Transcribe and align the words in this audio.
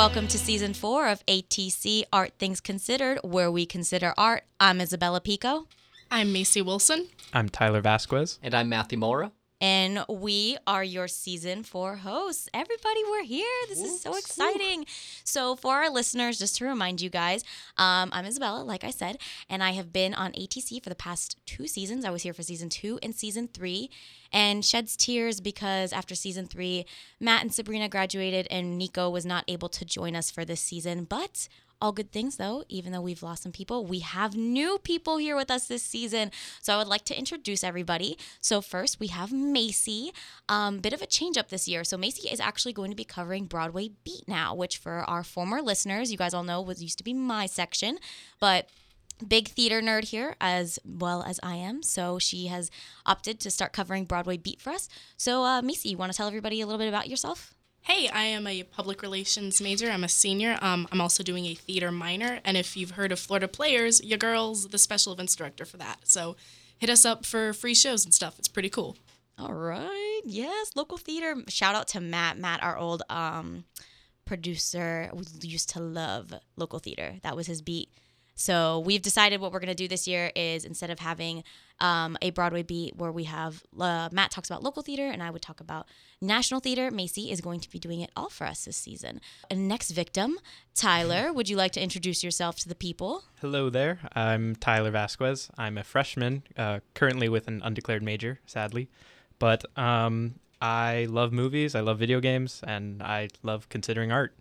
welcome 0.00 0.26
to 0.26 0.38
season 0.38 0.72
four 0.72 1.08
of 1.08 1.22
ATC 1.26 2.04
Art 2.10 2.32
Things 2.38 2.58
Considered, 2.58 3.18
where 3.22 3.50
we 3.50 3.66
consider 3.66 4.14
art. 4.16 4.44
I'm 4.58 4.80
Isabella 4.80 5.20
Pico, 5.20 5.66
I'm 6.10 6.32
Macy 6.32 6.62
Wilson. 6.62 7.08
I'm 7.34 7.50
Tyler 7.50 7.82
Vasquez. 7.82 8.38
And 8.42 8.54
I'm 8.54 8.70
Matthew 8.70 8.96
Mora. 8.96 9.30
And 9.60 10.04
we 10.08 10.56
are 10.66 10.82
your 10.82 11.06
season 11.08 11.62
four 11.62 11.96
hosts. 11.96 12.48
Everybody, 12.54 13.00
we're 13.10 13.24
here. 13.24 13.46
This 13.68 13.80
is 13.80 14.00
so 14.00 14.16
exciting. 14.16 14.86
So, 15.24 15.54
for 15.56 15.74
our 15.74 15.90
listeners, 15.90 16.38
just 16.38 16.56
to 16.56 16.64
remind 16.64 17.00
you 17.00 17.10
guys, 17.10 17.44
um, 17.76 18.10
I'm 18.12 18.24
Isabella, 18.24 18.62
like 18.62 18.84
I 18.84 18.90
said, 18.90 19.18
and 19.48 19.62
I 19.62 19.72
have 19.72 19.92
been 19.92 20.14
on 20.14 20.32
ATC 20.32 20.82
for 20.82 20.88
the 20.88 20.94
past 20.94 21.36
two 21.46 21.66
seasons. 21.66 22.04
I 22.04 22.10
was 22.10 22.22
here 22.22 22.32
for 22.32 22.42
season 22.42 22.68
two 22.68 22.98
and 23.02 23.14
season 23.14 23.48
three, 23.48 23.90
and 24.32 24.64
sheds 24.64 24.96
tears 24.96 25.40
because 25.40 25.92
after 25.92 26.14
season 26.14 26.46
three, 26.46 26.86
Matt 27.20 27.42
and 27.42 27.52
Sabrina 27.52 27.88
graduated, 27.88 28.46
and 28.50 28.78
Nico 28.78 29.10
was 29.10 29.26
not 29.26 29.44
able 29.48 29.68
to 29.68 29.84
join 29.84 30.16
us 30.16 30.30
for 30.30 30.44
this 30.44 30.60
season, 30.60 31.04
but 31.04 31.48
all 31.80 31.92
good 31.92 32.12
things 32.12 32.36
though 32.36 32.64
even 32.68 32.92
though 32.92 33.00
we've 33.00 33.22
lost 33.22 33.42
some 33.42 33.52
people 33.52 33.84
we 33.84 34.00
have 34.00 34.36
new 34.36 34.78
people 34.78 35.16
here 35.16 35.36
with 35.36 35.50
us 35.50 35.66
this 35.66 35.82
season 35.82 36.30
so 36.60 36.74
i 36.74 36.76
would 36.76 36.86
like 36.86 37.04
to 37.04 37.18
introduce 37.18 37.64
everybody 37.64 38.18
so 38.40 38.60
first 38.60 39.00
we 39.00 39.08
have 39.08 39.32
macy 39.32 40.12
um, 40.48 40.78
bit 40.78 40.92
of 40.92 41.02
a 41.02 41.06
change 41.06 41.36
up 41.36 41.48
this 41.48 41.66
year 41.68 41.84
so 41.84 41.96
macy 41.96 42.28
is 42.28 42.40
actually 42.40 42.72
going 42.72 42.90
to 42.90 42.96
be 42.96 43.04
covering 43.04 43.46
broadway 43.46 43.88
beat 44.04 44.24
now 44.26 44.54
which 44.54 44.76
for 44.76 45.00
our 45.08 45.22
former 45.24 45.62
listeners 45.62 46.12
you 46.12 46.18
guys 46.18 46.34
all 46.34 46.44
know 46.44 46.60
was 46.60 46.82
used 46.82 46.98
to 46.98 47.04
be 47.04 47.14
my 47.14 47.46
section 47.46 47.98
but 48.40 48.68
big 49.26 49.48
theater 49.48 49.80
nerd 49.80 50.04
here 50.04 50.34
as 50.40 50.78
well 50.84 51.22
as 51.22 51.38
I 51.42 51.56
am. 51.56 51.82
So 51.82 52.18
she 52.18 52.46
has 52.46 52.70
opted 53.06 53.40
to 53.40 53.50
start 53.50 53.72
covering 53.72 54.04
Broadway 54.04 54.36
Beat 54.36 54.60
for 54.60 54.70
us. 54.70 54.88
So, 55.16 55.44
uh, 55.44 55.62
Macy, 55.62 55.90
you 55.90 55.96
want 55.96 56.12
to 56.12 56.16
tell 56.16 56.26
everybody 56.26 56.60
a 56.60 56.66
little 56.66 56.78
bit 56.78 56.88
about 56.88 57.08
yourself? 57.08 57.54
Hey, 57.82 58.08
I 58.08 58.24
am 58.24 58.46
a 58.46 58.62
public 58.62 59.02
relations 59.02 59.60
major. 59.60 59.90
I'm 59.90 60.04
a 60.04 60.08
senior. 60.08 60.58
Um, 60.60 60.86
I'm 60.92 61.00
also 61.00 61.22
doing 61.22 61.46
a 61.46 61.54
theater 61.54 61.90
minor. 61.90 62.40
And 62.44 62.56
if 62.56 62.76
you've 62.76 62.92
heard 62.92 63.10
of 63.10 63.18
Florida 63.18 63.48
Players, 63.48 64.02
your 64.04 64.18
girl's 64.18 64.68
the 64.68 64.78
special 64.78 65.12
events 65.12 65.34
director 65.34 65.64
for 65.64 65.78
that. 65.78 66.00
So 66.04 66.36
hit 66.78 66.90
us 66.90 67.04
up 67.04 67.24
for 67.24 67.52
free 67.52 67.74
shows 67.74 68.04
and 68.04 68.12
stuff. 68.14 68.38
It's 68.38 68.48
pretty 68.48 68.68
cool. 68.68 68.96
All 69.38 69.54
right. 69.54 70.20
Yes, 70.24 70.72
local 70.76 70.98
theater. 70.98 71.36
Shout 71.48 71.74
out 71.74 71.88
to 71.88 72.00
Matt. 72.00 72.38
Matt, 72.38 72.62
our 72.62 72.76
old 72.76 73.02
um, 73.08 73.64
producer, 74.26 75.10
we 75.14 75.24
used 75.40 75.70
to 75.70 75.80
love 75.80 76.34
local 76.56 76.78
theater. 76.78 77.14
That 77.22 77.34
was 77.34 77.46
his 77.46 77.62
beat. 77.62 77.90
So 78.40 78.78
we've 78.78 79.02
decided 79.02 79.42
what 79.42 79.52
we're 79.52 79.60
going 79.60 79.68
to 79.68 79.74
do 79.74 79.86
this 79.86 80.08
year 80.08 80.32
is 80.34 80.64
instead 80.64 80.88
of 80.88 80.98
having 80.98 81.44
um, 81.78 82.16
a 82.22 82.30
Broadway 82.30 82.62
beat 82.62 82.96
where 82.96 83.12
we 83.12 83.24
have 83.24 83.62
uh, 83.78 84.08
Matt 84.12 84.30
talks 84.30 84.48
about 84.48 84.62
local 84.62 84.82
theater 84.82 85.06
and 85.06 85.22
I 85.22 85.28
would 85.28 85.42
talk 85.42 85.60
about 85.60 85.86
national 86.22 86.60
theater, 86.60 86.90
Macy 86.90 87.30
is 87.30 87.42
going 87.42 87.60
to 87.60 87.68
be 87.68 87.78
doing 87.78 88.00
it 88.00 88.10
all 88.16 88.30
for 88.30 88.46
us 88.46 88.64
this 88.64 88.78
season. 88.78 89.20
And 89.50 89.68
next 89.68 89.90
victim, 89.90 90.38
Tyler, 90.74 91.34
would 91.34 91.50
you 91.50 91.56
like 91.56 91.72
to 91.72 91.82
introduce 91.82 92.24
yourself 92.24 92.56
to 92.60 92.68
the 92.68 92.74
people? 92.74 93.24
Hello 93.42 93.68
there. 93.68 93.98
I'm 94.14 94.56
Tyler 94.56 94.90
Vasquez. 94.90 95.50
I'm 95.58 95.76
a 95.76 95.84
freshman, 95.84 96.42
uh, 96.56 96.80
currently 96.94 97.28
with 97.28 97.46
an 97.46 97.60
undeclared 97.62 98.02
major, 98.02 98.40
sadly. 98.46 98.88
But 99.38 99.66
um, 99.78 100.36
I 100.62 101.08
love 101.10 101.30
movies, 101.30 101.74
I 101.74 101.80
love 101.80 101.98
video 101.98 102.20
games, 102.20 102.62
and 102.66 103.02
I 103.02 103.28
love 103.42 103.68
considering 103.68 104.12
art. 104.12 104.34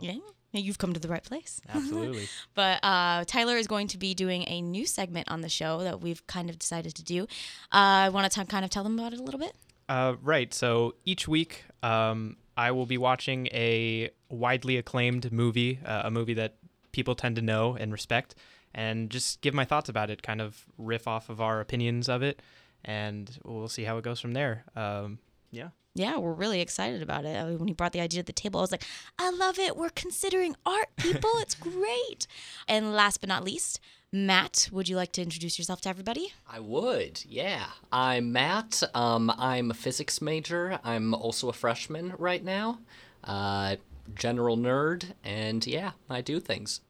Yeah, 0.00 0.16
you've 0.52 0.78
come 0.78 0.92
to 0.94 1.00
the 1.00 1.08
right 1.08 1.22
place. 1.22 1.60
Absolutely. 1.68 2.28
But 2.54 2.80
uh, 2.82 3.24
Tyler 3.26 3.56
is 3.56 3.66
going 3.66 3.88
to 3.88 3.98
be 3.98 4.14
doing 4.14 4.44
a 4.48 4.60
new 4.62 4.86
segment 4.86 5.30
on 5.30 5.40
the 5.40 5.48
show 5.48 5.80
that 5.82 6.00
we've 6.00 6.26
kind 6.26 6.48
of 6.50 6.58
decided 6.58 6.94
to 6.96 7.04
do. 7.04 7.24
Uh, 7.72 8.06
I 8.06 8.08
want 8.08 8.30
to 8.30 8.44
kind 8.44 8.64
of 8.64 8.70
tell 8.70 8.84
them 8.84 8.98
about 8.98 9.12
it 9.12 9.20
a 9.20 9.22
little 9.22 9.40
bit. 9.40 9.54
uh, 9.88 10.16
right. 10.22 10.52
So 10.52 10.94
each 11.04 11.26
week, 11.28 11.64
um, 11.82 12.36
I 12.56 12.72
will 12.72 12.86
be 12.86 12.98
watching 12.98 13.46
a 13.48 14.10
widely 14.28 14.76
acclaimed 14.76 15.32
movie, 15.32 15.78
uh, 15.84 16.02
a 16.04 16.10
movie 16.10 16.34
that 16.34 16.56
people 16.92 17.14
tend 17.14 17.36
to 17.36 17.42
know 17.42 17.76
and 17.78 17.92
respect, 17.92 18.34
and 18.74 19.10
just 19.10 19.40
give 19.40 19.54
my 19.54 19.64
thoughts 19.64 19.88
about 19.88 20.10
it, 20.10 20.22
kind 20.22 20.40
of 20.40 20.66
riff 20.76 21.06
off 21.06 21.28
of 21.28 21.40
our 21.40 21.60
opinions 21.60 22.08
of 22.08 22.22
it, 22.22 22.42
and 22.84 23.38
we'll 23.44 23.68
see 23.68 23.84
how 23.84 23.96
it 23.98 24.04
goes 24.04 24.20
from 24.20 24.32
there. 24.32 24.64
Um, 24.76 25.18
yeah. 25.50 25.68
Yeah, 25.98 26.16
we're 26.18 26.32
really 26.32 26.60
excited 26.60 27.02
about 27.02 27.24
it. 27.24 27.36
Uh, 27.36 27.56
When 27.56 27.68
he 27.68 27.74
brought 27.74 27.92
the 27.92 28.00
idea 28.00 28.22
to 28.22 28.26
the 28.26 28.32
table, 28.32 28.60
I 28.60 28.62
was 28.62 28.72
like, 28.72 28.84
I 29.18 29.30
love 29.30 29.58
it. 29.58 29.76
We're 29.76 29.90
considering 29.90 30.54
art, 30.64 30.88
people. 30.96 31.30
It's 31.36 31.54
great. 31.70 32.26
And 32.66 32.92
last 32.92 33.20
but 33.20 33.28
not 33.28 33.44
least, 33.44 33.80
Matt, 34.12 34.68
would 34.72 34.88
you 34.88 34.96
like 34.96 35.12
to 35.12 35.22
introduce 35.22 35.58
yourself 35.58 35.80
to 35.82 35.88
everybody? 35.88 36.32
I 36.50 36.60
would, 36.60 37.22
yeah. 37.28 37.66
I'm 37.92 38.32
Matt. 38.32 38.82
Um, 38.94 39.30
I'm 39.36 39.70
a 39.70 39.74
physics 39.74 40.22
major. 40.22 40.78
I'm 40.84 41.12
also 41.14 41.48
a 41.48 41.52
freshman 41.52 42.14
right 42.18 42.42
now. 42.42 42.78
Uh, 43.24 43.76
general 44.14 44.56
nerd, 44.56 45.12
and 45.24 45.66
yeah, 45.66 45.90
I 46.08 46.22
do 46.22 46.40
things. 46.40 46.80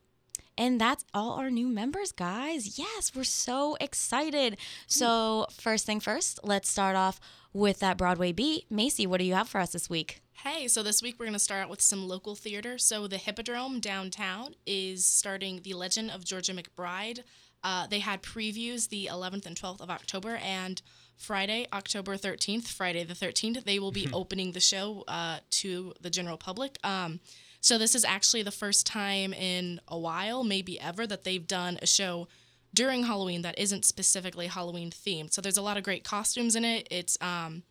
And 0.56 0.80
that's 0.80 1.04
all 1.14 1.32
our 1.34 1.50
new 1.50 1.68
members, 1.68 2.10
guys. 2.12 2.78
Yes, 2.78 3.12
we're 3.14 3.22
so 3.24 3.76
excited. 3.80 4.56
So, 4.88 5.46
first 5.52 5.86
thing 5.86 6.00
first, 6.00 6.40
let's 6.42 6.68
start 6.68 6.96
off 6.96 7.20
with 7.52 7.80
that 7.80 7.96
Broadway 7.96 8.32
beat. 8.32 8.70
Macy, 8.70 9.06
what 9.06 9.18
do 9.18 9.24
you 9.24 9.34
have 9.34 9.48
for 9.48 9.60
us 9.60 9.72
this 9.72 9.88
week? 9.88 10.20
Hey, 10.44 10.68
so 10.68 10.82
this 10.82 11.02
week 11.02 11.16
we're 11.18 11.26
going 11.26 11.32
to 11.32 11.38
start 11.38 11.62
out 11.62 11.70
with 11.70 11.80
some 11.80 12.06
local 12.06 12.34
theater. 12.34 12.78
So 12.78 13.06
the 13.06 13.16
Hippodrome 13.16 13.80
downtown 13.80 14.54
is 14.66 15.04
starting 15.04 15.62
The 15.62 15.74
Legend 15.74 16.10
of 16.10 16.24
Georgia 16.24 16.52
McBride. 16.52 17.20
Uh, 17.64 17.86
they 17.88 17.98
had 17.98 18.22
previews 18.22 18.88
the 18.88 19.08
11th 19.10 19.46
and 19.46 19.56
12th 19.56 19.80
of 19.80 19.90
October, 19.90 20.36
and 20.36 20.80
Friday, 21.16 21.66
October 21.72 22.16
13th, 22.16 22.68
Friday 22.68 23.02
the 23.02 23.14
13th, 23.14 23.64
they 23.64 23.78
will 23.80 23.90
be 23.90 24.08
opening 24.12 24.52
the 24.52 24.60
show 24.60 25.04
uh, 25.08 25.38
to 25.50 25.92
the 26.00 26.10
general 26.10 26.36
public. 26.36 26.78
Um, 26.84 27.20
so 27.60 27.76
this 27.76 27.96
is 27.96 28.04
actually 28.04 28.44
the 28.44 28.52
first 28.52 28.86
time 28.86 29.32
in 29.32 29.80
a 29.88 29.98
while, 29.98 30.44
maybe 30.44 30.78
ever, 30.78 31.06
that 31.06 31.24
they've 31.24 31.46
done 31.46 31.78
a 31.82 31.86
show 31.86 32.28
during 32.74 33.04
Halloween 33.04 33.42
that 33.42 33.58
isn't 33.58 33.84
specifically 33.84 34.46
Halloween 34.46 34.90
themed. 34.90 35.32
So 35.32 35.40
there's 35.40 35.56
a 35.56 35.62
lot 35.62 35.76
of 35.76 35.82
great 35.82 36.04
costumes 36.04 36.54
in 36.54 36.64
it. 36.64 36.86
It's 36.90 37.16
um, 37.20 37.62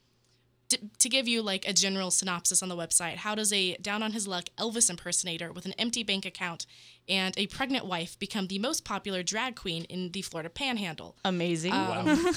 to, 0.69 0.77
to 0.99 1.09
give 1.09 1.27
you 1.27 1.41
like 1.41 1.67
a 1.67 1.73
general 1.73 2.11
synopsis 2.11 2.61
on 2.61 2.69
the 2.69 2.75
website, 2.75 3.15
how 3.15 3.35
does 3.35 3.53
a 3.53 3.75
down 3.77 4.03
on 4.03 4.11
his 4.11 4.27
luck 4.27 4.45
Elvis 4.57 4.89
impersonator 4.89 5.51
with 5.51 5.65
an 5.65 5.73
empty 5.77 6.03
bank 6.03 6.25
account 6.25 6.65
and 7.07 7.33
a 7.37 7.47
pregnant 7.47 7.85
wife 7.85 8.19
become 8.19 8.47
the 8.47 8.59
most 8.59 8.83
popular 8.83 9.23
drag 9.23 9.55
queen 9.55 9.85
in 9.85 10.11
the 10.11 10.21
Florida 10.21 10.49
Panhandle? 10.49 11.15
Amazing. 11.23 11.71
Wow. 11.71 12.17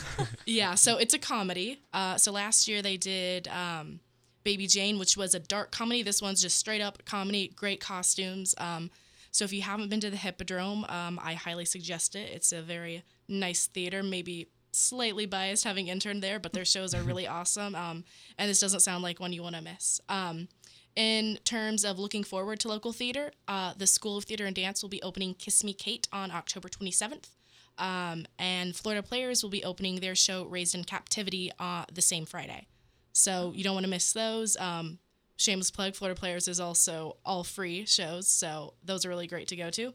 Yeah, 0.47 0.75
so 0.75 0.97
it's 0.97 1.15
a 1.15 1.19
comedy. 1.19 1.81
Uh, 1.93 2.16
so 2.16 2.32
last 2.32 2.66
year 2.66 2.82
they 2.82 2.97
did 2.97 3.47
um, 3.49 4.00
Baby 4.43 4.66
Jane, 4.66 4.99
which 4.99 5.16
was 5.16 5.34
a 5.34 5.38
dark 5.41 5.70
comedy. 5.70 6.03
This 6.03 6.20
one's 6.20 6.43
just 6.43 6.56
straight 6.56 6.81
up 6.81 7.04
comedy, 7.04 7.53
great 7.54 7.81
costumes. 7.81 8.54
Um, 8.59 8.91
so 9.31 9.45
if 9.45 9.53
you 9.53 9.63
haven't 9.63 9.91
been 9.91 10.01
to 10.01 10.11
the 10.11 10.17
Hippodrome, 10.17 10.85
um, 10.89 11.19
I 11.23 11.35
highly 11.35 11.65
suggest 11.65 12.17
it. 12.17 12.31
It's 12.33 12.53
a 12.53 12.63
very 12.63 13.05
nice 13.29 13.67
theater, 13.67 14.03
maybe 14.03 14.49
slightly 14.73 15.27
biased 15.27 15.65
having 15.65 15.89
interned 15.89 16.23
there, 16.23 16.39
but 16.39 16.53
their 16.53 16.65
shows 16.65 16.95
are 16.95 17.03
really 17.03 17.27
awesome. 17.39 17.75
Um, 17.75 18.05
and 18.39 18.51
this 18.51 18.61
doesn't 18.61 18.81
sound 18.81 19.03
like 19.03 19.21
one 19.21 19.33
you 19.33 19.43
want 19.43 19.57
to 19.57 19.63
miss. 19.63 20.01
Um, 20.09 20.49
in 20.97 21.39
terms 21.45 21.85
of 21.85 21.99
looking 21.99 22.25
forward 22.25 22.59
to 22.61 22.69
local 22.69 22.93
theater, 22.93 23.33
uh, 23.47 23.75
the 23.77 23.87
School 23.87 24.17
of 24.17 24.25
Theater 24.25 24.47
and 24.47 24.57
Dance 24.57 24.83
will 24.83 24.89
be 24.89 25.03
opening 25.03 25.35
Kiss 25.35 25.62
Me 25.62 25.73
Kate 25.73 26.09
on 26.12 26.31
October 26.31 26.69
27th. 26.69 27.31
Um, 27.79 28.27
and 28.39 28.75
Florida 28.75 29.03
Players 29.03 29.43
will 29.43 29.51
be 29.51 29.65
opening 29.65 29.97
their 29.97 30.15
show 30.15 30.45
Raised 30.45 30.75
in 30.75 30.85
Captivity 30.85 31.51
uh, 31.59 31.85
the 31.93 32.03
same 32.03 32.27
Friday. 32.27 32.67
So 33.12 33.53
you 33.55 33.65
don't 33.65 33.75
want 33.75 33.85
to 33.85 33.91
miss 33.91 34.12
those. 34.12 34.57
Um, 34.57 34.99
shameless 35.41 35.71
plug, 35.71 35.95
Florida 35.95 36.19
Players 36.19 36.47
is 36.49 36.61
also 36.61 37.17
all 37.25 37.45
free 37.45 37.87
shows, 37.87 38.28
so 38.28 38.75
those 38.84 39.05
are 39.05 39.09
really 39.09 39.27
great 39.27 39.49
to 39.49 39.56
go 39.56 39.71
to. 39.71 39.95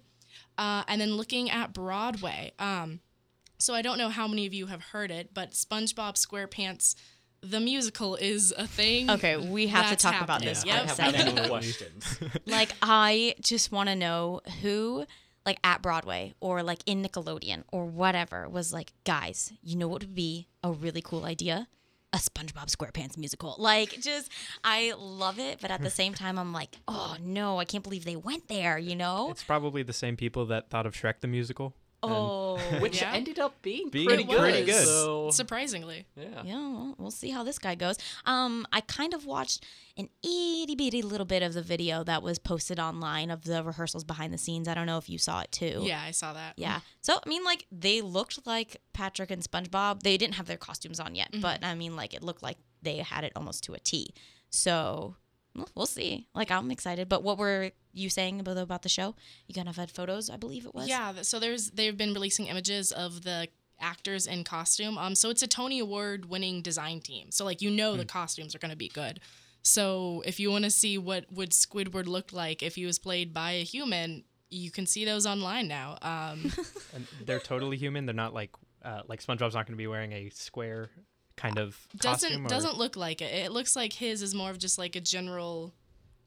Uh, 0.58 0.84
and 0.88 1.00
then 1.00 1.16
looking 1.16 1.50
at 1.50 1.72
Broadway, 1.72 2.52
um, 2.60 3.00
so 3.58 3.74
I 3.74 3.82
don't 3.82 3.98
know 3.98 4.10
how 4.10 4.28
many 4.28 4.46
of 4.46 4.54
you 4.54 4.66
have 4.68 4.82
heard 4.82 5.12
it, 5.12 5.34
but 5.34 5.52
SpongeBob 5.52 6.16
SquarePants, 6.16 6.96
the 7.42 7.60
musical, 7.60 8.16
is 8.16 8.54
a 8.58 8.66
thing. 8.68 9.10
Okay, 9.10 9.38
we 9.38 9.68
have 9.68 9.86
to 9.86 9.90
that's 9.92 10.04
talk 10.04 10.22
about 10.22 10.42
happening. 10.42 10.50
this. 10.50 10.66
Yep. 10.66 10.76
for 10.76 10.88
a 10.88 10.92
I 10.92 10.96
second. 10.96 11.16
have 11.16 11.36
many 11.36 11.48
questions. 11.48 12.20
like 12.46 12.72
I 12.82 13.36
just 13.40 13.72
want 13.72 13.90
to 13.90 13.96
know 13.96 14.42
who 14.62 15.06
like 15.46 15.60
at 15.64 15.82
Broadway 15.82 16.34
or 16.40 16.64
like 16.64 16.80
in 16.86 17.04
Nickelodeon 17.04 17.64
or 17.72 17.86
whatever 17.86 18.50
was 18.50 18.74
like, 18.74 18.92
guys, 19.04 19.54
you 19.62 19.76
know 19.78 19.88
what 19.88 20.02
would 20.02 20.16
be 20.16 20.48
a 20.64 20.72
really 20.72 21.02
cool 21.02 21.24
idea? 21.24 21.68
A 22.16 22.18
SpongeBob 22.18 22.74
SquarePants 22.74 23.18
musical. 23.18 23.58
Like 23.60 24.00
just 24.00 24.32
I 24.64 24.94
love 24.98 25.38
it, 25.38 25.60
but 25.60 25.70
at 25.70 25.82
the 25.82 25.90
same 25.90 26.14
time 26.14 26.40
I'm 26.40 26.54
like, 26.54 26.78
"Oh 26.88 27.18
no, 27.22 27.60
I 27.60 27.66
can't 27.66 27.84
believe 27.84 28.06
they 28.06 28.16
went 28.16 28.48
there," 28.48 28.78
you 28.78 28.96
know? 28.96 29.30
It's 29.32 29.44
probably 29.44 29.84
the 29.84 29.92
same 29.92 30.16
people 30.16 30.46
that 30.46 30.70
thought 30.70 30.86
of 30.86 30.94
Shrek 30.94 31.20
the 31.20 31.28
musical. 31.28 31.74
Oh. 32.04 32.58
Which 32.80 33.02
Yeah. 33.02 33.14
ended 33.14 33.40
up 33.40 33.62
being, 33.62 33.90
Being 33.90 34.08
pretty, 34.08 34.26
pretty 34.26 34.60
good. 34.60 34.66
good. 34.68 34.86
So, 34.86 35.32
Surprisingly. 35.32 36.06
yeah. 36.16 36.44
Yeah, 36.44 36.54
well, 36.60 36.96
we'll 36.98 37.12
see 37.12 37.30
how 37.32 37.44
this 37.44 37.58
guy 37.60 37.76
goes. 37.76 37.98
Um, 38.26 38.66
I 38.72 38.82
kind 38.82 39.14
of 39.14 39.26
watched 39.26 39.64
an 39.98 40.10
itty 40.24 40.76
bitty 40.76 41.02
little 41.02 41.26
bit 41.26 41.42
of 41.42 41.54
the 41.54 41.62
video 41.62 42.04
that 42.04 42.22
was 42.22 42.38
posted 42.38 42.80
online 42.80 43.32
of 43.32 43.44
the 43.44 43.64
rehearsals 43.64 44.04
behind 44.04 44.34
the 44.34 44.38
scenes. 44.38 44.68
I 44.68 44.74
don't 44.74 44.86
know 44.86 44.98
if 44.98 45.10
you 45.10 45.18
saw 45.18 45.40
it 45.42 45.52
too. 45.52 45.82
Yeah, 45.84 46.02
I 46.02 46.12
saw 46.12 46.34
that. 46.34 46.54
Yeah. 46.58 46.82
So 47.02 47.18
I 47.26 47.28
mean, 47.30 47.44
like 47.44 47.66
they 47.72 48.02
looked 48.02 48.46
like 48.46 48.78
Patrick 48.94 49.32
and 49.32 49.42
SpongeBob. 49.42 50.04
They 50.04 50.18
didn't 50.18 50.36
have 50.36 50.46
their 50.48 50.58
costumes 50.58 51.00
on 51.00 51.16
yet, 51.16 51.30
but 51.42 51.64
I 51.64 51.76
mean, 51.76 51.96
like 51.96 52.14
it 52.14 52.22
looked 52.24 52.44
like 52.44 52.58
they 52.82 52.98
had 52.98 53.24
it 53.24 53.32
almost 53.36 53.64
to 53.66 53.74
a 53.74 53.80
T. 53.80 54.14
So 54.50 55.16
well, 55.56 55.70
we'll 55.76 55.86
see. 55.86 56.28
Like 56.36 56.52
I'm 56.52 56.72
excited. 56.72 57.10
But 57.10 57.24
what 57.24 57.38
were 57.38 57.72
you 57.94 58.10
saying 58.10 58.40
about 58.40 58.58
about 58.58 58.82
the 58.82 58.90
show? 58.90 59.16
You 59.48 59.56
kind 59.56 59.70
of 59.70 59.76
had 59.78 59.90
photos, 59.90 60.30
I 60.30 60.38
believe 60.38 60.66
it 60.66 60.76
was. 60.76 60.88
Yeah, 60.88 61.22
so 61.22 61.40
there's 61.40 61.72
they've 61.72 61.98
been 61.98 62.14
releasing 62.14 62.48
images 62.48 62.92
of 62.92 63.24
the 63.24 63.48
actors 63.80 64.28
in 64.28 64.44
costume. 64.44 64.98
Um, 64.98 65.16
so 65.16 65.30
it's 65.30 65.44
a 65.44 65.48
Tony 65.48 65.80
Award 65.80 66.26
winning 66.26 66.62
design 66.62 67.02
team. 67.02 67.32
So 67.32 67.46
like 67.46 67.62
you 67.62 67.72
know 67.72 67.96
the 67.98 68.06
costumes 68.06 68.54
are 68.56 68.60
gonna 68.60 68.76
be 68.76 68.90
good. 68.90 69.20
So 69.62 70.22
if 70.26 70.40
you 70.40 70.52
want 70.52 70.64
to 70.66 70.70
see 70.70 70.98
what 71.00 71.26
would 71.32 71.50
Squidward 71.50 72.06
look 72.06 72.32
like 72.32 72.62
if 72.62 72.76
he 72.76 72.86
was 72.86 73.00
played 73.00 73.34
by 73.34 73.54
a 73.54 73.64
human, 73.64 74.24
you 74.52 74.70
can 74.70 74.86
see 74.86 75.06
those 75.06 75.26
online 75.26 75.68
now. 75.68 75.98
Um, 76.04 76.52
And 76.94 77.08
they're 77.26 77.40
totally 77.40 77.76
human. 77.76 78.06
They're 78.06 78.14
not 78.14 78.34
like 78.34 78.52
uh, 78.84 79.02
like 79.08 79.22
SpongeBob's 79.22 79.56
not 79.56 79.66
going 79.66 79.74
to 79.74 79.76
be 79.76 79.88
wearing 79.88 80.14
a 80.14 80.30
square 80.30 80.92
kind 81.38 81.58
of 81.60 81.78
doesn't 81.98 82.30
costume. 82.30 82.48
doesn't 82.48 82.78
look 82.78 82.96
like 82.96 83.22
it. 83.22 83.34
It 83.46 83.52
looks 83.52 83.76
like 83.76 83.94
his 83.94 84.22
is 84.22 84.34
more 84.36 84.50
of 84.50 84.58
just 84.58 84.78
like 84.78 84.96
a 84.96 85.02
general, 85.02 85.74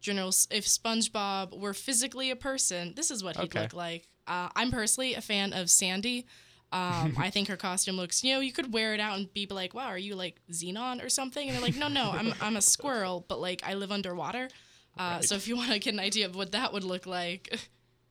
general. 0.00 0.28
If 0.50 0.66
SpongeBob 0.66 1.58
were 1.58 1.74
physically 1.74 2.30
a 2.30 2.36
person, 2.36 2.94
this 2.96 3.10
is 3.10 3.22
what 3.24 3.36
he'd 3.36 3.44
Okay. 3.44 3.62
look 3.62 3.72
like. 3.74 4.08
Uh, 4.26 4.48
I'm 4.54 4.70
personally 4.70 5.14
a 5.14 5.20
fan 5.20 5.52
of 5.52 5.70
Sandy. 5.70 6.26
Um, 6.72 7.14
I 7.18 7.30
think 7.30 7.48
her 7.48 7.56
costume 7.56 7.96
looks. 7.96 8.22
You 8.22 8.34
know, 8.34 8.40
you 8.40 8.52
could 8.52 8.72
wear 8.74 8.92
it 8.94 9.00
out 9.00 9.16
and 9.18 9.32
be 9.32 9.46
like, 9.46 9.72
"Wow, 9.74 9.86
are 9.86 9.96
you 9.98 10.14
like 10.14 10.36
Zenon 10.52 11.02
or 11.02 11.08
something?" 11.08 11.48
And 11.48 11.56
they're 11.56 11.62
like, 11.62 11.76
"No, 11.76 11.88
no, 11.88 12.10
I'm 12.12 12.34
I'm 12.42 12.56
a 12.56 12.62
squirrel, 12.62 13.24
but 13.28 13.40
like 13.40 13.62
I 13.66 13.74
live 13.74 13.90
underwater." 13.90 14.48
Uh, 14.98 15.20
So 15.22 15.36
if 15.36 15.48
you 15.48 15.56
want 15.56 15.70
to 15.72 15.78
get 15.78 15.94
an 15.94 16.00
idea 16.00 16.26
of 16.26 16.34
what 16.36 16.52
that 16.52 16.72
would 16.72 16.84
look 16.84 17.06
like, 17.06 17.58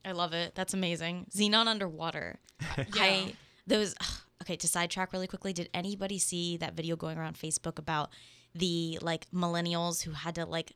I 0.05 0.13
love 0.13 0.33
it. 0.33 0.55
That's 0.55 0.73
amazing. 0.73 1.27
Zenon 1.35 1.67
underwater. 1.67 2.39
I 2.93 3.33
those 3.67 3.93
okay, 4.41 4.55
to 4.55 4.67
sidetrack 4.67 5.13
really 5.13 5.27
quickly, 5.27 5.53
did 5.53 5.69
anybody 5.73 6.19
see 6.19 6.57
that 6.57 6.73
video 6.75 6.95
going 6.95 7.17
around 7.17 7.37
Facebook 7.37 7.79
about 7.79 8.11
the 8.55 8.97
like 9.01 9.29
millennials 9.31 10.03
who 10.03 10.11
had 10.11 10.35
to 10.35 10.45
like 10.45 10.73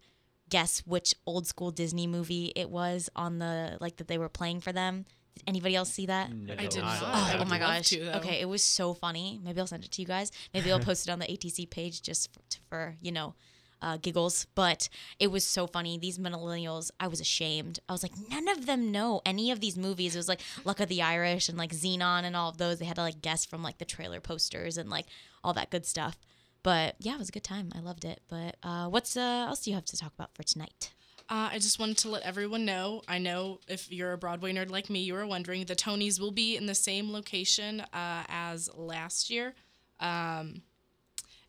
guess 0.49 0.79
which 0.85 1.15
old 1.25 1.47
school 1.47 1.71
Disney 1.71 2.07
movie 2.07 2.51
it 2.55 2.69
was 2.69 3.09
on 3.15 3.39
the 3.39 3.77
like 3.79 3.97
that 3.97 4.07
they 4.07 4.17
were 4.17 4.29
playing 4.29 4.61
for 4.61 4.71
them? 4.71 5.05
Did 5.35 5.43
anybody 5.47 5.75
else 5.75 5.91
see 5.91 6.07
that? 6.07 6.29
I 6.29 6.65
did 6.67 6.81
not. 6.81 7.01
not. 7.01 7.03
Oh, 7.03 7.05
oh 7.05 7.37
I 7.39 7.41
Oh, 7.41 7.45
my 7.45 7.57
gosh. 7.57 7.89
to, 7.89 8.17
okay, 8.17 8.41
it 8.41 8.49
was 8.49 8.63
so 8.63 8.93
funny. 8.93 9.39
Maybe 9.41 9.59
I'll 9.61 9.67
send 9.67 9.85
it 9.85 9.91
to 9.91 10.01
you 10.01 10.07
guys. 10.07 10.31
Maybe 10.53 10.71
I'll 10.71 10.79
post 10.91 11.07
it 11.07 11.11
on 11.11 11.19
the 11.19 11.25
ATC 11.25 11.69
page 11.69 12.01
just 12.01 12.33
for, 12.33 12.41
for 12.69 12.95
you 13.01 13.11
know, 13.11 13.33
uh, 13.81 13.97
giggles. 13.97 14.47
But 14.55 14.89
it 15.19 15.31
was 15.31 15.45
so 15.45 15.67
funny. 15.67 15.97
These 15.97 16.19
millennials, 16.19 16.91
I 16.99 17.07
was 17.07 17.19
ashamed. 17.19 17.79
I 17.89 17.91
was 17.91 18.03
like, 18.03 18.13
none 18.29 18.47
of 18.47 18.65
them 18.65 18.91
know 18.91 19.21
any 19.25 19.51
of 19.51 19.59
these 19.59 19.77
movies. 19.77 20.15
It 20.15 20.19
was 20.19 20.27
like 20.27 20.41
Luck 20.63 20.79
of 20.79 20.89
the 20.89 21.01
Irish 21.01 21.49
and 21.49 21.57
like 21.57 21.71
Zenon 21.71 22.23
and 22.23 22.35
all 22.35 22.49
of 22.49 22.57
those. 22.57 22.79
They 22.79 22.85
had 22.85 22.95
to 22.95 23.01
like 23.01 23.21
guess 23.21 23.45
from 23.45 23.63
like 23.63 23.77
the 23.77 23.85
trailer 23.85 24.19
posters 24.19 24.77
and 24.77 24.89
like 24.89 25.05
all 25.43 25.53
that 25.53 25.69
good 25.71 25.85
stuff. 25.85 26.17
But 26.63 26.95
yeah, 26.99 27.15
it 27.15 27.19
was 27.19 27.29
a 27.29 27.33
good 27.33 27.43
time. 27.43 27.71
I 27.75 27.79
loved 27.79 28.05
it. 28.05 28.21
But 28.27 28.57
uh, 28.63 28.87
what's 28.87 29.17
uh, 29.17 29.45
else 29.47 29.61
do 29.61 29.71
you 29.71 29.75
have 29.75 29.85
to 29.85 29.97
talk 29.97 30.13
about 30.13 30.35
for 30.35 30.43
tonight? 30.43 30.93
Uh, 31.29 31.49
I 31.53 31.59
just 31.59 31.79
wanted 31.79 31.97
to 31.99 32.09
let 32.09 32.23
everyone 32.23 32.65
know. 32.65 33.03
I 33.07 33.17
know 33.17 33.59
if 33.69 33.89
you're 33.89 34.11
a 34.11 34.17
Broadway 34.17 34.51
nerd 34.53 34.69
like 34.69 34.89
me, 34.89 34.99
you 34.99 35.13
were 35.13 35.25
wondering 35.25 35.63
the 35.63 35.77
Tonys 35.77 36.19
will 36.19 36.31
be 36.31 36.57
in 36.57 36.65
the 36.65 36.75
same 36.75 37.11
location 37.11 37.79
uh, 37.79 38.23
as 38.27 38.69
last 38.75 39.29
year. 39.29 39.55
Um, 40.01 40.61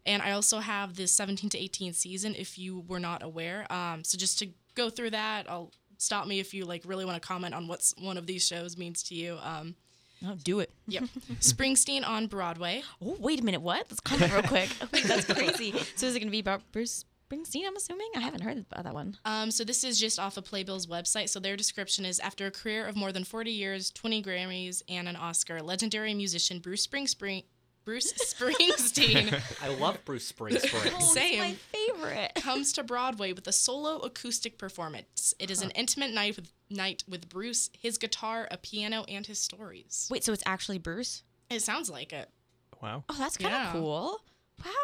and 0.07 0.23
I 0.23 0.33
also 0.33 0.59
have 0.59 0.95
the 0.97 1.07
17 1.07 1.51
to 1.51 1.59
18 1.59 1.93
season 1.93 2.35
if 2.37 2.59
you 2.59 2.81
were 2.89 3.01
not 3.01 3.23
aware. 3.23 3.71
Um, 3.73 4.05
so 4.05 4.19
just 4.19 4.39
to 4.41 4.49
go 4.75 4.91
through 4.91 5.11
that, 5.11 5.49
I'll 5.51 5.71
stop 5.99 6.27
me 6.27 6.41
if 6.41 6.53
you 6.55 6.65
like 6.65 6.83
really 6.85 7.05
want 7.05 7.21
to 7.21 7.27
comment 7.27 7.55
on 7.55 7.69
what 7.69 7.93
one 8.01 8.17
of 8.17 8.27
these 8.27 8.47
shows 8.47 8.77
means 8.77 9.03
to 9.05 9.15
you. 9.15 9.39
Um, 9.43 9.75
Oh, 10.25 10.37
do 10.45 10.61
it. 10.61 10.71
yep, 10.87 11.03
Springsteen 11.41 12.07
on 12.07 12.29
Broadway. 12.29 12.85
Oh, 13.05 13.17
wait 13.19 13.41
a 13.41 13.45
minute. 13.45 13.61
What? 13.61 13.87
Let's 13.91 13.99
comment 13.99 14.33
real 14.33 14.45
quick. 14.45 14.71
Wait, 14.93 15.03
that's 15.03 15.25
crazy. 15.27 15.73
So 15.97 16.07
is 16.07 16.15
it 16.15 16.21
going 16.21 16.29
to 16.29 16.31
be 16.31 16.39
about 16.39 16.63
Bruce 16.71 17.05
Springsteen? 17.29 17.67
I'm 17.67 17.75
assuming. 17.75 18.09
I 18.15 18.21
haven't 18.21 18.43
heard 18.43 18.59
about 18.59 18.85
that 18.85 18.95
one. 18.95 19.17
Um, 19.25 19.51
so 19.51 19.65
this 19.65 19.83
is 19.83 19.99
just 19.99 20.21
off 20.21 20.37
of 20.37 20.45
Playbill's 20.45 20.87
website. 20.87 21.29
So 21.29 21.41
their 21.41 21.57
description 21.57 22.05
is 22.05 22.21
after 22.21 22.47
a 22.47 22.53
career 22.53 22.87
of 22.87 22.95
more 22.95 23.11
than 23.11 23.25
40 23.25 23.51
years, 23.51 23.91
20 23.91 24.23
Grammys, 24.23 24.83
and 24.89 25.09
an 25.09 25.17
Oscar, 25.17 25.61
legendary 25.61 26.15
musician 26.15 26.61
Bruce 26.61 26.87
Springsteen. 26.87 27.43
Bruce 27.85 28.13
Springsteen 28.13 29.41
I 29.63 29.69
love 29.69 29.99
Bruce 30.05 30.31
Springsteen. 30.31 30.93
Oh, 30.95 31.01
Same. 31.01 31.39
My 31.41 31.55
favorite. 31.73 32.33
comes 32.37 32.73
to 32.75 32.83
Broadway 32.83 33.33
with 33.33 33.47
a 33.49 33.53
solo 33.53 33.99
acoustic 33.99 34.59
performance. 34.59 35.35
It 35.39 35.51
is 35.51 35.63
an 35.63 35.71
intimate 35.73 36.13
night 36.13 36.37
with 36.37 36.53
night 36.71 37.05
with 37.09 37.29
Bruce, 37.29 37.71
his 37.79 37.99
guitar, 37.99 38.47
a 38.51 38.57
piano, 38.57 39.05
and 39.09 39.27
his 39.27 39.39
stories. 39.39 40.09
Wait, 40.11 40.25
so 40.25 40.33
it's 40.33 40.43
actually 40.47 40.79
Bruce? 40.79 41.23
It 41.51 41.61
sounds 41.61 41.91
like 41.91 42.13
it. 42.13 42.31
Wow. 42.81 43.05
Oh, 43.09 43.17
that's 43.19 43.37
kind 43.37 43.55
of 43.55 43.61
Yeah. 43.63 43.73
cool. 43.73 44.19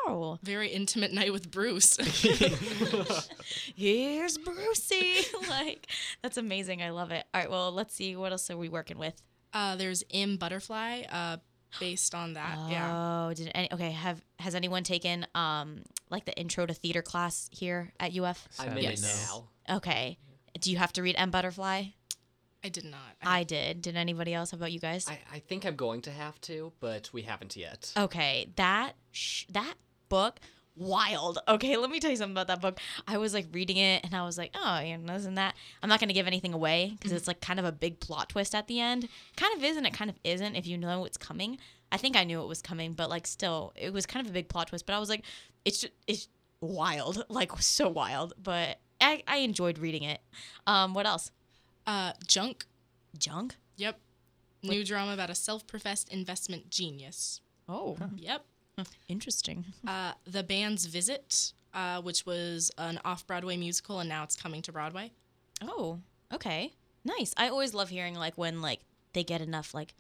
Wow. 0.07 0.39
Very 0.43 0.69
intimate 0.71 1.13
night 1.13 1.33
with 1.33 1.51
Bruce. 1.51 1.97
Here's 3.77 4.39
Brucey. 4.39 5.15
like, 5.49 5.87
that's 6.23 6.37
amazing. 6.37 6.83
I 6.83 6.91
love 6.91 7.11
it. 7.13 7.25
All 7.33 7.41
right, 7.41 7.51
well, 7.51 7.71
let's 7.73 7.95
see. 7.95 8.17
What 8.17 8.33
else 8.33 8.51
are 8.51 8.57
we 8.57 8.69
working 8.69 8.99
with? 8.99 9.21
uh, 9.55 9.77
there's 9.77 10.05
M 10.13 10.37
Butterfly, 10.37 11.03
uh, 11.11 11.39
based 11.81 12.15
on 12.15 12.35
that. 12.35 12.57
Yeah. 12.71 13.27
Oh, 13.29 13.35
did 13.35 13.51
any, 13.55 13.73
okay. 13.73 13.91
Have 13.93 14.21
has 14.39 14.55
anyone 14.55 14.85
taken 14.85 15.27
um 15.35 15.83
like 16.11 16.25
the 16.25 16.37
intro 16.39 16.67
to 16.67 16.75
theater 16.75 17.03
class 17.03 17.49
here 17.53 17.93
at 18.01 18.17
UF? 18.17 18.49
I'm 18.59 18.77
in 18.79 18.85
Yes. 18.85 19.03
it 19.03 19.29
now. 19.31 19.77
Okay. 19.77 20.19
Do 20.61 20.71
you 20.71 20.79
have 20.79 20.93
to 20.95 21.03
read 21.03 21.15
M 21.19 21.31
Butterfly? 21.31 21.85
I 22.65 22.69
did 22.71 22.85
not. 22.85 22.99
I 23.23 23.45
did. 23.45 23.83
Did 23.83 23.97
anybody 23.97 24.35
else? 24.35 24.51
How 24.51 24.57
about 24.57 24.73
you 24.73 24.81
guys? 24.81 25.07
I, 25.09 25.19
I 25.33 25.39
think 25.39 25.65
I'm 25.65 25.77
going 25.77 26.03
to 26.03 26.11
have 26.11 26.41
to, 26.43 26.73
but 26.81 27.09
we 27.13 27.23
haven't 27.23 27.55
yet. 27.57 27.93
Okay, 27.97 28.49
that 28.57 28.95
sh- 29.13 29.45
that 29.51 29.75
book 30.09 30.41
wild. 30.79 31.39
Okay, 31.49 31.77
let 31.77 31.91
me 31.91 32.01
tell 32.01 32.11
you 32.11 32.17
something 32.17 32.35
about 32.35 32.47
that 32.49 32.61
book. 32.61 32.79
I 33.07 33.19
was 33.19 33.35
like 33.35 33.47
reading 33.53 33.77
it 33.77 34.05
and 34.05 34.15
I 34.15 34.25
was 34.25 34.39
like, 34.39 34.55
oh, 34.55 34.81
you 34.81 34.97
know, 34.99 35.15
isn't 35.15 35.35
that? 35.35 35.55
I'm 35.83 35.89
not 35.89 36.01
gonna 36.01 36.13
give 36.13 36.27
anything 36.27 36.55
away 36.55 36.93
because 36.95 37.13
it's 37.13 37.27
like 37.29 37.41
kind 37.41 37.59
of 37.59 37.65
a 37.67 37.73
big 37.73 38.01
plot 38.01 38.31
twist 38.31 38.55
at 38.55 38.67
the 38.69 38.81
end. 38.81 39.09
Kind 39.37 39.57
of 39.57 39.65
is 39.65 39.77
and 39.77 39.87
it 39.87 39.93
kind 39.93 40.11
of 40.11 40.17
isn't 40.25 40.57
if 40.57 40.67
you 40.67 40.79
know 40.79 41.05
it's 41.05 41.17
coming. 41.19 41.59
I 41.91 41.97
think 41.97 42.17
I 42.17 42.25
knew 42.25 42.43
it 42.43 42.47
was 42.49 42.61
coming, 42.63 42.93
but 42.93 43.09
like 43.09 43.27
still, 43.27 43.73
it 43.77 43.93
was 43.93 44.05
kind 44.07 44.25
of 44.25 44.31
a 44.31 44.33
big 44.35 44.49
plot 44.49 44.69
twist. 44.69 44.87
But 44.87 44.95
I 44.95 44.99
was 44.99 45.09
like, 45.09 45.25
it's 45.65 45.81
just, 45.81 45.93
it's 46.07 46.29
wild, 46.61 47.25
like 47.31 47.51
so 47.61 47.89
wild. 47.89 48.35
But 48.43 48.79
I 49.01 49.23
I 49.27 49.39
enjoyed 49.39 49.79
reading 49.79 50.03
it. 50.03 50.21
Um, 50.67 50.95
what 50.95 51.07
else? 51.07 51.31
uh, 51.87 52.13
Junk. 52.27 52.67
Junk. 53.19 53.57
Yep. 53.77 53.99
New 54.63 54.85
drama 54.85 55.15
about 55.15 55.31
a 55.31 55.35
self-professed 55.35 56.13
investment 56.13 56.69
genius. 56.69 57.41
Oh, 57.69 57.97
Yep. 58.17 58.45
Interesting. 59.09 59.65
Uh, 59.87 60.13
the 60.27 60.43
band's 60.43 60.87
visit, 60.87 61.53
uh, 61.75 62.01
which 62.03 62.25
was 62.27 62.71
an 62.79 63.01
off-Broadway 63.05 63.57
musical, 63.57 64.01
and 64.01 64.09
now 64.09 64.23
it's 64.25 64.37
coming 64.37 64.63
to 64.63 64.73
Broadway. 64.73 65.13
Oh, 65.63 65.99
okay, 66.33 66.73
nice. 67.05 67.35
I 67.37 67.49
always 67.49 67.75
love 67.75 67.89
hearing 67.89 68.15
like 68.15 68.37
when 68.37 68.61
like 68.63 68.81
they 69.13 69.25
get 69.25 69.41
enough 69.41 69.75
like 69.75 69.95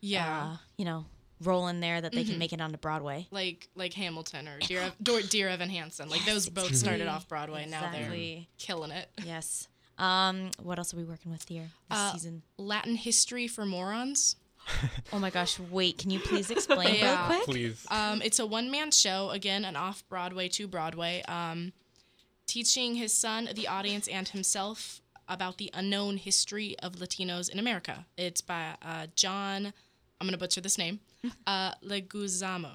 Yeah. 0.00 0.52
uh, 0.52 0.56
you 0.76 0.84
know, 0.84 1.06
roll 1.42 1.66
in 1.68 1.80
there 1.80 2.00
that 2.00 2.12
they 2.12 2.24
can 2.24 2.38
make 2.38 2.52
it 2.52 2.60
onto 2.60 2.78
Broadway. 2.78 3.26
like 3.30 3.68
like 3.74 3.92
Hamilton 3.94 4.48
or 4.48 4.58
Dear, 4.60 4.92
Dear 5.28 5.48
Evan 5.48 5.68
Hansen. 5.70 6.08
Like 6.08 6.24
those 6.24 6.48
both 6.48 6.74
started 6.74 7.06
off 7.08 7.28
Broadway. 7.28 7.66
Now 7.66 7.90
they're 7.92 8.44
killing 8.58 8.90
it. 8.90 9.08
Yes. 9.24 9.68
Um, 9.96 10.50
what 10.60 10.78
else 10.78 10.92
are 10.92 10.96
we 10.96 11.04
working 11.04 11.30
with 11.30 11.48
here 11.48 11.70
this 11.88 11.98
Uh, 11.98 12.12
season? 12.14 12.42
Latin 12.58 12.96
history 12.96 13.46
for 13.46 13.64
morons. 13.64 14.34
Oh 15.12 15.18
my 15.18 15.30
gosh, 15.30 15.58
wait, 15.58 15.98
can 15.98 16.10
you 16.10 16.18
please 16.20 16.50
explain 16.56 16.96
Yeah. 16.96 17.28
real 17.28 17.36
quick? 17.36 17.44
Please. 17.46 17.86
Um, 17.90 18.22
it's 18.22 18.38
a 18.38 18.46
one 18.46 18.70
man 18.70 18.90
show, 18.90 19.30
again, 19.30 19.64
an 19.64 19.76
off 19.76 20.02
Broadway 20.08 20.48
to 20.50 20.66
Broadway, 20.66 21.22
um, 21.28 21.72
teaching 22.46 22.94
his 22.96 23.12
son, 23.12 23.48
the 23.54 23.68
audience, 23.68 24.08
and 24.08 24.28
himself 24.28 25.00
about 25.28 25.58
the 25.58 25.70
unknown 25.74 26.16
history 26.18 26.76
of 26.80 26.92
Latinos 26.96 27.48
in 27.48 27.58
America. 27.58 28.04
It's 28.16 28.40
by 28.40 28.74
uh, 28.82 29.06
John, 29.16 29.66
I'm 29.66 30.26
going 30.26 30.32
to 30.32 30.38
butcher 30.38 30.60
this 30.60 30.78
name, 30.78 31.00
uh, 31.46 31.72
Leguizamo. 31.84 32.72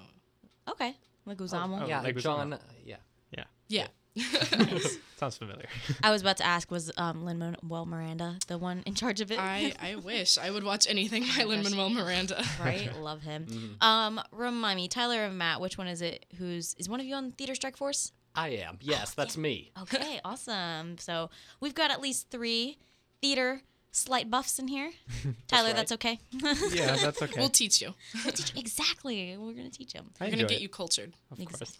Okay. 0.69 0.95
Leguizamo. 1.27 1.83
Oh, 1.83 1.87
yeah, 1.87 2.01
like 2.01 2.17
John. 2.17 2.53
Uh, 2.53 2.59
yeah. 2.85 2.95
yeah. 3.31 3.43
Yeah. 3.67 3.87
Sounds 5.17 5.37
familiar. 5.37 5.67
I 6.03 6.11
was 6.11 6.21
about 6.21 6.37
to 6.37 6.45
ask, 6.45 6.71
was 6.71 6.91
um 6.97 7.25
Lin 7.25 7.39
Manuel 7.39 7.85
Miranda 7.85 8.37
the 8.47 8.57
one 8.57 8.83
in 8.85 8.95
charge 8.95 9.21
of 9.21 9.31
it? 9.31 9.39
I, 9.39 9.73
I 9.79 9.95
wish 10.03 10.37
I 10.37 10.49
would 10.51 10.63
watch 10.63 10.87
anything 10.89 11.25
by 11.37 11.43
Lin 11.43 11.63
Manuel 11.63 11.89
Miranda. 11.89 12.43
right? 12.59 12.93
Love 12.97 13.21
him. 13.21 13.77
Um, 13.81 14.21
remind 14.31 14.77
me, 14.77 14.87
Tyler 14.87 15.25
and 15.25 15.37
Matt, 15.37 15.61
which 15.61 15.77
one 15.77 15.87
is 15.87 16.01
it? 16.01 16.25
Who's 16.37 16.73
is 16.75 16.89
one 16.89 16.99
of 16.99 17.05
you 17.05 17.15
on 17.15 17.31
Theater 17.31 17.55
Strike 17.55 17.77
Force? 17.77 18.11
I 18.35 18.49
am. 18.49 18.77
Yes, 18.81 19.13
that's 19.13 19.35
me. 19.37 19.71
Okay, 19.81 20.19
awesome. 20.23 20.97
So 20.97 21.29
we've 21.59 21.75
got 21.75 21.91
at 21.91 21.99
least 21.99 22.29
three 22.29 22.77
theater 23.21 23.61
slight 23.91 24.29
buffs 24.29 24.59
in 24.59 24.67
here. 24.67 24.91
Tyler, 25.47 25.67
right. 25.67 25.75
that's 25.75 25.91
okay. 25.93 26.19
yeah, 26.71 26.95
that's 26.95 27.21
okay. 27.21 27.39
We'll 27.39 27.49
teach 27.49 27.81
you. 27.81 27.93
We'll 28.23 28.33
teach 28.33 28.53
you. 28.53 28.59
exactly. 28.59 29.35
We're 29.37 29.53
gonna 29.53 29.69
teach 29.69 29.93
him. 29.93 30.11
We're 30.19 30.27
going 30.27 30.39
to 30.39 30.45
get 30.45 30.57
it, 30.57 30.61
you 30.61 30.69
cultured. 30.69 31.13
Of 31.31 31.37
course. 31.45 31.77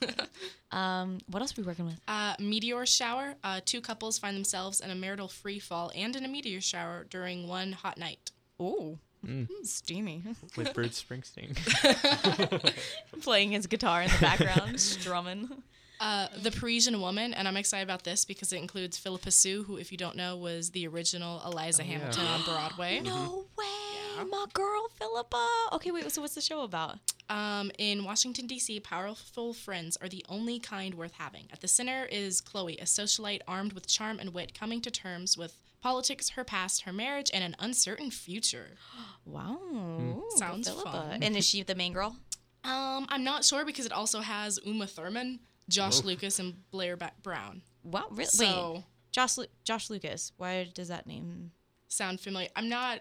Um, 0.72 1.20
what 1.28 1.42
else 1.42 1.58
are 1.58 1.62
we 1.62 1.68
working 1.68 1.86
with? 1.86 2.00
Uh, 2.08 2.36
meteor 2.40 2.86
shower. 2.86 3.36
Uh, 3.44 3.62
two 3.64 3.82
couples 3.82 4.20
find 4.20 4.36
themselves 4.36 4.82
in 4.82 4.92
a 4.92 4.96
marital 4.96 5.28
free 5.28 5.60
fall 5.60 5.92
and 5.96 6.16
in 6.16 6.24
a 6.26 6.28
meteor 6.28 6.62
shower 6.62 7.06
during 7.10 7.48
one 7.48 7.72
hot 7.72 7.98
night. 7.98 8.32
Ooh, 8.62 9.00
steamy. 9.64 10.24
With 10.58 10.74
Bruce 10.74 11.04
Springsteen. 11.04 11.56
Playing 13.22 13.52
his 13.52 13.68
guitar 13.68 14.02
in 14.04 14.10
the 14.10 14.18
background, 14.20 14.80
strumming. 14.80 15.50
Uh, 16.00 16.28
the 16.42 16.52
Parisian 16.52 17.02
Woman, 17.02 17.34
and 17.34 17.48
I'm 17.48 17.58
excited 17.58 17.84
about 17.84 18.04
this 18.04 18.24
because 18.24 18.54
it 18.54 18.58
includes 18.58 18.98
Phillipa 18.98 19.32
Soo, 19.32 19.64
who, 19.64 19.76
if 19.78 19.92
you 19.92 19.98
don't 19.98 20.16
know, 20.16 20.38
was 20.38 20.70
the 20.72 20.88
original 20.88 21.42
Eliza 21.46 21.84
Hamilton 21.84 22.26
on 22.26 22.42
Broadway. 22.44 23.02
No 23.04 23.46
way, 23.58 24.24
my 24.30 24.46
girl 24.54 24.88
Phillipa. 24.98 25.46
Okay, 25.74 25.92
wait. 25.92 26.10
So 26.12 26.22
what's 26.22 26.36
the 26.36 26.42
show 26.42 26.62
about? 26.62 27.00
Um, 27.30 27.70
in 27.78 28.06
Washington, 28.06 28.48
D.C., 28.48 28.80
powerful 28.80 29.54
friends 29.54 29.98
are 30.02 30.08
the 30.10 30.26
only 30.30 30.58
kind 30.60 30.96
worth 30.96 31.14
having. 31.18 31.48
At 31.52 31.60
the 31.62 31.68
center 31.68 32.06
is 32.06 32.40
Chloe, 32.42 32.78
a 32.78 32.86
socialite 32.86 33.42
armed 33.48 33.74
with 33.74 33.86
charm 33.88 34.20
and 34.20 34.34
wit, 34.34 34.58
coming 34.58 34.82
to 34.82 34.90
terms 34.92 35.38
with 35.38 35.60
politics, 35.82 36.30
her 36.32 36.44
past, 36.44 36.84
her 36.84 36.94
marriage, 36.94 37.30
and 37.34 37.44
an 37.44 37.56
uncertain 37.60 38.10
future. 38.12 38.70
Wow, 39.26 39.60
Ooh, 39.72 40.24
Sounds 40.38 40.68
Phillipa. 40.68 40.92
fun. 40.92 41.22
And 41.24 41.36
is 41.38 41.46
she 41.48 41.62
the 41.62 41.76
main 41.76 41.94
girl? 41.94 42.16
Um, 42.64 43.06
I'm 43.10 43.24
not 43.24 43.46
sure 43.46 43.64
because 43.64 43.86
it 43.86 43.92
also 43.92 44.22
has 44.22 44.60
Uma 44.66 44.88
Thurman, 44.88 45.40
Josh 45.70 46.04
Lucas, 46.04 46.40
and 46.40 46.70
Blair 46.72 46.98
ba- 46.98 47.12
Brown. 47.24 47.62
Wow, 47.84 48.08
really? 48.12 48.26
So- 48.26 48.74
Wait, 48.76 48.84
Josh 49.12 49.38
Lu- 49.38 49.46
Josh 49.64 49.90
Lucas. 49.90 50.32
Why 50.38 50.70
does 50.74 50.88
that 50.90 51.08
name? 51.08 51.52
Sound 51.88 52.20
familiar? 52.20 52.50
I'm 52.56 52.70
not. 52.70 53.00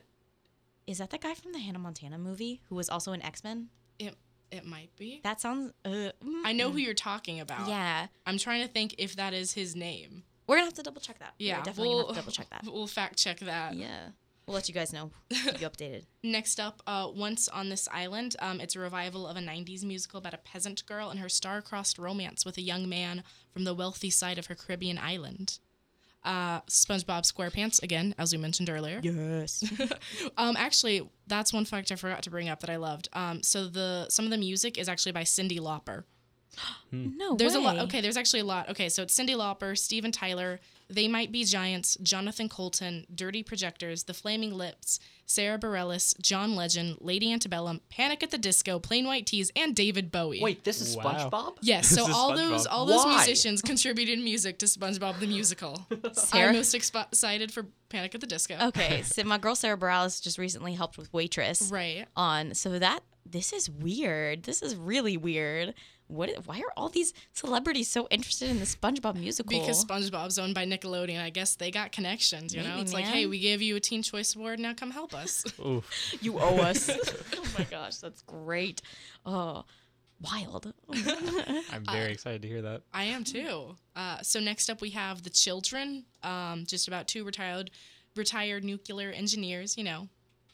Is 0.86 0.98
that 0.98 1.10
the 1.10 1.18
guy 1.18 1.34
from 1.34 1.52
the 1.52 1.58
Hannah 1.58 1.78
Montana 1.78 2.16
movie 2.18 2.62
who 2.68 2.74
was 2.76 2.88
also 2.88 3.12
in 3.12 3.20
X 3.22 3.44
Men? 3.44 3.68
It 3.98 4.14
it 4.50 4.64
might 4.64 4.94
be. 4.96 5.20
That 5.24 5.40
sounds. 5.40 5.72
Uh, 5.84 6.10
I 6.44 6.52
know 6.52 6.70
who 6.70 6.78
you're 6.78 6.94
talking 6.94 7.40
about. 7.40 7.68
yeah, 7.68 8.06
I'm 8.26 8.38
trying 8.38 8.62
to 8.66 8.68
think 8.72 8.94
if 8.96 9.16
that 9.16 9.34
is 9.34 9.52
his 9.52 9.76
name. 9.76 10.22
we're 10.46 10.56
gonna 10.56 10.64
have 10.66 10.74
to 10.74 10.82
double 10.82 11.00
check 11.02 11.18
that. 11.18 11.34
We're 11.38 11.48
Yeah, 11.48 11.62
definitely 11.62 11.88
we'll, 11.94 12.04
gonna 12.06 12.14
have 12.14 12.24
to 12.24 12.30
double 12.30 12.32
check 12.32 12.48
that. 12.50 12.64
We'll 12.72 12.86
fact 12.86 13.18
check 13.18 13.40
that. 13.40 13.74
Yeah, 13.74 14.08
we'll 14.48 14.54
let 14.54 14.68
you 14.68 14.74
guys 14.74 14.92
know. 14.92 15.10
Keep 15.30 15.60
you 15.60 15.68
updated. 15.68 16.06
Next 16.22 16.58
up, 16.58 16.82
uh, 16.86 17.08
Once 17.14 17.48
on 17.48 17.68
This 17.68 17.86
Island. 17.92 18.34
Um, 18.40 18.60
it's 18.60 18.74
a 18.74 18.80
revival 18.80 19.26
of 19.26 19.36
a 19.36 19.40
90s 19.40 19.84
musical 19.84 20.18
about 20.18 20.34
a 20.34 20.38
peasant 20.38 20.84
girl 20.86 21.10
and 21.10 21.20
her 21.20 21.28
star-crossed 21.28 21.98
romance 21.98 22.44
with 22.44 22.56
a 22.56 22.62
young 22.62 22.88
man 22.88 23.22
from 23.52 23.64
the 23.64 23.74
wealthy 23.74 24.10
side 24.10 24.38
of 24.38 24.46
her 24.46 24.54
Caribbean 24.54 24.98
island. 24.98 25.58
Uh, 26.24 26.62
SpongeBob 26.62 27.30
SquarePants, 27.30 27.82
again, 27.82 28.14
as 28.18 28.32
we 28.32 28.38
mentioned 28.38 28.70
earlier. 28.70 29.00
Yes. 29.02 29.62
Um, 30.36 30.56
actually, 30.56 31.08
that's 31.26 31.52
one 31.52 31.64
fact 31.64 31.90
I 31.90 31.96
forgot 31.96 32.22
to 32.22 32.30
bring 32.30 32.48
up 32.48 32.60
that 32.60 32.70
I 32.70 32.76
loved. 32.76 33.08
Um, 33.12 33.42
so 33.42 33.66
the 33.66 34.06
some 34.08 34.24
of 34.24 34.30
the 34.30 34.36
music 34.36 34.78
is 34.78 34.88
actually 34.88 35.12
by 35.12 35.22
Cyndi 35.22 35.58
Lauper. 35.58 36.04
Hmm. 36.90 37.16
no, 37.16 37.36
There's 37.36 37.54
a 37.54 37.60
lot. 37.60 37.78
Okay, 37.80 38.00
there's 38.00 38.16
actually 38.16 38.40
a 38.40 38.44
lot. 38.44 38.68
Okay, 38.70 38.88
so 38.88 39.02
it's 39.02 39.18
Cyndi 39.18 39.34
Lauper, 39.36 39.76
Steven 39.76 40.10
Tyler, 40.12 40.58
They 40.88 41.06
Might 41.08 41.30
Be 41.30 41.44
Giants, 41.44 41.96
Jonathan 42.02 42.48
Coulton, 42.48 43.06
Dirty 43.14 43.42
Projectors, 43.42 44.04
The 44.04 44.14
Flaming 44.14 44.54
Lips, 44.54 44.98
Sara 45.26 45.58
Bareilles, 45.58 46.18
John 46.22 46.56
Legend, 46.56 46.96
Lady 47.02 47.30
Antebellum, 47.30 47.82
Panic 47.90 48.22
at 48.22 48.30
the 48.30 48.38
Disco, 48.38 48.78
Plain 48.78 49.06
White 49.06 49.26
T's, 49.26 49.52
and 49.54 49.76
David 49.76 50.10
Bowie. 50.10 50.40
Wait, 50.40 50.64
this 50.64 50.80
is 50.80 50.96
Wow. 50.96 51.04
SpongeBob? 51.30 51.58
Yes, 51.60 51.88
so 51.88 51.96
This 51.96 52.08
is 52.08 52.14
all 52.14 52.34
those 52.34 52.66
all 52.66 52.86
those 52.86 53.04
Why? 53.04 53.16
musicians 53.16 53.60
contributed 53.60 54.18
music 54.18 54.58
to 54.60 54.66
SpongeBob 54.66 55.18
the 55.20 55.26
Musical. 55.26 55.86
Sarah- 56.14 56.48
I'm 56.48 56.56
most 56.56 56.74
expo- 56.74 57.06
excited 57.08 57.52
for 57.52 57.66
Panic 57.90 58.14
at 58.14 58.22
the 58.22 58.26
Disco. 58.26 58.56
Okay, 58.68 59.02
so 59.04 59.22
my 59.24 59.36
girl 59.36 59.54
Sara 59.54 59.76
Bareilles 59.76 60.22
just 60.22 60.38
recently 60.38 60.72
helped 60.72 60.96
with 60.96 61.12
Waitress 61.12 61.70
Right. 61.70 62.06
on. 62.16 62.54
So 62.54 62.78
that 62.78 63.00
this 63.30 63.52
is 63.52 63.68
weird. 63.68 64.44
This 64.44 64.62
is 64.62 64.74
really 64.74 65.18
weird. 65.18 65.74
What? 66.08 66.30
Why 66.46 66.58
are 66.58 66.72
all 66.76 66.88
these 66.88 67.12
celebrities 67.32 67.90
so 67.90 68.08
interested 68.10 68.48
in 68.48 68.58
the 68.58 68.64
SpongeBob 68.64 69.14
musical? 69.14 69.58
Because 69.58 69.84
SpongeBob's 69.84 70.38
owned 70.38 70.54
by 70.54 70.64
Nickelodeon, 70.64 71.22
I 71.22 71.30
guess 71.30 71.56
they 71.56 71.70
got 71.70 71.92
connections. 71.92 72.54
You 72.54 72.62
know, 72.62 72.70
Maybe, 72.70 72.80
it's 72.82 72.94
like, 72.94 73.04
hey, 73.04 73.26
we 73.26 73.38
gave 73.38 73.60
you 73.60 73.76
a 73.76 73.80
Teen 73.80 74.02
Choice 74.02 74.34
Award, 74.34 74.58
now 74.58 74.72
come 74.72 74.90
help 74.90 75.14
us. 75.14 75.44
Oof. 75.64 76.14
you 76.22 76.38
owe 76.38 76.56
us. 76.58 76.90
oh 77.36 77.44
my 77.58 77.64
gosh, 77.64 77.96
that's 77.96 78.22
great. 78.22 78.80
Oh, 79.26 79.64
wild. 80.20 80.72
I'm 81.70 81.84
very 81.84 82.12
excited 82.12 82.40
to 82.42 82.48
hear 82.48 82.62
that. 82.62 82.82
I 82.92 83.04
am 83.04 83.22
too. 83.22 83.76
Uh, 83.94 84.22
so 84.22 84.40
next 84.40 84.70
up, 84.70 84.80
we 84.80 84.90
have 84.90 85.22
the 85.22 85.30
children. 85.30 86.04
Um, 86.22 86.64
just 86.66 86.88
about 86.88 87.06
two 87.06 87.24
retired 87.24 87.70
retired 88.16 88.64
nuclear 88.64 89.10
engineers. 89.10 89.76
You 89.76 89.84
know, 89.84 90.08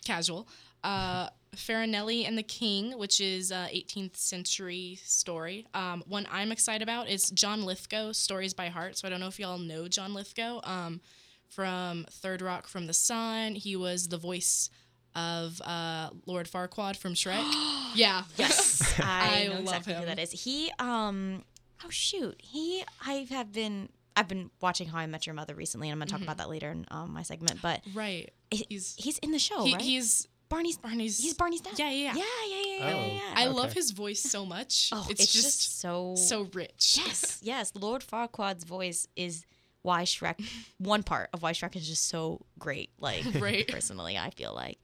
casual. 0.04 0.48
Uh, 0.82 1.28
Farinelli 1.56 2.26
and 2.26 2.36
the 2.36 2.42
King, 2.42 2.98
which 2.98 3.20
is 3.20 3.50
a 3.50 3.68
18th 3.74 4.16
century 4.16 4.98
story. 5.04 5.66
Um, 5.74 6.02
one 6.06 6.26
I'm 6.30 6.52
excited 6.52 6.82
about 6.82 7.08
is 7.08 7.30
John 7.30 7.64
Lithgow, 7.64 8.12
Stories 8.12 8.54
by 8.54 8.68
Heart. 8.68 8.98
So 8.98 9.08
I 9.08 9.10
don't 9.10 9.20
know 9.20 9.28
if 9.28 9.38
y'all 9.38 9.58
know 9.58 9.88
John 9.88 10.14
Lithgow 10.14 10.60
um, 10.64 11.00
from 11.48 12.04
Third 12.10 12.42
Rock 12.42 12.66
from 12.66 12.86
the 12.86 12.92
Sun. 12.94 13.54
He 13.54 13.76
was 13.76 14.08
the 14.08 14.18
voice 14.18 14.70
of 15.14 15.60
uh, 15.62 16.10
Lord 16.26 16.46
Farquaad 16.48 16.96
from 16.96 17.14
Shrek. 17.14 17.42
yeah. 17.94 18.22
Yes, 18.36 18.94
I, 19.00 19.44
I 19.44 19.48
love 19.48 19.60
exactly 19.60 19.94
who 19.94 20.00
him. 20.00 20.06
that 20.06 20.18
is. 20.18 20.30
He, 20.32 20.70
um, 20.78 21.44
oh 21.84 21.90
shoot, 21.90 22.36
he. 22.42 22.82
I 23.06 23.26
have 23.30 23.52
been. 23.52 23.88
I've 24.16 24.28
been 24.28 24.50
watching 24.60 24.86
How 24.86 24.98
I 24.98 25.06
Met 25.06 25.26
Your 25.26 25.34
Mother 25.34 25.56
recently, 25.56 25.88
and 25.90 25.94
I'm 25.94 25.98
gonna 25.98 26.10
talk 26.10 26.22
about 26.22 26.38
that 26.38 26.48
later 26.48 26.70
in 26.70 26.86
um, 26.90 27.12
my 27.12 27.22
segment. 27.22 27.60
But 27.60 27.80
Right. 27.94 28.32
He's 28.50 28.94
he's 28.96 29.18
in 29.18 29.32
the 29.32 29.40
show, 29.40 29.64
he, 29.64 29.72
right? 29.72 29.82
he's 29.82 30.28
Barney's. 30.48 30.76
Barney's. 30.78 31.18
He's 31.18 31.34
Barney's 31.34 31.60
dad. 31.60 31.78
Yeah, 31.78 31.90
yeah, 31.90 32.12
yeah. 32.14 32.14
yeah, 32.14 32.24
yeah, 32.46 32.56
yeah, 32.56 32.78
yeah. 32.88 32.94
Oh. 32.94 33.06
yeah, 33.06 33.12
yeah. 33.14 33.20
I 33.36 33.46
Okay. 33.46 33.54
love 33.54 33.72
his 33.72 33.90
voice 33.90 34.20
so 34.20 34.44
much. 34.46 34.90
Oh, 34.92 35.06
it's, 35.10 35.32
just, 35.32 35.80
so 35.80 36.14
so 36.16 36.48
rich. 36.52 36.98
Yes, 37.04 37.40
yes. 37.42 37.72
Lord 37.74 38.02
Farquaad's 38.02 38.64
voice 38.64 39.06
is 39.16 39.44
why 39.82 40.04
Shrek. 40.04 40.42
One 40.78 41.02
part 41.02 41.28
of 41.32 41.42
why 41.42 41.52
Shrek 41.52 41.76
is 41.76 41.86
just 41.88 42.08
so 42.08 42.40
great. 42.58 42.90
Like, 42.98 43.24
Right. 43.40 43.66
personally, 43.68 44.16
I 44.16 44.30
feel 44.30 44.54
like. 44.54 44.78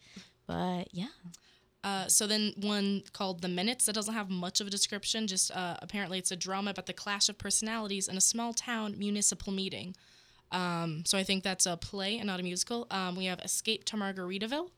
But 0.46 0.88
yeah, 0.92 1.08
Uh, 1.82 2.06
so 2.08 2.26
then 2.26 2.52
one 2.56 3.02
called 3.12 3.40
The 3.40 3.48
Minutes 3.48 3.86
that 3.86 3.94
doesn't 3.94 4.12
have 4.14 4.28
much 4.28 4.60
of 4.60 4.66
a 4.66 4.70
description. 4.70 5.26
Just 5.26 5.50
uh, 5.52 5.76
apparently 5.80 6.18
it's 6.18 6.30
a 6.30 6.36
drama 6.36 6.72
about 6.72 6.86
the 6.86 6.92
clash 6.92 7.28
of 7.30 7.38
personalities 7.38 8.08
in 8.08 8.16
a 8.16 8.20
small 8.20 8.52
town 8.52 8.96
municipal 8.98 9.52
meeting. 9.52 9.94
Um, 10.52 11.04
so 11.06 11.16
I 11.16 11.22
think 11.22 11.44
that's 11.44 11.64
a 11.66 11.76
play 11.76 12.18
and 12.18 12.26
not 12.26 12.40
a 12.40 12.42
musical. 12.42 12.86
Um, 12.90 13.14
we 13.16 13.26
have 13.26 13.38
Escape 13.40 13.84
to 13.86 13.96
Margaritaville. 13.96 14.68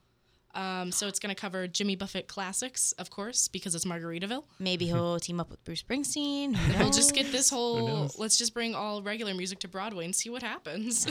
Um, 0.54 0.92
so 0.92 1.08
it's 1.08 1.18
going 1.18 1.34
to 1.34 1.40
cover 1.40 1.66
Jimmy 1.66 1.96
Buffett 1.96 2.28
classics, 2.28 2.92
of 2.92 3.08
course, 3.10 3.48
because 3.48 3.74
it's 3.74 3.84
Margaritaville. 3.86 4.44
maybe 4.58 4.86
he'll 4.86 5.18
team 5.18 5.40
up 5.40 5.50
with 5.50 5.64
Bruce 5.64 5.82
Springsteen. 5.82 6.54
Who 6.56 6.78
We'll 6.84 6.92
just 6.92 7.14
get 7.14 7.32
this 7.32 7.48
whole. 7.50 8.10
Let's 8.18 8.36
just 8.36 8.52
bring 8.52 8.74
all 8.74 9.02
regular 9.02 9.32
music 9.34 9.60
to 9.60 9.68
Broadway 9.68 10.04
and 10.04 10.14
see 10.14 10.28
what 10.30 10.42
happens. 10.42 11.06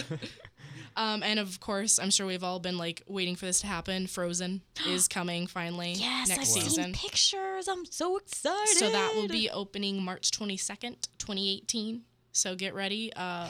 um, 0.95 1.23
and 1.23 1.39
of 1.39 1.59
course, 1.59 1.97
I'm 1.99 2.11
sure 2.11 2.27
we've 2.27 2.43
all 2.43 2.59
been 2.59 2.77
like 2.77 3.01
waiting 3.07 3.35
for 3.35 3.45
this 3.45 3.61
to 3.61 3.67
happen. 3.67 4.05
Frozen 4.07 4.61
is 4.87 5.07
coming 5.07 5.47
finally 5.47 5.93
Yes, 5.93 6.29
next 6.29 6.41
I've 6.41 6.47
season. 6.63 6.83
seen 6.83 6.93
pictures. 6.93 7.67
I'm 7.67 7.85
so 7.85 8.17
excited. 8.17 8.77
So 8.77 8.91
that 8.91 9.13
will 9.15 9.27
be 9.27 9.49
opening 9.49 10.03
March 10.03 10.29
22nd, 10.31 11.07
2018. 11.17 12.01
So 12.31 12.55
get 12.55 12.73
ready. 12.75 13.11
Uh, 13.15 13.47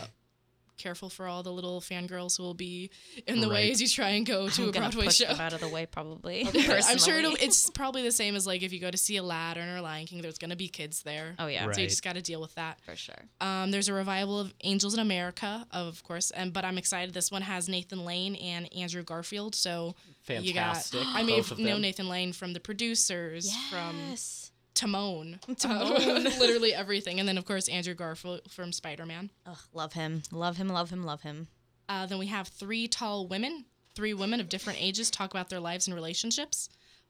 careful 0.82 1.10
for 1.10 1.28
all 1.28 1.44
the 1.44 1.52
little 1.52 1.80
fangirls 1.82 2.38
who 2.38 2.44
will 2.44 2.54
be 2.54 2.90
in 3.28 3.40
the 3.42 3.48
way 3.50 3.72
as 3.72 3.82
you 3.82 3.88
try 3.88 4.10
and 4.10 4.26
go 4.26 4.50
to 4.50 4.64
I'm 4.64 4.70
a 4.70 4.72
gonna 4.72 4.86
Broadway 4.88 5.06
push 5.06 5.18
show. 5.18 5.28
them 5.28 5.40
out 5.40 5.54
of 5.54 5.60
the 5.62 5.68
way, 5.68 5.86
probably. 5.86 6.48
I'm 6.70 6.98
sure 6.98 7.18
it'll, 7.20 7.36
it's 7.36 7.70
probably 7.70 8.04
the 8.04 8.12
same 8.12 8.36
as 8.36 8.48
like 8.48 8.64
if 8.64 8.74
you 8.74 8.80
go 8.80 8.90
to 8.92 8.98
see 8.98 9.18
Aladdin 9.18 9.68
or 9.70 9.82
Lion 9.82 10.06
King. 10.08 10.22
There's 10.22 10.38
gonna 10.38 10.56
be 10.56 10.68
kids 10.68 11.04
there. 11.04 11.36
Oh 11.40 11.48
yeah, 11.48 11.66
Right. 11.66 11.76
So 11.76 11.82
you 11.82 11.88
just 11.88 12.04
got 12.04 12.16
to 12.16 12.22
deal 12.22 12.42
with 12.42 12.56
that. 12.56 12.80
for 12.82 12.96
sure. 12.96 13.24
Um, 13.40 13.72
there's 13.72 13.88
a 13.90 13.94
revival 13.94 14.40
of 14.40 14.54
Angels 14.64 14.94
in 14.94 15.00
America, 15.00 15.66
of 15.72 16.04
course, 16.04 16.32
and 16.32 16.52
but 16.54 16.66
I'm 16.66 16.78
excited. 16.78 17.14
This 17.14 17.32
one 17.32 17.42
has 17.44 17.70
Nathan 17.70 18.04
Lane 18.06 18.36
and 18.36 18.72
Andrew 18.74 19.04
Garfield. 19.04 19.54
So 19.56 19.96
you 20.28 20.54
got. 20.54 20.78
Fantastic, 20.78 21.02
I 21.06 21.24
mean, 21.24 21.38
both 21.42 21.58
know. 21.60 21.78
Nathan 21.78 22.08
Lane 22.10 22.34
from 22.34 22.54
the 22.54 22.60
producers, 22.60 23.54
from 23.70 23.98
Yes. 24.10 24.41
Timon, 24.74 25.40
Timon. 25.58 25.94
Uh, 26.28 26.30
literally 26.40 26.74
everything, 26.74 27.20
and 27.20 27.28
then 27.28 27.38
of 27.38 27.46
course 27.46 27.68
Andrew 27.68 27.94
Garfield 27.94 28.42
from 28.50 28.72
Spider 28.72 29.06
Man. 29.06 29.30
Ugh, 29.46 29.58
love 29.74 29.94
him. 29.94 30.24
Love 30.32 30.58
him. 30.58 30.70
Love 30.70 30.90
him. 30.90 31.04
Love 31.04 31.22
him. 31.22 31.48
Uh, 31.90 32.06
then 32.06 32.18
we 32.18 32.28
have 32.28 32.48
three 32.48 32.88
tall 32.88 33.28
women, 33.28 33.66
three 33.96 34.14
women 34.14 34.40
of 34.40 34.50
different 34.50 34.82
ages 34.82 35.12
talk 35.12 35.32
about 35.32 35.50
their 35.50 35.60
lives 35.60 35.88
and 35.88 35.96
relationships. 35.96 36.70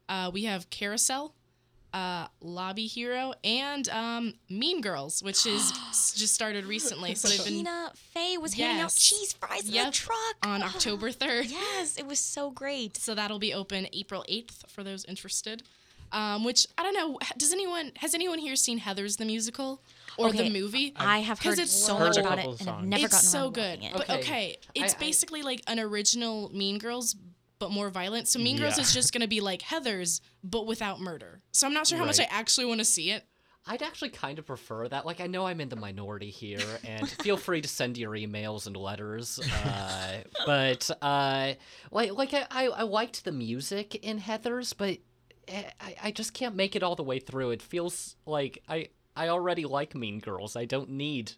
Uh, 0.10 0.30
we 0.34 0.44
have 0.46 0.70
Carousel, 0.72 1.34
uh, 1.94 2.28
Lobby 2.42 2.88
Hero, 2.88 3.34
and 3.44 3.88
um, 3.90 4.34
Mean 4.50 4.82
Girls, 4.82 5.22
which 5.22 5.46
is 5.46 5.72
just 6.16 6.34
started 6.34 6.66
recently. 6.66 7.14
So 7.16 7.28
they've 7.28 7.38
been 7.46 7.54
Tina 7.58 7.92
Fey 7.96 8.38
was 8.38 8.54
handing 8.56 8.82
out 8.84 8.92
cheese 8.94 9.34
fries 9.34 9.68
in 9.68 9.76
Yep. 9.76 9.86
the 9.88 9.92
truck 9.94 10.36
on 10.44 10.64
October 10.64 11.12
3rd. 11.12 11.52
Yes, 11.52 11.96
it 11.98 12.08
was 12.08 12.20
so 12.20 12.50
great. 12.50 12.98
So 12.98 13.14
that'll 13.14 13.40
be 13.40 13.54
open 13.54 13.88
April 13.94 14.26
8th 14.28 14.68
for 14.70 14.84
those 14.84 15.06
interested. 15.06 15.64
Um, 16.12 16.44
which 16.44 16.68
I 16.78 16.84
don't 16.84 16.94
know. 16.94 17.18
Does 17.38 17.54
anyone 17.54 17.92
has 17.98 18.14
anyone 18.14 18.40
here 18.40 18.56
seen 18.56 18.80
Heathers 18.80 19.18
the 19.18 19.26
musical 19.26 19.82
or 20.18 20.28
Okay, 20.28 20.50
the 20.50 20.60
movie? 20.62 20.94
I 20.96 21.20
have 21.20 21.40
'Cause 21.40 21.52
heard 21.58 21.60
it's 21.60 21.72
so 21.72 21.96
heard 21.96 22.08
much 22.10 22.18
about 22.18 22.40
it, 22.40 22.60
and 22.60 22.70
I've 22.70 22.84
never 22.84 23.06
it's 23.06 23.14
gotten 23.14 23.30
so 23.30 23.50
good. 23.50 23.80
it. 23.82 23.94
But 23.94 24.10
Okay. 24.10 24.20
okay, 24.20 24.58
it's 24.76 24.94
I- 24.94 24.98
I- 24.98 25.00
basically 25.00 25.42
like 25.42 25.62
an 25.68 25.80
original 25.80 26.50
Mean 26.54 26.78
Girls, 26.80 27.16
but 27.60 27.72
more 27.72 27.90
violent. 27.90 28.28
So 28.28 28.40
Mean 28.40 28.58
Girls 28.58 28.78
is 28.78 28.94
just 28.94 29.14
gonna 29.14 29.28
be 29.28 29.40
like 29.40 29.62
Heathers, 29.62 30.20
but 30.44 30.66
without 30.66 31.00
murder. 31.00 31.42
So 31.54 31.66
I'm 31.68 31.74
not 31.74 31.88
sure 31.88 31.98
how 31.98 32.06
much 32.06 32.20
I 32.20 32.28
actually 32.30 32.66
want 32.66 32.80
to 32.80 32.86
see 32.86 33.12
it. 33.12 33.26
I'd 33.68 33.84
actually 33.84 34.10
kind 34.10 34.40
of 34.40 34.48
prefer 34.48 34.88
that. 34.88 35.06
Like, 35.06 35.22
I 35.22 35.28
know 35.28 35.46
I'm 35.46 35.62
in 35.62 35.70
the 35.70 35.76
minority 35.76 36.32
here, 36.32 36.80
and 36.84 37.08
feel 37.08 37.38
free 37.38 37.62
to 37.62 37.68
send 37.68 37.96
your 37.96 38.14
emails 38.14 38.66
and 38.66 38.76
letters. 38.76 39.38
Uh, 39.40 40.24
but 40.48 40.90
uh, 41.00 41.54
like, 41.92 42.12
like 42.14 42.34
I, 42.34 42.48
I, 42.50 42.66
I 42.66 42.82
liked 42.82 43.24
the 43.24 43.32
music 43.32 43.94
in 43.96 44.20
Heathers, 44.20 44.74
but 44.76 44.98
I, 45.80 45.96
I 46.04 46.12
just 46.12 46.34
can't 46.34 46.56
make 46.56 46.76
it 46.76 46.84
all 46.84 46.96
the 46.96 47.04
way 47.04 47.20
through. 47.20 47.52
It 47.52 47.62
feels 47.62 48.16
like 48.26 48.64
I, 48.70 48.88
I 49.16 49.28
already 49.30 49.66
like 49.66 49.96
Mean 49.96 50.20
Girls. 50.20 50.56
I 50.56 50.66
don't 50.66 50.92
need 50.92 51.34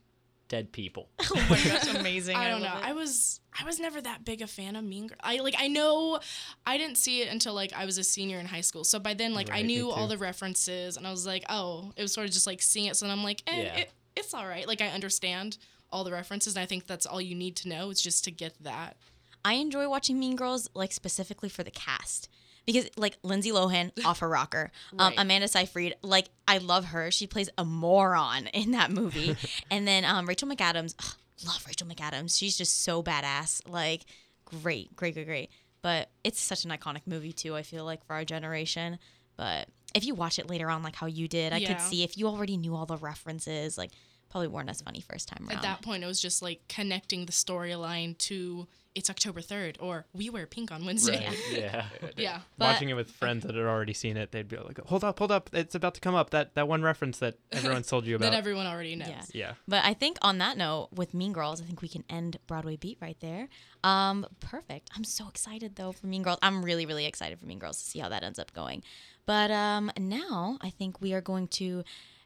dead 0.50 0.72
people. 0.72 1.10
oh 1.20 1.48
my 1.50 1.62
gosh, 1.64 1.96
amazing! 1.96 2.36
I 2.38 2.48
don't 2.50 2.62
know. 2.62 2.68
it. 2.78 2.84
I 2.86 2.94
was 2.94 3.40
I 3.60 3.66
was 3.66 3.80
never 3.80 4.02
that 4.02 4.24
big 4.26 4.42
a 4.42 4.48
fan 4.48 4.76
of 4.76 4.84
Mean 4.84 5.08
Girls. 5.08 5.20
I 5.24 5.38
like 5.38 5.56
I 5.58 5.68
know 5.68 6.20
I 6.66 6.78
didn't 6.78 6.98
see 6.98 7.22
it 7.22 7.32
until 7.32 7.54
like 7.54 7.74
I 7.74 7.86
was 7.86 7.98
a 7.98 8.04
senior 8.04 8.40
in 8.40 8.46
high 8.46 8.62
school. 8.62 8.84
So 8.84 9.00
by 9.00 9.14
then 9.14 9.34
like 9.34 9.50
I 9.50 9.54
Right, 9.54 9.66
me 9.66 9.76
knew 9.78 9.90
all 9.90 10.08
the 10.08 10.18
references 10.18 10.98
and 10.98 11.08
I 11.08 11.12
was 11.12 11.26
like, 11.26 11.44
oh, 11.50 11.92
it 11.96 12.02
was 12.02 12.14
sort 12.14 12.28
of 12.28 12.34
just 12.34 12.46
like 12.48 12.62
seeing 12.62 12.86
it. 12.88 12.96
So 12.96 13.06
then 13.06 13.18
I'm 13.18 13.24
like, 13.24 13.42
eh, 13.48 13.64
Yeah. 13.64 13.76
it, 13.78 13.92
it's 14.16 14.34
all 14.34 14.46
right. 14.48 14.68
Like 14.68 14.82
I 14.82 14.88
understand 14.88 15.58
all 15.92 16.04
the 16.04 16.12
references 16.12 16.56
and 16.56 16.62
I 16.64 16.66
think 16.66 16.88
that's 16.88 17.06
all 17.06 17.22
you 17.22 17.36
need 17.36 17.56
to 17.58 17.70
know. 17.70 17.90
It's 17.90 18.02
just 18.02 18.24
to 18.26 18.32
get 18.32 18.54
that. 18.64 18.98
I 19.46 19.54
enjoy 19.56 19.90
watching 19.90 20.20
Mean 20.20 20.36
Girls 20.36 20.70
like 20.74 20.92
specifically 20.92 21.50
for 21.50 21.64
the 21.64 21.72
cast 21.72 22.30
because 22.66 22.90
like 22.98 23.18
Lindsay 23.24 23.52
Lohan 23.52 23.92
off 24.06 24.20
her 24.20 24.30
rocker, 24.30 24.72
um, 24.98 25.10
Right. 25.10 25.16
Amanda 25.20 25.48
Seyfried, 25.48 25.96
like 26.02 26.28
I 26.48 26.58
love 26.60 26.86
her. 26.86 27.12
She 27.12 27.28
plays 27.28 27.50
a 27.58 27.66
moron 27.66 28.48
in 28.48 28.72
that 28.72 28.92
movie, 28.92 29.36
and 29.72 29.88
then 29.88 30.06
um, 30.06 30.26
Rachel 30.26 30.48
McAdams, 30.48 30.96
ugh, 31.00 31.16
love 31.46 31.64
Rachel 31.68 31.88
McAdams. 31.88 32.38
She's 32.38 32.58
just 32.58 32.84
so 32.84 33.02
badass. 33.04 33.62
Like 33.68 34.04
great, 34.46 34.96
great, 34.96 35.14
great, 35.16 35.26
great. 35.28 35.50
But 35.82 36.10
it's 36.24 36.40
such 36.40 36.64
an 36.64 36.72
iconic 36.72 37.02
movie 37.06 37.34
too. 37.34 37.56
I 37.56 37.64
feel 37.64 37.84
like 37.86 38.06
for 38.06 38.14
our 38.14 38.24
generation. 38.26 39.00
But 39.36 39.68
if 39.96 40.06
you 40.06 40.16
watch 40.16 40.40
it 40.40 40.50
later 40.50 40.70
on, 40.70 40.82
like 40.84 40.96
how 40.96 41.08
you 41.08 41.28
did, 41.28 41.52
I 41.54 41.58
Yeah. 41.58 41.68
could 41.74 41.82
see 41.82 42.04
if 42.04 42.18
you 42.18 42.28
already 42.28 42.56
knew 42.56 42.76
all 42.76 42.86
the 42.86 42.98
references, 42.98 43.78
like 43.78 43.92
probably 44.30 44.48
weren't 44.48 44.70
as 44.70 44.82
funny 44.82 45.02
first 45.02 45.28
time 45.28 45.46
around. 45.48 45.58
At 45.58 45.62
that 45.64 45.82
point, 45.82 46.04
it 46.04 46.08
was 46.08 46.22
just 46.22 46.42
like 46.42 46.62
connecting 46.70 47.26
the 47.26 47.32
storyline 47.32 48.18
to 48.20 48.68
it's 48.96 49.10
October 49.10 49.42
3rd 49.42 49.78
or 49.80 50.06
we 50.14 50.30
wear 50.30 50.46
pink 50.46 50.72
on 50.72 50.86
Wednesday. 50.86 51.28
yeah. 51.52 51.86
Yeah. 52.16 52.40
But- 52.58 52.74
Watching 52.74 52.90
it 52.90 52.94
with 52.94 53.10
friends 53.10 53.44
that 53.46 53.56
had 53.56 53.66
already 53.66 53.94
seen 53.94 54.18
it, 54.18 54.32
they'd 54.32 54.48
be 54.48 54.58
like, 54.58 54.80
"Hold 54.86 55.04
up, 55.04 55.20
hold 55.20 55.32
up! 55.32 55.50
It's 55.54 55.76
about 55.76 55.96
to 55.96 56.02
come 56.02 56.16
up. 56.16 56.30
That 56.30 56.56
that 56.56 56.68
one 56.68 56.82
reference 56.82 57.20
that 57.20 57.36
everyone's 57.52 57.88
told 57.88 58.06
you 58.06 58.16
about." 58.16 58.32
That 58.32 58.38
everyone 58.38 58.66
already 58.68 58.96
knows. 58.96 59.10
Yeah. 59.10 59.24
yeah. 59.34 59.54
But 59.68 59.84
I 59.86 59.94
think 59.94 60.18
on 60.22 60.38
that 60.40 60.58
note, 60.58 60.90
with 60.94 61.14
Mean 61.14 61.34
Girls, 61.34 61.62
I 61.62 61.66
think 61.66 61.82
we 61.82 61.88
can 61.88 62.04
end 62.10 62.38
Broadway 62.48 62.76
Beat 62.76 62.98
right 63.02 63.18
there. 63.20 63.50
Um, 63.84 64.26
perfect. 64.40 64.90
I'm 64.96 65.04
so 65.04 65.28
excited 65.28 65.76
though 65.76 65.92
for 65.92 66.08
Mean 66.08 66.24
Girls. 66.24 66.40
I'm 66.42 66.64
really, 66.64 66.86
really 66.86 67.06
excited 67.06 67.40
for 67.40 67.46
Mean 67.46 67.60
Girls 67.60 67.78
to 67.78 67.84
see 67.84 68.00
how 68.00 68.10
that 68.10 68.24
ends 68.24 68.40
up 68.40 68.54
going. 68.54 68.84
But 69.26 69.52
um, 69.52 69.92
now 69.98 70.58
I 70.62 70.70
think 70.70 71.02
we 71.02 71.14
are 71.14 71.22
going 71.22 71.48
to 71.50 71.84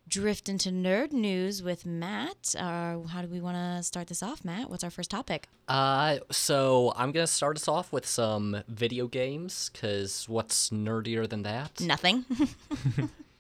drift 0.07 0.47
into 0.49 0.69
nerd 0.69 1.11
news 1.11 1.61
with 1.61 1.85
Matt. 1.85 2.55
Uh, 2.57 2.99
how 3.01 3.21
do 3.21 3.27
we 3.27 3.41
want 3.41 3.57
to 3.57 3.83
start 3.83 4.07
this 4.07 4.23
off, 4.23 4.45
Matt? 4.45 4.69
What's 4.69 4.83
our 4.83 4.89
first 4.89 5.11
topic? 5.11 5.47
Uh, 5.67 6.19
so 6.31 6.93
I'm 6.95 7.11
gonna 7.11 7.27
start 7.27 7.57
us 7.57 7.67
off 7.67 7.91
with 7.91 8.05
some 8.05 8.63
video 8.67 9.07
games, 9.07 9.69
cause 9.79 10.25
what's 10.29 10.69
nerdier 10.69 11.27
than 11.27 11.43
that? 11.43 11.81
Nothing. 11.81 12.25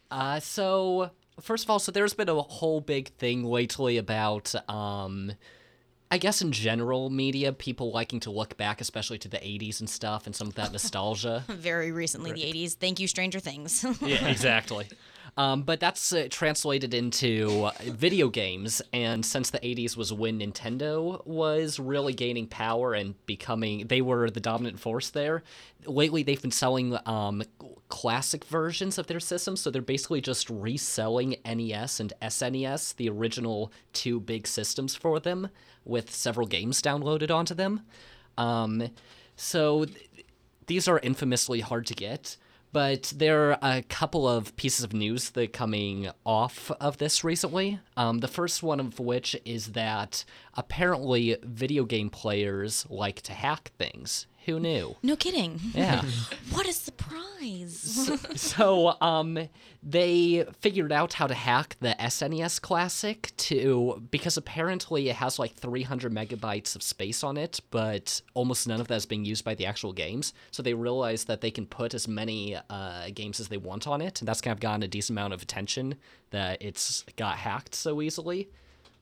Uh, 0.09 0.39
so 0.39 1.11
first 1.41 1.65
of 1.65 1.69
all, 1.69 1.79
so 1.79 1.91
there's 1.91 2.13
been 2.13 2.29
a 2.29 2.41
whole 2.41 2.79
big 2.79 3.09
thing 3.17 3.43
lately 3.43 3.97
about, 3.97 4.55
um, 4.69 5.33
I 6.09 6.17
guess 6.17 6.41
in 6.41 6.53
general 6.53 7.09
media, 7.09 7.51
people 7.51 7.91
liking 7.91 8.21
to 8.21 8.31
look 8.31 8.55
back, 8.55 8.79
especially 8.79 9.17
to 9.17 9.27
the 9.27 9.37
80s 9.37 9.81
and 9.81 9.89
stuff, 9.89 10.25
and 10.25 10.33
some 10.33 10.47
of 10.47 10.55
that 10.55 10.71
nostalgia. 10.71 11.43
Very 11.49 11.91
recently, 11.91 12.31
the 12.31 12.39
80s. 12.41 12.75
Thank 12.75 13.01
you, 13.01 13.07
Stranger 13.09 13.41
Things. 13.41 13.85
yeah, 14.01 14.27
exactly. 14.27 14.87
Um, 15.37 15.61
but 15.61 15.79
that's 15.79 16.11
uh, 16.11 16.27
translated 16.31 16.95
into 16.95 17.69
video 17.83 18.27
games, 18.27 18.81
and 18.91 19.23
since 19.23 19.51
the 19.51 19.59
80s 19.59 19.95
was 19.95 20.11
when 20.11 20.39
Nintendo 20.39 21.25
was 21.27 21.79
really 21.79 22.13
gaining 22.13 22.47
power 22.47 22.95
and 22.95 23.13
becoming, 23.27 23.85
they 23.85 24.01
were 24.01 24.31
the 24.31 24.39
dominant 24.39 24.79
force 24.79 25.11
there. 25.11 25.43
Lately, 25.85 26.23
they've 26.23 26.41
been 26.41 26.49
selling 26.49 26.97
um, 27.05 27.43
classic 27.87 28.45
versions 28.45 28.97
of 28.97 29.05
their 29.05 29.19
systems, 29.19 29.61
so 29.61 29.69
they're 29.69 29.81
basically 29.83 30.21
just 30.21 30.49
reselling 30.49 31.35
NES 31.45 31.99
and 31.99 32.13
SNES, 32.19 32.95
the 32.95 33.07
original 33.07 33.71
two 33.93 34.19
big 34.19 34.47
systems 34.47 34.95
for 34.95 35.19
them, 35.19 35.49
with 35.85 36.11
several 36.11 36.47
games 36.47 36.81
downloaded 36.81 37.29
onto 37.29 37.53
them. 37.53 37.81
Um, 38.39 38.89
so 39.35 39.85
these 40.65 40.87
are 40.87 40.99
infamously 40.99 41.59
hard 41.59 41.85
to 41.85 41.93
get, 41.93 42.37
but 42.71 43.13
there 43.15 43.51
are 43.51 43.59
a 43.61 43.81
couple 43.83 44.27
of 44.27 44.55
pieces 44.55 44.83
of 44.83 44.93
news 44.93 45.29
that 45.31 45.43
are 45.43 45.47
coming 45.47 46.09
off 46.25 46.71
of 46.79 46.97
this 46.97 47.23
recently. 47.23 47.79
Um, 47.95 48.19
the 48.19 48.27
first 48.27 48.61
one 48.63 48.79
of 48.79 48.99
which 48.99 49.35
is 49.45 49.67
that 49.73 50.25
apparently 50.55 51.37
video 51.43 51.85
game 51.85 52.09
players 52.09 52.85
like 52.89 53.21
to 53.23 53.33
hack 53.33 53.71
things. 53.77 54.27
Who 54.47 54.59
knew? 54.59 54.95
no 55.03 55.15
kidding. 55.15 55.59
Yeah. 55.73 56.03
What 56.51 56.67
a 56.67 56.73
surprise. 56.73 58.09
so 58.35 58.95
um 59.01 59.37
they 59.83 60.45
figured 60.61 60.91
out 60.91 61.13
how 61.13 61.27
to 61.27 61.33
hack 61.33 61.75
the 61.79 61.95
SNES 61.99 62.59
Classic 62.61 63.31
to 63.37 64.01
because 64.09 64.37
apparently 64.37 65.09
it 65.09 65.15
has 65.17 65.37
like 65.37 65.53
300 65.53 66.11
megabytes 66.11 66.75
of 66.75 66.81
space 66.81 67.23
on 67.23 67.37
it, 67.37 67.59
but 67.69 68.21
almost 68.33 68.67
none 68.67 68.81
of 68.81 68.87
that 68.87 68.95
is 68.95 69.05
being 69.05 69.23
used 69.25 69.45
by 69.45 69.53
the 69.55 69.65
actual 69.65 69.93
games. 69.93 70.33
So 70.51 70.63
they 70.63 70.73
realized 70.73 71.27
that 71.27 71.41
they 71.41 71.51
can 71.51 71.65
put 71.67 71.93
as 71.93 72.07
many 72.07 72.57
uh, 72.69 73.09
games 73.13 73.39
as 73.39 73.49
they 73.49 73.57
want 73.57 73.87
on 73.87 74.01
it, 74.01 74.19
and 74.21 74.27
that's 74.27 74.41
kind 74.41 74.53
of 74.53 74.59
gotten 74.59 74.83
a 74.83 74.87
decent 74.87 75.17
amount 75.17 75.33
of 75.33 75.41
attention 75.41 75.95
that 76.31 76.61
it's 76.61 77.03
got 77.17 77.37
hacked 77.37 77.75
so 77.75 78.01
easily. 78.01 78.49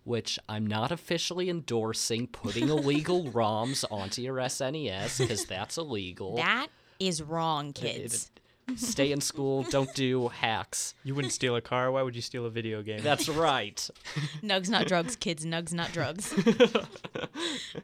Which 0.05 0.39
I'm 0.47 0.65
not 0.65 0.91
officially 0.91 1.49
endorsing 1.49 2.27
putting 2.27 2.69
illegal 2.69 3.25
ROMs 3.31 3.83
onto 3.91 4.21
your 4.21 4.35
SNES 4.37 5.17
because 5.19 5.45
that's 5.45 5.77
illegal. 5.77 6.37
that 6.37 6.67
is 6.99 7.21
wrong, 7.21 7.73
kids. 7.73 8.31
Stay 8.77 9.11
in 9.11 9.19
school. 9.31 9.63
Don't 9.63 9.93
do 9.93 10.29
hacks. 10.29 10.93
You 11.03 11.13
wouldn't 11.15 11.33
steal 11.33 11.55
a 11.55 11.61
car. 11.61 11.91
Why 11.91 12.01
would 12.01 12.15
you 12.15 12.21
steal 12.21 12.45
a 12.45 12.49
video 12.49 12.81
game? 12.81 13.01
That's 13.03 13.27
right. 13.29 13.77
Nugs 14.43 14.69
not 14.69 14.87
drugs, 14.87 15.15
kids. 15.15 15.45
Nugs 15.45 15.73
not 15.73 15.91
drugs. 15.91 16.33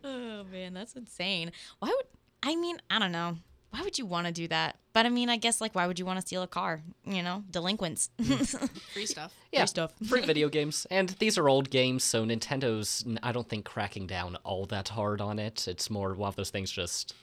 oh 0.04 0.44
man, 0.52 0.74
that's 0.74 0.96
insane. 0.96 1.52
Why 1.80 1.90
would 1.90 2.06
I 2.44 2.56
mean, 2.56 2.80
I 2.90 2.98
don't 3.00 3.12
know. 3.12 3.38
Why 3.72 3.82
would 3.84 3.98
you 3.98 4.06
want 4.06 4.28
to 4.28 4.34
do 4.34 4.48
that? 4.50 4.78
But 4.94 5.06
I 5.06 5.10
mean, 5.10 5.30
I 5.30 5.38
guess 5.38 5.62
like 5.62 5.74
why 5.74 5.88
would 5.88 5.98
you 5.98 6.06
want 6.06 6.20
to 6.20 6.26
steal 6.28 6.44
a 6.44 6.48
car? 6.48 6.82
You 7.06 7.24
know, 7.24 7.44
delinquents. 7.50 8.10
Free 8.94 9.06
stuff. 9.06 9.34
Yeah, 9.52 9.62
Free 9.62 9.68
stuff. 9.68 9.94
free 10.08 10.22
video 10.26 10.50
games, 10.50 10.86
and 10.92 11.10
these 11.20 11.38
are 11.38 11.48
old 11.50 11.70
games, 11.70 12.04
so 12.04 12.26
Nintendo's 12.26 13.06
I 13.24 13.32
don't 13.32 13.48
think 13.48 13.66
cracking 13.66 14.08
down 14.08 14.36
all 14.44 14.66
that 14.68 14.90
hard 14.90 15.22
on 15.22 15.40
it. 15.40 15.68
It's 15.68 15.90
more 15.90 16.14
one 16.14 16.28
of 16.30 16.36
those 16.36 16.50
things. 16.50 16.70
Just, 16.72 17.14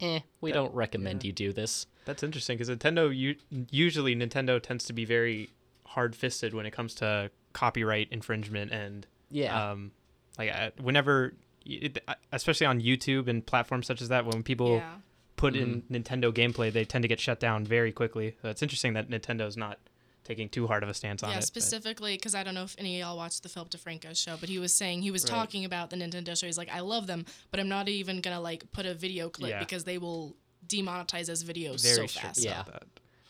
eh, 0.00 0.20
we 0.40 0.52
don't 0.52 0.74
recommend 0.74 1.22
you 1.24 1.32
do 1.32 1.52
this. 1.52 1.86
That's 2.06 2.22
interesting 2.22 2.56
because 2.56 2.70
Nintendo 2.74 3.14
u- 3.14 3.36
usually 3.70 4.16
Nintendo 4.16 4.60
tends 4.60 4.84
to 4.86 4.92
be 4.94 5.04
very 5.04 5.50
hard-fisted 5.86 6.54
when 6.54 6.64
it 6.66 6.70
comes 6.72 6.94
to 6.96 7.30
copyright 7.52 8.08
infringement 8.10 8.72
and 8.72 9.06
Yeah. 9.30 9.70
um, 9.72 9.90
like 10.38 10.50
uh, 10.54 10.70
whenever, 10.80 11.34
it, 11.66 12.02
especially 12.32 12.66
on 12.66 12.80
YouTube 12.80 13.28
and 13.28 13.44
platforms 13.44 13.86
such 13.86 14.00
as 14.00 14.08
that, 14.08 14.24
when 14.24 14.42
people 14.42 14.76
Yeah. 14.76 14.94
Put 15.40 15.56
in 15.56 15.82
Nintendo 15.90 16.32
gameplay, 16.32 16.72
they 16.72 16.84
tend 16.84 17.02
to 17.02 17.08
get 17.08 17.18
shut 17.18 17.40
down 17.40 17.64
very 17.64 17.92
quickly. 17.92 18.36
So 18.42 18.48
it's 18.50 18.62
interesting 18.62 18.92
that 18.94 19.08
Nintendo's 19.08 19.56
not 19.56 19.78
taking 20.22 20.48
too 20.50 20.66
hard 20.66 20.82
of 20.82 20.88
a 20.88 20.94
stance 20.94 21.22
on 21.22 21.30
Yeah, 21.30 21.36
it. 21.36 21.38
but- 21.40 21.44
specifically 21.46 22.14
because 22.16 22.34
I 22.34 22.42
don't 22.44 22.54
know 22.54 22.62
if 22.64 22.76
any 22.78 23.00
of 23.00 23.06
y'all 23.08 23.16
watched 23.16 23.42
the 23.42 23.48
Philip 23.48 23.70
DeFranco 23.70 24.14
show, 24.16 24.36
but 24.38 24.48
he 24.50 24.58
was 24.58 24.72
saying 24.74 25.00
he 25.02 25.10
was 25.10 25.24
Right. 25.24 25.30
talking 25.30 25.64
about 25.64 25.88
the 25.90 25.96
Nintendo 25.96 26.38
show. 26.38 26.46
He's 26.46 26.58
like, 26.58 26.68
I 26.70 26.80
love 26.80 27.06
them, 27.06 27.24
but 27.50 27.58
I'm 27.58 27.68
not 27.68 27.88
even 27.88 28.20
gonna 28.20 28.40
like 28.40 28.70
put 28.70 28.84
a 28.86 28.94
video 28.94 29.30
clip 29.30 29.50
Yeah. 29.50 29.58
because 29.60 29.84
they 29.84 29.96
will 29.98 30.36
demonetize 30.68 31.28
as 31.30 31.42
videos 31.42 31.82
very 31.82 32.06
so 32.06 32.20
fast. 32.20 32.44
Yeah. 32.44 32.60
about. 32.60 32.82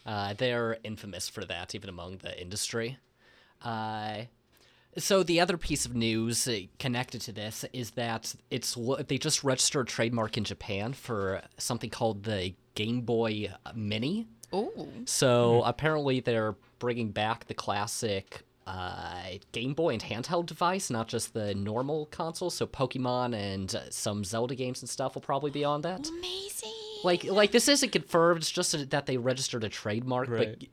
Uh, 0.04 0.34
they're 0.34 0.78
infamous 0.82 1.28
for 1.28 1.44
that, 1.44 1.74
even 1.76 1.88
among 1.88 2.18
the 2.18 2.38
industry. 2.40 2.98
Uh, 3.62 4.22
so 4.98 5.22
the 5.22 5.40
other 5.40 5.56
piece 5.56 5.86
of 5.86 5.94
news 5.94 6.46
uh, 6.48 6.58
connected 6.78 7.20
to 7.22 7.32
this 7.32 7.64
is 7.72 7.92
that 7.92 8.34
it's 8.50 8.76
they 9.06 9.18
just 9.18 9.44
registered 9.44 9.86
a 9.88 9.90
trademark 9.90 10.36
in 10.36 10.44
Japan 10.44 10.92
for 10.92 11.42
something 11.58 11.90
called 11.90 12.24
the 12.24 12.54
Game 12.74 13.02
Boy 13.02 13.52
Mini. 13.74 14.26
Ooh. 14.54 14.88
So 15.04 15.62
apparently 15.64 16.20
they're 16.20 16.56
bringing 16.80 17.10
back 17.12 17.46
the 17.46 17.54
classic 17.54 18.42
uh, 18.66 19.22
Game 19.52 19.74
Boy 19.74 19.94
and 19.94 20.02
handheld 20.02 20.46
device, 20.46 20.90
not 20.90 21.08
just 21.08 21.34
the 21.34 21.54
normal 21.54 22.06
console. 22.06 22.50
So 22.50 22.66
Pokemon 22.66 23.34
and 23.34 23.74
uh, 23.74 23.90
some 23.90 24.24
Zelda 24.24 24.54
games 24.54 24.82
and 24.82 24.88
stuff 24.88 25.14
will 25.14 25.22
probably 25.22 25.50
be 25.50 25.64
on 25.64 25.82
that. 25.82 26.08
Amazing. 26.08 26.72
Like, 27.02 27.24
like 27.24 27.50
this 27.52 27.66
isn't 27.68 27.90
confirmed. 27.92 28.38
It's 28.42 28.50
just 28.50 28.90
that 28.90 29.06
they 29.06 29.16
registered 29.16 29.64
a 29.64 29.68
trademark. 29.68 30.28
But 30.28 30.36
Right. 30.38 30.58
g- 30.58 30.70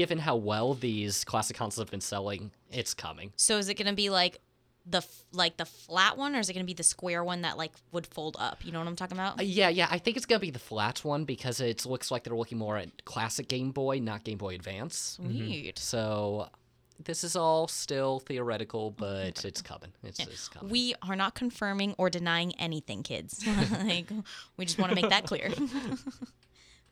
given 0.00 0.16
how 0.16 0.34
well 0.34 0.72
these 0.72 1.24
classic 1.24 1.54
consoles 1.58 1.82
have 1.84 1.90
been 1.90 2.00
selling, 2.00 2.50
it's 2.72 2.94
coming. 2.94 3.34
So 3.36 3.58
is 3.58 3.68
it 3.68 3.74
gonna 3.74 3.92
be 3.92 4.08
like 4.08 4.40
the 4.86 4.98
f- 4.98 5.24
like 5.30 5.58
the 5.58 5.66
flat 5.66 6.16
one, 6.16 6.34
or 6.34 6.38
is 6.38 6.48
it 6.48 6.54
gonna 6.54 6.64
be 6.64 6.72
the 6.72 6.82
square 6.82 7.22
one 7.22 7.42
that 7.42 7.58
like 7.58 7.72
would 7.92 8.06
fold 8.06 8.34
up? 8.40 8.64
You 8.64 8.72
know 8.72 8.78
what 8.78 8.88
I'm 8.88 8.96
talking 8.96 9.18
about? 9.18 9.38
Uh, 9.38 9.42
yeah, 9.42 9.68
yeah. 9.68 9.88
I 9.90 9.98
think 9.98 10.16
it's 10.16 10.24
gonna 10.24 10.40
be 10.40 10.50
the 10.50 10.58
flat 10.58 11.04
one 11.04 11.26
because 11.26 11.60
it 11.60 11.84
looks 11.84 12.10
like 12.10 12.24
they're 12.24 12.34
looking 12.34 12.56
more 12.56 12.78
at 12.78 13.04
classic 13.04 13.46
Game 13.46 13.72
Boy, 13.72 13.98
not 13.98 14.24
Game 14.24 14.38
Boy 14.38 14.54
Advance. 14.54 15.18
Sweet. 15.20 15.78
So 15.78 16.48
this 17.04 17.22
is 17.22 17.36
all 17.36 17.68
still 17.68 18.20
theoretical, 18.20 18.92
but 18.92 19.44
it's 19.44 19.60
coming. 19.60 19.92
It's, 20.02 20.18
it's 20.18 20.48
coming. 20.48 20.70
We 20.70 20.94
are 21.02 21.14
not 21.14 21.34
confirming 21.34 21.94
or 21.98 22.08
denying 22.08 22.54
anything, 22.58 23.02
kids. 23.02 23.46
like, 23.84 24.10
we 24.56 24.64
just 24.64 24.78
want 24.78 24.92
to 24.92 24.96
make 24.96 25.10
that 25.10 25.26
clear. 25.26 25.50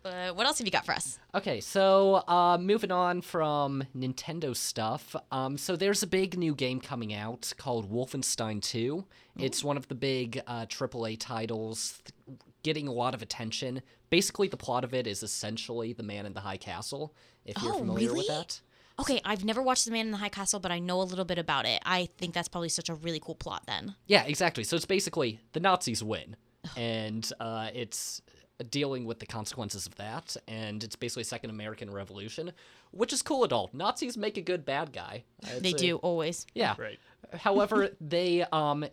Uh, 0.09 0.33
what 0.35 0.47
else 0.47 0.59
have 0.59 0.66
you 0.66 0.71
got 0.71 0.85
for 0.87 0.92
us? 0.92 1.18
Okay, 1.35 1.61
so 1.61 2.23
uh, 2.29 2.59
moving 2.61 2.90
on 2.90 3.21
from 3.21 3.85
Nintendo 3.97 4.57
stuff. 4.57 5.14
Um, 5.31 5.57
so 5.59 5.77
there's 5.77 6.03
a 6.03 6.07
big 6.07 6.37
new 6.38 6.55
game 6.55 6.81
coming 6.81 7.12
out 7.14 7.53
called 7.59 7.90
Wolfenstein 7.92 8.62
2. 8.62 9.05
It's 9.38 9.62
one 9.62 9.77
of 9.77 9.87
the 9.88 9.94
big 9.94 10.40
uh, 10.47 10.66
AAA 10.66 11.16
titles, 11.21 12.01
th- 12.05 12.38
getting 12.64 12.88
a 12.88 12.92
lot 12.92 13.14
of 13.14 13.23
attention. 13.23 13.83
Basically, 14.11 14.49
the 14.49 14.57
plot 14.57 14.83
of 14.85 14.92
it 14.94 15.07
is 15.07 15.23
essentially 15.23 15.92
The 15.92 16.03
Man 16.03 16.27
in 16.27 16.33
the 16.33 16.40
High 16.40 16.57
Castle. 16.57 17.14
If 17.44 17.62
you're 17.62 17.75
Oh, 17.75 17.79
familiar 17.79 18.12
with 18.14 18.27
that. 18.27 18.61
Okay, 19.01 19.21
I've 19.25 19.44
never 19.44 19.62
watched 19.62 19.85
The 19.85 19.92
Man 19.92 20.07
in 20.07 20.11
the 20.11 20.16
High 20.18 20.29
Castle, 20.29 20.59
but 20.59 20.73
I 20.73 20.81
know 20.81 21.01
a 21.01 21.05
little 21.05 21.25
bit 21.25 21.38
about 21.38 21.66
it. 21.66 21.81
I 21.87 22.09
think 22.18 22.35
that's 22.35 22.49
probably 22.49 22.68
such 22.68 22.88
a 22.88 22.94
really 22.94 23.21
cool 23.21 23.37
plot 23.37 23.62
then. 23.66 23.94
Yeah, 24.09 24.25
exactly. 24.25 24.64
So 24.64 24.75
it's 24.75 24.87
basically 24.87 25.38
the 25.53 25.61
Nazis 25.61 26.03
win, 26.03 26.35
and 26.77 27.31
uh, 27.38 27.68
it's 27.73 28.23
dealing 28.71 29.05
with 29.05 29.18
the 29.21 29.27
consequences 29.27 29.87
of 29.87 29.94
that, 29.97 30.37
and 30.49 30.83
it's 30.83 30.97
basically 30.97 31.25
Second 31.25 31.51
American 31.51 31.90
Revolution, 31.90 32.53
which 32.90 33.12
is 33.12 33.23
cool 33.23 33.44
at 33.44 33.53
all. 33.53 33.71
Nazis 33.73 34.16
make 34.16 34.37
a 34.37 34.42
good 34.42 34.64
bad 34.64 34.92
guy. 34.92 35.25
I'd 35.47 35.62
They 35.62 35.73
say. 35.73 35.79
do 35.79 35.97
always. 35.97 36.47
Yeah. 36.55 36.75
Right. 36.79 36.99
However, 37.35 37.90
they 38.01 38.44
um 38.53 38.85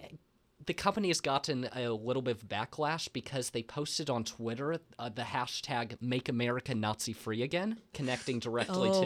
the 0.68 0.74
company 0.74 1.10
has 1.10 1.22
gotten 1.22 1.70
a 1.76 1.90
little 1.90 2.24
bit 2.24 2.38
of 2.38 2.48
backlash 2.48 3.08
because 3.14 3.52
they 3.52 3.62
posted 3.62 4.10
on 4.10 4.24
Twitter 4.24 4.78
uh, 4.98 5.10
the 5.10 5.22
hashtag 5.22 5.96
"Make 6.02 6.28
America 6.30 6.74
Nazi 6.74 7.14
Free 7.14 7.44
Again," 7.44 7.78
connecting 7.94 8.40
directly 8.40 8.90
Oh. 8.92 9.04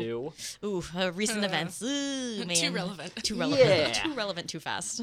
to 0.62 0.68
Ooh, 0.68 0.84
uh, 0.98 1.12
recent 1.14 1.44
events. 1.44 1.82
Ooh, 1.82 2.46
man. 2.46 2.56
Too 2.56 2.72
relevant. 2.72 3.14
Too 3.24 3.36
relevant. 3.36 3.68
Yeah. 3.68 3.92
Too 4.04 4.14
relevant 4.14 4.50
too 4.50 4.60
fast. 4.62 5.02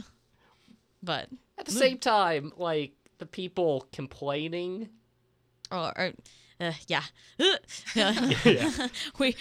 But 1.02 1.28
at 1.58 1.66
the 1.66 1.72
same 1.72 1.98
time 1.98 2.52
like 2.56 2.92
the 3.18 3.26
people 3.26 3.86
complaining. 3.92 4.88
Or, 5.70 5.92
or 5.96 6.12
uh, 6.58 6.72
yeah. 6.86 7.02
we 9.18 9.36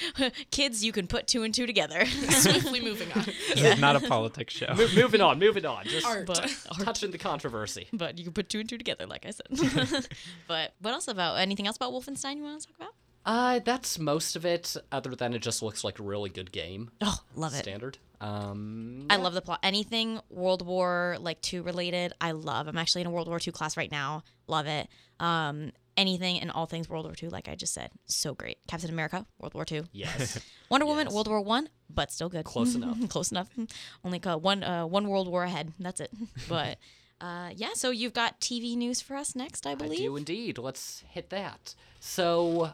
kids 0.51 0.83
you 0.83 0.91
can 0.91 1.07
put 1.07 1.27
two 1.27 1.43
and 1.43 1.53
two 1.53 1.65
together. 1.65 2.05
Swiftly 2.29 2.81
moving 2.81 3.09
on. 3.13 3.23
This 3.23 3.61
is 3.61 3.79
not 3.79 3.95
a 3.95 4.01
politics 4.01 4.53
show. 4.53 4.73
Mo- 4.75 4.88
moving 4.93 5.21
on, 5.21 5.39
moving 5.39 5.65
on. 5.65 5.85
Just 5.85 6.05
Art. 6.05 6.25
but 6.25 6.53
touching 6.81 7.11
the 7.11 7.17
controversy. 7.17 7.88
but 7.93 8.17
you 8.17 8.25
can 8.25 8.33
put 8.33 8.49
two 8.49 8.59
and 8.59 8.67
two 8.67 8.77
together 8.77 9.05
like 9.05 9.25
I 9.25 9.31
said. 9.31 10.07
but 10.47 10.73
what 10.81 10.93
else 10.93 11.07
about 11.07 11.39
anything 11.39 11.67
else 11.67 11.77
about 11.77 11.93
Wolfenstein 11.93 12.35
you 12.38 12.43
want 12.43 12.61
to 12.61 12.67
talk 12.67 12.75
about? 12.77 12.93
Uh, 13.25 13.59
that's 13.59 13.97
most 13.97 14.35
of 14.35 14.45
it. 14.45 14.75
Other 14.91 15.15
than 15.15 15.33
it 15.33 15.39
just 15.39 15.63
looks 15.63 15.83
like 15.83 15.99
a 15.99 16.03
really 16.03 16.29
good 16.29 16.51
game. 16.51 16.91
Oh, 17.01 17.17
love 17.35 17.53
it. 17.53 17.63
Standard. 17.63 17.97
Um, 18.21 19.07
I 19.09 19.15
love 19.15 19.33
the 19.33 19.41
plot. 19.41 19.59
Anything 19.63 20.19
World 20.29 20.65
War 20.65 21.17
like 21.19 21.41
two 21.41 21.63
related, 21.63 22.13
I 22.19 22.31
love. 22.31 22.67
I'm 22.67 22.77
actually 22.77 23.01
in 23.01 23.07
a 23.07 23.11
World 23.11 23.27
War 23.27 23.39
two 23.39 23.51
class 23.51 23.77
right 23.77 23.91
now. 23.91 24.23
Love 24.47 24.67
it. 24.67 24.89
Um, 25.19 25.71
anything 25.97 26.39
and 26.39 26.51
all 26.51 26.65
things 26.65 26.89
World 26.89 27.05
War 27.05 27.15
two, 27.15 27.29
like 27.29 27.47
I 27.47 27.55
just 27.55 27.73
said, 27.73 27.91
so 28.05 28.34
great. 28.34 28.58
Captain 28.67 28.89
America, 28.89 29.25
World 29.39 29.53
War 29.53 29.65
two. 29.65 29.84
yes. 29.91 30.39
Wonder 30.69 30.86
Woman, 30.86 31.08
Yes. 31.08 31.13
World 31.13 31.27
War 31.27 31.41
One, 31.41 31.69
but 31.89 32.12
still 32.12 32.29
good. 32.29 32.45
Close 32.45 32.75
enough. 32.79 32.97
Close 33.10 33.31
enough. 33.31 33.49
Only 34.03 34.19
one 34.19 34.63
uh, 34.63 34.86
one 34.86 35.08
World 35.10 35.27
War 35.27 35.43
ahead. 35.43 35.73
That's 35.79 36.01
it. 36.01 36.12
But 36.49 36.77
uh, 37.21 37.51
yeah, 37.55 37.69
so 37.73 37.91
you've 37.91 38.13
got 38.13 38.41
TV 38.41 38.75
news 38.75 39.01
for 39.01 39.15
us 39.15 39.36
next, 39.36 39.65
I 39.65 39.75
believe. 39.75 39.99
I 39.99 40.03
do 40.03 40.15
indeed. 40.17 40.58
Let's 40.58 41.03
hit 41.10 41.29
that. 41.29 41.73
So, 42.01 42.71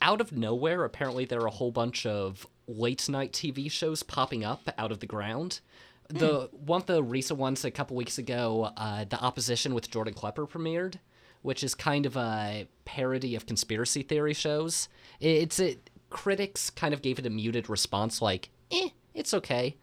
out 0.00 0.20
of 0.20 0.32
nowhere, 0.32 0.84
apparently 0.84 1.24
there 1.26 1.40
are 1.42 1.46
a 1.46 1.50
whole 1.50 1.70
bunch 1.70 2.06
of 2.06 2.46
late 2.66 3.08
night 3.08 3.32
TV 3.32 3.70
shows 3.70 4.02
popping 4.02 4.42
up 4.44 4.68
out 4.78 4.90
of 4.90 5.00
the 5.00 5.06
ground. 5.06 5.60
The 6.08 6.48
one 6.52 6.80
of 6.80 6.86
the 6.86 7.02
recent 7.02 7.38
ones 7.38 7.62
a 7.66 7.70
couple 7.70 7.94
weeks 7.94 8.16
ago, 8.16 8.72
uh, 8.78 9.04
the 9.04 9.20
opposition 9.20 9.74
with 9.74 9.90
Jordan 9.90 10.14
Klepper 10.14 10.46
premiered, 10.46 10.94
which 11.42 11.62
is 11.62 11.74
kind 11.74 12.06
of 12.06 12.16
a 12.16 12.66
parody 12.84 13.34
of 13.34 13.46
conspiracy 13.46 14.02
theory 14.02 14.34
shows. 14.34 14.88
It's 15.20 15.58
it 15.58 15.90
critics 16.10 16.70
kind 16.70 16.94
of 16.94 17.02
gave 17.02 17.18
it 17.18 17.26
a 17.26 17.30
muted 17.30 17.68
response, 17.68 18.22
like, 18.22 18.50
"Eh, 18.70 18.88
it's 19.14 19.34
okay." 19.34 19.76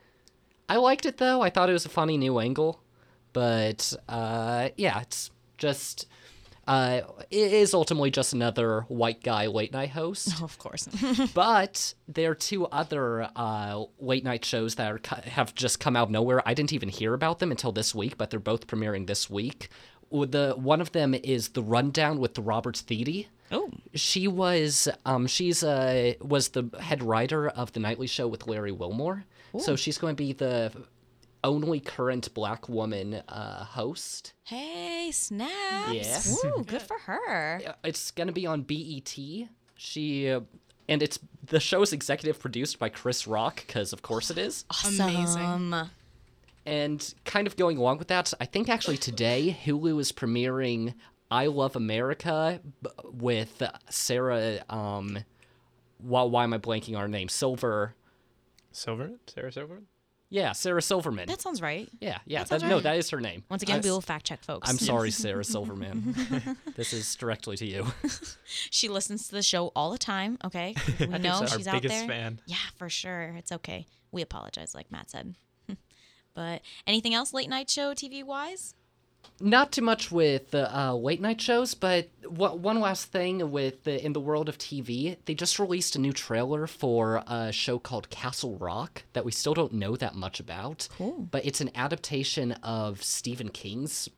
I 0.67 0.77
liked 0.77 1.05
it 1.05 1.17
though. 1.17 1.41
I 1.41 1.49
thought 1.49 1.69
it 1.69 1.73
was 1.73 1.85
a 1.85 1.89
funny 1.89 2.17
new 2.17 2.39
angle, 2.39 2.81
but 3.33 3.93
uh, 4.09 4.69
yeah, 4.77 5.01
it's 5.01 5.31
just 5.57 6.07
uh, 6.67 7.01
it 7.29 7.53
is 7.53 7.73
ultimately 7.73 8.09
just 8.09 8.33
another 8.33 8.81
white 8.87 9.21
guy 9.21 9.47
late 9.47 9.71
night 9.71 9.91
host. 9.91 10.41
of 10.41 10.57
course. 10.57 10.87
but 11.33 11.93
there 12.07 12.31
are 12.31 12.35
two 12.35 12.65
other 12.67 13.29
uh, 13.35 13.83
late 13.99 14.23
night 14.23 14.43
shows 14.43 14.75
that 14.75 14.91
are, 14.91 14.99
have 15.29 15.53
just 15.53 15.79
come 15.79 15.95
out 15.95 16.03
of 16.03 16.11
nowhere. 16.11 16.41
I 16.47 16.53
didn't 16.53 16.73
even 16.73 16.89
hear 16.89 17.13
about 17.13 17.39
them 17.39 17.51
until 17.51 17.71
this 17.71 17.93
week, 17.93 18.17
but 18.17 18.29
they're 18.29 18.39
both 18.39 18.67
premiering 18.67 19.07
this 19.07 19.29
week. 19.29 19.69
With 20.15 20.31
The 20.31 20.53
one 20.57 20.81
of 20.81 20.91
them 20.91 21.13
is 21.13 21.49
the 21.49 21.61
Rundown 21.63 22.19
with 22.19 22.33
the 22.35 22.41
Robin 22.41 22.73
Thede. 22.73 23.27
oh, 23.51 23.69
She 23.93 24.27
was 24.27 24.87
um 25.05 25.27
she's 25.27 25.63
uh 25.63 26.13
was 26.21 26.49
the 26.49 26.69
head 26.79 27.01
writer 27.03 27.47
of 27.49 27.71
the 27.73 27.79
nightly 27.79 28.07
show 28.07 28.27
with 28.27 28.47
Larry 28.47 28.71
Wilmore. 28.71 29.25
So 29.59 29.75
she's 29.77 29.97
going 29.97 30.15
to 30.17 30.21
be 30.23 30.33
the 30.33 30.71
only 31.43 31.79
current 31.79 32.33
black 32.33 32.67
woman 32.67 33.13
uh 33.29 33.63
host. 33.65 34.33
hey, 34.43 35.11
snaps. 35.11 35.93
Yeah. 35.93 36.51
Woo, 36.51 36.63
good 36.63 36.81
for 36.81 36.97
her. 37.05 37.61
Uh, 37.65 37.73
It's 37.83 38.11
going 38.11 38.27
to 38.27 38.33
be 38.33 38.45
on 38.47 38.63
BET. 38.63 39.15
She 39.75 40.29
uh, 40.29 40.41
and 40.89 41.01
it's 41.01 41.19
the 41.45 41.59
show 41.59 41.81
is 41.83 41.93
executive 41.93 42.39
produced 42.39 42.79
by 42.79 42.89
Chris 42.89 43.27
Rock 43.27 43.65
cuz 43.67 43.93
of 43.93 44.01
course 44.01 44.29
it 44.31 44.37
is. 44.37 44.65
Amazing. 44.85 45.73
Awesome. 46.65 46.73
And 46.73 47.13
kind 47.25 47.47
of 47.47 47.55
going 47.57 47.77
along 47.77 47.97
with 47.99 48.07
that, 48.09 48.33
I 48.39 48.45
think 48.45 48.69
actually 48.69 48.97
today 48.97 49.57
Hulu 49.65 49.99
is 49.99 50.11
premiering 50.11 50.93
I 51.31 51.47
Love 51.47 51.75
America 51.75 52.59
with 53.03 53.61
Sarah 53.89 54.59
um 54.69 55.19
why, 55.99 56.23
why 56.23 56.43
am 56.43 56.53
I 56.53 56.57
blanking 56.59 56.95
on 56.95 57.01
her 57.01 57.07
name? 57.07 57.29
Silver. 57.29 57.95
Silver? 58.71 59.11
Sarah 59.27 59.51
Silver? 59.51 59.81
Yeah, 60.29 60.51
Sarah 60.51 60.81
Silverman. 60.81 61.27
That 61.27 61.39
sounds 61.39 61.61
right. 61.61 61.87
yeah, 62.01 62.17
yeah. 62.25 62.43
sounds 62.43 62.63
That, 62.63 62.67
no, 62.69 62.79
that 62.81 62.97
is 62.97 63.09
her 63.11 63.21
name. 63.21 63.43
Once 63.49 63.63
again, 63.63 63.77
I- 63.77 63.81
we 63.81 63.89
will 63.91 64.01
fact 64.01 64.25
check 64.25 64.43
folks. 64.43 64.69
I'm 64.69 64.77
sorry, 64.77 65.11
Sarah 65.11 65.43
Silverman. 65.45 66.15
this 66.75 66.91
is 66.93 67.15
directly 67.15 67.55
to 67.57 67.65
you. 67.65 67.85
She 68.45 68.89
listens 68.89 69.27
to 69.29 69.35
the 69.35 69.43
show 69.43 69.71
all 69.75 69.91
the 69.91 69.97
time. 69.97 70.37
Okay, 70.43 70.75
we 70.99 71.05
know 71.07 71.35
Our 71.41 71.47
she's 71.47 71.67
out 71.67 71.81
biggest 71.81 71.95
there. 71.99 72.07
fan. 72.07 72.39
Yeah, 72.45 72.57
for 72.77 72.89
sure. 72.89 73.33
It's 73.37 73.51
okay. 73.51 73.85
We 74.11 74.21
apologize, 74.21 74.75
like 74.75 74.91
Matt 74.91 75.09
said. 75.11 75.35
But 76.35 76.61
anything 76.85 77.13
else 77.13 77.33
late 77.33 77.49
night 77.49 77.69
show 77.69 77.93
TV 77.93 78.23
wise? 78.23 78.75
Not 79.39 79.71
too 79.71 79.81
much 79.81 80.11
with 80.11 80.55
uh, 80.55 80.95
late 80.95 81.19
night 81.19 81.41
shows, 81.41 81.73
but 81.73 82.09
w- 82.21 82.55
one 82.55 82.79
last 82.79 83.11
thing 83.11 83.51
with 83.51 83.83
the, 83.83 84.03
in 84.03 84.13
the 84.13 84.19
world 84.19 84.47
of 84.47 84.57
TV, 84.57 85.17
they 85.25 85.33
just 85.33 85.59
released 85.59 85.95
a 85.95 85.99
new 85.99 86.13
trailer 86.13 86.67
for 86.67 87.21
a 87.27 87.51
show 87.51 87.77
called 87.77 88.09
Castle 88.09 88.57
Rock 88.57 89.03
that 89.13 89.25
we 89.25 89.31
still 89.31 89.53
don't 89.53 89.73
know 89.73 89.95
that 89.97 90.15
much 90.15 90.39
about. 90.39 90.87
Cool. 90.97 91.27
But 91.31 91.45
it's 91.45 91.59
an 91.59 91.71
adaptation 91.75 92.53
of 92.63 93.03
Stephen 93.03 93.49
King's 93.49 94.09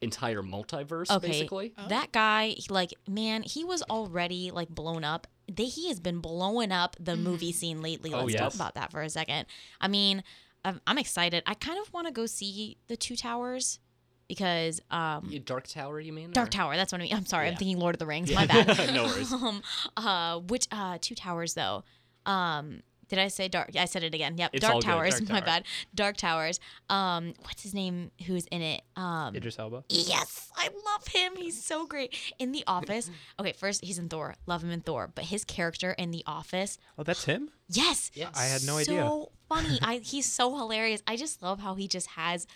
entire 0.00 0.42
multiverse, 0.42 1.10
Okay, 1.10 1.28
basically. 1.28 1.74
that 1.88 2.10
guy, 2.12 2.56
like, 2.70 2.94
man, 3.08 3.42
he 3.42 3.64
was 3.64 3.82
already 3.82 4.50
like 4.50 4.68
blown 4.68 5.04
up. 5.04 5.26
They, 5.52 5.66
he 5.66 5.88
has 5.88 6.00
been 6.00 6.20
blowing 6.20 6.72
up 6.72 6.96
the 6.98 7.16
movie 7.16 7.52
scene 7.52 7.82
lately. 7.82 8.10
Let's 8.10 8.32
talk 8.32 8.42
yes. 8.42 8.54
about 8.54 8.74
that 8.76 8.90
for 8.90 9.02
a 9.02 9.10
second. 9.10 9.46
I 9.80 9.88
mean, 9.88 10.22
I'm, 10.64 10.80
I'm 10.86 10.98
excited. 10.98 11.42
I 11.46 11.54
kind 11.54 11.78
of 11.80 11.92
want 11.92 12.06
to 12.06 12.12
go 12.12 12.26
see 12.26 12.76
the 12.88 12.96
Two 12.96 13.16
Towers 13.16 13.80
because 14.28 14.80
um, 14.90 15.26
You- 15.28 15.40
Dark 15.40 15.66
Tower, 15.66 16.00
you 16.00 16.12
mean? 16.12 16.30
Dark 16.32 16.48
or- 16.48 16.50
Tower. 16.50 16.76
That's 16.76 16.92
what 16.92 17.00
I 17.00 17.04
mean. 17.04 17.14
I'm 17.14 17.26
sorry. 17.26 17.48
I'm 17.48 17.56
thinking 17.56 17.78
Lord 17.78 17.94
of 17.94 17.98
the 17.98 18.06
Rings. 18.06 18.32
My 18.32 18.46
bad. 18.46 18.66
no 18.94 19.04
worries. 19.04 19.32
um, 19.32 19.62
uh, 19.96 20.38
which 20.40 20.68
uh, 20.70 20.98
two 21.00 21.14
towers 21.14 21.54
though? 21.54 21.84
Um, 22.26 22.82
did 23.12 23.18
I 23.18 23.28
say 23.28 23.46
dark? 23.46 23.76
I 23.78 23.84
said 23.84 24.02
it 24.04 24.14
again. 24.14 24.38
Yep, 24.38 24.50
It's 24.54 24.62
Dark 24.62 24.74
all 24.74 24.80
good, 24.80 24.86
Towers. 24.86 25.18
Dark 25.20 25.28
My 25.28 25.40
Tower. 25.40 25.44
bad. 25.44 25.64
Dark 25.94 26.16
Towers. 26.16 26.60
Um, 26.88 27.34
what's 27.42 27.62
his 27.62 27.74
name? 27.74 28.10
Who's 28.26 28.46
in 28.46 28.62
it? 28.62 28.80
Um, 28.96 29.36
Idris 29.36 29.58
Elba? 29.58 29.84
yes, 29.90 30.50
I 30.56 30.68
love 30.68 31.06
him. 31.08 31.32
He's 31.36 31.62
so 31.62 31.84
great 31.86 32.16
in 32.38 32.52
The 32.52 32.64
Office. 32.66 33.10
Okay, 33.38 33.52
first 33.52 33.84
he's 33.84 33.98
in 33.98 34.08
Thor. 34.08 34.34
Love 34.46 34.64
him 34.64 34.70
in 34.70 34.80
Thor, 34.80 35.10
but 35.14 35.24
his 35.26 35.44
character 35.44 35.92
in 35.92 36.10
The 36.10 36.22
Office. 36.26 36.78
Oh, 36.98 37.02
that's 37.02 37.24
him? 37.24 37.50
Yes. 37.68 38.10
Yes. 38.14 38.32
I 38.34 38.44
had 38.44 38.62
no 38.64 38.78
idea. 38.78 39.02
So 39.02 39.30
funny. 39.48 39.78
I 39.82 39.96
he's 39.96 40.24
so 40.32 40.56
hilarious. 40.56 41.02
I 41.06 41.16
just 41.16 41.42
love 41.42 41.60
how 41.60 41.74
he 41.74 41.86
just 41.88 42.06
has 42.12 42.46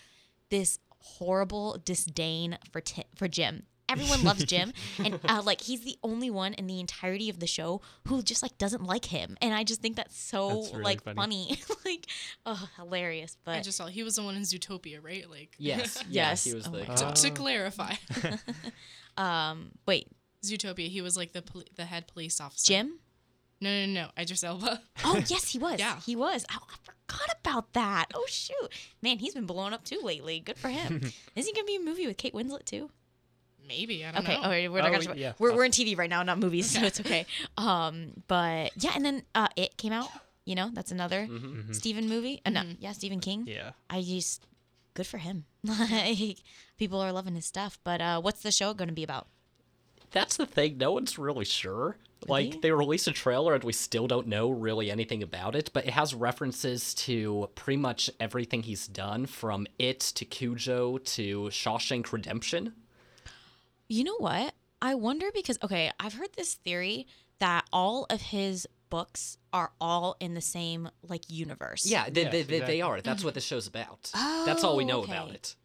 this 0.49 0.79
horrible 0.99 1.79
disdain 1.85 2.57
for 2.71 2.81
Ti 2.81 3.03
for 3.15 3.27
Jim. 3.27 3.63
Everyone 3.89 4.23
loves 4.23 4.43
Jim, 4.53 4.73
and 5.03 5.19
uh, 5.25 5.41
like 5.45 5.61
he's 5.61 5.81
the 5.81 5.97
only 6.03 6.29
one 6.29 6.53
in 6.55 6.67
the 6.67 6.79
entirety 6.79 7.29
of 7.29 7.39
the 7.39 7.47
show 7.47 7.81
who 8.07 8.21
just 8.21 8.41
like 8.43 8.57
doesn't 8.57 8.83
like 8.83 9.05
him, 9.05 9.37
and 9.41 9.53
I 9.53 9.63
just 9.63 9.81
think 9.81 9.95
that's 9.95 10.17
so 10.17 10.49
That's 10.61 10.71
really 10.73 10.83
like 10.83 11.03
funny. 11.03 11.15
funny, 11.15 11.59
like 11.85 12.05
oh 12.45 12.67
hilarious. 12.75 13.37
But 13.45 13.55
I 13.55 13.61
just 13.61 13.77
saw 13.77 13.87
he 13.87 14.03
was 14.03 14.17
the 14.17 14.23
one 14.23 14.35
in 14.35 14.41
Zootopia, 14.41 15.03
right? 15.03 15.29
Like 15.29 15.55
Yes. 15.57 16.03
Yes. 16.09 16.45
Yeah, 16.45 16.51
he 16.51 16.55
was 16.55 16.67
Oh 16.67 16.71
the. 16.71 16.85
my 16.85 16.95
to, 16.95 17.21
to 17.21 17.29
clarify, 17.31 17.93
um, 19.17 19.71
wait, 19.85 20.07
Zootopia, 20.43 20.87
he 20.89 21.01
was 21.01 21.17
like 21.17 21.33
the 21.33 21.41
poli- 21.41 21.67
the 21.75 21.85
head 21.85 22.07
police 22.07 22.39
officer. 22.41 22.67
Jim? 22.73 22.99
No, 23.59 23.85
no, 23.85 23.91
no, 23.91 24.09
Idris 24.19 24.43
Elba. 24.43 24.81
Oh 25.03 25.23
yes, 25.27 25.49
he 25.49 25.57
was. 25.59 25.79
Yeah. 25.79 25.99
he 26.05 26.15
was. 26.15 26.45
Oh, 26.51 26.57
I 26.69 26.75
forgot 26.83 27.35
about 27.41 27.73
that. 27.73 28.05
Oh 28.13 28.25
shoot, 28.27 28.69
man, 29.01 29.17
he's 29.19 29.33
been 29.33 29.45
blowing 29.47 29.73
up 29.73 29.83
too 29.83 29.99
lately. 30.03 30.39
Good 30.39 30.57
for 30.57 30.69
him. 30.69 31.01
Is 31.35 31.47
he 31.47 31.53
gonna 31.53 31.65
be 31.65 31.77
a 31.77 31.79
movie 31.79 32.05
with 32.05 32.17
Kate 32.17 32.33
Winslet 32.33 32.65
too? 32.65 32.91
Maybe 33.67 34.05
I 34.05 34.11
don't 34.11 34.23
Okay, 34.23 34.35
know. 34.39 34.47
okay, 34.47 34.69
we're 34.69 34.81
not 34.81 34.93
Oh, 34.93 35.01
gonna. 35.01 35.15
yeah, 35.19 35.33
we're, 35.39 35.53
we're 35.55 35.65
in 35.65 35.71
TV 35.71 35.97
right 35.97 36.09
now, 36.09 36.23
not 36.23 36.39
movies, 36.39 36.69
so 36.71 36.81
it's 36.83 36.99
okay. 36.99 37.25
Um, 37.57 38.13
but 38.27 38.71
yeah, 38.77 38.91
and 38.95 39.03
then 39.05 39.23
uh, 39.35 39.47
it 39.55 39.77
came 39.77 39.93
out. 39.93 40.09
You 40.45 40.55
know, 40.55 40.69
that's 40.73 40.91
another 40.91 41.27
Mm-hmm. 41.29 41.73
Stephen 41.73 42.07
movie. 42.07 42.41
Uh, 42.45 42.51
no, 42.51 42.63
yeah, 42.79 42.93
Stephen 42.93 43.19
King. 43.19 43.43
Yeah. 43.47 43.71
I 43.89 44.01
just 44.01 44.45
good 44.93 45.05
for 45.07 45.17
him. 45.17 45.45
Like 45.67 46.37
people 46.77 47.01
are 47.01 47.11
loving 47.11 47.35
his 47.35 47.45
stuff. 47.45 47.77
But 47.83 47.99
uh, 48.01 48.21
what's 48.21 48.41
the 48.41 48.51
show 48.51 48.73
going 48.73 48.87
to 48.87 48.93
be 48.93 49.03
about? 49.03 49.27
That's 50.11 50.37
the 50.37 50.45
thing. 50.45 50.77
No 50.77 50.93
one's 50.93 51.17
really 51.19 51.43
sure. 51.43 51.97
Really? 52.27 52.49
Like 52.51 52.61
they 52.61 52.71
released 52.71 53.07
a 53.07 53.11
trailer 53.11 53.53
and 53.53 53.63
we 53.63 53.73
still 53.73 54.07
don't 54.07 54.27
know 54.27 54.49
really 54.49 54.89
anything 54.89 55.21
about 55.21 55.53
it, 55.55 55.69
but 55.73 55.85
it 55.85 55.91
has 55.93 56.15
references 56.15 56.93
to 56.95 57.49
pretty 57.55 57.77
much 57.77 58.09
everything 58.19 58.63
he's 58.63 58.87
done 58.87 59.25
from 59.25 59.67
it 59.77 59.99
to 59.99 60.23
Cujo 60.25 60.97
to 60.97 61.43
Shawshank 61.51 62.11
Redemption. 62.13 62.73
You 63.87 64.03
know 64.03 64.17
what? 64.17 64.53
I 64.81 64.95
wonder 64.95 65.27
because 65.33 65.57
okay, 65.63 65.91
I've 65.99 66.13
heard 66.13 66.33
this 66.35 66.55
theory 66.55 67.07
that 67.39 67.65
all 67.71 68.05
of 68.09 68.21
his 68.21 68.67
books 68.89 69.37
are 69.51 69.71
all 69.81 70.15
in 70.19 70.33
the 70.33 70.41
same 70.41 70.89
like 71.07 71.23
universe. 71.29 71.85
Yeah, 71.85 72.09
they, 72.09 72.21
Yes, 72.23 72.31
they, 72.31 72.43
they, 72.43 72.59
they 72.59 72.81
are. 72.81 73.01
That's 73.01 73.23
what 73.23 73.33
the 73.33 73.41
show's 73.41 73.67
about. 73.67 74.11
That's 74.45 74.63
all 74.63 74.75
we 74.77 74.83
Oh, 74.85 74.87
know 74.87 74.99
okay. 75.01 75.11
about 75.13 75.31
it. 75.31 75.55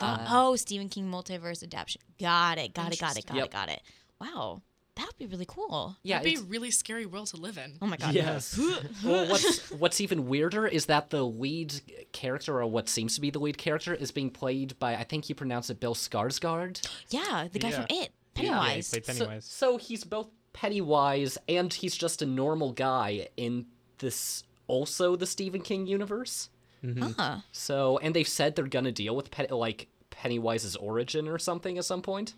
Uh, 0.00 0.26
oh, 0.28 0.56
Stephen 0.56 0.88
King 0.88 1.10
multiverse 1.10 1.62
adaptation. 1.62 2.02
Got 2.20 2.58
it. 2.58 2.74
Got 2.74 2.92
it. 2.92 2.98
Got 2.98 3.16
it. 3.16 3.26
Got 3.26 3.36
Yep. 3.36 3.44
it. 3.46 3.50
Got 3.52 3.68
it. 3.68 3.82
Wow, 4.20 4.62
that 4.96 5.06
would 5.06 5.16
be 5.18 5.26
really 5.26 5.46
cool. 5.48 5.96
Yeah, 6.02 6.20
It'd 6.20 6.34
be 6.34 6.38
a 6.38 6.42
really 6.44 6.70
scary 6.70 7.06
world 7.06 7.28
to 7.28 7.36
live 7.36 7.56
in. 7.58 7.78
Oh 7.80 7.86
my 7.86 7.96
god. 7.96 8.14
Yes. 8.14 8.58
well, 9.04 9.26
what's 9.30 9.70
what's 9.70 10.00
even 10.00 10.26
weirder 10.28 10.66
is 10.66 10.86
that 10.86 11.10
the 11.10 11.24
lead 11.24 11.80
character, 12.12 12.60
or 12.60 12.66
what 12.66 12.88
seems 12.88 13.14
to 13.14 13.20
be 13.20 13.30
the 13.30 13.38
lead 13.38 13.56
character, 13.58 13.94
is 13.94 14.10
being 14.12 14.30
played 14.30 14.78
by 14.78 14.94
I 14.96 15.04
think 15.04 15.28
you 15.28 15.34
pronounce 15.34 15.70
it 15.70 15.80
Bill 15.80 15.94
Skarsgård. 15.94 16.86
Yeah, 17.10 17.48
the 17.50 17.58
guy 17.58 17.70
Yeah. 17.70 17.74
from 17.76 17.86
It, 17.96 18.12
Pennywise. 18.34 18.34
Yeah, 18.34 18.40
he 18.40 18.40
Pennywise. 18.50 18.90
played 18.90 19.06
So, 19.06 19.12
Pennywise. 19.24 19.44
so 19.44 19.76
he's 19.78 20.04
both 20.04 20.28
Pennywise 20.52 21.38
and 21.48 21.72
he's 21.72 21.96
just 21.96 22.22
a 22.22 22.26
normal 22.26 22.72
guy 22.72 23.28
in 23.36 23.66
this 23.98 24.44
also 24.66 25.16
the 25.16 25.26
Stephen 25.26 25.60
King 25.62 25.86
universe. 25.86 26.48
Huh. 27.16 27.38
So 27.52 27.98
and 27.98 28.14
they've 28.14 28.26
said 28.28 28.56
they're 28.56 28.66
gonna 28.66 28.92
deal 28.92 29.14
with 29.16 29.30
Pen- 29.30 29.46
like 29.50 29.88
Pennywise's 30.10 30.76
origin 30.76 31.28
or 31.28 31.38
something 31.38 31.78
at 31.78 31.84
some 31.84 32.02
point. 32.02 32.34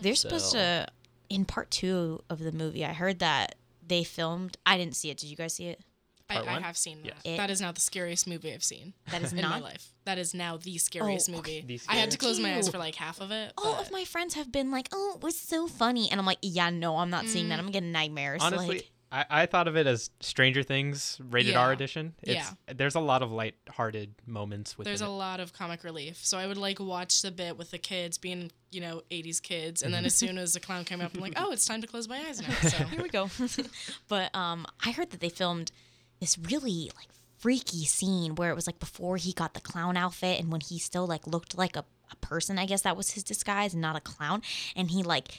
They're 0.00 0.14
supposed 0.14 0.46
So- 0.52 0.58
to 0.58 0.86
in 1.30 1.44
part 1.46 1.70
two 1.70 2.20
of 2.28 2.40
the 2.40 2.52
movie. 2.52 2.84
I 2.84 2.92
heard 2.92 3.20
that 3.20 3.54
they 3.86 4.04
filmed. 4.04 4.58
I 4.66 4.76
didn't 4.76 4.96
see 4.96 5.08
it. 5.10 5.16
Did 5.16 5.28
you 5.30 5.36
guys 5.36 5.54
see 5.54 5.68
it? 5.68 5.80
I, 6.28 6.38
I 6.46 6.60
have 6.60 6.76
seen 6.76 6.98
Yes. 7.02 7.14
that. 7.24 7.28
It- 7.30 7.36
that 7.38 7.50
is 7.50 7.60
now 7.60 7.72
the 7.72 7.80
scariest 7.80 8.28
movie 8.28 8.52
I've 8.54 8.62
seen. 8.62 8.92
That 9.10 9.22
is 9.22 9.32
in 9.32 9.40
my 9.42 9.58
life. 9.58 9.92
That 10.04 10.16
is 10.18 10.32
now 10.34 10.58
the 10.58 10.78
scariest 10.78 11.28
Oh, 11.28 11.32
movie. 11.32 11.64
The 11.66 11.80
I 11.88 11.96
had 11.96 12.10
to 12.12 12.18
close 12.18 12.38
my 12.38 12.54
eyes 12.54 12.68
for 12.68 12.78
like 12.78 12.94
half 12.94 13.20
of 13.20 13.30
it. 13.32 13.52
All 13.58 13.74
but- 13.74 13.86
of 13.86 13.90
my 13.92 14.04
friends 14.04 14.34
have 14.34 14.52
been 14.52 14.70
like, 14.70 14.88
"Oh, 14.92 15.14
it 15.16 15.22
was 15.24 15.36
so 15.38 15.66
funny," 15.66 16.08
and 16.10 16.20
I'm 16.20 16.26
like, 16.26 16.38
"Yeah, 16.42 16.70
no, 16.70 16.98
I'm 16.98 17.10
not 17.10 17.26
seeing 17.26 17.48
that. 17.48 17.58
Mm. 17.58 17.64
I'm 17.64 17.70
getting 17.72 17.90
nightmares." 17.92 18.42
Honestly, 18.42 18.68
like, 18.68 18.90
I, 19.12 19.24
I 19.30 19.46
thought 19.46 19.66
of 19.66 19.76
it 19.76 19.86
as 19.86 20.10
Stranger 20.20 20.62
Things 20.62 21.20
rated 21.30 21.52
Yeah. 21.52 21.60
R 21.60 21.72
edition. 21.72 22.14
It's, 22.22 22.52
There's 22.72 22.94
a 22.94 23.00
lot 23.00 23.22
of 23.22 23.32
light-hearted 23.32 24.14
moments 24.26 24.78
with. 24.78 24.84
There's 24.84 25.02
a 25.02 25.06
it. 25.06 25.08
lot 25.08 25.40
of 25.40 25.52
comic 25.52 25.82
relief. 25.82 26.24
So 26.24 26.38
I 26.38 26.46
would 26.46 26.56
like 26.56 26.78
watch 26.78 27.22
the 27.22 27.32
bit 27.32 27.58
with 27.58 27.72
the 27.72 27.78
kids 27.78 28.18
being, 28.18 28.52
you 28.70 28.80
know, 28.80 29.02
80s 29.10 29.42
kids. 29.42 29.82
And 29.82 29.92
then 29.92 30.04
as 30.04 30.14
soon 30.14 30.38
as 30.38 30.52
the 30.52 30.60
clown 30.60 30.84
came 30.84 31.00
up, 31.00 31.12
I'm 31.14 31.20
like, 31.20 31.34
oh, 31.36 31.50
it's 31.50 31.64
time 31.64 31.80
to 31.80 31.88
close 31.88 32.08
my 32.08 32.18
eyes 32.18 32.40
now. 32.40 32.54
So 32.68 32.84
here 32.84 33.02
we 33.02 33.08
go. 33.08 33.28
but 34.08 34.34
um, 34.34 34.66
I 34.84 34.92
heard 34.92 35.10
that 35.10 35.20
they 35.20 35.28
filmed 35.28 35.72
this 36.20 36.38
really 36.38 36.90
like 36.96 37.08
freaky 37.38 37.86
scene 37.86 38.34
where 38.36 38.50
it 38.50 38.54
was 38.54 38.66
like 38.66 38.78
before 38.78 39.16
he 39.16 39.32
got 39.32 39.54
the 39.54 39.60
clown 39.60 39.96
outfit 39.96 40.38
and 40.38 40.52
when 40.52 40.60
he 40.60 40.78
still 40.78 41.06
like 41.06 41.26
looked 41.26 41.58
like 41.58 41.74
a, 41.74 41.84
a 42.12 42.16
person. 42.16 42.58
I 42.58 42.66
guess 42.66 42.82
that 42.82 42.96
was 42.96 43.10
his 43.10 43.24
disguise, 43.24 43.72
and 43.72 43.82
not 43.82 43.96
a 43.96 44.00
clown. 44.00 44.42
And 44.76 44.90
he 44.92 45.02
like. 45.02 45.36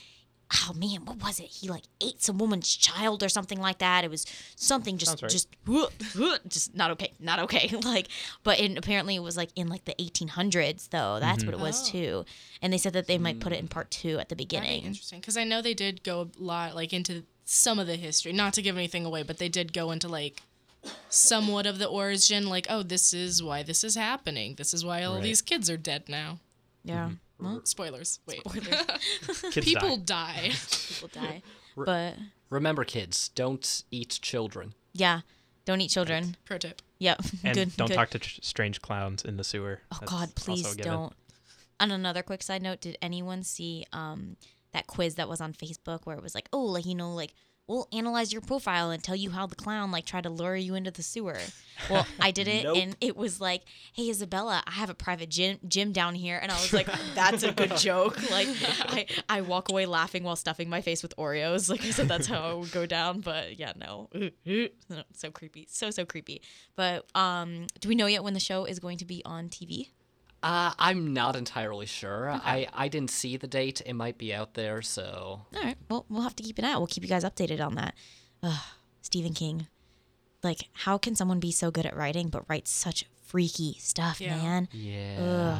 Oh 0.53 0.73
man, 0.73 1.05
what 1.05 1.21
was 1.21 1.39
it? 1.39 1.45
He 1.45 1.69
like 1.69 1.83
ate 2.01 2.21
some 2.21 2.37
woman's 2.37 2.75
child 2.75 3.23
or 3.23 3.29
something 3.29 3.59
like 3.59 3.77
that. 3.77 4.03
It 4.03 4.09
was 4.09 4.25
something 4.55 4.97
just 4.97 5.21
right. 5.21 5.31
just 5.31 5.47
just 6.47 6.75
not 6.75 6.91
okay, 6.91 7.13
not 7.19 7.39
okay. 7.39 7.69
Like, 7.83 8.07
but 8.43 8.59
it, 8.59 8.77
apparently 8.77 9.15
it 9.15 9.23
was 9.23 9.37
like 9.37 9.49
in 9.55 9.67
like 9.67 9.85
the 9.85 9.95
1800s 9.95 10.89
though. 10.89 11.19
That's 11.19 11.39
mm-hmm. 11.43 11.51
what 11.51 11.59
it 11.59 11.63
was 11.63 11.81
Oh. 11.81 11.91
too. 11.91 12.25
And 12.61 12.71
they 12.71 12.77
said 12.77 12.93
that 12.93 13.07
they 13.07 13.17
might 13.17 13.39
put 13.39 13.53
it 13.53 13.59
in 13.59 13.67
mm. 13.67 13.71
part 13.71 13.91
two 13.91 14.19
at 14.19 14.29
the 14.29 14.35
that'd 14.35 14.37
be 14.37 14.45
beginning. 14.45 14.83
interesting. 14.83 15.19
Because 15.19 15.37
I 15.37 15.43
know 15.43 15.61
they 15.61 15.73
did 15.73 16.03
go 16.03 16.21
a 16.21 16.43
lot 16.43 16.75
like 16.75 16.93
into 16.93 17.23
some 17.45 17.79
of 17.79 17.87
the 17.87 17.95
history. 17.95 18.33
Not 18.33 18.53
to 18.53 18.61
give 18.61 18.77
anything 18.77 19.05
away, 19.05 19.23
but 19.23 19.37
they 19.37 19.49
did 19.49 19.73
go 19.73 19.91
into 19.91 20.07
like 20.07 20.43
somewhat 21.09 21.65
of 21.65 21.79
the 21.79 21.87
origin. 21.87 22.47
Like, 22.47 22.67
oh, 22.69 22.83
this 22.83 23.13
is 23.13 23.41
why 23.41 23.63
this 23.63 23.83
is 23.83 23.95
happening. 23.95 24.55
This 24.55 24.73
is 24.73 24.85
why 24.85 25.03
all 25.03 25.15
Right. 25.15 25.23
these 25.23 25.41
kids 25.41 25.69
are 25.69 25.77
dead 25.77 26.07
now. 26.09 26.39
Yeah, 26.83 27.05
mm-hmm. 27.05 27.13
Well, 27.41 27.61
Spoilers. 27.65 28.19
Wait. 28.27 28.43
Kids 29.51 29.65
People 29.65 29.97
die. 29.97 30.49
die. 30.49 30.51
people 30.87 31.09
die. 31.13 31.41
But 31.75 32.15
Remember, 32.49 32.83
kids, 32.83 33.29
don't 33.29 33.83
eat 33.91 34.19
children. 34.21 34.73
yeah, 34.93 35.21
don't 35.63 35.79
eat 35.79 35.87
children. 35.89 36.35
Pro 36.43 36.57
tip. 36.57 36.81
Yep. 36.99 37.21
And 37.45 37.55
good. 37.55 37.77
don't 37.77 37.87
good. 37.87 37.93
talk 37.95 38.09
to 38.09 38.19
tr- 38.19 38.41
strange 38.41 38.81
clowns 38.81 39.23
in 39.23 39.37
the 39.37 39.43
sewer. 39.45 39.79
Oh 39.91 39.97
That's 40.01 40.11
God, 40.11 40.35
please 40.35 40.75
don't. 40.75 41.13
On 41.79 41.89
another 41.91 42.23
quick 42.23 42.43
side 42.43 42.61
note, 42.61 42.81
did 42.81 42.97
anyone 43.01 43.43
see 43.43 43.85
um 43.93 44.35
that 44.73 44.85
quiz 44.87 45.15
that 45.15 45.29
was 45.29 45.39
on 45.39 45.53
Facebook 45.53 46.01
where 46.03 46.17
it 46.17 46.21
was 46.21 46.35
like, 46.35 46.49
oh, 46.51 46.63
like 46.65 46.85
you 46.85 46.93
know, 46.95 47.13
like 47.13 47.33
we'll 47.71 47.87
analyze 47.91 48.31
your 48.31 48.41
profile 48.41 48.91
and 48.91 49.01
tell 49.03 49.15
you 49.15 49.31
how 49.31 49.45
the 49.47 49.55
clown 49.55 49.91
like 49.91 50.05
tried 50.05 50.23
to 50.23 50.29
lure 50.29 50.55
you 50.55 50.75
into 50.75 50.91
the 50.91 51.03
sewer. 51.03 51.37
Well, 51.89 52.05
I 52.19 52.29
did 52.29 52.47
it, 52.47 52.63
Nope. 52.65 52.77
and 52.77 52.95
it 53.01 53.17
was 53.17 53.41
like, 53.41 53.63
hey 53.93 54.07
Isabella, 54.11 54.61
I 54.67 54.71
have 54.73 54.91
a 54.91 54.93
private 54.93 55.29
gym 55.29 55.57
gym 55.67 55.91
down 55.93 56.13
here, 56.13 56.37
and 56.39 56.51
I 56.51 56.55
was 56.55 56.71
like, 56.73 56.87
that's 57.15 57.41
a 57.41 57.51
good 57.51 57.75
joke. 57.75 58.19
Like 58.29 58.47
I 58.87 59.07
I 59.27 59.41
walk 59.41 59.69
away 59.69 59.87
laughing 59.87 60.23
while 60.23 60.35
stuffing 60.35 60.69
my 60.69 60.81
face 60.81 61.01
with 61.01 61.15
Oreos. 61.17 61.71
Like 61.71 61.83
I 61.83 61.89
said, 61.89 62.07
that's 62.07 62.27
how 62.27 62.51
it 62.51 62.59
would 62.59 62.71
go 62.71 62.85
down. 62.85 63.21
But 63.21 63.57
yeah, 63.57 63.73
no, 63.75 64.09
No, 64.13 65.03
so 65.13 65.31
creepy, 65.31 65.65
so 65.71 65.89
so 65.89 66.05
creepy. 66.05 66.43
But 66.75 67.05
um, 67.15 67.65
do 67.79 67.89
we 67.89 67.95
know 67.95 68.05
yet 68.05 68.23
when 68.23 68.35
the 68.35 68.39
show 68.39 68.65
is 68.65 68.77
going 68.77 68.99
to 68.99 69.05
be 69.05 69.23
on 69.25 69.49
TV? 69.49 69.87
Uh, 70.43 70.73
I'm 70.79 71.13
not 71.13 71.35
entirely 71.35 71.85
sure. 71.85 72.29
I, 72.31 72.67
I 72.73 72.87
didn't 72.87 73.11
see 73.11 73.37
the 73.37 73.47
date. 73.47 73.81
It 73.85 73.93
might 73.93 74.17
be 74.17 74.33
out 74.33 74.55
there, 74.55 74.81
so 74.81 75.41
All 75.55 75.63
right. 75.63 75.77
Well, 75.89 76.05
we'll 76.09 76.23
have 76.23 76.35
to 76.37 76.43
keep 76.43 76.57
an 76.57 76.65
eye 76.65 76.71
out. 76.71 76.79
We'll 76.79 76.87
keep 76.87 77.03
you 77.03 77.09
guys 77.09 77.23
updated 77.23 77.63
on 77.63 77.75
that. 77.75 77.93
Ugh, 78.41 78.59
Stephen 79.01 79.33
King. 79.33 79.67
Like, 80.43 80.69
how 80.73 80.97
can 80.97 81.15
someone 81.15 81.39
be 81.39 81.51
so 81.51 81.69
good 81.69 81.85
at 81.85 81.95
writing 81.95 82.29
but 82.29 82.43
write 82.49 82.67
such 82.67 83.05
freaky 83.23 83.75
stuff, 83.79 84.19
Yeah. 84.19 84.35
man? 84.37 84.67
yeah. 84.71 85.59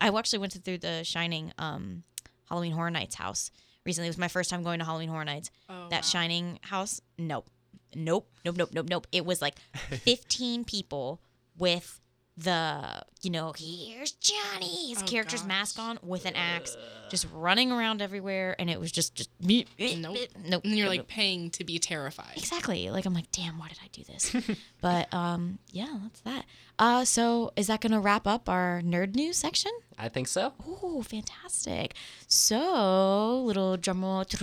I 0.00 0.08
actually 0.08 0.38
went 0.38 0.52
through 0.64 0.78
the 0.78 1.04
Shining 1.04 1.52
um, 1.58 2.02
Halloween 2.48 2.72
Horror 2.72 2.90
Nights 2.90 3.14
house 3.16 3.50
recently. 3.84 4.06
It 4.08 4.10
was 4.10 4.18
my 4.18 4.28
first 4.28 4.48
time 4.50 4.62
going 4.62 4.78
to 4.78 4.84
Halloween 4.86 5.08
Horror 5.10 5.24
Nights. 5.26 5.50
Oh, 5.68 5.88
that 5.90 5.96
wow. 6.02 6.08
Shining 6.08 6.58
house, 6.62 7.00
nope. 7.18 7.48
Nope, 7.94 8.26
nope, 8.44 8.56
nope, 8.58 8.70
nope, 8.72 8.86
nope. 8.88 9.06
It 9.12 9.24
was 9.26 9.40
like 9.42 9.56
15 9.90 10.64
people 10.64 11.20
with 11.56 12.00
the, 12.36 13.02
you 13.22 13.30
know, 13.30 13.52
here's 13.56 14.12
Johnny, 14.12 14.88
his 14.88 15.02
Oh, 15.02 15.06
character's 15.06 15.40
gosh. 15.42 15.48
mask 15.48 15.78
on 15.78 15.98
with 16.02 16.26
an 16.26 16.34
axe, 16.34 16.76
just 17.10 17.26
running 17.32 17.70
around 17.70 18.02
everywhere. 18.02 18.56
And 18.58 18.68
it 18.68 18.80
was 18.80 18.90
just, 18.90 19.14
just, 19.14 19.30
nope. 19.40 19.66
Nope. 19.78 20.18
Nope. 20.44 20.64
And 20.64 20.76
you're 20.76 20.86
nope, 20.86 20.96
like 20.98 21.08
paying 21.08 21.50
to 21.50 21.64
be 21.64 21.78
terrified. 21.78 22.36
Exactly. 22.36 22.90
Like 22.90 23.06
I'm 23.06 23.14
like, 23.14 23.30
damn, 23.30 23.58
why 23.58 23.68
did 23.68 23.78
I 23.84 23.88
do 23.92 24.02
this? 24.04 24.34
but 24.80 25.12
um, 25.14 25.58
yeah, 25.70 25.96
that's 26.02 26.20
that. 26.22 26.44
Uh, 26.78 27.04
so 27.04 27.52
is 27.56 27.68
that 27.68 27.80
gonna 27.80 28.00
wrap 28.00 28.26
up 28.26 28.48
our 28.48 28.80
nerd 28.84 29.14
news 29.14 29.36
section? 29.36 29.70
I 29.96 30.08
think 30.08 30.26
so. 30.26 30.54
Oh, 30.66 31.02
fantastic! 31.02 31.94
So 32.26 33.42
little 33.42 33.76
drum 33.76 34.02
roll 34.04 34.18
onto 34.18 34.36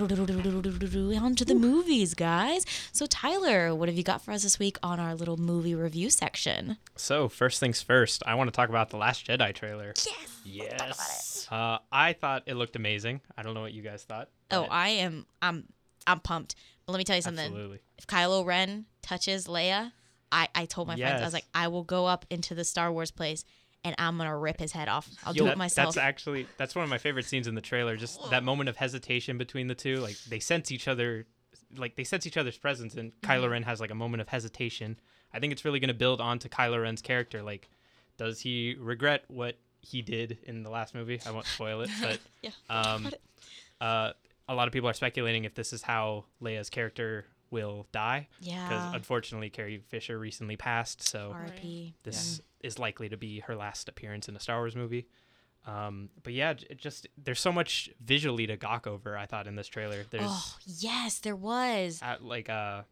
the 1.44 1.54
movies, 1.54 2.14
guys. 2.14 2.64
So 2.92 3.06
Tyler, 3.06 3.74
what 3.74 3.88
have 3.88 3.98
you 3.98 4.02
got 4.02 4.22
for 4.22 4.32
us 4.32 4.42
this 4.42 4.58
week 4.58 4.78
on 4.82 4.98
our 4.98 5.14
little 5.14 5.36
movie 5.36 5.74
review 5.74 6.08
section? 6.08 6.78
So 6.96 7.28
first 7.28 7.60
things 7.60 7.82
first, 7.82 8.22
I 8.26 8.34
want 8.34 8.48
to 8.48 8.52
talk 8.56 8.70
about 8.70 8.90
the 8.90 8.96
Last 8.96 9.26
Jedi 9.26 9.54
trailer. 9.54 9.92
Yes. 9.96 10.40
Yes. 10.44 11.48
Uh, 11.50 11.78
I 11.90 12.14
thought 12.14 12.44
it 12.46 12.54
looked 12.54 12.76
amazing. 12.76 13.20
I 13.36 13.42
don't 13.42 13.54
know 13.54 13.60
what 13.60 13.72
you 13.74 13.82
guys 13.82 14.04
thought. 14.04 14.28
Oh, 14.50 14.66
I 14.70 14.88
am. 14.88 15.26
I'm. 15.40 15.64
I'm 16.06 16.18
pumped. 16.20 16.56
But 16.86 16.92
let 16.92 16.98
me 16.98 17.04
tell 17.04 17.16
you 17.16 17.22
something. 17.22 17.44
absolutely. 17.46 17.80
If 17.96 18.06
Kylo 18.06 18.44
Ren 18.44 18.86
touches 19.02 19.46
Leia, 19.46 19.92
I 20.32 20.48
I 20.54 20.64
told 20.64 20.88
my 20.88 20.96
friends 20.96 21.20
I 21.20 21.24
was 21.24 21.34
like, 21.34 21.46
I 21.54 21.68
will 21.68 21.84
go 21.84 22.06
up 22.06 22.24
into 22.30 22.54
the 22.54 22.64
Star 22.64 22.90
Wars 22.90 23.10
place 23.12 23.44
and 23.84 23.94
I'm 23.98 24.16
gonna 24.16 24.36
rip 24.36 24.58
his 24.58 24.72
head 24.72 24.88
off. 24.88 25.08
I'll 25.24 25.34
Yo, 25.34 25.40
do 25.40 25.44
that- 25.46 25.52
it 25.52 25.58
myself. 25.58 25.94
That's 25.94 26.04
actually 26.04 26.46
that's 26.56 26.74
one 26.74 26.82
of 26.84 26.90
my 26.90 26.98
favorite 26.98 27.26
scenes 27.26 27.46
in 27.46 27.54
the 27.54 27.60
trailer. 27.60 27.96
Just 27.96 28.18
that 28.30 28.42
moment 28.42 28.68
of 28.68 28.76
hesitation 28.76 29.38
between 29.38 29.66
the 29.68 29.74
two. 29.74 29.96
Like 29.98 30.16
they 30.28 30.40
sense 30.40 30.72
each 30.72 30.88
other, 30.88 31.26
like 31.76 31.96
they 31.96 32.04
sense 32.04 32.26
each 32.26 32.36
other's 32.36 32.56
presence, 32.58 32.94
and 32.94 33.12
Kylo 33.22 33.50
Ren 33.50 33.62
has 33.64 33.80
like 33.80 33.90
a 33.90 33.94
moment 33.94 34.20
of 34.20 34.28
hesitation. 34.28 34.98
I 35.34 35.38
think 35.40 35.52
it's 35.52 35.64
really 35.64 35.80
going 35.80 35.88
to 35.88 35.94
build 35.94 36.20
onto 36.20 36.48
Kylo 36.48 36.82
Ren's 36.82 37.00
character. 37.00 37.42
Like, 37.42 37.70
does 38.18 38.40
he 38.40 38.76
regret 38.78 39.24
what 39.28 39.56
he 39.80 40.02
did 40.02 40.38
in 40.44 40.62
the 40.62 40.68
last 40.70 40.94
movie? 40.94 41.20
I 41.26 41.30
won't 41.30 41.46
spoil 41.46 41.80
it, 41.80 41.90
but 42.02 42.20
Yeah, 42.42 42.50
um, 42.68 43.08
uh, 43.80 44.12
a 44.48 44.54
lot 44.54 44.68
of 44.68 44.72
people 44.74 44.88
are 44.90 44.94
speculating 44.94 45.44
if 45.44 45.54
this 45.54 45.72
is 45.72 45.82
how 45.82 46.26
Leia's 46.42 46.68
character 46.68 47.24
will 47.52 47.86
die. 47.92 48.26
Because 48.68 48.94
unfortunately, 48.94 49.50
Carrie 49.50 49.82
Fisher 49.88 50.18
recently 50.18 50.56
passed, 50.56 51.02
so 51.06 51.30
R.I.P. 51.34 51.94
this 52.02 52.40
is 52.60 52.78
likely 52.80 53.08
to 53.10 53.16
be 53.16 53.40
her 53.40 53.54
last 53.54 53.88
appearance 53.88 54.28
in 54.28 54.34
a 54.34 54.40
Star 54.40 54.58
Wars 54.58 54.74
movie. 54.74 55.06
Um, 55.64 56.08
but 56.24 56.32
yeah, 56.32 56.50
it 56.70 56.78
just 56.78 57.06
there's 57.16 57.38
so 57.38 57.52
much 57.52 57.88
visually 58.04 58.46
to 58.48 58.56
gawk 58.56 58.86
over. 58.88 59.16
I 59.16 59.26
thought 59.26 59.46
in 59.46 59.54
this 59.54 59.68
trailer, 59.68 60.04
there's 60.10 60.24
Oh 60.26 60.56
yes, 60.66 61.20
there 61.20 61.36
was. 61.36 62.00
uh, 62.02 62.16
like 62.20 62.48
uh, 62.50 62.82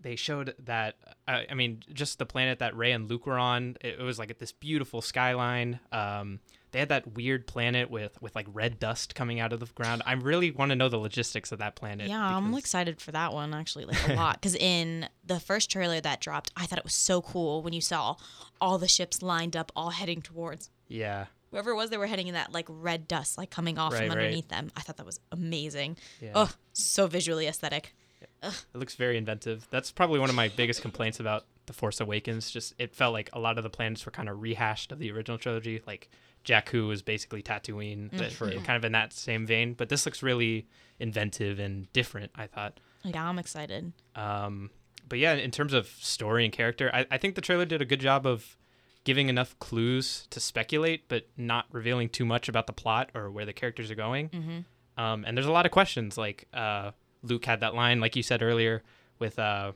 they 0.00 0.16
showed 0.16 0.54
that 0.60 0.96
uh, 1.28 1.40
I 1.50 1.54
mean, 1.54 1.82
just 1.92 2.18
the 2.18 2.24
planet 2.24 2.60
that 2.60 2.74
Rey 2.74 2.92
and 2.92 3.08
Luke 3.10 3.26
were 3.26 3.38
on. 3.38 3.76
It, 3.82 3.96
it 3.98 4.02
was 4.02 4.18
like 4.18 4.38
this 4.38 4.52
beautiful 4.52 5.02
skyline. 5.02 5.78
Um, 5.92 6.40
they 6.72 6.78
had 6.78 6.88
that 6.90 7.14
weird 7.14 7.46
planet 7.46 7.90
with 7.90 8.20
with 8.22 8.34
like 8.34 8.46
red 8.52 8.78
dust 8.78 9.14
coming 9.14 9.40
out 9.40 9.52
of 9.52 9.60
the 9.60 9.66
ground. 9.66 10.02
I 10.06 10.12
really 10.12 10.50
want 10.50 10.70
to 10.70 10.76
know 10.76 10.88
the 10.88 10.96
logistics 10.98 11.52
of 11.52 11.58
that 11.58 11.74
planet. 11.76 12.08
Yeah, 12.08 12.24
I'm 12.36 12.54
excited 12.54 13.00
for 13.00 13.12
that 13.12 13.32
one 13.32 13.52
actually, 13.54 13.84
like 13.86 14.08
a 14.08 14.12
lot. 14.16 14.40
Because 14.40 14.54
in 14.56 15.08
the 15.24 15.40
first 15.40 15.70
trailer 15.70 16.00
that 16.00 16.20
dropped, 16.20 16.50
I 16.56 16.66
thought 16.66 16.78
it 16.78 16.84
was 16.84 16.94
so 16.94 17.20
cool 17.22 17.62
when 17.62 17.72
you 17.72 17.80
saw 17.80 18.16
all 18.60 18.78
the 18.78 18.88
ships 18.88 19.22
lined 19.22 19.56
up, 19.56 19.72
all 19.74 19.90
heading 19.90 20.22
towards 20.22 20.70
Yeah, 20.88 21.26
whoever 21.50 21.70
it 21.70 21.76
was. 21.76 21.90
They 21.90 21.96
were 21.98 22.06
heading 22.06 22.28
in 22.28 22.34
that 22.34 22.52
like 22.52 22.66
red 22.68 23.08
dust, 23.08 23.36
like 23.38 23.50
coming 23.50 23.78
off 23.78 23.92
Right, 23.92 24.00
from 24.00 24.08
right. 24.10 24.18
underneath 24.18 24.48
them. 24.48 24.70
I 24.76 24.80
thought 24.80 24.96
that 24.98 25.06
was 25.06 25.20
amazing. 25.32 25.96
yeah. 26.20 26.32
Oh, 26.34 26.52
so 26.72 27.06
visually 27.06 27.46
aesthetic. 27.46 27.94
It 28.42 28.54
looks 28.74 28.94
very 28.94 29.16
inventive. 29.18 29.66
That's 29.70 29.90
probably 29.90 30.18
one 30.18 30.30
of 30.30 30.34
my 30.36 30.48
biggest 30.48 30.80
complaints 30.82 31.20
about 31.20 31.44
The 31.70 31.76
Force 31.76 32.00
Awakens. 32.00 32.50
Just 32.50 32.74
it 32.78 32.96
felt 32.96 33.12
like 33.12 33.30
a 33.32 33.38
lot 33.38 33.56
of 33.56 33.62
the 33.62 33.70
planets 33.70 34.04
were 34.04 34.10
kind 34.10 34.28
of 34.28 34.42
rehashed 34.42 34.90
of 34.90 34.98
the 34.98 35.12
original 35.12 35.38
trilogy. 35.38 35.80
Like 35.86 36.10
Jakku 36.44 36.88
was 36.88 37.00
basically 37.00 37.44
Tatooine, 37.44 38.10
but 38.10 38.32
True. 38.32 38.50
kind 38.64 38.76
of 38.76 38.84
in 38.84 38.90
that 38.90 39.12
same 39.12 39.46
vein. 39.46 39.74
But 39.74 39.88
this 39.88 40.04
looks 40.04 40.20
really 40.20 40.66
inventive 40.98 41.60
and 41.60 41.90
different. 41.92 42.32
I 42.34 42.48
thought. 42.48 42.80
Yeah, 43.04 43.24
I'm 43.24 43.38
excited. 43.38 43.92
Um, 44.16 44.70
but 45.08 45.20
yeah, 45.20 45.34
in 45.34 45.52
terms 45.52 45.72
of 45.72 45.86
story 45.86 46.44
and 46.44 46.52
character, 46.52 46.90
I, 46.92 47.06
I 47.08 47.18
think 47.18 47.36
the 47.36 47.40
trailer 47.40 47.64
did 47.64 47.80
a 47.80 47.84
good 47.84 48.00
job 48.00 48.26
of 48.26 48.56
giving 49.04 49.28
enough 49.28 49.56
clues 49.60 50.26
to 50.30 50.40
speculate, 50.40 51.08
but 51.08 51.28
not 51.36 51.66
revealing 51.70 52.08
too 52.08 52.24
much 52.24 52.48
about 52.48 52.66
the 52.66 52.72
plot 52.72 53.10
or 53.14 53.30
where 53.30 53.46
the 53.46 53.52
characters 53.52 53.92
are 53.92 53.94
going. 53.94 54.28
Mm-hmm. 54.28 55.00
Um, 55.00 55.24
and 55.24 55.36
there's 55.36 55.46
a 55.46 55.52
lot 55.52 55.66
of 55.66 55.72
questions. 55.72 56.18
Like 56.18 56.48
uh, 56.52 56.90
Luke 57.22 57.44
had 57.44 57.60
that 57.60 57.76
line, 57.76 58.00
like 58.00 58.16
you 58.16 58.24
said 58.24 58.42
earlier, 58.42 58.82
with 59.20 59.38
uh, 59.38 59.72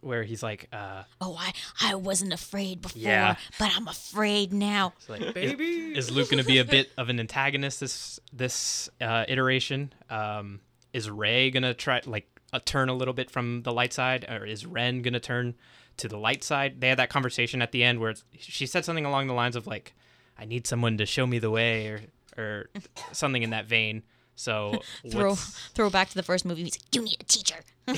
where 0.00 0.22
he's 0.22 0.42
like, 0.42 0.68
uh, 0.72 1.02
Oh, 1.20 1.36
I 1.38 1.52
I 1.80 1.94
wasn't 1.96 2.32
afraid 2.32 2.82
before, 2.82 3.00
Yeah. 3.00 3.36
but 3.58 3.72
I'm 3.74 3.88
afraid 3.88 4.52
now. 4.52 4.92
it's 4.96 5.08
like, 5.08 5.34
Baby. 5.34 5.64
Is, 5.96 6.08
is 6.08 6.10
Luke 6.10 6.30
going 6.30 6.42
to 6.42 6.46
be 6.46 6.58
a 6.58 6.64
bit 6.64 6.90
of 6.96 7.08
an 7.08 7.18
antagonist 7.20 7.80
this 7.80 8.20
this 8.32 8.88
uh, 9.00 9.24
iteration? 9.28 9.92
Um, 10.10 10.60
is 10.92 11.10
Rey 11.10 11.50
going 11.50 11.62
to 11.64 11.74
try 11.74 12.00
like 12.06 12.28
uh, 12.52 12.60
turn 12.64 12.88
a 12.88 12.94
little 12.94 13.14
bit 13.14 13.30
from 13.30 13.62
the 13.62 13.72
light 13.72 13.92
side, 13.92 14.24
or 14.28 14.44
is 14.46 14.64
Ren 14.64 15.02
going 15.02 15.14
to 15.14 15.20
turn 15.20 15.54
to 15.98 16.08
the 16.08 16.16
light 16.18 16.42
side? 16.44 16.80
They 16.80 16.88
had 16.88 16.98
that 16.98 17.10
conversation 17.10 17.60
at 17.60 17.72
the 17.72 17.82
end 17.84 18.00
where 18.00 18.10
it's, 18.10 18.24
she 18.38 18.66
said 18.66 18.84
something 18.84 19.04
along 19.04 19.26
the 19.26 19.34
lines 19.34 19.56
of 19.56 19.66
like, 19.66 19.94
"I 20.38 20.44
need 20.44 20.66
someone 20.66 20.96
to 20.98 21.06
show 21.06 21.26
me 21.26 21.38
the 21.38 21.50
way," 21.50 21.86
or 21.88 22.00
or 22.38 22.70
something 23.12 23.42
in 23.42 23.50
that 23.50 23.66
vein. 23.66 24.02
So 24.38 24.80
Throw 25.10 25.30
what's- 25.30 25.58
throw 25.74 25.90
back 25.90 26.08
to 26.10 26.14
the 26.14 26.22
first 26.22 26.44
movie. 26.44 26.62
He's 26.62 26.74
like, 26.80 26.94
"You 26.94 27.02
need 27.02 27.20
a 27.20 27.24
teacher." 27.24 27.56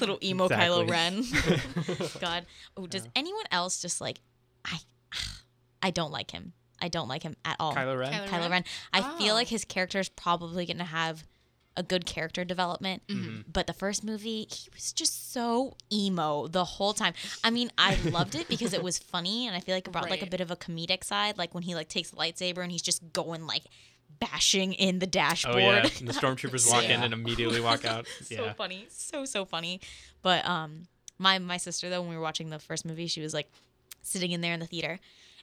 Little 0.00 0.18
emo 0.22 0.48
Kylo 0.48 0.88
Ren. 0.88 1.24
God. 2.20 2.46
Oh, 2.76 2.86
does 2.86 3.08
anyone 3.16 3.44
else 3.50 3.80
just 3.80 4.00
like 4.00 4.20
I? 4.64 4.78
I 5.82 5.90
don't 5.90 6.10
like 6.12 6.30
him. 6.32 6.52
I 6.82 6.88
don't 6.88 7.08
like 7.08 7.22
him 7.22 7.36
at 7.44 7.56
all. 7.58 7.74
Kylo 7.74 7.98
Ren. 7.98 8.12
Kylo 8.12 8.26
Kylo 8.28 8.40
Ren? 8.42 8.50
Ren. 8.50 8.64
I 8.92 9.00
feel 9.18 9.32
Oh. 9.32 9.36
like 9.36 9.48
his 9.48 9.64
character 9.64 9.98
is 9.98 10.08
probably 10.08 10.66
going 10.66 10.78
to 10.78 10.84
have 10.84 11.24
a 11.76 11.82
good 11.82 12.04
character 12.04 12.44
development. 12.44 13.02
Mm-hmm. 13.08 13.42
But 13.50 13.66
the 13.66 13.72
first 13.72 14.02
movie, 14.04 14.46
he 14.50 14.68
was 14.74 14.92
just 14.92 15.32
so 15.32 15.76
emo 15.92 16.48
the 16.48 16.64
whole 16.64 16.92
time. 16.92 17.14
I 17.44 17.50
mean, 17.50 17.70
I 17.78 17.96
loved 18.10 18.34
it 18.34 18.48
because 18.48 18.72
it 18.74 18.82
was 18.82 18.98
funny 18.98 19.46
and 19.46 19.54
I 19.56 19.60
feel 19.60 19.74
like 19.74 19.86
it 19.86 19.90
brought 19.92 20.10
like 20.10 20.22
a 20.22 20.26
bit 20.26 20.40
of 20.40 20.50
a 20.50 20.56
comedic 20.56 21.04
side, 21.04 21.38
like 21.38 21.54
when 21.54 21.62
he 21.62 21.74
like 21.74 21.88
takes 21.88 22.10
the 22.10 22.16
lightsaber 22.16 22.58
and 22.58 22.72
he's 22.72 22.82
just 22.82 23.12
going 23.12 23.46
like 23.46 23.62
bashing 24.18 24.72
in 24.74 24.98
the 24.98 25.06
dashboard. 25.06 25.56
Oh 25.56 25.58
yeah, 25.58 25.88
and 25.98 26.08
the 26.08 26.12
stormtroopers 26.12 26.70
walk 26.70 26.84
in 26.84 27.02
and 27.02 27.12
immediately 27.12 27.60
walk 27.60 27.84
out. 27.84 28.06
so 28.22 28.44
yeah. 28.44 28.52
funny, 28.52 28.86
so 28.88 29.24
so 29.24 29.44
funny. 29.44 29.80
But 30.22 30.46
um, 30.46 30.88
my 31.18 31.38
my 31.38 31.56
sister 31.56 31.88
though, 31.88 32.00
when 32.00 32.10
we 32.10 32.16
were 32.16 32.22
watching 32.22 32.50
the 32.50 32.58
first 32.58 32.84
movie, 32.84 33.06
she 33.06 33.20
was 33.20 33.34
like 33.34 33.50
sitting 34.02 34.32
in 34.32 34.40
there 34.40 34.54
in 34.54 34.60
the 34.60 34.66
theater, 34.66 34.98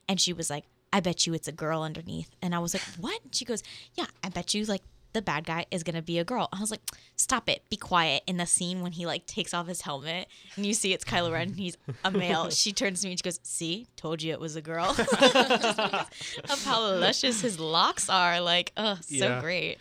and 0.08 0.20
she 0.20 0.34
was 0.34 0.50
like, 0.50 0.66
"I 0.92 1.00
bet 1.00 1.26
you 1.26 1.34
it's 1.34 1.48
a 1.48 1.52
girl 1.52 1.84
underneath," 1.84 2.30
and 2.42 2.54
I 2.54 2.60
was 2.60 2.74
like, 2.74 2.84
"What?" 3.00 3.24
And 3.24 3.34
she 3.34 3.46
goes, 3.46 3.64
"Yeah, 3.96 4.08
I 4.24 4.30
bet 4.30 4.54
you 4.54 4.66
like." 4.66 4.84
The 5.14 5.22
bad 5.22 5.46
guy 5.46 5.66
is 5.72 5.84
gonna 5.84 6.02
be 6.02 6.20
a 6.20 6.24
girl. 6.24 6.48
I 6.54 6.60
was 6.60 6.70
like, 6.70 6.82
"Stop 7.16 7.50
it! 7.50 7.64
Be 7.70 7.78
quiet!" 7.78 8.24
In 8.28 8.38
the 8.38 8.46
scene 8.46 8.82
when 8.82 8.92
he 8.92 9.06
like 9.06 9.26
takes 9.26 9.54
off 9.54 9.68
his 9.68 9.82
helmet 9.82 10.28
and 10.56 10.66
you 10.66 10.74
see 10.74 10.94
it's 10.94 11.04
Kylo 11.04 11.32
Ren, 11.32 11.48
and 11.50 11.58
he's 11.58 11.78
a 12.04 12.12
male. 12.12 12.50
She 12.58 12.72
turns 12.74 13.02
to 13.02 13.08
me 13.08 13.12
and 13.14 13.20
she 13.20 13.24
goes, 13.24 13.40
"See, 13.44 13.88
told 13.96 14.22
you 14.22 14.32
it 14.34 14.40
was 14.40 14.56
a 14.56 14.62
girl." 14.62 14.96
Of 16.50 16.64
how 16.64 16.82
luscious 16.82 17.42
his 17.42 17.60
locks 17.60 18.10
are, 18.10 18.40
like, 18.42 18.72
oh, 18.78 18.96
so 19.02 19.16
Yeah. 19.16 19.42
great. 19.42 19.78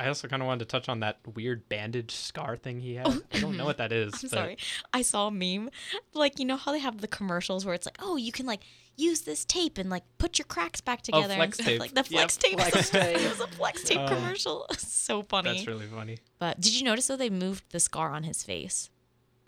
I 0.00 0.06
also 0.06 0.28
kind 0.28 0.40
of 0.42 0.46
wanted 0.46 0.60
to 0.60 0.64
touch 0.66 0.88
on 0.88 1.00
that 1.00 1.18
weird 1.34 1.68
bandage 1.68 2.14
scar 2.14 2.56
thing 2.56 2.78
he 2.80 2.94
had. 2.94 3.08
Oh, 3.08 3.20
I 3.32 3.40
don't 3.40 3.56
know 3.56 3.64
what 3.64 3.78
that 3.78 3.90
is. 3.90 4.12
Oh, 4.14 4.16
I'm 4.16 4.20
but 4.22 4.30
sorry. 4.30 4.58
I 4.94 5.02
saw 5.02 5.26
a 5.26 5.30
meme. 5.32 5.70
Like, 6.14 6.38
you 6.38 6.44
know 6.44 6.56
how 6.56 6.70
they 6.70 6.78
have 6.78 7.00
the 7.00 7.08
commercials 7.08 7.66
where 7.66 7.74
it's 7.74 7.84
like, 7.84 7.98
oh, 8.00 8.16
you 8.16 8.30
can 8.30 8.46
like 8.46 8.60
use 8.98 9.22
this 9.22 9.44
tape 9.44 9.78
and 9.78 9.88
like 9.88 10.04
put 10.18 10.38
your 10.38 10.44
cracks 10.46 10.80
back 10.80 11.02
together. 11.02 11.34
and 11.34 11.36
flex 11.38 11.54
stuff. 11.56 11.66
tape. 11.66 11.80
Like 11.80 11.90
the 11.94 12.00
Yep, 12.00 12.06
flex 12.08 12.36
tape. 12.36 12.60
flex 12.60 12.90
tape. 12.90 13.16
it 13.20 13.28
was 13.30 13.40
a 13.40 13.46
flex 13.46 13.82
tape 13.84 13.98
Uh, 14.00 14.08
commercial. 14.08 14.66
so 14.78 15.22
funny. 15.22 15.54
That's 15.54 15.66
really 15.66 15.86
funny. 15.86 16.18
But 16.38 16.60
did 16.60 16.74
you 16.78 16.84
notice 16.84 17.06
though 17.06 17.16
they 17.16 17.30
moved 17.30 17.64
the 17.70 17.80
scar 17.80 18.10
on 18.10 18.24
his 18.24 18.42
face? 18.42 18.90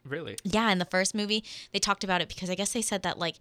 Really? 0.04 0.36
Yeah, 0.44 0.70
in 0.70 0.78
the 0.78 0.84
first 0.86 1.14
movie 1.14 1.44
they 1.72 1.78
talked 1.78 2.04
about 2.04 2.20
it 2.22 2.28
because 2.28 2.48
I 2.48 2.54
guess 2.54 2.72
they 2.72 2.82
said 2.82 3.02
that 3.02 3.18
like 3.18 3.36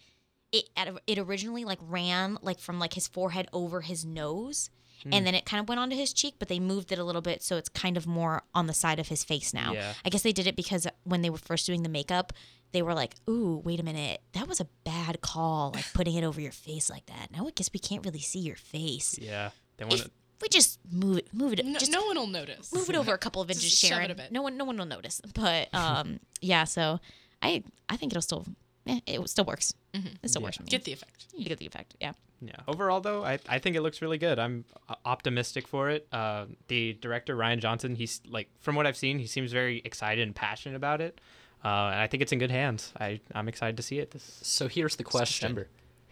it 0.51 0.65
it 1.07 1.17
originally 1.19 1.63
like 1.63 1.79
ran 1.81 2.37
like 2.41 2.59
from 2.59 2.79
like 2.79 2.93
his 2.95 3.07
forehead 3.07 3.47
over 3.53 3.81
his 3.81 4.03
nose. 4.03 4.69
Hmm. 5.03 5.13
And 5.13 5.25
then 5.27 5.35
it 5.35 5.45
kind 5.45 5.61
of 5.61 5.69
went 5.69 5.79
onto 5.79 5.95
his 5.95 6.11
cheek, 6.13 6.35
but 6.39 6.47
they 6.47 6.59
moved 6.59 6.91
it 6.91 6.99
a 6.99 7.03
little 7.03 7.21
bit 7.21 7.41
so 7.43 7.57
it's 7.57 7.69
kind 7.69 7.95
of 7.97 8.05
more 8.07 8.43
on 8.53 8.67
the 8.67 8.73
side 8.73 8.99
of 8.99 9.07
his 9.07 9.23
face 9.23 9.53
now. 9.53 9.73
Yeah. 9.73 9.93
I 10.05 10.09
guess 10.09 10.21
they 10.23 10.31
did 10.33 10.47
it 10.47 10.55
because 10.55 10.87
when 11.03 11.21
they 11.21 11.29
were 11.29 11.37
first 11.37 11.65
doing 11.65 11.83
the 11.83 11.89
makeup, 11.89 12.33
they 12.71 12.81
were 12.81 12.93
like, 12.93 13.15
"Ooh, 13.29 13.61
wait 13.65 13.79
a 13.79 13.83
minute, 13.83 14.21
that 14.33 14.47
was 14.47 14.59
a 14.59 14.67
bad 14.83 15.21
call, 15.21 15.71
like 15.73 15.85
putting 15.93 16.15
it 16.15 16.23
over 16.23 16.39
your 16.41 16.51
face 16.51 16.89
like 16.89 17.05
that." 17.07 17.31
Now 17.31 17.47
I 17.47 17.51
guess 17.51 17.69
we 17.73 17.79
can't 17.79 18.05
really 18.05 18.19
see 18.19 18.39
your 18.39 18.55
face. 18.57 19.17
Yeah. 19.19 19.49
They 19.77 19.85
want 19.85 20.01
to. 20.01 20.11
we 20.41 20.49
just 20.49 20.79
move 20.91 21.17
it, 21.17 21.33
move 21.33 21.53
it, 21.53 21.65
No, 21.65 21.79
just 21.79 21.91
no 21.91 22.03
one 22.05 22.17
will 22.17 22.27
notice. 22.27 22.71
move 22.73 22.89
it 22.89 22.95
over 22.95 23.13
a 23.13 23.17
couple 23.25 23.41
of 23.41 23.47
Just 23.47 23.63
inches, 23.63 23.77
shove 23.79 23.91
it 23.91 23.93
Sharon. 23.95 24.11
a 24.11 24.15
bit. 24.15 24.31
No 24.31 24.41
one, 24.41 24.57
no 24.57 24.65
one 24.65 24.77
will 24.77 24.85
notice. 24.85 25.21
But 25.33 25.73
um, 25.73 26.19
yeah. 26.41 26.65
So 26.65 26.99
I, 27.41 27.63
I 27.89 27.95
think 27.97 28.11
it'll 28.11 28.21
still, 28.21 28.45
eh, 28.85 28.99
it 29.07 29.29
still 29.29 29.45
works. 29.45 29.73
It 29.93 30.29
still 30.29 30.41
works 30.41 30.57
for 30.57 30.63
me. 30.63 30.69
Get 30.69 30.83
the 30.83 30.93
effect. 30.93 31.25
you 31.35 31.45
get 31.45 31.57
the 31.57 31.65
effect. 31.65 31.95
Yeah. 31.99 32.11
Yeah. 32.41 32.53
Overall, 32.67 33.01
though, 33.01 33.23
I, 33.23 33.39
I 33.49 33.59
think 33.59 33.75
it 33.75 33.81
looks 33.81 34.01
really 34.01 34.17
good. 34.17 34.39
I'm 34.39 34.63
optimistic 35.05 35.67
for 35.67 35.89
it. 35.89 36.07
Uh, 36.11 36.45
the 36.67 36.93
director 36.93 37.35
Rian 37.35 37.59
Johnson, 37.59 37.95
he's 37.95 38.21
like 38.27 38.49
from 38.59 38.75
what 38.75 38.87
I've 38.87 38.97
seen, 38.97 39.19
he 39.19 39.27
seems 39.27 39.51
very 39.51 39.81
excited 39.83 40.25
and 40.25 40.35
passionate 40.35 40.75
about 40.75 41.01
it. 41.01 41.19
Uh, 41.63 41.67
and 41.91 41.99
I 41.99 42.07
think 42.07 42.21
it's 42.23 42.31
in 42.31 42.39
good 42.39 42.51
hands. 42.51 42.93
I 42.99 43.19
I'm 43.35 43.47
excited 43.49 43.75
to 43.77 43.83
see 43.83 43.99
it. 43.99 44.11
This. 44.11 44.39
So 44.43 44.67
here's 44.69 44.95
the 44.95 45.03
question: 45.03 45.41
September. 45.49 45.67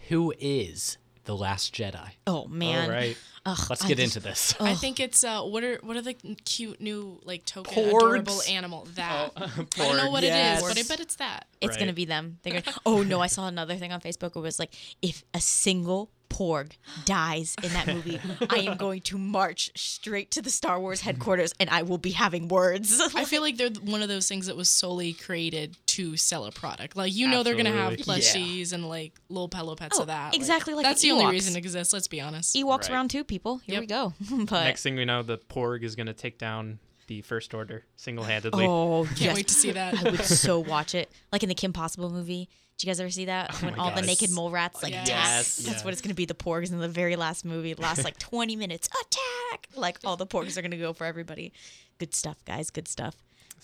Who 0.10 0.34
is 0.40 0.98
the 1.24 1.36
Last 1.38 1.74
Jedi? 1.74 2.10
Oh 2.26 2.48
man. 2.48 2.90
All 2.90 2.96
right. 2.96 3.18
Ugh, 3.46 3.58
Let's 3.70 3.86
get 3.86 3.98
just- 3.98 4.18
into 4.18 4.28
this. 4.28 4.54
I 4.60 4.74
think 4.74 5.00
it's 5.00 5.24
uh, 5.24 5.44
what 5.44 5.64
are 5.64 5.78
what 5.84 5.96
are 5.96 6.02
the 6.02 6.16
cute 6.44 6.82
new 6.82 7.22
like 7.24 7.46
token 7.46 7.74
Porgs. 7.74 7.88
adorable 7.96 8.42
animal 8.50 8.88
that 8.96 9.32
I 9.38 9.48
don't 9.78 9.96
know 9.96 10.12
what 10.12 10.26
it 10.26 10.28
Yes. 10.28 10.62
is, 10.62 10.68
but 10.68 10.78
I 10.78 10.84
bet 10.84 11.00
it's 11.00 11.16
that. 11.16 11.48
It's 11.62 11.78
gonna 11.78 11.94
be 11.94 12.04
them. 12.04 12.40
They're 12.44 12.60
gonna. 12.62 12.76
Oh 12.86 13.04
no! 13.04 13.22
I 13.22 13.28
saw 13.28 13.48
another 13.48 13.76
thing 13.78 13.94
on 13.94 14.02
Facebook. 14.02 14.36
It 14.36 14.40
was 14.42 14.60
like, 14.60 14.74
if 15.02 15.24
a 15.34 15.40
single 15.40 16.12
Porg 16.38 16.74
dies 17.06 17.56
in 17.64 17.74
that 17.74 17.88
movie, 17.88 18.20
I 18.50 18.58
am 18.60 18.78
going 18.78 19.02
to 19.02 19.18
march 19.18 19.72
straight 19.76 20.30
to 20.32 20.42
the 20.42 20.52
Star 20.52 20.80
Wars 20.80 21.02
headquarters, 21.02 21.52
and 21.60 21.68
I 21.70 21.82
will 21.82 21.98
be 21.98 22.12
having 22.12 22.48
words. 22.48 23.02
I 23.16 23.26
feel 23.26 23.42
like 23.42 23.58
they're 23.58 23.72
one 23.82 24.04
of 24.04 24.08
those 24.08 24.28
things 24.28 24.46
that 24.46 24.56
was 24.56 24.70
solely 24.70 25.14
created 25.14 25.76
to 25.88 26.16
sell 26.16 26.46
a 26.46 26.52
product. 26.52 26.96
Like 26.96 27.16
you 27.16 27.28
know 27.28 27.42
they're 27.42 27.56
gonna 27.56 27.72
have 27.72 27.94
Absolutely. 27.94 28.24
plushies 28.24 28.72
and 28.74 28.88
like 28.88 29.14
little 29.30 29.50
pillow 29.50 29.76
pets 29.76 29.98
Oh, 29.98 30.02
of 30.02 30.08
that. 30.08 30.36
exactly 30.36 30.76
like 30.76 30.86
that's 30.86 31.02
the 31.02 31.08
the 31.10 31.14
only 31.16 31.32
reason 31.32 31.56
it 31.56 31.60
exists. 31.60 31.92
Let's 31.92 32.08
be 32.08 32.22
honest. 32.22 32.56
Ewoks 32.56 32.82
Right. 32.84 32.92
round 32.92 33.10
two, 33.10 33.24
people. 33.24 33.58
Here 33.58 33.74
Yep. 33.74 33.82
we 33.82 33.88
go. 33.88 34.14
but 34.46 34.64
Next 34.66 34.84
thing 34.84 34.96
we 34.96 35.06
know, 35.06 35.24
the 35.24 35.40
Porg 35.40 35.84
is 35.84 35.96
gonna 35.96 36.14
take 36.14 36.38
down 36.38 36.78
the 37.08 37.22
First 37.22 37.54
Order 37.54 37.84
single 37.96 38.24
handedly. 38.26 38.66
oh, 38.68 39.06
Can't 39.08 39.20
yes. 39.22 39.36
wait 39.36 39.48
to 39.48 39.54
see 39.54 39.72
that. 39.72 39.98
I 40.06 40.12
would 40.12 40.24
so 40.24 40.60
watch 40.60 40.94
it. 40.96 41.10
Like 41.32 41.44
in 41.44 41.50
the 41.50 41.56
Kim 41.56 41.74
Possible 41.74 42.10
movie. 42.10 42.50
Did 42.78 42.84
you 42.86 42.92
guys 42.92 43.00
ever 43.00 43.10
see 43.10 43.26
that? 43.26 43.54
when 43.64 43.76
my 43.76 43.84
all 43.84 43.92
the 43.96 44.04
naked 44.04 44.30
mole 44.30 44.52
rats 44.52 44.84
like 44.84 44.92
Yes. 44.94 45.08
attack. 45.08 45.18
Yes. 45.18 45.58
That's 45.58 45.80
Yeah. 45.80 45.86
what 45.86 45.94
it's 45.94 46.02
gonna 46.02 46.14
be. 46.14 46.26
The 46.26 46.36
porgs 46.36 46.72
in 46.72 46.78
the 46.80 46.88
very 46.88 47.16
last 47.16 47.44
movie. 47.44 47.74
Last 47.74 48.04
like 48.04 48.20
twenty 48.20 48.56
minutes. 48.56 48.88
Attack! 48.88 49.68
Like 49.76 49.98
all 50.06 50.16
the 50.16 50.28
porgs 50.28 50.58
are 50.58 50.62
gonna 50.62 50.78
go 50.78 50.94
for 50.94 51.06
everybody. 51.06 51.54
Good 51.98 52.14
stuff, 52.14 52.38
guys. 52.46 52.70
Good 52.70 52.88
stuff. 52.88 53.16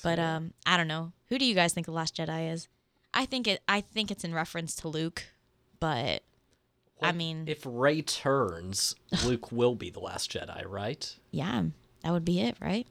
But 0.02 0.18
um, 0.18 0.54
I 0.66 0.78
don't 0.78 0.88
know. 0.88 1.12
Who 1.30 1.38
do 1.38 1.46
you 1.46 1.54
guys 1.54 1.74
think 1.74 1.86
the 1.86 1.92
Last 1.92 2.16
Jedi 2.18 2.52
is? 2.52 2.68
I 3.14 3.26
think 3.28 3.48
it. 3.48 3.62
I 3.68 3.82
think 3.82 4.10
it's 4.10 4.24
in 4.24 4.34
reference 4.34 4.76
to 4.78 4.88
Luke, 4.88 5.24
but 5.80 6.24
I 7.00 7.12
mean, 7.12 7.44
if 7.46 7.62
Rey 7.64 8.02
turns, 8.02 8.96
Luke 9.24 9.52
will 9.52 9.76
be 9.76 9.92
the 9.92 10.00
Last 10.00 10.32
Jedi, 10.32 10.64
right? 10.68 11.16
yeah, 11.30 11.64
that 12.04 12.12
would 12.12 12.26
be 12.26 12.42
it, 12.42 12.56
right? 12.60 12.88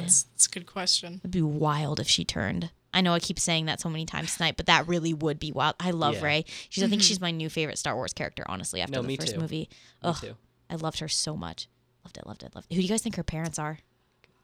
That's 0.00 0.22
that's 0.24 0.46
a 0.46 0.50
good 0.50 0.66
question. 0.66 1.16
It'd 1.22 1.30
be 1.30 1.42
wild 1.42 2.00
if 2.00 2.08
she 2.08 2.24
turned. 2.24 2.70
I 2.92 3.00
know 3.02 3.12
I 3.12 3.20
keep 3.20 3.38
saying 3.38 3.66
that 3.66 3.80
so 3.80 3.88
many 3.90 4.06
times 4.06 4.36
tonight, 4.36 4.56
but 4.56 4.66
that 4.66 4.88
really 4.88 5.12
would 5.12 5.38
be 5.38 5.52
wild. 5.52 5.74
I 5.78 5.90
love 5.90 6.14
Yeah. 6.14 6.24
Rey. 6.24 6.44
She's 6.70 6.82
I 6.82 6.88
think 6.88 7.02
mm-hmm. 7.02 7.06
she's 7.06 7.20
my 7.20 7.30
new 7.30 7.48
favorite 7.50 7.78
Star 7.78 7.94
Wars 7.94 8.12
character, 8.12 8.44
honestly, 8.46 8.80
after 8.80 8.94
No, 8.94 9.02
the 9.02 9.08
me 9.08 9.16
first 9.16 9.34
too. 9.34 9.40
movie. 9.40 9.68
Me 9.68 9.68
Ugh, 10.02 10.16
too. 10.20 10.36
I 10.70 10.76
loved 10.76 11.00
her 11.00 11.08
so 11.08 11.36
much. 11.36 11.68
Loved 12.04 12.16
it, 12.16 12.26
loved 12.26 12.42
it, 12.42 12.54
loved 12.54 12.66
it. 12.70 12.74
Who 12.74 12.80
do 12.80 12.82
you 12.86 12.88
guys 12.88 13.02
think 13.02 13.16
her 13.16 13.22
parents 13.22 13.58
are? 13.58 13.78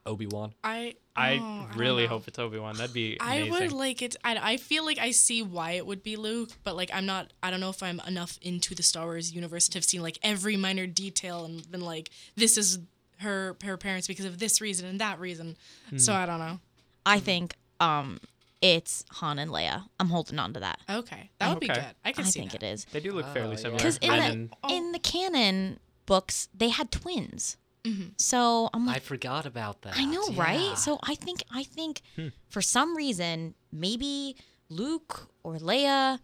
Obi 0.06 0.26
Wan. 0.26 0.52
I 0.62 0.96
I 1.16 1.36
oh, 1.36 1.66
don't 1.68 1.76
really 1.78 2.02
know. 2.02 2.10
hope 2.10 2.28
it's 2.28 2.38
Obi 2.38 2.58
Wan. 2.58 2.76
That'd 2.76 2.92
be 2.92 3.16
I 3.20 3.48
would 3.50 3.72
like 3.72 4.02
it. 4.02 4.16
I, 4.22 4.52
I 4.52 4.56
feel 4.58 4.84
like 4.84 4.98
I 4.98 5.12
see 5.12 5.42
why 5.42 5.72
it 5.72 5.86
would 5.86 6.02
be 6.02 6.16
Luke, 6.16 6.50
but 6.62 6.76
like 6.76 6.90
I'm 6.92 7.06
not. 7.06 7.32
I 7.42 7.50
don't 7.50 7.60
know 7.60 7.70
if 7.70 7.82
I'm 7.82 8.00
enough 8.06 8.38
into 8.42 8.74
the 8.74 8.82
Star 8.82 9.06
Wars 9.06 9.32
universe 9.32 9.66
to 9.68 9.78
have 9.78 9.84
seen 9.84 10.02
like 10.02 10.18
every 10.22 10.56
minor 10.58 10.86
detail 10.86 11.46
and 11.46 11.68
been 11.70 11.80
like, 11.80 12.10
this 12.36 12.58
is 12.58 12.80
her 13.18 13.56
her 13.64 13.76
parents 13.76 14.06
because 14.06 14.24
of 14.24 14.38
this 14.38 14.60
reason 14.60 14.86
and 14.86 15.00
that 15.00 15.18
reason. 15.20 15.56
So 15.96 16.12
Hmm. 16.12 16.18
I 16.18 16.26
don't 16.26 16.38
know. 16.40 16.60
I 17.06 17.20
think 17.20 17.56
um 17.80 18.18
it's 18.60 19.04
Han 19.12 19.38
and 19.38 19.50
Leia. 19.50 19.84
I'm 20.00 20.08
holding 20.08 20.38
on 20.38 20.54
to 20.54 20.60
that. 20.60 20.80
Okay, 20.88 21.30
that 21.38 21.50
would 21.50 21.60
be 21.60 21.68
good. 21.68 21.76
I 21.78 22.08
I 22.08 22.12
could 22.12 22.26
see 22.26 22.40
think 22.40 22.52
that. 22.52 22.62
it 22.62 22.66
is. 22.72 22.86
They 22.86 23.00
do 23.00 23.12
look 23.12 23.26
Oh, 23.28 23.32
fairly 23.34 23.50
yeah. 23.56 23.56
similar. 23.56 23.76
Because 23.76 23.98
in 23.98 24.10
And 24.10 24.50
the 24.50 24.56
then- 24.68 24.72
in 24.76 24.92
the 24.92 24.98
canon 24.98 25.80
books, 26.06 26.48
they 26.54 26.70
had 26.70 26.90
twins. 26.90 27.56
Mm-hmm. 27.84 28.08
So 28.16 28.70
I'm 28.72 28.86
like, 28.86 28.96
I 28.96 28.98
forgot 29.00 29.44
about 29.44 29.82
that. 29.82 29.98
I 29.98 30.06
know, 30.06 30.26
Yeah. 30.30 30.42
right? 30.42 30.78
So 30.78 30.98
I 31.02 31.14
think 31.14 31.42
I 31.50 31.62
think 31.64 32.00
Hmm. 32.16 32.28
for 32.48 32.62
some 32.62 32.96
reason 32.96 33.54
maybe 33.70 34.36
Luke 34.70 35.28
or 35.42 35.58
Leia 35.58 36.20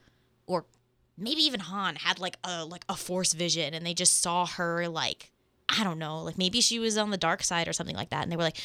or 0.46 0.64
maybe 1.18 1.42
even 1.42 1.60
Han 1.60 1.96
had 1.96 2.18
like 2.18 2.36
a 2.42 2.64
like 2.64 2.86
a 2.88 2.96
force 2.96 3.34
vision 3.34 3.74
and 3.74 3.84
they 3.84 3.92
just 3.92 4.22
saw 4.22 4.46
her 4.46 4.88
like 4.88 5.30
I 5.78 5.84
don't 5.84 5.98
know, 5.98 6.22
like 6.22 6.36
maybe 6.38 6.60
she 6.60 6.78
was 6.78 6.98
on 6.98 7.10
the 7.10 7.16
dark 7.16 7.42
side 7.42 7.68
or 7.68 7.72
something 7.72 7.96
like 7.96 8.10
that 8.10 8.22
and 8.22 8.32
they 8.32 8.36
were 8.36 8.42
like, 8.42 8.56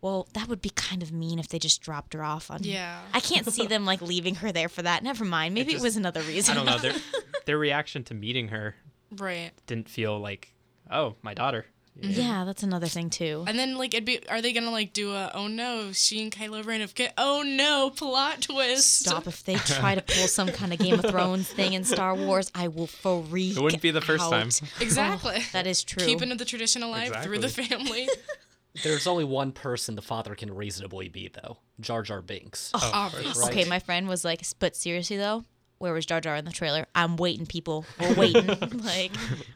"Well, 0.00 0.28
that 0.34 0.48
would 0.48 0.60
be 0.60 0.70
kind 0.70 1.02
of 1.02 1.12
mean 1.12 1.38
if 1.38 1.48
they 1.48 1.58
just 1.58 1.80
dropped 1.80 2.12
her 2.14 2.22
off 2.22 2.50
on 2.50 2.62
Yeah. 2.62 3.00
I 3.12 3.20
can't 3.20 3.50
see 3.50 3.66
them 3.66 3.84
like 3.86 4.02
leaving 4.02 4.36
her 4.36 4.52
there 4.52 4.68
for 4.68 4.82
that. 4.82 5.02
Never 5.02 5.24
mind. 5.24 5.54
Maybe 5.54 5.70
it, 5.70 5.74
just- 5.76 5.84
was 5.84 5.96
another 5.96 6.20
reason. 6.22 6.52
I 6.52 6.56
don't 6.56 6.66
know. 6.66 6.78
Their 6.78 6.94
their 7.46 7.58
reaction 7.58 8.04
to 8.04 8.14
meeting 8.14 8.48
her 8.48 8.74
Right. 9.10 9.52
didn't 9.66 9.88
feel 9.88 10.18
like, 10.18 10.52
oh, 10.90 11.14
my 11.22 11.34
daughter. 11.34 11.66
Yeah, 12.00 12.44
that's 12.44 12.62
another 12.62 12.86
thing 12.86 13.08
too. 13.08 13.44
And 13.46 13.58
then 13.58 13.76
like 13.76 13.94
it'd 13.94 14.04
be 14.04 14.26
are 14.28 14.42
they 14.42 14.52
gonna 14.52 14.70
like 14.70 14.92
do 14.92 15.12
a 15.12 15.30
oh 15.34 15.46
no, 15.46 15.92
she 15.92 16.22
and 16.22 16.32
Kylo 16.32 16.64
Ren 16.64 16.80
have 16.80 16.94
get 16.94 17.14
oh 17.16 17.42
no, 17.46 17.90
plot 17.90 18.42
twist. 18.42 19.00
Stop 19.00 19.26
if 19.26 19.44
they 19.44 19.54
try 19.54 19.94
to 19.94 20.02
pull 20.02 20.26
some 20.26 20.48
kind 20.48 20.72
of 20.72 20.78
Game 20.78 20.94
of 20.94 21.04
Thrones 21.04 21.48
thing 21.48 21.72
in 21.74 21.84
Star 21.84 22.14
Wars, 22.14 22.50
I 22.54 22.68
will 22.68 22.86
freak. 22.88 23.56
It 23.56 23.60
wouldn't 23.60 23.82
be 23.82 23.90
the 23.90 24.00
first 24.00 24.24
out. 24.24 24.30
time. 24.30 24.48
Exactly. 24.80 25.36
Oh, 25.36 25.48
that 25.52 25.66
is 25.66 25.82
true. 25.84 26.04
Keeping 26.04 26.36
the 26.36 26.44
tradition 26.44 26.82
alive 26.82 27.16
through 27.22 27.38
the 27.38 27.48
family. 27.48 28.08
There's 28.82 29.06
only 29.06 29.24
one 29.24 29.52
person 29.52 29.94
the 29.94 30.02
father 30.02 30.34
can 30.34 30.52
reasonably 30.52 31.08
be, 31.08 31.30
though. 31.32 31.58
Jar 31.80 32.02
Jar 32.02 32.20
Binks. 32.20 32.70
Oh, 32.74 32.90
Obviously. 32.92 33.40
Right. 33.40 33.50
Okay, 33.52 33.64
my 33.68 33.78
friend 33.78 34.08
was 34.08 34.24
like, 34.24 34.42
but 34.58 34.76
seriously 34.76 35.16
though, 35.16 35.44
where 35.84 35.92
was 35.92 36.06
Jar 36.06 36.20
Jar 36.20 36.34
in 36.34 36.46
the 36.46 36.50
trailer? 36.50 36.86
I'm 36.94 37.16
waiting, 37.18 37.44
people. 37.44 37.84
We're 38.00 38.14
waiting. 38.24 38.46
like, 38.84 39.12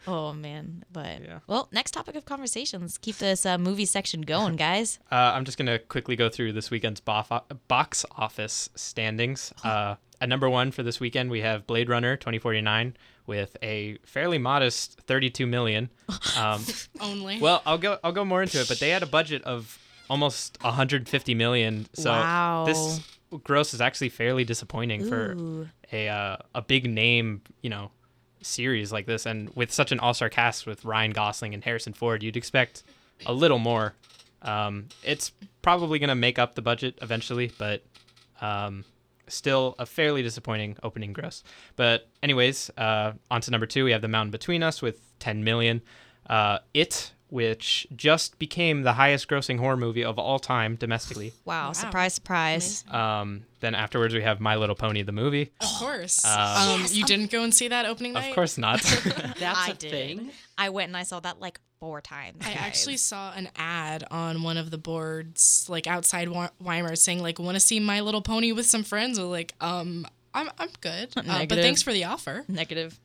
oh 0.06 0.34
man. 0.34 0.84
But 0.92 1.22
Yeah. 1.22 1.38
well, 1.46 1.68
next 1.72 1.92
topic 1.92 2.14
of 2.16 2.26
conversation. 2.26 2.82
Let's 2.82 2.98
keep 2.98 3.16
this 3.16 3.46
uh, 3.46 3.56
movie 3.56 3.86
section 3.86 4.20
going, 4.22 4.56
guys. 4.68 4.98
Uh, 5.10 5.32
I'm 5.34 5.44
just 5.46 5.56
gonna 5.56 5.78
quickly 5.78 6.16
go 6.16 6.28
through 6.28 6.52
this 6.52 6.70
weekend's 6.70 7.00
bof- 7.00 7.42
box 7.66 8.04
office 8.16 8.68
standings. 8.74 9.52
Uh, 9.64 9.94
at 10.20 10.28
number 10.28 10.50
one 10.50 10.70
for 10.70 10.82
this 10.82 11.00
weekend, 11.00 11.30
we 11.30 11.40
have 11.40 11.66
Blade 11.66 11.88
Runner 11.88 12.16
2049 12.16 12.94
with 13.26 13.56
a 13.62 13.96
fairly 14.04 14.36
modest 14.38 15.00
32 15.06 15.46
million. 15.46 15.88
Um, 16.36 16.62
Only. 17.00 17.40
well, 17.40 17.62
I'll 17.64 17.78
go 17.78 17.98
I'll 18.04 18.12
go 18.12 18.24
more 18.24 18.42
into 18.42 18.60
it, 18.60 18.68
but 18.68 18.80
they 18.80 18.90
had 18.90 19.02
a 19.02 19.06
budget 19.06 19.42
of 19.44 19.78
almost 20.10 20.58
150 20.62 21.34
million. 21.34 21.86
So 21.94 22.10
Wow. 22.10 22.64
this 22.66 23.00
gross 23.44 23.74
is 23.74 23.80
actually 23.80 24.08
fairly 24.10 24.44
disappointing 24.44 25.06
for 25.08 25.36
a 25.92 26.08
uh, 26.08 26.36
a 26.54 26.62
big 26.62 26.88
name, 26.90 27.42
you 27.62 27.70
know, 27.70 27.90
series 28.42 28.92
like 28.92 29.06
this, 29.06 29.26
and 29.26 29.50
with 29.54 29.72
such 29.72 29.92
an 29.92 30.00
all-star 30.00 30.28
cast 30.28 30.66
with 30.66 30.84
Ryan 30.84 31.12
Gosling 31.12 31.54
and 31.54 31.64
Harrison 31.64 31.92
Ford, 31.92 32.22
you'd 32.22 32.36
expect 32.36 32.82
a 33.26 33.32
little 33.32 33.58
more. 33.58 33.94
Um, 34.42 34.86
it's 35.02 35.32
probably 35.62 35.98
gonna 35.98 36.14
make 36.14 36.38
up 36.38 36.54
the 36.54 36.62
budget 36.62 36.98
eventually, 37.02 37.50
but 37.58 37.82
um, 38.40 38.84
still 39.26 39.74
a 39.78 39.86
fairly 39.86 40.22
disappointing 40.22 40.76
opening 40.82 41.12
gross. 41.12 41.42
But 41.76 42.08
anyways, 42.22 42.70
uh, 42.76 43.12
on 43.30 43.40
to 43.42 43.50
number 43.50 43.66
two, 43.66 43.84
we 43.84 43.92
have 43.92 44.02
The 44.02 44.08
Mountain 44.08 44.30
Between 44.30 44.62
Us 44.62 44.80
with 44.82 45.00
10 45.18 45.44
million. 45.44 45.82
Uh, 46.28 46.58
it, 46.74 47.12
which 47.30 47.86
just 47.94 48.38
became 48.38 48.82
the 48.82 48.94
highest-grossing 48.94 49.58
horror 49.58 49.76
movie 49.76 50.04
of 50.04 50.18
all 50.18 50.38
time 50.38 50.76
domestically. 50.76 51.32
Wow, 51.44 51.68
Wow. 51.68 51.72
surprise, 51.72 52.14
surprise. 52.14 52.84
Um, 52.90 53.44
then 53.60 53.74
afterwards, 53.74 54.14
we 54.14 54.22
have 54.22 54.40
My 54.40 54.56
Little 54.56 54.74
Pony 54.76 55.02
the 55.02 55.12
movie. 55.12 55.50
of 55.60 55.66
course. 55.78 56.24
Um, 56.24 56.32
um, 56.40 56.80
Yes, 56.80 56.94
you 56.94 57.02
of- 57.04 57.08
did 57.08 57.20
not 57.20 57.30
go 57.30 57.42
and 57.42 57.54
see 57.54 57.68
that 57.68 57.86
opening 57.86 58.12
night? 58.12 58.28
Of 58.30 58.34
course 58.34 58.56
not. 58.58 58.80
That's 59.38 59.40
I 59.42 59.70
a 59.70 59.74
did. 59.74 59.90
thing. 59.90 60.30
I 60.56 60.70
went 60.70 60.88
and 60.88 60.96
I 60.96 61.02
saw 61.04 61.20
that 61.20 61.40
like 61.40 61.60
four 61.80 62.00
times. 62.00 62.38
I 62.44 62.52
actually 62.52 62.96
saw 62.96 63.32
an 63.34 63.48
ad 63.56 64.04
on 64.10 64.42
one 64.42 64.56
of 64.56 64.70
the 64.70 64.78
boards, 64.78 65.66
like 65.68 65.86
outside 65.86 66.28
Wa- 66.28 66.50
Weimar, 66.60 66.96
saying 66.96 67.20
like, 67.22 67.38
"Want 67.38 67.54
to 67.54 67.60
see 67.60 67.78
My 67.78 68.00
Little 68.00 68.22
Pony 68.22 68.50
with 68.52 68.66
some 68.66 68.82
friends?" 68.82 69.18
Or 69.18 69.26
like, 69.26 69.54
um, 69.60 70.04
I'm 70.34 70.50
I'm 70.58 70.70
good, 70.80 71.12
uh, 71.16 71.46
but 71.46 71.58
thanks 71.58 71.82
for 71.82 71.92
the 71.92 72.04
offer. 72.04 72.44
negative. 72.48 72.98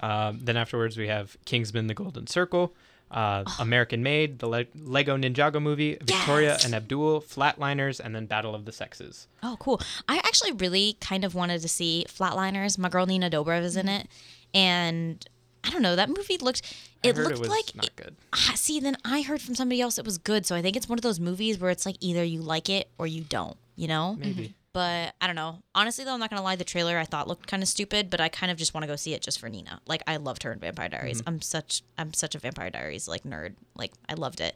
um, 0.00 0.40
then 0.42 0.56
afterwards, 0.56 0.96
we 0.96 1.08
have 1.08 1.36
Kingsman: 1.44 1.86
The 1.88 1.94
Golden 1.94 2.26
Circle, 2.26 2.74
uh, 3.12 3.44
American 3.60 4.02
Made, 4.02 4.38
the 4.40 4.48
Le- 4.48 4.64
Lego 4.74 5.16
Ninjago 5.16 5.60
movie, 5.62 5.96
Victoria 6.02 6.52
Yes. 6.52 6.64
and 6.64 6.74
Abdul, 6.74 7.20
Flatliners, 7.20 8.00
and 8.00 8.14
then 8.14 8.26
Battle 8.26 8.54
of 8.54 8.64
the 8.64 8.72
Sexes. 8.72 9.28
Oh, 9.42 9.56
cool. 9.60 9.80
I 10.08 10.16
actually 10.18 10.52
really 10.52 10.96
kind 11.00 11.24
of 11.24 11.34
wanted 11.34 11.60
to 11.62 11.68
see 11.68 12.04
Flatliners. 12.08 12.78
My 12.78 12.88
girl 12.88 13.06
Nina 13.06 13.30
Dobrev 13.30 13.62
is 13.62 13.76
in 13.76 13.88
it, 13.88 14.08
and 14.54 15.24
I 15.64 15.70
don't 15.70 15.82
know. 15.82 15.94
That 15.96 16.08
movie 16.08 16.38
looked. 16.38 16.62
I 17.04 17.08
It 17.08 17.16
heard 17.16 17.24
looked 17.24 17.36
it 17.36 17.40
was 17.40 17.48
like. 17.48 17.74
not 17.76 17.94
good. 17.96 18.16
Ah, 18.32 18.52
see, 18.56 18.80
then 18.80 18.96
I 19.04 19.22
heard 19.22 19.40
from 19.40 19.54
somebody 19.54 19.80
else 19.80 19.98
it 19.98 20.04
was 20.04 20.18
good. 20.18 20.46
So 20.46 20.54
I 20.56 20.62
think 20.62 20.76
it's 20.76 20.88
one 20.88 20.98
of 20.98 21.02
those 21.02 21.20
movies 21.20 21.58
where 21.58 21.70
it's 21.70 21.86
like 21.86 21.96
either 22.00 22.24
you 22.24 22.40
like 22.40 22.68
it 22.68 22.88
or 22.98 23.06
you 23.06 23.22
don't. 23.22 23.56
You 23.76 23.88
know. 23.88 24.16
Maybe. 24.18 24.54
But 24.74 25.14
I 25.20 25.26
don't 25.26 25.36
know. 25.36 25.58
Honestly, 25.74 26.04
though, 26.04 26.14
I'm 26.14 26.20
not 26.20 26.30
gonna 26.30 26.42
lie. 26.42 26.56
The 26.56 26.64
trailer 26.64 26.96
I 26.98 27.04
thought 27.04 27.28
looked 27.28 27.46
kind 27.46 27.62
of 27.62 27.68
stupid, 27.68 28.08
but 28.08 28.20
I 28.20 28.28
kind 28.28 28.50
of 28.50 28.56
just 28.56 28.72
want 28.72 28.82
to 28.84 28.88
go 28.88 28.96
see 28.96 29.12
it 29.12 29.20
just 29.22 29.38
for 29.38 29.48
Nina. 29.48 29.80
Like 29.86 30.02
I 30.06 30.16
loved 30.16 30.42
her 30.44 30.52
in 30.52 30.58
Vampire 30.60 30.88
Diaries. 30.88 31.20
Mm-hmm. 31.20 31.28
I'm 31.28 31.40
such 31.42 31.82
I'm 31.98 32.14
such 32.14 32.34
a 32.34 32.38
Vampire 32.38 32.70
Diaries 32.70 33.06
like 33.06 33.24
nerd. 33.24 33.54
Like 33.76 33.92
I 34.08 34.14
loved 34.14 34.40
it. 34.40 34.54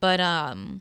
But 0.00 0.20
um, 0.20 0.80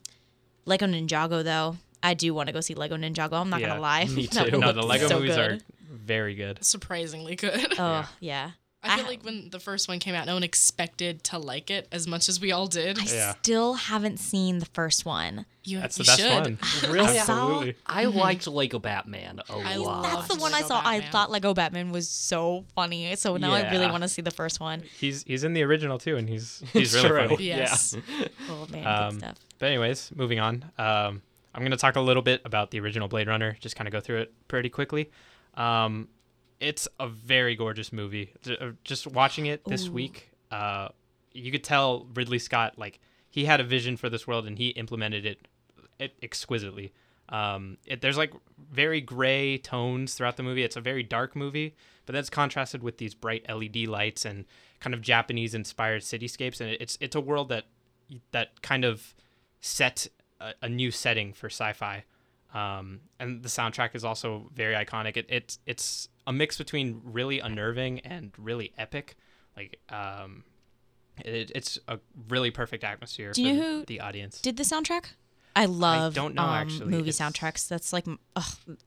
Lego 0.65 0.85
Ninjago 0.85 1.43
though, 1.43 1.75
I 2.01 2.13
do 2.13 2.33
want 2.33 2.47
to 2.47 2.53
go 2.53 2.61
see 2.61 2.75
Lego 2.75 2.95
Ninjago. 2.95 3.33
I'm 3.33 3.49
not 3.49 3.59
Yeah, 3.59 3.69
gonna 3.69 3.81
lie. 3.81 4.05
me 4.05 4.25
That 4.31 4.47
too. 4.51 4.57
No, 4.59 4.71
the 4.71 4.83
Lego 4.83 5.07
so 5.07 5.19
movies 5.19 5.35
good. 5.35 5.51
are 5.51 5.57
very 5.91 6.35
good. 6.35 6.63
Surprisingly 6.63 7.35
good. 7.35 7.73
Oh 7.77 8.09
yeah. 8.21 8.51
I 8.89 8.95
feel 8.97 9.05
I- 9.05 9.09
like 9.09 9.23
when 9.23 9.49
the 9.49 9.59
first 9.59 9.87
one 9.87 9.99
came 9.99 10.15
out, 10.15 10.25
no 10.25 10.33
one 10.33 10.43
expected 10.43 11.23
to 11.25 11.37
like 11.37 11.69
it 11.69 11.87
as 11.91 12.07
much 12.07 12.27
as 12.29 12.39
we 12.39 12.51
all 12.51 12.67
did. 12.67 12.97
I 12.99 13.03
Yeah. 13.03 13.33
still 13.41 13.73
haven't 13.75 14.17
seen 14.17 14.59
the 14.59 14.65
first 14.67 15.05
one. 15.05 15.45
You, 15.63 15.79
That's 15.81 15.97
the 15.97 16.05
best 16.05 16.19
should. 16.19 16.29
one. 16.31 16.59
Really? 16.89 17.17
Absolutely. 17.17 17.75
I 17.85 18.05
liked 18.05 18.47
Lego 18.47 18.79
Batman 18.79 19.41
a 19.49 19.53
I 19.53 19.75
lot. 19.75 20.03
That's 20.03 20.33
the 20.33 20.39
one 20.39 20.53
I 20.53 20.57
Lego 20.57 20.67
saw. 20.69 20.81
I 20.83 21.01
thought 21.01 21.29
Lego 21.29 21.53
Batman 21.53 21.91
was 21.91 22.07
so 22.07 22.63
funny. 22.73 23.13
So 23.17 23.35
now 23.37 23.51
I 23.51 23.69
really 23.71 23.87
want 23.87 24.03
to 24.03 24.07
see 24.09 24.21
the 24.21 24.31
first 24.31 24.59
one. 24.61 24.83
He's 24.97 25.23
he's 25.23 25.43
in 25.43 25.53
the 25.53 25.63
original 25.63 25.97
too, 25.99 26.15
and 26.15 26.29
he's 26.29 26.63
he's 26.73 26.93
really 26.95 27.09
True. 27.09 27.27
funny. 27.29 27.43
Yes. 27.43 27.97
Oh 28.49 28.65
man, 28.71 28.87
Um, 28.87 29.19
stuff. 29.19 29.35
But 29.59 29.65
anyways, 29.67 30.11
moving 30.15 30.39
on. 30.39 30.63
Um, 30.77 31.21
I'm 31.53 31.63
gonna 31.63 31.75
talk 31.75 31.95
a 31.97 32.01
little 32.01 32.23
bit 32.23 32.41
about 32.45 32.71
the 32.71 32.79
original 32.79 33.07
Blade 33.09 33.27
Runner. 33.27 33.57
Just 33.59 33.75
kind 33.75 33.87
of 33.87 33.91
go 33.91 33.99
through 33.99 34.19
it 34.21 34.33
pretty 34.47 34.69
quickly. 34.69 35.09
Um, 35.55 36.07
it's 36.59 36.87
a 36.99 37.07
very 37.07 37.55
gorgeous 37.55 37.91
movie. 37.93 38.33
Uh, 38.49 38.71
Just 38.83 39.07
watching 39.07 39.45
it 39.45 39.63
this 39.65 39.87
Ooh. 39.87 39.91
week, 39.91 40.31
uh, 40.51 40.89
you 41.31 41.51
could 41.51 41.63
tell 41.63 42.07
Ridley 42.13 42.39
Scott 42.39 42.77
like 42.77 42.99
he 43.29 43.45
had 43.45 43.59
a 43.59 43.63
vision 43.63 43.97
for 43.97 44.09
this 44.09 44.27
world 44.27 44.47
and 44.47 44.57
he 44.57 44.69
implemented 44.69 45.25
it, 45.25 45.47
it 45.99 46.13
exquisitely. 46.21 46.93
Um, 47.29 47.77
it, 47.85 48.01
there's 48.01 48.17
like 48.17 48.33
very 48.71 49.01
gray 49.01 49.57
tones 49.57 50.13
throughout 50.13 50.37
the 50.37 50.43
movie. 50.43 50.63
It's 50.63 50.77
a 50.77 50.81
very 50.81 51.03
dark 51.03 51.35
movie, 51.35 51.75
but 52.05 52.13
that's 52.13 52.29
contrasted 52.29 52.81
with 52.81 52.97
these 52.97 53.13
bright 53.13 53.45
LED 53.49 53.87
lights 53.87 54.25
and 54.25 54.45
kind 54.79 54.93
of 54.93 55.01
Japanese 55.01 55.53
inspired 55.53 56.03
cityscapes. 56.03 56.61
And 56.61 56.69
it's 56.79 56.97
it's 57.01 57.15
a 57.15 57.21
world 57.21 57.49
that 57.49 57.65
that 58.31 58.61
kind 58.61 58.85
of 58.85 59.13
set 59.59 60.07
a, 60.39 60.53
a 60.61 60.69
new 60.69 60.91
setting 60.91 61.33
for 61.33 61.47
sci-fi. 61.47 62.05
Um, 62.57 63.01
and 63.19 63.43
the 63.43 63.49
soundtrack 63.49 63.93
is 63.95 64.03
also 64.03 64.49
very 64.53 64.73
iconic. 64.75 65.17
It, 65.17 65.25
it's 65.29 65.59
it's 65.65 66.09
a 66.25 66.33
mix 66.33 66.57
between 66.57 67.01
really 67.03 67.39
unnerving 67.39 67.99
and 68.01 68.31
really 68.37 68.73
epic. 68.77 69.15
Like 69.55 69.79
um, 69.89 70.43
it, 71.23 71.51
it's 71.53 71.77
a 71.87 71.99
really 72.29 72.51
perfect 72.51 72.83
atmosphere 72.83 73.31
Do 73.33 73.43
you 73.43 73.49
for 73.49 73.55
know 73.55 73.71
the- 73.71 73.77
who 73.79 73.85
the 73.85 73.99
audience. 74.01 74.41
Did 74.41 74.57
the 74.57 74.63
soundtrack? 74.63 75.05
I 75.55 75.65
love 75.65 76.13
I 76.13 76.15
don't 76.15 76.35
know, 76.35 76.43
um, 76.43 76.49
actually. 76.53 76.91
movie 76.91 77.09
It's- 77.09 77.19
soundtracks. 77.19 77.67
That's 77.67 77.91
like 77.91 78.05
ugh, 78.35 78.45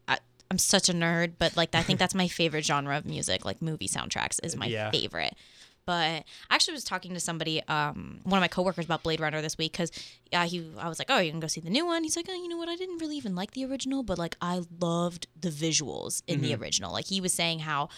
I, 0.08 0.18
I'm 0.50 0.58
such 0.58 0.88
a 0.88 0.92
nerd, 0.92 1.32
but 1.38 1.56
like 1.56 1.74
I 1.74 1.82
think 1.82 1.98
that's 1.98 2.14
my 2.14 2.28
favorite 2.28 2.64
genre 2.64 2.96
of 2.96 3.04
music. 3.06 3.44
Like 3.44 3.60
movie 3.60 3.88
soundtracks 3.88 4.38
is 4.42 4.56
my 4.56 4.66
Yeah. 4.78 4.90
favorite. 4.90 5.34
But 5.91 6.22
I 6.49 6.55
actually 6.55 6.74
was 6.74 6.84
talking 6.84 7.14
to 7.14 7.18
somebody, 7.18 7.66
um, 7.66 8.20
one 8.22 8.38
of 8.38 8.43
my 8.43 8.47
coworkers 8.47 8.84
about 8.84 9.03
Blade 9.03 9.18
Runner 9.18 9.43
this 9.43 9.59
week 9.59 9.72
because 9.72 9.91
uh, 10.32 10.47
he, 10.47 10.64
I 10.78 10.88
was 10.88 11.01
like, 11.01 11.11
oh, 11.11 11.18
you 11.18 11.32
can 11.32 11.41
go 11.41 11.49
see 11.49 11.61
the 11.61 11.68
new 11.68 11.84
one. 11.84 12.05
He's 12.05 12.14
like, 12.14 12.26
oh, 12.28 12.32
you 12.32 12.47
know 12.47 12.57
what? 12.57 12.68
I 12.68 12.76
didn't 12.76 12.99
really 12.99 13.16
even 13.16 13.34
like 13.34 13.51
the 13.55 13.64
original, 13.64 14.05
but 14.05 14.16
like 14.16 14.36
I 14.41 14.61
loved 14.78 15.26
the 15.41 15.49
visuals 15.49 16.22
in 16.28 16.43
the 16.43 16.55
original. 16.55 16.93
Like 16.93 17.09
he 17.09 17.20
was 17.20 17.32
saying 17.32 17.59
how, 17.59 17.88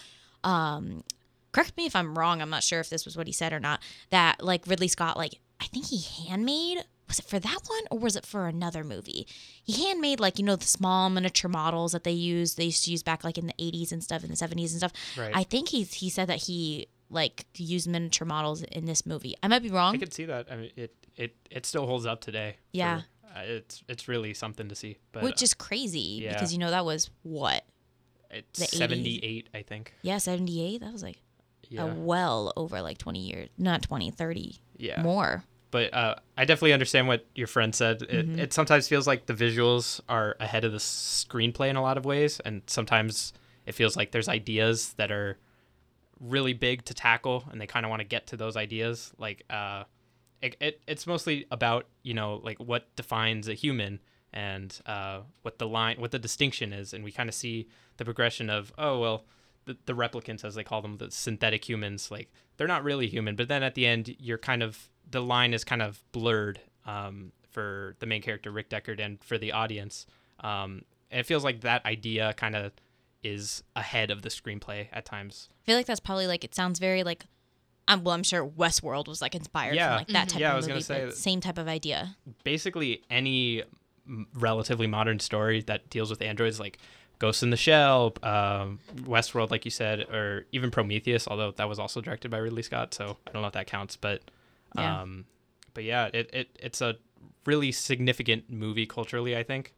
um, 0.43 1.03
correct 1.51 1.77
me 1.77 1.85
if 1.85 1.95
I'm 1.95 2.17
wrong. 2.17 2.41
I'm 2.41 2.49
not 2.49 2.63
sure 2.63 2.79
if 2.79 2.89
this 2.89 3.05
was 3.05 3.15
what 3.15 3.27
he 3.27 3.33
said 3.33 3.53
or 3.53 3.59
not. 3.59 3.79
That 4.09 4.43
like 4.43 4.65
Ridley 4.65 4.87
Scott, 4.87 5.15
like 5.15 5.39
I 5.61 5.65
think 5.65 5.85
he 5.89 6.01
handmade. 6.27 6.79
Was 7.07 7.19
it 7.19 7.25
for 7.25 7.37
that 7.37 7.59
one 7.67 7.83
or 7.91 7.99
was 7.99 8.15
it 8.15 8.25
for 8.25 8.47
another 8.47 8.83
movie? 8.83 9.27
He 9.63 9.85
handmade 9.85 10.19
like 10.19 10.39
you 10.39 10.45
know 10.45 10.55
the 10.55 10.65
small 10.65 11.11
miniature 11.11 11.47
models 11.47 11.91
that 11.91 12.05
they 12.05 12.11
use. 12.11 12.55
They 12.55 12.65
used 12.65 12.85
to 12.85 12.91
use 12.91 13.03
back 13.03 13.23
like 13.23 13.37
in 13.37 13.45
the 13.45 13.53
80s 13.59 13.91
and 13.91 14.03
stuff, 14.03 14.23
in 14.23 14.31
the 14.31 14.35
70s 14.35 14.71
and 14.71 14.77
stuff. 14.77 14.93
Right. 15.15 15.31
I 15.31 15.43
think 15.43 15.69
he's 15.69 15.93
he 15.93 16.09
said 16.09 16.27
that 16.29 16.43
he 16.43 16.87
like 17.13 17.45
use 17.55 17.87
miniature 17.87 18.25
models 18.27 18.63
in 18.63 18.85
this 18.85 19.05
movie. 19.05 19.35
I 19.41 19.47
might 19.47 19.63
be 19.63 19.69
wrong. 19.69 19.95
I 19.95 19.97
could 19.97 20.13
see 20.13 20.25
that. 20.25 20.47
I 20.51 20.55
mean, 20.57 20.71
it 20.75 20.93
it 21.15 21.35
it 21.49 21.65
still 21.65 21.85
holds 21.85 22.05
up 22.05 22.21
today. 22.21 22.57
Yeah. 22.71 23.01
for- 23.01 23.05
uh, 23.35 23.41
it's 23.45 23.83
it's 23.87 24.07
really 24.07 24.33
something 24.33 24.69
to 24.69 24.75
see. 24.75 24.97
But 25.11 25.23
which 25.23 25.41
uh, 25.41 25.45
is 25.45 25.53
crazy 25.53 26.19
yeah. 26.23 26.33
because 26.33 26.53
you 26.53 26.59
know 26.59 26.69
that 26.69 26.85
was 26.85 27.09
what 27.23 27.63
it's 28.29 28.59
the 28.59 28.65
80s. 28.65 28.77
78, 28.77 29.49
I 29.53 29.61
think. 29.61 29.93
yeah 30.01 30.17
78 30.17 30.81
that 30.81 30.91
was 30.91 31.01
like 31.03 31.17
Yeah. 31.69 31.83
a 31.85 31.93
well 31.95 32.51
over 32.55 32.81
like 32.81 32.97
20 32.99 33.19
years 33.19 33.49
not 33.57 33.81
20 33.83 34.09
30 34.11 34.55
yeah. 34.77 35.01
more 35.01 35.43
but 35.71 35.91
uh, 35.93 36.15
I 36.37 36.45
definitely 36.45 36.73
understand 36.73 37.07
what 37.07 37.25
your 37.33 37.47
friend 37.47 37.73
said. 37.73 38.03
It, 38.03 38.27
Mm-hmm. 38.27 38.39
it 38.39 38.53
sometimes 38.53 38.87
feels 38.87 39.07
like 39.07 39.25
the 39.25 39.33
visuals 39.33 39.99
are 40.07 40.35
ahead 40.39 40.63
of 40.65 40.71
the 40.71 40.77
screenplay 40.77 41.69
in 41.69 41.75
a 41.75 41.81
lot 41.81 41.97
of 41.97 42.05
ways, 42.05 42.39
and 42.45 42.61
sometimes 42.67 43.33
it 43.65 43.71
feels 43.73 43.97
like 43.97 44.11
there's 44.11 44.29
ideas 44.29 44.93
that 44.97 45.11
are 45.11 45.39
really 46.23 46.53
big 46.53 46.85
to 46.85 46.93
tackle, 46.93 47.43
and 47.51 47.59
they 47.59 47.67
kind 47.67 47.85
of 47.85 47.89
want 47.89 47.99
to 47.99 48.07
get 48.07 48.27
to 48.27 48.37
those 48.37 48.55
ideas. 48.55 49.11
Like, 49.17 49.43
uh, 49.49 49.83
it, 50.41 50.55
it, 50.59 50.81
it's 50.87 51.07
mostly 51.07 51.45
about 51.51 51.87
you 52.03 52.13
know 52.13 52.41
like 52.43 52.59
what 52.59 52.95
defines 52.95 53.47
a 53.47 53.53
human 53.53 53.99
and 54.33 54.79
uh, 54.85 55.21
what 55.41 55.59
the 55.59 55.67
line, 55.67 55.99
what 55.99 56.11
the 56.11 56.19
distinction 56.19 56.73
is, 56.73 56.93
and 56.93 57.03
we 57.03 57.11
kind 57.11 57.29
of 57.29 57.35
see 57.35 57.67
the 57.97 58.05
progression 58.05 58.49
of 58.49 58.73
oh 58.77 58.99
well. 58.99 59.25
The, 59.65 59.77
the 59.85 59.93
replicants, 59.93 60.43
as 60.43 60.55
they 60.55 60.63
call 60.65 60.81
them, 60.81 60.97
the 60.97 61.09
synthetic 61.09 61.63
humans, 61.69 62.11
like 62.11 62.29
they're 62.57 62.67
not 62.67 62.83
really 62.83 63.07
human. 63.07 63.37
But 63.37 63.47
then 63.47 63.63
at 63.63 63.75
the 63.75 63.87
end, 63.87 64.13
you're 64.19 64.37
kind 64.37 64.61
of 64.61 64.89
the 65.09 65.21
line 65.21 65.53
is 65.53 65.63
kind 65.63 65.81
of 65.81 66.03
blurred 66.11 66.59
um, 66.85 67.31
for 67.49 67.95
the 67.99 68.05
main 68.05 68.21
character 68.21 68.51
Rick 68.51 68.69
Deckard 68.69 68.99
and 68.99 69.23
for 69.23 69.37
the 69.37 69.53
audience. 69.53 70.05
Um, 70.41 70.83
it 71.09 71.25
feels 71.25 71.43
like 71.43 71.61
that 71.61 71.85
idea 71.85 72.33
kind 72.33 72.55
of 72.55 72.73
is 73.23 73.63
ahead 73.75 74.11
of 74.11 74.21
the 74.21 74.29
screenplay 74.29 74.87
at 74.91 75.05
times. 75.05 75.49
I 75.63 75.65
feel 75.65 75.77
like 75.77 75.85
that's 75.85 75.99
probably 75.99 76.27
like 76.27 76.43
it 76.43 76.53
sounds 76.55 76.79
very 76.79 77.03
like 77.03 77.23
um, 77.87 78.03
well 78.03 78.13
I'm 78.13 78.23
sure 78.23 78.45
Westworld 78.45 79.07
was 79.07 79.21
like 79.21 79.35
inspired 79.35 79.75
Yeah. 79.75 79.89
from 79.89 79.97
like 79.97 80.07
that 80.09 80.29
type 80.29 80.39
Yeah, 80.41 80.49
I 80.49 80.51
of 80.51 80.57
was 80.57 80.65
gonna 80.67 80.75
movie 80.75 80.83
say 80.83 81.05
but 81.05 81.17
same 81.17 81.41
type 81.41 81.57
of 81.57 81.67
idea 81.67 82.15
Basically, 82.43 83.01
any 83.09 83.63
relatively 84.35 84.87
modern 84.87 85.19
story 85.19 85.61
that 85.63 85.89
deals 85.89 86.09
with 86.09 86.21
androids, 86.21 86.59
like 86.59 86.77
Ghost 87.19 87.41
in 87.43 87.51
the 87.51 87.57
Shell, 87.57 88.15
um, 88.23 88.79
Westworld, 89.03 89.49
like 89.51 89.63
you 89.65 89.71
said, 89.71 90.01
or 90.11 90.45
even 90.51 90.71
Prometheus, 90.71 91.27
although 91.27 91.51
that 91.51 91.69
was 91.69 91.79
also 91.79 92.01
directed 92.01 92.29
by 92.29 92.37
Ridley 92.37 92.63
Scott, 92.63 92.93
so 92.93 93.17
I 93.27 93.31
don't 93.31 93.41
know 93.41 93.47
if 93.47 93.53
that 93.53 93.67
counts. 93.67 93.95
But, 93.95 94.21
Yeah. 94.75 95.01
um, 95.01 95.25
but 95.73 95.85
yeah, 95.85 96.09
it, 96.13 96.29
it 96.33 96.49
it's 96.59 96.81
a 96.81 96.95
really 97.45 97.71
significant 97.71 98.49
movie 98.49 98.85
culturally, 98.85 99.37
I 99.37 99.43
think, 99.43 99.73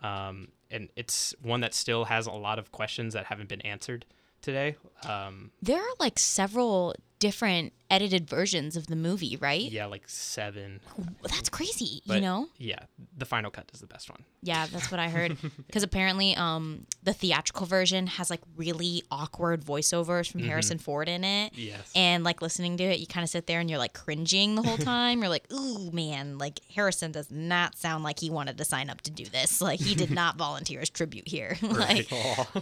um, 0.00 0.48
and 0.70 0.88
it's 0.96 1.34
one 1.42 1.60
that 1.60 1.74
still 1.74 2.04
has 2.04 2.26
a 2.26 2.32
lot 2.32 2.58
of 2.58 2.72
questions 2.72 3.14
that 3.14 3.26
haven't 3.26 3.48
been 3.48 3.60
answered 3.62 4.04
today. 4.42 4.76
Um, 5.08 5.50
there 5.62 5.80
are 5.80 5.94
like 5.98 6.18
several 6.18 6.94
different 7.18 7.74
edited 7.90 8.26
versions 8.30 8.76
of 8.76 8.86
the 8.86 8.96
movie 8.96 9.36
right? 9.42 9.70
Yeah, 9.70 9.84
like 9.86 10.04
seven. 10.08 10.80
that's 11.22 11.50
crazy 11.50 12.00
But 12.06 12.14
you 12.14 12.20
know? 12.22 12.48
yeah, 12.56 12.78
the 13.14 13.26
final 13.26 13.50
cut 13.50 13.70
is 13.74 13.80
the 13.80 13.86
best 13.86 14.08
one. 14.08 14.24
yeah 14.42 14.66
that's 14.72 14.90
what 14.90 14.98
I 15.00 15.08
heard. 15.10 15.36
Because 15.66 15.82
apparently 15.82 16.34
um 16.36 16.86
the 17.02 17.12
theatrical 17.12 17.66
version 17.66 18.06
has 18.06 18.30
like 18.30 18.40
really 18.56 19.02
awkward 19.10 19.62
voiceovers 19.62 20.30
from 20.32 20.40
Harrison 20.42 20.78
Ford 20.78 21.08
in 21.10 21.22
it. 21.24 21.52
Yes. 21.54 21.90
and 21.94 22.24
like 22.24 22.40
listening 22.40 22.78
to 22.78 22.84
it 22.84 23.00
you 23.00 23.06
kind 23.06 23.22
of 23.24 23.28
sit 23.28 23.46
there 23.46 23.60
and 23.60 23.68
you're 23.68 23.78
like 23.78 23.92
cringing 23.92 24.54
the 24.54 24.62
whole 24.62 24.78
time. 24.94 25.20
You're 25.20 25.28
like 25.28 25.46
ooh 25.52 25.90
man 25.92 26.38
like 26.38 26.60
harrison 26.74 27.12
does 27.12 27.30
not 27.30 27.76
sound 27.76 28.02
like 28.02 28.18
he 28.20 28.30
wanted 28.30 28.56
to 28.56 28.64
sign 28.64 28.88
up 28.88 29.02
to 29.02 29.10
do 29.10 29.26
this. 29.26 29.60
Like 29.60 29.80
he 29.80 29.94
did 29.94 30.10
not 30.22 30.36
volunteer 30.38 30.80
as 30.80 30.88
tribute 30.88 31.28
here. 31.28 31.58
Like 31.60 32.08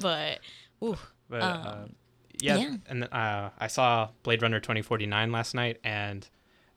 but 0.00 0.40
ooh, 0.82 0.96
But 1.28 1.42
uh, 1.42 1.76
yeah, 2.40 2.54
Um, 2.56 2.60
yeah. 2.62 2.76
and 2.88 3.04
uh, 3.12 3.50
I 3.58 3.66
saw 3.66 4.08
Blade 4.22 4.42
Runner 4.42 4.60
2049 4.60 5.32
last 5.32 5.54
night, 5.54 5.78
and 5.84 6.28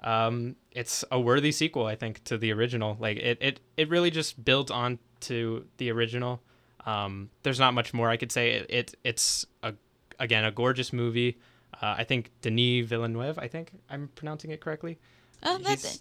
um, 0.02 0.56
it's 0.72 1.04
a 1.12 1.20
worthy 1.20 1.52
sequel, 1.52 1.86
I 1.86 1.96
think, 1.96 2.24
to 2.26 2.38
the 2.38 2.52
original. 2.52 2.98
Like 3.00 3.18
it, 3.18 3.38
it, 3.42 3.60
it 3.78 3.90
really 3.90 4.10
just 4.12 4.44
builds 4.44 4.72
on 4.72 5.00
to 5.22 5.66
the 5.78 5.92
original. 5.92 6.42
Um, 6.86 7.30
there's 7.44 7.60
not 7.60 7.74
much 7.76 7.94
more 7.94 8.10
I 8.10 8.18
could 8.18 8.32
say. 8.32 8.52
It, 8.54 8.66
it 8.70 8.96
it's 9.04 9.46
a 9.62 9.74
again 10.20 10.44
a 10.46 10.52
gorgeous 10.52 10.92
movie. 10.92 11.38
Uh, 11.82 11.96
I 12.00 12.04
think 12.04 12.32
Denis 12.42 12.86
Villeneuve. 12.88 13.38
I 13.40 13.48
think 13.48 13.72
I'm 13.90 14.10
pronouncing 14.16 14.52
it 14.52 14.62
correctly. 14.62 14.98
oh, 15.44 15.58
that's 15.60 15.84
He's- 15.84 16.00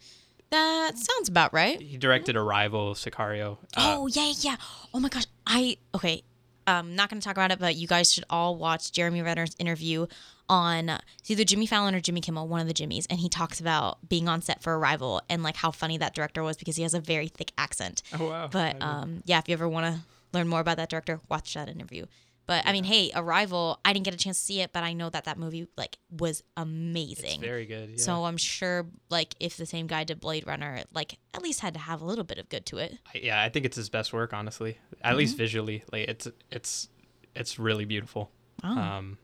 that 0.50 0.98
sounds 0.98 1.28
about 1.28 1.52
right 1.54 1.80
He 1.80 1.96
directed 1.96 2.34
Arrival, 2.34 2.94
Sicario. 2.94 3.58
Uh, 3.76 3.94
oh 3.98 4.08
yeah 4.08 4.32
yeah 4.40 4.56
oh 4.92 4.98
my 4.98 5.08
gosh 5.08 5.26
i 5.46 5.76
okay 5.94 6.22
um 6.70 6.94
not 6.94 7.08
gonna 7.08 7.20
talk 7.20 7.36
about 7.36 7.50
it 7.50 7.58
but 7.58 7.74
you 7.76 7.86
guys 7.86 8.12
should 8.12 8.24
all 8.30 8.56
watch 8.56 8.92
jeremy 8.92 9.22
renner's 9.22 9.54
interview 9.58 10.06
on 10.48 10.88
it's 11.18 11.30
either 11.30 11.44
jimmy 11.44 11.66
fallon 11.66 11.94
or 11.94 12.00
jimmy 12.00 12.20
kimmel 12.20 12.46
one 12.48 12.60
of 12.60 12.66
the 12.66 12.74
jimmys 12.74 13.06
and 13.10 13.20
he 13.20 13.28
talks 13.28 13.60
about 13.60 13.98
being 14.08 14.28
on 14.28 14.40
set 14.42 14.62
for 14.62 14.78
arrival 14.78 15.20
and 15.28 15.42
like 15.42 15.56
how 15.56 15.70
funny 15.70 15.96
that 15.98 16.14
director 16.14 16.42
was 16.42 16.56
because 16.56 16.76
he 16.76 16.82
has 16.82 16.94
a 16.94 17.00
very 17.00 17.28
thick 17.28 17.52
accent 17.58 18.02
Oh 18.18 18.28
wow! 18.28 18.48
But 18.50 18.80
um, 18.82 19.22
yeah, 19.24 19.38
if 19.38 19.48
you 19.48 19.52
ever 19.54 19.68
want 19.68 19.86
to 19.86 20.00
learn 20.32 20.48
more 20.48 20.60
about 20.60 20.76
that 20.78 20.88
director, 20.90 21.20
watch 21.28 21.54
that 21.54 21.68
interview. 21.68 22.06
But 22.50 22.66
I 22.66 22.72
mean, 22.72 22.82
hey, 22.82 23.12
Arrival, 23.14 23.78
I 23.84 23.92
didn't 23.92 24.06
get 24.06 24.12
a 24.12 24.16
chance 24.16 24.36
to 24.40 24.44
see 24.44 24.60
it, 24.60 24.72
but 24.72 24.82
I 24.82 24.92
know 24.92 25.08
that 25.08 25.22
that 25.26 25.38
movie 25.38 25.68
like 25.76 25.98
was 26.10 26.42
amazing. 26.56 27.34
it's 27.34 27.38
very 27.38 27.64
good. 27.64 27.90
Yeah. 27.90 27.96
So 27.98 28.24
I'm 28.24 28.36
sure 28.36 28.86
like 29.08 29.36
if 29.38 29.56
the 29.56 29.66
same 29.66 29.86
guy 29.86 30.02
did 30.02 30.18
Blade 30.18 30.48
Runner, 30.48 30.74
it, 30.74 30.88
like 30.92 31.18
at 31.32 31.42
least 31.42 31.60
had 31.60 31.74
to 31.74 31.80
have 31.80 32.00
a 32.00 32.04
little 32.04 32.24
bit 32.24 32.38
of 32.38 32.48
good 32.48 32.66
to 32.66 32.78
it. 32.78 32.98
I- 33.14 33.20
yeah, 33.22 33.40
I 33.40 33.50
think 33.50 33.66
it's 33.66 33.76
his 33.76 33.88
best 33.88 34.12
work, 34.12 34.32
honestly. 34.32 34.78
At 35.00 35.10
Mm-hmm. 35.10 35.18
least 35.18 35.36
visually, 35.36 35.84
like 35.92 36.08
it's 36.08 36.26
it's 36.50 36.88
it's 37.36 37.56
really 37.60 37.84
beautiful. 37.84 38.32
Oh. 38.64 38.68
Um, 38.76 39.18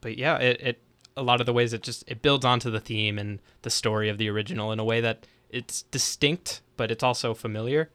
but 0.00 0.18
yeah, 0.18 0.38
it, 0.38 0.60
it 0.60 0.82
a 1.16 1.22
lot 1.22 1.38
of 1.38 1.46
the 1.46 1.52
ways 1.52 1.72
it 1.72 1.84
just 1.84 2.02
it 2.08 2.22
builds 2.22 2.44
onto 2.44 2.70
the 2.72 2.80
theme 2.80 3.20
and 3.20 3.38
the 3.62 3.70
story 3.70 4.08
of 4.08 4.18
the 4.18 4.28
original 4.28 4.72
in 4.72 4.80
a 4.80 4.84
way 4.84 5.00
that 5.00 5.28
it's 5.48 5.82
distinct, 5.82 6.60
but 6.76 6.90
it's 6.90 7.04
also 7.04 7.34
familiar. 7.34 7.90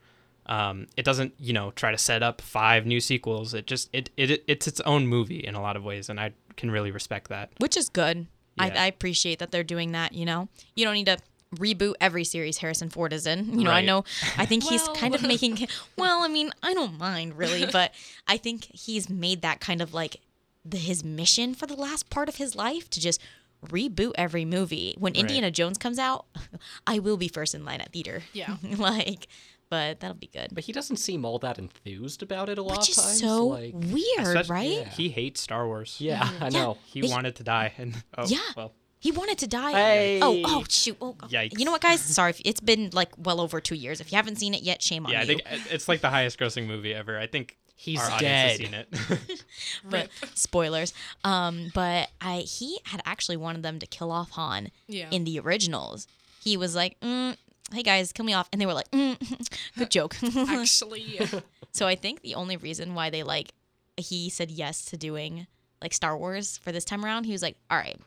Um, 0.47 0.87
it 0.95 1.03
doesn't, 1.03 1.33
you 1.39 1.53
know, 1.53 1.71
try 1.71 1.91
to 1.91 1.97
set 1.97 2.23
up 2.23 2.41
five 2.41 2.85
new 2.85 2.99
sequels. 2.99 3.53
It 3.53 3.67
just 3.67 3.89
it, 3.93 4.09
it 4.17 4.43
it's 4.47 4.67
its 4.67 4.79
own 4.81 5.07
movie 5.07 5.39
in 5.39 5.55
a 5.55 5.61
lot 5.61 5.75
of 5.75 5.83
ways, 5.83 6.09
and 6.09 6.19
I 6.19 6.31
can 6.55 6.71
really 6.71 6.91
respect 6.91 7.29
that. 7.29 7.49
Which 7.59 7.75
is 7.77 7.89
good. 7.89 8.27
I, 8.57 8.67
Yeah. 8.67 8.83
I 8.83 8.85
appreciate 8.87 9.39
that 9.39 9.51
they're 9.51 9.63
doing 9.63 9.91
that. 9.91 10.13
You 10.13 10.25
know, 10.25 10.47
you 10.75 10.85
don't 10.85 10.93
need 10.95 11.05
to 11.07 11.17
reboot 11.55 11.93
every 12.01 12.23
series 12.23 12.57
Harrison 12.57 12.89
Ford 12.89 13.13
is 13.13 13.25
in. 13.27 13.57
You 13.59 13.65
know, 13.65 13.71
I 13.71 13.81
know. 13.81 14.03
I 14.37 14.45
think 14.45 14.63
he's 14.63 14.87
kind 14.95 15.13
of 15.15 15.21
making. 15.21 15.67
Well, 15.97 16.23
I 16.23 16.27
mean, 16.27 16.51
I 16.63 16.73
don't 16.73 16.97
mind 16.97 17.37
really, 17.37 17.65
but 17.71 17.93
I 18.27 18.37
think 18.37 18.65
he's 18.73 19.09
made 19.09 19.41
that 19.43 19.59
kind 19.59 19.81
of 19.81 19.93
like 19.93 20.17
the, 20.65 20.77
his 20.77 21.03
mission 21.03 21.53
for 21.53 21.65
the 21.67 21.75
last 21.75 22.09
part 22.09 22.29
of 22.29 22.35
his 22.37 22.55
life 22.55 22.89
to 22.91 22.99
just 22.99 23.21
reboot 23.65 24.11
every 24.15 24.45
movie. 24.45 24.95
When 24.97 25.13
Right. 25.13 25.21
Indiana 25.21 25.51
Jones 25.51 25.77
comes 25.77 25.99
out, 25.99 26.25
I 26.87 26.99
will 26.99 27.17
be 27.17 27.27
first 27.27 27.55
in 27.55 27.65
line 27.65 27.81
at 27.81 27.91
theater. 27.91 28.23
Yeah. 28.33 28.57
like, 28.77 29.27
but 29.69 29.99
that'll 29.99 30.15
be 30.17 30.27
good. 30.27 30.49
But 30.53 30.63
he 30.65 30.71
doesn't 30.71 30.97
seem 30.97 31.25
all 31.25 31.39
that 31.39 31.57
enthused 31.59 32.23
about 32.23 32.49
it 32.49 32.57
a 32.57 32.63
lot 32.63 32.77
Which 32.79 32.89
of 32.89 32.97
is 32.97 33.03
times. 33.03 33.19
so 33.19 33.47
like, 33.47 33.73
weird, 33.75 34.49
right? 34.49 34.69
Yeah. 34.69 34.89
He 34.89 35.09
hates 35.09 35.41
Star 35.41 35.67
Wars. 35.67 35.95
yeah, 35.99 36.29
I 36.41 36.49
know. 36.49 36.77
He 36.85 37.01
He- 37.01 37.09
wanted 37.09 37.35
to 37.37 37.43
die, 37.43 37.73
and 37.77 37.95
oh, 38.17 38.25
Yeah. 38.27 38.39
well, 38.55 38.73
He 38.99 39.11
wanted 39.11 39.37
to 39.39 39.47
die. 39.47 39.71
Hey. 39.73 40.19
Oh, 40.21 40.41
oh, 40.43 40.63
shoot. 40.67 40.97
Oh. 40.99 41.13
Yikes. 41.29 41.57
You 41.59 41.65
know 41.65 41.71
what, 41.71 41.81
guys? 41.81 42.01
Sorry. 42.01 42.31
if- 42.31 42.41
It's 42.43 42.59
been 42.59 42.89
like 42.93 43.09
well 43.17 43.39
over 43.39 43.61
two 43.61 43.75
years. 43.75 44.01
If 44.01 44.11
you 44.11 44.15
haven't 44.15 44.37
seen 44.37 44.53
it 44.55 44.63
yet, 44.63 44.81
shame 44.81 45.05
on 45.05 45.11
yeah, 45.11 45.19
I 45.19 45.21
you. 45.21 45.27
think 45.27 45.41
it's 45.71 45.87
like 45.87 46.01
the 46.01 46.09
highest 46.09 46.39
grossing 46.39 46.65
movie 46.65 46.93
ever. 46.95 47.17
I 47.19 47.27
think 47.27 47.57
He's 47.75 47.99
our 47.99 48.19
dead. 48.19 48.55
audience 48.59 48.73
has 48.97 49.19
seen 49.19 49.27
it. 49.29 49.43
but 49.89 50.09
spoilers. 50.33 50.93
Um, 51.23 51.71
but 51.75 52.09
I 52.19 52.37
he 52.39 52.79
had 52.85 53.01
actually 53.05 53.37
wanted 53.37 53.61
them 53.61 53.77
to 53.79 53.85
kill 53.85 54.11
off 54.11 54.31
Han 54.31 54.71
Yeah. 54.87 55.09
in 55.11 55.25
the 55.25 55.39
originals. 55.39 56.07
He 56.43 56.57
was 56.57 56.75
like, 56.75 56.99
mm, 57.01 57.37
"Hey 57.73 57.83
guys, 57.83 58.11
kill 58.11 58.25
me 58.25 58.33
off," 58.33 58.47
and 58.51 58.61
they 58.61 58.65
were 58.65 58.73
like, 58.73 58.89
mm, 58.91 59.17
"Good 59.77 59.91
joke." 59.91 60.15
Actually, 60.49 61.19
so 61.71 61.87
I 61.87 61.95
think 61.95 62.21
the 62.21 62.35
only 62.35 62.57
reason 62.57 62.93
why 62.95 63.09
they 63.09 63.23
like 63.23 63.53
he 63.97 64.29
said 64.29 64.51
yes 64.51 64.85
to 64.85 64.97
doing 64.97 65.47
like 65.81 65.93
Star 65.93 66.17
Wars 66.17 66.57
for 66.59 66.71
this 66.71 66.85
time 66.85 67.03
around, 67.05 67.25
he 67.25 67.31
was 67.31 67.41
like, 67.41 67.57
"All 67.69 67.77
right, 67.77 67.99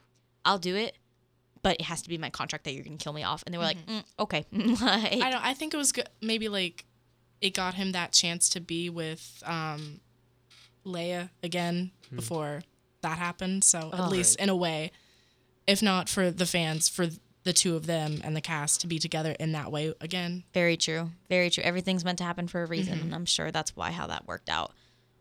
I'll 0.44 0.58
do 0.58 0.76
it." 0.76 0.96
But 1.62 1.76
it 1.78 1.82
has 1.82 2.00
to 2.02 2.08
be 2.08 2.16
my 2.16 2.30
contract 2.30 2.64
that 2.64 2.72
you're 2.72 2.84
gonna 2.84 2.96
kill 2.96 3.12
me 3.12 3.22
off, 3.22 3.42
and 3.44 3.52
they 3.52 3.58
were 3.58 3.64
like, 3.64 3.84
mm, 3.86 4.02
"Okay." 4.18 4.46
like, 4.52 5.20
I 5.22 5.30
don't. 5.30 5.44
I 5.44 5.52
think 5.54 5.74
it 5.74 5.76
was 5.76 5.92
good. 5.92 6.08
Maybe 6.22 6.48
like 6.48 6.84
it 7.40 7.54
got 7.54 7.74
him 7.74 7.92
that 7.92 8.12
chance 8.12 8.48
to 8.50 8.60
be 8.60 8.88
with 8.90 9.42
um, 9.46 10.00
Leia 10.86 11.30
again 11.42 11.90
before 12.14 12.62
that 13.02 13.18
happened. 13.18 13.64
So 13.64 13.90
Oh. 13.92 14.04
at 14.04 14.10
least 14.10 14.38
in 14.40 14.48
a 14.48 14.56
way, 14.56 14.90
if 15.66 15.82
not 15.82 16.08
for 16.08 16.30
the 16.30 16.46
fans, 16.46 16.88
for 16.88 17.08
the 17.44 17.52
two 17.52 17.74
of 17.76 17.86
them 17.86 18.20
and 18.22 18.36
the 18.36 18.40
cast 18.40 18.80
to 18.82 18.86
be 18.86 18.98
together 18.98 19.32
in 19.40 19.52
that 19.52 19.72
way 19.72 19.94
again. 20.00 20.44
Very 20.52 20.76
true. 20.76 21.10
Very 21.28 21.48
true. 21.50 21.64
Everything's 21.64 22.04
meant 22.04 22.18
to 22.18 22.24
happen 22.24 22.48
for 22.48 22.62
a 22.62 22.66
reason, 22.66 22.94
Mm-hmm. 22.96 23.04
and 23.06 23.14
I'm 23.14 23.24
sure 23.26 23.50
that's 23.50 23.74
why 23.76 23.90
how 23.92 24.06
that 24.08 24.26
worked 24.26 24.48
out. 24.50 24.72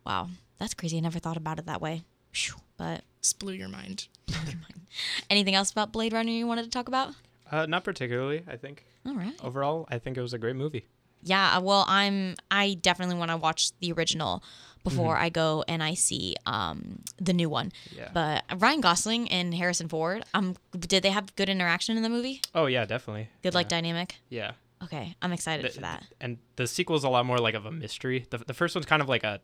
Wow, 0.04 0.28
that's 0.58 0.74
crazy. 0.74 0.96
I 0.96 1.00
never 1.00 1.18
thought 1.18 1.36
about 1.36 1.58
it 1.58 1.66
that 1.66 1.80
way. 1.80 2.02
Phew. 2.32 2.54
But 2.76 3.02
Just 3.22 3.38
blew 3.38 3.52
your 3.54 3.68
mind. 3.68 4.08
anything 5.30 5.54
else 5.54 5.70
about 5.70 5.92
Blade 5.92 6.12
Runner 6.12 6.30
you 6.30 6.46
wanted 6.46 6.64
to 6.64 6.70
talk 6.70 6.88
about? 6.88 7.14
Uh, 7.50 7.66
not 7.66 7.84
particularly. 7.84 8.42
I 8.48 8.56
think 8.56 8.84
All 9.06 9.14
right. 9.14 9.34
overall, 9.42 9.86
I 9.90 9.98
think 9.98 10.16
it 10.16 10.22
was 10.22 10.32
a 10.32 10.38
great 10.38 10.56
movie. 10.56 10.86
Yeah, 11.22 11.56
uh, 11.56 11.60
well, 11.60 11.84
I'm 11.88 12.36
I 12.50 12.74
definitely 12.80 13.16
want 13.16 13.30
to 13.30 13.36
watch 13.36 13.72
the 13.80 13.92
original 13.92 14.42
before 14.84 15.16
I 15.16 15.28
go 15.28 15.64
and 15.68 15.82
I 15.82 15.94
see 15.94 16.36
um 16.46 17.00
the 17.18 17.32
new 17.32 17.48
one. 17.50 17.72
Yeah. 17.96 18.10
But 18.12 18.44
Ryan 18.56 18.80
Gosling 18.80 19.30
and 19.30 19.54
Harrison 19.54 19.88
Ford, 19.88 20.24
um 20.34 20.56
did 20.78 21.02
they 21.02 21.10
have 21.10 21.34
good 21.36 21.48
interaction 21.48 21.96
in 21.96 22.02
the 22.02 22.08
movie? 22.08 22.40
Oh 22.54 22.66
yeah, 22.66 22.84
definitely. 22.86 23.28
Good 23.42 23.54
like 23.54 23.68
dynamic? 23.68 24.16
Yeah. 24.28 24.52
Okay, 24.82 25.14
I'm 25.20 25.32
excited 25.32 25.66
The- 25.66 25.70
for 25.74 25.80
that. 25.82 26.04
And 26.20 26.38
the 26.56 26.66
sequel 26.66 26.96
is 26.96 27.04
a 27.04 27.10
lot 27.10 27.26
more 27.26 27.38
like 27.38 27.54
of 27.54 27.66
a 27.66 27.70
mystery. 27.72 28.26
The, 28.30 28.38
the 28.38 28.54
first 28.54 28.74
one's 28.74 28.86
kind 28.86 29.02
of 29.02 29.08
like 29.08 29.24
a 29.24 29.40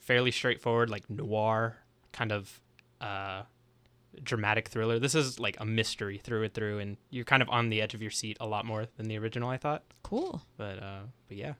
fairly 0.00 0.32
straightforward, 0.32 0.90
like 0.90 1.08
noir 1.08 1.76
kind 2.12 2.32
of 2.32 2.60
uh, 3.00 3.42
dramatic 4.22 4.68
thriller. 4.68 4.98
This 4.98 5.14
is 5.14 5.38
like 5.38 5.56
a 5.60 5.64
mystery 5.64 6.18
through 6.18 6.42
and 6.44 6.52
through, 6.54 6.78
and 6.80 6.96
you're 7.10 7.24
kind 7.24 7.42
of 7.42 7.48
on 7.50 7.68
the 7.68 7.80
edge 7.80 7.94
of 7.94 8.02
your 8.02 8.10
seat 8.10 8.36
a 8.40 8.46
lot 8.46 8.64
more 8.64 8.86
than 8.96 9.06
the 9.06 9.16
original. 9.18 9.48
I 9.48 9.56
thought, 9.58 9.82
Cool. 10.02 10.42
but 10.56 10.82
uh, 10.82 11.00
but 11.28 11.36
yeah, 11.36 11.54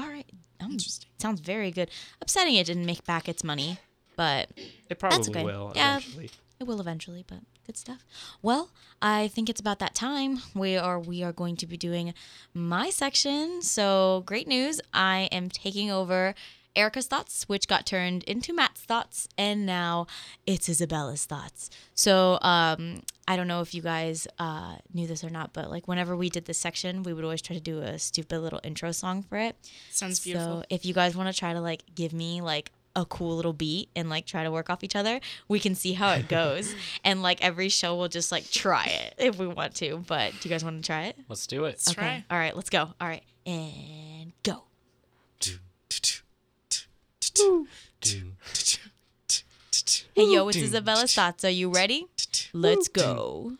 All 0.00 0.08
right. 0.08 0.26
Um, 0.60 0.72
Interesting. 0.72 1.10
sounds 1.18 1.40
very 1.40 1.70
good. 1.70 1.90
Upsetting 2.22 2.54
it 2.54 2.66
didn't 2.66 2.86
make 2.86 3.04
back 3.04 3.28
its 3.28 3.44
money, 3.44 3.78
but 4.16 4.48
it 4.88 4.98
probably 4.98 5.28
okay. 5.30 5.44
will 5.44 5.72
Yeah. 5.76 5.98
eventually. 5.98 6.30
It 6.58 6.64
will 6.64 6.80
eventually, 6.80 7.24
but 7.26 7.40
good 7.66 7.76
stuff. 7.76 8.04
Well, 8.42 8.70
I 9.00 9.28
think 9.28 9.48
it's 9.48 9.60
about 9.60 9.78
that 9.78 9.94
time. 9.94 10.40
We 10.54 10.76
are 10.76 10.98
we 10.98 11.22
are 11.22 11.32
going 11.32 11.56
to 11.56 11.66
be 11.66 11.76
doing 11.76 12.12
my 12.54 12.90
section. 12.90 13.62
So 13.62 14.22
great 14.26 14.46
news! 14.48 14.80
I 14.92 15.28
am 15.32 15.48
taking 15.48 15.90
over 15.90 16.34
Erica's 16.76 17.06
thoughts, 17.06 17.48
which 17.48 17.68
got 17.68 17.86
turned 17.86 18.22
into 18.24 18.52
Matt's 18.52 18.82
thoughts, 18.82 19.28
and 19.36 19.66
now 19.66 20.06
it's 20.46 20.68
Isabella's 20.68 21.24
thoughts. 21.24 21.70
So 21.94 22.38
um, 22.42 23.02
I 23.26 23.36
don't 23.36 23.48
know 23.48 23.60
if 23.60 23.74
you 23.74 23.82
guys 23.82 24.26
uh, 24.38 24.76
knew 24.94 25.06
this 25.06 25.24
or 25.24 25.30
not, 25.30 25.52
but 25.52 25.70
like 25.70 25.88
whenever 25.88 26.16
we 26.16 26.30
did 26.30 26.44
this 26.46 26.58
section, 26.58 27.02
we 27.02 27.12
would 27.12 27.24
always 27.24 27.42
try 27.42 27.54
to 27.54 27.62
do 27.62 27.80
a 27.80 27.98
stupid 27.98 28.38
little 28.40 28.60
intro 28.62 28.92
song 28.92 29.22
for 29.22 29.36
it. 29.38 29.56
Sounds 29.90 30.20
beautiful. 30.20 30.60
So 30.60 30.64
if 30.70 30.84
you 30.84 30.94
guys 30.94 31.16
want 31.16 31.32
to 31.32 31.38
try 31.38 31.52
to 31.52 31.60
like 31.60 31.82
give 31.94 32.12
me 32.12 32.40
like 32.40 32.72
a 32.96 33.04
cool 33.04 33.36
little 33.36 33.52
beat 33.52 33.88
and 33.94 34.10
like 34.10 34.26
try 34.26 34.42
to 34.42 34.50
work 34.50 34.70
off 34.70 34.82
each 34.82 34.96
other, 34.96 35.20
we 35.48 35.58
can 35.58 35.74
see 35.74 35.92
how 35.92 36.12
it 36.12 36.28
goes. 36.28 36.74
and 37.04 37.22
like 37.22 37.42
every 37.42 37.68
show 37.68 37.96
we'll 37.96 38.08
just 38.08 38.32
like 38.32 38.50
try 38.50 38.84
it 38.84 39.14
if 39.18 39.38
we 39.38 39.46
want 39.46 39.74
to. 39.76 40.02
But 40.06 40.32
do 40.40 40.48
you 40.48 40.50
guys 40.50 40.64
want 40.64 40.82
to 40.82 40.86
try 40.86 41.06
it? 41.06 41.16
Let's 41.28 41.46
do 41.46 41.64
it. 41.64 41.80
Let's 41.86 41.94
try. 41.94 42.24
All 42.30 42.38
right, 42.38 42.54
let's 42.54 42.70
go. 42.70 42.92
All 43.00 43.08
right. 43.08 43.22
And 43.46 44.32
go. 44.42 44.64
Hey 50.14 50.32
yo, 50.34 50.48
it's 50.48 50.58
Isabella's 50.58 51.14
thoughts. 51.14 51.44
Are 51.44 51.50
you 51.50 51.70
ready? 51.70 52.06
Let's 52.52 52.88
go. 52.88 53.52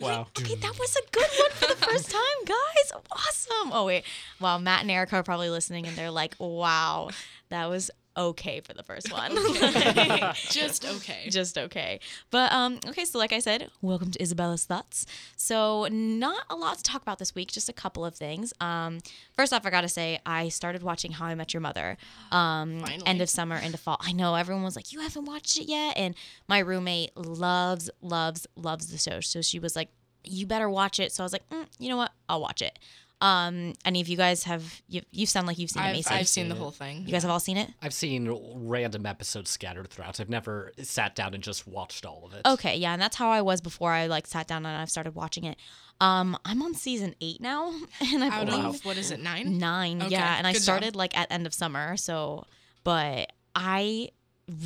Wow. 0.00 0.28
Okay, 0.38 0.54
that 0.54 0.78
was 0.78 0.96
a 0.96 1.00
good 1.10 1.26
one 1.38 1.50
for 1.50 1.66
the 1.66 1.74
first 1.86 2.10
time, 2.10 2.44
guys. 2.44 2.92
Awesome. 3.10 3.72
Oh 3.72 3.84
wait, 3.86 4.04
wow. 4.40 4.58
Matt 4.58 4.82
and 4.82 4.90
Erica 4.90 5.16
are 5.16 5.22
probably 5.24 5.50
listening, 5.50 5.86
and 5.86 5.96
they're 5.96 6.10
like, 6.10 6.36
"Wow, 6.38 7.10
that 7.48 7.66
was 7.68 7.90
okay 8.18 8.60
for 8.60 8.74
the 8.74 8.82
first 8.82 9.10
one." 9.12 9.30
Just 10.50 10.84
okay. 10.84 11.28
Just 11.30 11.56
okay. 11.56 12.00
But 12.30 12.52
um, 12.52 12.78
okay. 12.88 13.04
So 13.04 13.18
like 13.18 13.32
I 13.32 13.38
said, 13.38 13.70
welcome 13.80 14.10
to 14.10 14.22
Isabella's 14.22 14.64
thoughts. 14.64 15.06
So 15.36 15.86
not 15.90 16.44
a 16.50 16.56
lot 16.56 16.76
to 16.78 16.82
talk 16.82 17.02
about 17.02 17.18
this 17.18 17.34
week. 17.34 17.50
Just 17.50 17.68
a 17.68 17.72
couple 17.72 18.04
of 18.04 18.14
things. 18.14 18.52
Um, 18.60 18.98
first 19.34 19.52
off, 19.52 19.64
I 19.64 19.70
gotta 19.70 19.88
say 19.88 20.18
I 20.26 20.48
started 20.48 20.82
watching 20.82 21.12
How 21.12 21.26
I 21.26 21.34
Met 21.34 21.54
Your 21.54 21.60
Mother. 21.60 21.96
Um, 22.32 22.80
Finally. 22.80 23.06
end 23.06 23.22
of 23.22 23.30
summer, 23.30 23.56
into 23.56 23.78
fall. 23.78 23.98
I 24.00 24.12
know 24.12 24.34
everyone 24.34 24.64
was 24.64 24.76
like, 24.76 24.92
"You 24.92 25.00
haven't 25.00 25.24
watched 25.24 25.58
it 25.58 25.68
yet," 25.68 25.96
and 25.96 26.14
my 26.48 26.58
roommate 26.58 27.16
loves, 27.16 27.88
loves, 28.02 28.46
loves 28.56 28.88
the 28.88 28.98
show. 28.98 29.20
So 29.20 29.40
she 29.42 29.58
was 29.58 29.76
like, 29.76 29.88
"You 30.24 30.46
better 30.46 30.68
watch 30.68 30.98
it." 31.00 31.12
So 31.12 31.22
I 31.22 31.24
was 31.24 31.32
like, 31.32 31.48
mm, 31.50 31.66
"You 31.78 31.88
know 31.88 31.96
what? 31.96 32.12
I'll 32.28 32.40
watch 32.40 32.62
it." 32.62 32.78
Um, 33.20 33.74
any 33.84 34.00
of 34.00 34.08
you 34.08 34.16
guys 34.16 34.44
have 34.44 34.80
you? 34.88 35.02
You 35.10 35.26
sound 35.26 35.46
like 35.48 35.58
you've 35.58 35.70
seen 35.70 35.82
it, 35.82 35.86
I've, 35.86 35.92
Mason. 35.96 36.12
I've 36.12 36.28
seen 36.28 36.48
the 36.48 36.54
whole 36.54 36.70
thing. 36.70 37.02
you 37.04 37.12
guys 37.12 37.22
have 37.22 37.30
all 37.32 37.40
seen 37.40 37.56
it. 37.56 37.70
I've 37.82 37.92
seen 37.94 38.30
random 38.54 39.06
episodes 39.06 39.50
scattered 39.50 39.88
throughout. 39.90 40.20
I've 40.20 40.28
never 40.28 40.72
sat 40.82 41.16
down 41.16 41.34
and 41.34 41.42
just 41.42 41.66
watched 41.66 42.06
all 42.06 42.22
of 42.24 42.32
it. 42.34 42.42
Okay, 42.46 42.76
yeah, 42.76 42.92
and 42.92 43.02
that's 43.02 43.16
how 43.16 43.30
I 43.30 43.42
was 43.42 43.60
before 43.60 43.90
I 43.92 44.06
like 44.06 44.26
sat 44.28 44.46
down 44.46 44.64
and 44.64 44.76
I've 44.80 44.90
started 44.90 45.14
watching 45.16 45.44
it. 45.44 45.56
Um, 46.00 46.36
I'm 46.44 46.62
on 46.62 46.74
season 46.74 47.16
eight 47.20 47.40
now, 47.40 47.72
and 48.00 48.22
I 48.22 48.28
Out 48.28 48.46
believe 48.46 48.64
of 48.66 48.84
what 48.84 48.96
is 48.96 49.10
it 49.10 49.20
nine? 49.20 49.58
nine. 49.58 50.00
Okay, 50.02 50.10
yeah, 50.12 50.36
and 50.38 50.46
I 50.46 50.52
good 50.52 50.58
job. 50.58 50.62
started 50.62 50.94
like 50.94 51.16
at 51.18 51.26
end 51.32 51.44
of 51.46 51.52
summer, 51.52 51.96
so 51.96 52.44
but 52.84 53.32
I 53.56 54.10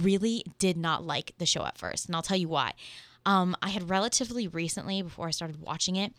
really 0.02 0.44
did 0.58 0.76
not 0.76 1.04
like 1.06 1.32
the 1.38 1.46
show 1.46 1.64
at 1.64 1.78
first, 1.78 2.06
and 2.06 2.14
I'll 2.14 2.22
tell 2.22 2.36
you 2.36 2.48
why. 2.48 2.72
Um, 3.24 3.56
I 3.62 3.68
had 3.70 3.88
relatively 3.88 4.48
recently, 4.48 5.00
before 5.00 5.28
I 5.28 5.30
started 5.30 5.60
watching 5.60 5.96
it, 5.96 6.12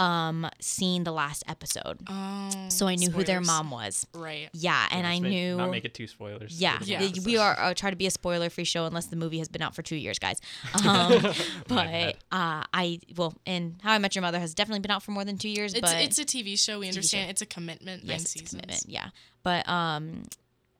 um, 0.00 0.48
seen 0.60 1.04
the 1.04 1.12
last 1.12 1.44
episode, 1.46 1.98
Oh, 2.08 2.48
so 2.68 2.88
I 2.88 2.94
knew 2.94 3.10
who 3.10 3.22
their 3.22 3.40
mom 3.40 3.70
was. 3.70 4.06
Right. 4.14 4.48
Yeah, 4.54 4.86
and 4.90 5.06
I 5.06 5.10
Let's 5.10 5.20
make- 5.22 5.30
knew 5.32 5.56
not 5.58 5.70
make 5.70 5.84
it 5.84 5.92
two 5.94 6.06
spoilers. 6.06 6.58
yeah, 6.60 6.78
for 6.78 6.84
Yeah. 6.84 7.06
we 7.24 7.36
are 7.36 7.58
uh, 7.58 7.74
try 7.74 7.90
to 7.90 7.96
be 7.96 8.06
a 8.06 8.10
spoiler 8.10 8.48
free 8.48 8.64
show 8.64 8.86
unless 8.86 9.06
the 9.06 9.16
movie 9.16 9.38
has 9.38 9.48
been 9.48 9.60
out 9.62 9.74
for 9.74 9.82
two 9.82 9.96
years, 9.96 10.18
guys. 10.18 10.40
Um, 10.86 11.22
but 11.68 12.16
uh, 12.32 12.64
I 12.72 13.00
well, 13.16 13.34
and 13.46 13.78
How 13.82 13.92
I 13.92 13.98
Met 13.98 14.14
Your 14.14 14.22
Mother 14.22 14.40
has 14.40 14.54
definitely 14.54 14.80
been 14.80 14.90
out 14.90 15.02
for 15.02 15.10
more 15.10 15.24
than 15.24 15.36
two 15.36 15.48
years. 15.50 15.74
It's 15.74 15.82
but 15.82 16.00
it's 16.02 16.18
a 16.18 16.24
TV 16.24 16.58
show. 16.58 16.78
We 16.80 16.88
understand 16.88 17.30
it's 17.30 17.42
a 17.42 17.46
commitment. 17.46 18.02
nine 18.04 18.12
yes, 18.12 18.22
it's 18.22 18.30
a 18.34 18.38
seasons. 18.38 18.50
commitment. 18.50 18.84
Yeah, 18.88 19.08
but 19.42 19.68
um, 19.68 20.22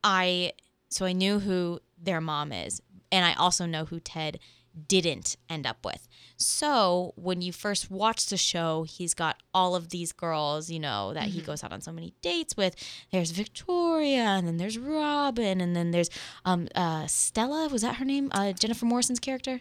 I 0.02 0.52
so 0.88 1.04
I 1.04 1.12
knew 1.12 1.38
who 1.40 1.80
their 2.02 2.20
mom 2.20 2.52
is, 2.52 2.80
and 3.12 3.24
I 3.24 3.34
also 3.34 3.66
know 3.66 3.84
who 3.84 4.00
Ted 4.00 4.38
didn't 4.88 5.36
end 5.48 5.66
up 5.66 5.84
with. 5.84 6.06
So 6.36 7.12
when 7.16 7.42
you 7.42 7.52
first 7.52 7.90
watch 7.90 8.26
the 8.26 8.36
show, 8.36 8.84
he's 8.84 9.12
got 9.14 9.36
all 9.52 9.74
of 9.74 9.90
these 9.90 10.12
girls, 10.12 10.70
you 10.70 10.80
know, 10.80 11.12
that 11.14 11.24
Mm-hmm. 11.28 11.32
he 11.32 11.40
goes 11.42 11.62
out 11.62 11.72
on 11.72 11.80
so 11.80 11.92
many 11.92 12.14
dates 12.22 12.56
with. 12.56 12.74
There's 13.12 13.30
Victoria, 13.30 14.22
and 14.24 14.46
then 14.46 14.56
there's 14.56 14.78
Robin, 14.78 15.60
and 15.60 15.76
then 15.76 15.90
there's 15.90 16.08
um 16.44 16.68
uh 16.74 17.06
Stella. 17.06 17.68
Was 17.68 17.82
that 17.82 17.96
her 17.96 18.04
name? 18.04 18.30
Uh, 18.32 18.52
Jennifer 18.52 18.86
Morrison's 18.86 19.20
character. 19.20 19.60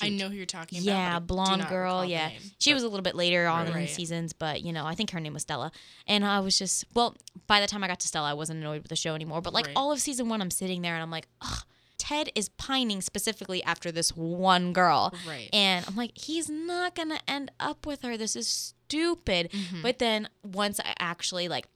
I 0.00 0.08
know 0.08 0.30
who 0.30 0.36
you're 0.36 0.46
talking 0.46 0.78
about. 0.78 0.86
Yeah, 0.86 1.08
but 1.10 1.16
I 1.16 1.18
do 1.18 1.24
blonde 1.26 1.68
girl. 1.68 2.04
Yeah, 2.06 2.28
name. 2.28 2.40
she 2.58 2.72
was 2.72 2.82
a 2.82 2.88
little 2.88 3.02
bit 3.02 3.14
later 3.14 3.46
on 3.46 3.66
in 3.66 3.74
Right. 3.74 3.88
seasons, 3.88 4.32
but 4.32 4.62
you 4.62 4.72
know, 4.72 4.86
I 4.86 4.94
think 4.94 5.10
her 5.10 5.20
name 5.20 5.34
was 5.34 5.42
Stella. 5.42 5.70
And 6.06 6.24
I 6.24 6.40
was 6.40 6.58
just 6.58 6.86
well, 6.94 7.14
by 7.46 7.60
the 7.60 7.66
time 7.66 7.84
I 7.84 7.88
got 7.88 8.00
to 8.00 8.08
Stella, 8.08 8.30
I 8.30 8.32
wasn't 8.34 8.60
annoyed 8.60 8.80
with 8.82 8.88
the 8.88 8.96
show 8.96 9.14
anymore. 9.14 9.42
But 9.42 9.52
like 9.52 9.66
Right. 9.66 9.76
all 9.76 9.92
of 9.92 10.00
season 10.00 10.28
one, 10.30 10.40
I'm 10.40 10.50
sitting 10.50 10.80
there 10.80 10.94
and 10.94 11.02
I'm 11.02 11.10
like, 11.10 11.28
ugh. 11.42 11.64
Ted 12.04 12.30
is 12.34 12.50
pining 12.50 13.00
specifically 13.00 13.62
after 13.62 13.90
this 13.90 14.10
one 14.10 14.74
girl. 14.74 15.14
Right. 15.26 15.48
And 15.54 15.86
I'm 15.88 15.96
like, 15.96 16.18
he's 16.18 16.50
not 16.50 16.94
gonna 16.94 17.18
end 17.26 17.50
up 17.58 17.86
with 17.86 18.02
her. 18.02 18.18
This 18.18 18.36
is 18.36 18.46
stupid. 18.46 19.50
Mm-hmm. 19.50 19.80
But 19.80 20.00
then 20.00 20.28
once 20.42 20.78
I 20.80 20.94
actually 20.98 21.48
like 21.48 21.66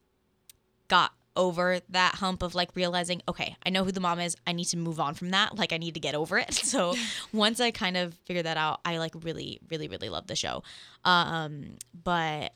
got 0.89 1.13
over 1.35 1.81
that 1.89 2.17
hump 2.17 2.43
of 2.43 2.55
like 2.55 2.77
realizing, 2.77 3.23
okay, 3.27 3.57
I 3.65 3.71
know 3.71 3.85
who 3.85 3.91
the 3.91 4.01
mom 4.01 4.21
is. 4.21 4.37
I 4.47 4.53
need 4.53 4.67
to 4.67 4.77
move 4.77 5.01
on 5.01 5.15
from 5.15 5.31
that. 5.31 5.57
Like 5.57 5.73
I 5.73 5.79
need 5.79 5.95
to 5.95 6.01
get 6.01 6.15
over 6.15 6.37
it. 6.37 6.55
So 6.69 6.95
once 7.33 7.59
I 7.59 7.71
kind 7.71 7.97
of 7.97 8.13
figured 8.27 8.45
that 8.45 8.59
out, 8.59 8.81
I 8.85 8.99
like 8.99 9.13
really, 9.23 9.61
really, 9.71 9.89
really 9.89 10.11
love 10.11 10.27
the 10.27 10.37
show. 10.37 10.63
Um, 11.07 11.79
but 12.05 12.53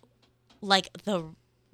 like 0.60 0.90
the 1.04 1.24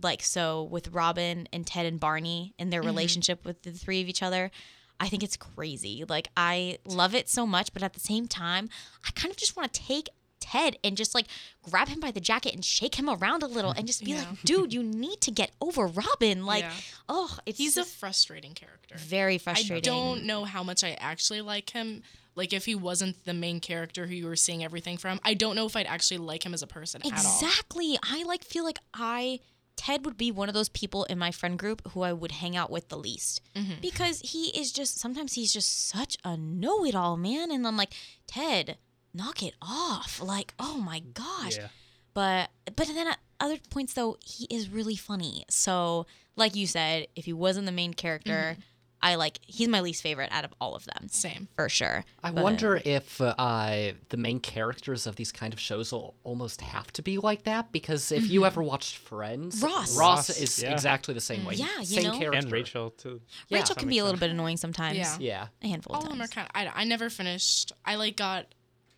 like 0.00 0.22
so 0.22 0.62
with 0.62 0.88
Robin 0.92 1.48
and 1.52 1.66
Ted 1.66 1.86
and 1.86 1.98
Barney 1.98 2.54
and 2.56 2.72
their 2.72 2.82
relationship 2.82 3.44
with 3.44 3.62
the 3.62 3.72
three 3.72 4.00
of 4.00 4.08
each 4.08 4.22
other. 4.22 4.52
I 5.00 5.08
think 5.08 5.22
it's 5.22 5.36
crazy. 5.36 6.04
Like 6.08 6.28
I 6.36 6.78
love 6.84 7.14
it 7.14 7.28
so 7.28 7.46
much, 7.46 7.72
but 7.72 7.82
at 7.82 7.92
the 7.94 8.00
same 8.00 8.26
time, 8.28 8.68
I 9.06 9.10
kind 9.12 9.30
of 9.30 9.36
just 9.36 9.56
want 9.56 9.72
to 9.72 9.80
take 9.82 10.08
Ted 10.40 10.76
and 10.84 10.96
just 10.96 11.14
like 11.14 11.26
grab 11.62 11.88
him 11.88 12.00
by 12.00 12.10
the 12.10 12.20
jacket 12.20 12.54
and 12.54 12.64
shake 12.64 12.94
him 12.94 13.08
around 13.08 13.42
a 13.42 13.46
little 13.46 13.72
and 13.72 13.86
just 13.86 14.04
be 14.04 14.12
Yeah. 14.12 14.18
like, 14.20 14.42
dude, 14.42 14.72
you 14.72 14.82
need 14.82 15.20
to 15.22 15.30
get 15.30 15.50
over 15.60 15.86
Robin. 15.86 16.46
Like, 16.46 16.62
Yeah. 16.62 16.72
oh, 17.08 17.36
it's 17.44 17.58
He's 17.58 17.76
a 17.76 17.84
frustrating 17.84 18.54
character. 18.54 18.96
very 18.98 19.36
frustrating. 19.38 19.76
I 19.76 19.80
don't 19.80 20.24
know 20.24 20.44
how 20.44 20.62
much 20.62 20.82
I 20.84 20.92
actually 21.00 21.40
like 21.42 21.70
him. 21.70 22.02
Like 22.34 22.52
if 22.52 22.66
he 22.66 22.76
wasn't 22.76 23.24
the 23.24 23.34
main 23.34 23.58
character 23.60 24.06
who 24.06 24.14
you 24.14 24.26
were 24.26 24.36
seeing 24.36 24.62
everything 24.62 24.96
from, 24.96 25.18
I 25.24 25.34
don't 25.34 25.56
know 25.56 25.66
if 25.66 25.74
I'd 25.74 25.86
actually 25.86 26.18
like 26.18 26.44
him 26.46 26.54
as 26.54 26.62
a 26.62 26.68
person 26.68 27.02
at 27.02 27.12
all. 27.12 27.18
Exactly. 27.18 27.98
I 28.02 28.22
like 28.22 28.44
feel 28.44 28.62
like 28.64 28.78
I 28.94 29.40
Ted 29.78 30.04
would 30.04 30.16
be 30.18 30.30
one 30.30 30.48
of 30.48 30.54
those 30.54 30.68
people 30.68 31.04
in 31.04 31.18
my 31.18 31.30
friend 31.30 31.58
group 31.58 31.80
who 31.92 32.02
I 32.02 32.12
would 32.12 32.32
hang 32.32 32.56
out 32.56 32.70
with 32.70 32.88
the 32.88 32.98
least 32.98 33.40
Mm-hmm. 33.54 33.80
because 33.80 34.20
he 34.20 34.48
is 34.60 34.72
just 34.72 34.98
sometimes 34.98 35.34
he's 35.34 35.52
just 35.52 35.88
such 35.88 36.16
a 36.24 36.36
know-it-all 36.36 37.16
man. 37.16 37.50
And 37.50 37.66
I'm 37.66 37.76
like 37.76 37.92
Ted 38.26 38.76
knock 39.14 39.42
it 39.42 39.54
off. 39.62 40.20
Like 40.22 40.52
oh 40.58 40.78
my 40.78 41.00
gosh. 41.00 41.56
Yeah. 41.56 41.68
but 42.12 42.50
but 42.76 42.88
then 42.88 43.06
at 43.06 43.18
other 43.40 43.56
points 43.70 43.94
though 43.94 44.16
he 44.24 44.46
is 44.50 44.68
really 44.68 44.96
funny. 44.96 45.44
So 45.48 46.06
like 46.36 46.54
you 46.56 46.66
said 46.66 47.06
if 47.16 47.24
he 47.24 47.32
wasn't 47.32 47.66
the 47.66 47.72
main 47.72 47.94
character 47.94 48.56
I 49.00 49.14
like 49.14 49.38
he's 49.46 49.68
my 49.68 49.80
least 49.80 50.02
favorite 50.02 50.30
out 50.32 50.44
of 50.44 50.52
all 50.60 50.74
of 50.74 50.84
them 50.84 51.08
Same. 51.08 51.48
for 51.54 51.68
sure. 51.68 52.04
I 52.22 52.30
But- 52.32 52.42
wonder 52.42 52.80
if 52.84 53.20
uh, 53.20 53.92
the 54.08 54.16
main 54.16 54.40
characters 54.40 55.06
of 55.06 55.16
these 55.16 55.30
kind 55.32 55.52
of 55.52 55.60
shows 55.60 55.92
will 55.92 56.14
almost 56.24 56.60
have 56.60 56.92
to 56.94 57.02
be 57.02 57.18
like 57.18 57.44
that 57.44 57.70
because 57.72 58.10
if 58.10 58.28
you 58.28 58.44
ever 58.44 58.62
watched 58.62 58.96
Friends, 58.96 59.62
Ross. 59.62 59.96
Ross 59.96 60.28
Ross, 60.28 60.30
is 60.40 60.62
yeah. 60.62 60.72
exactly 60.72 61.14
the 61.14 61.20
same 61.20 61.44
way. 61.44 61.54
Yeah, 61.54 61.66
you 61.78 61.84
same 61.86 62.04
know? 62.04 62.18
character. 62.18 62.38
and 62.38 62.50
Rachel 62.52 62.90
too. 62.90 63.20
Yeah, 63.48 63.58
Rachel 63.58 63.74
can 63.76 63.88
be 63.88 63.98
a 63.98 64.04
little 64.04 64.18
bit 64.20 64.30
annoying 64.30 64.56
sometimes. 64.56 64.96
Yeah. 64.98 65.16
Yeah. 65.20 65.46
a 65.62 65.68
handful 65.68 65.94
All 65.94 66.00
of 66.02 66.06
of 66.06 66.12
them 66.12 66.22
are 66.22 66.26
kind 66.28 66.48
of. 66.48 66.74
I, 66.74 66.82
I 66.82 66.84
never 66.84 67.08
finished. 67.10 67.72
I 67.84 67.94
like 67.96 68.16
got. 68.16 68.46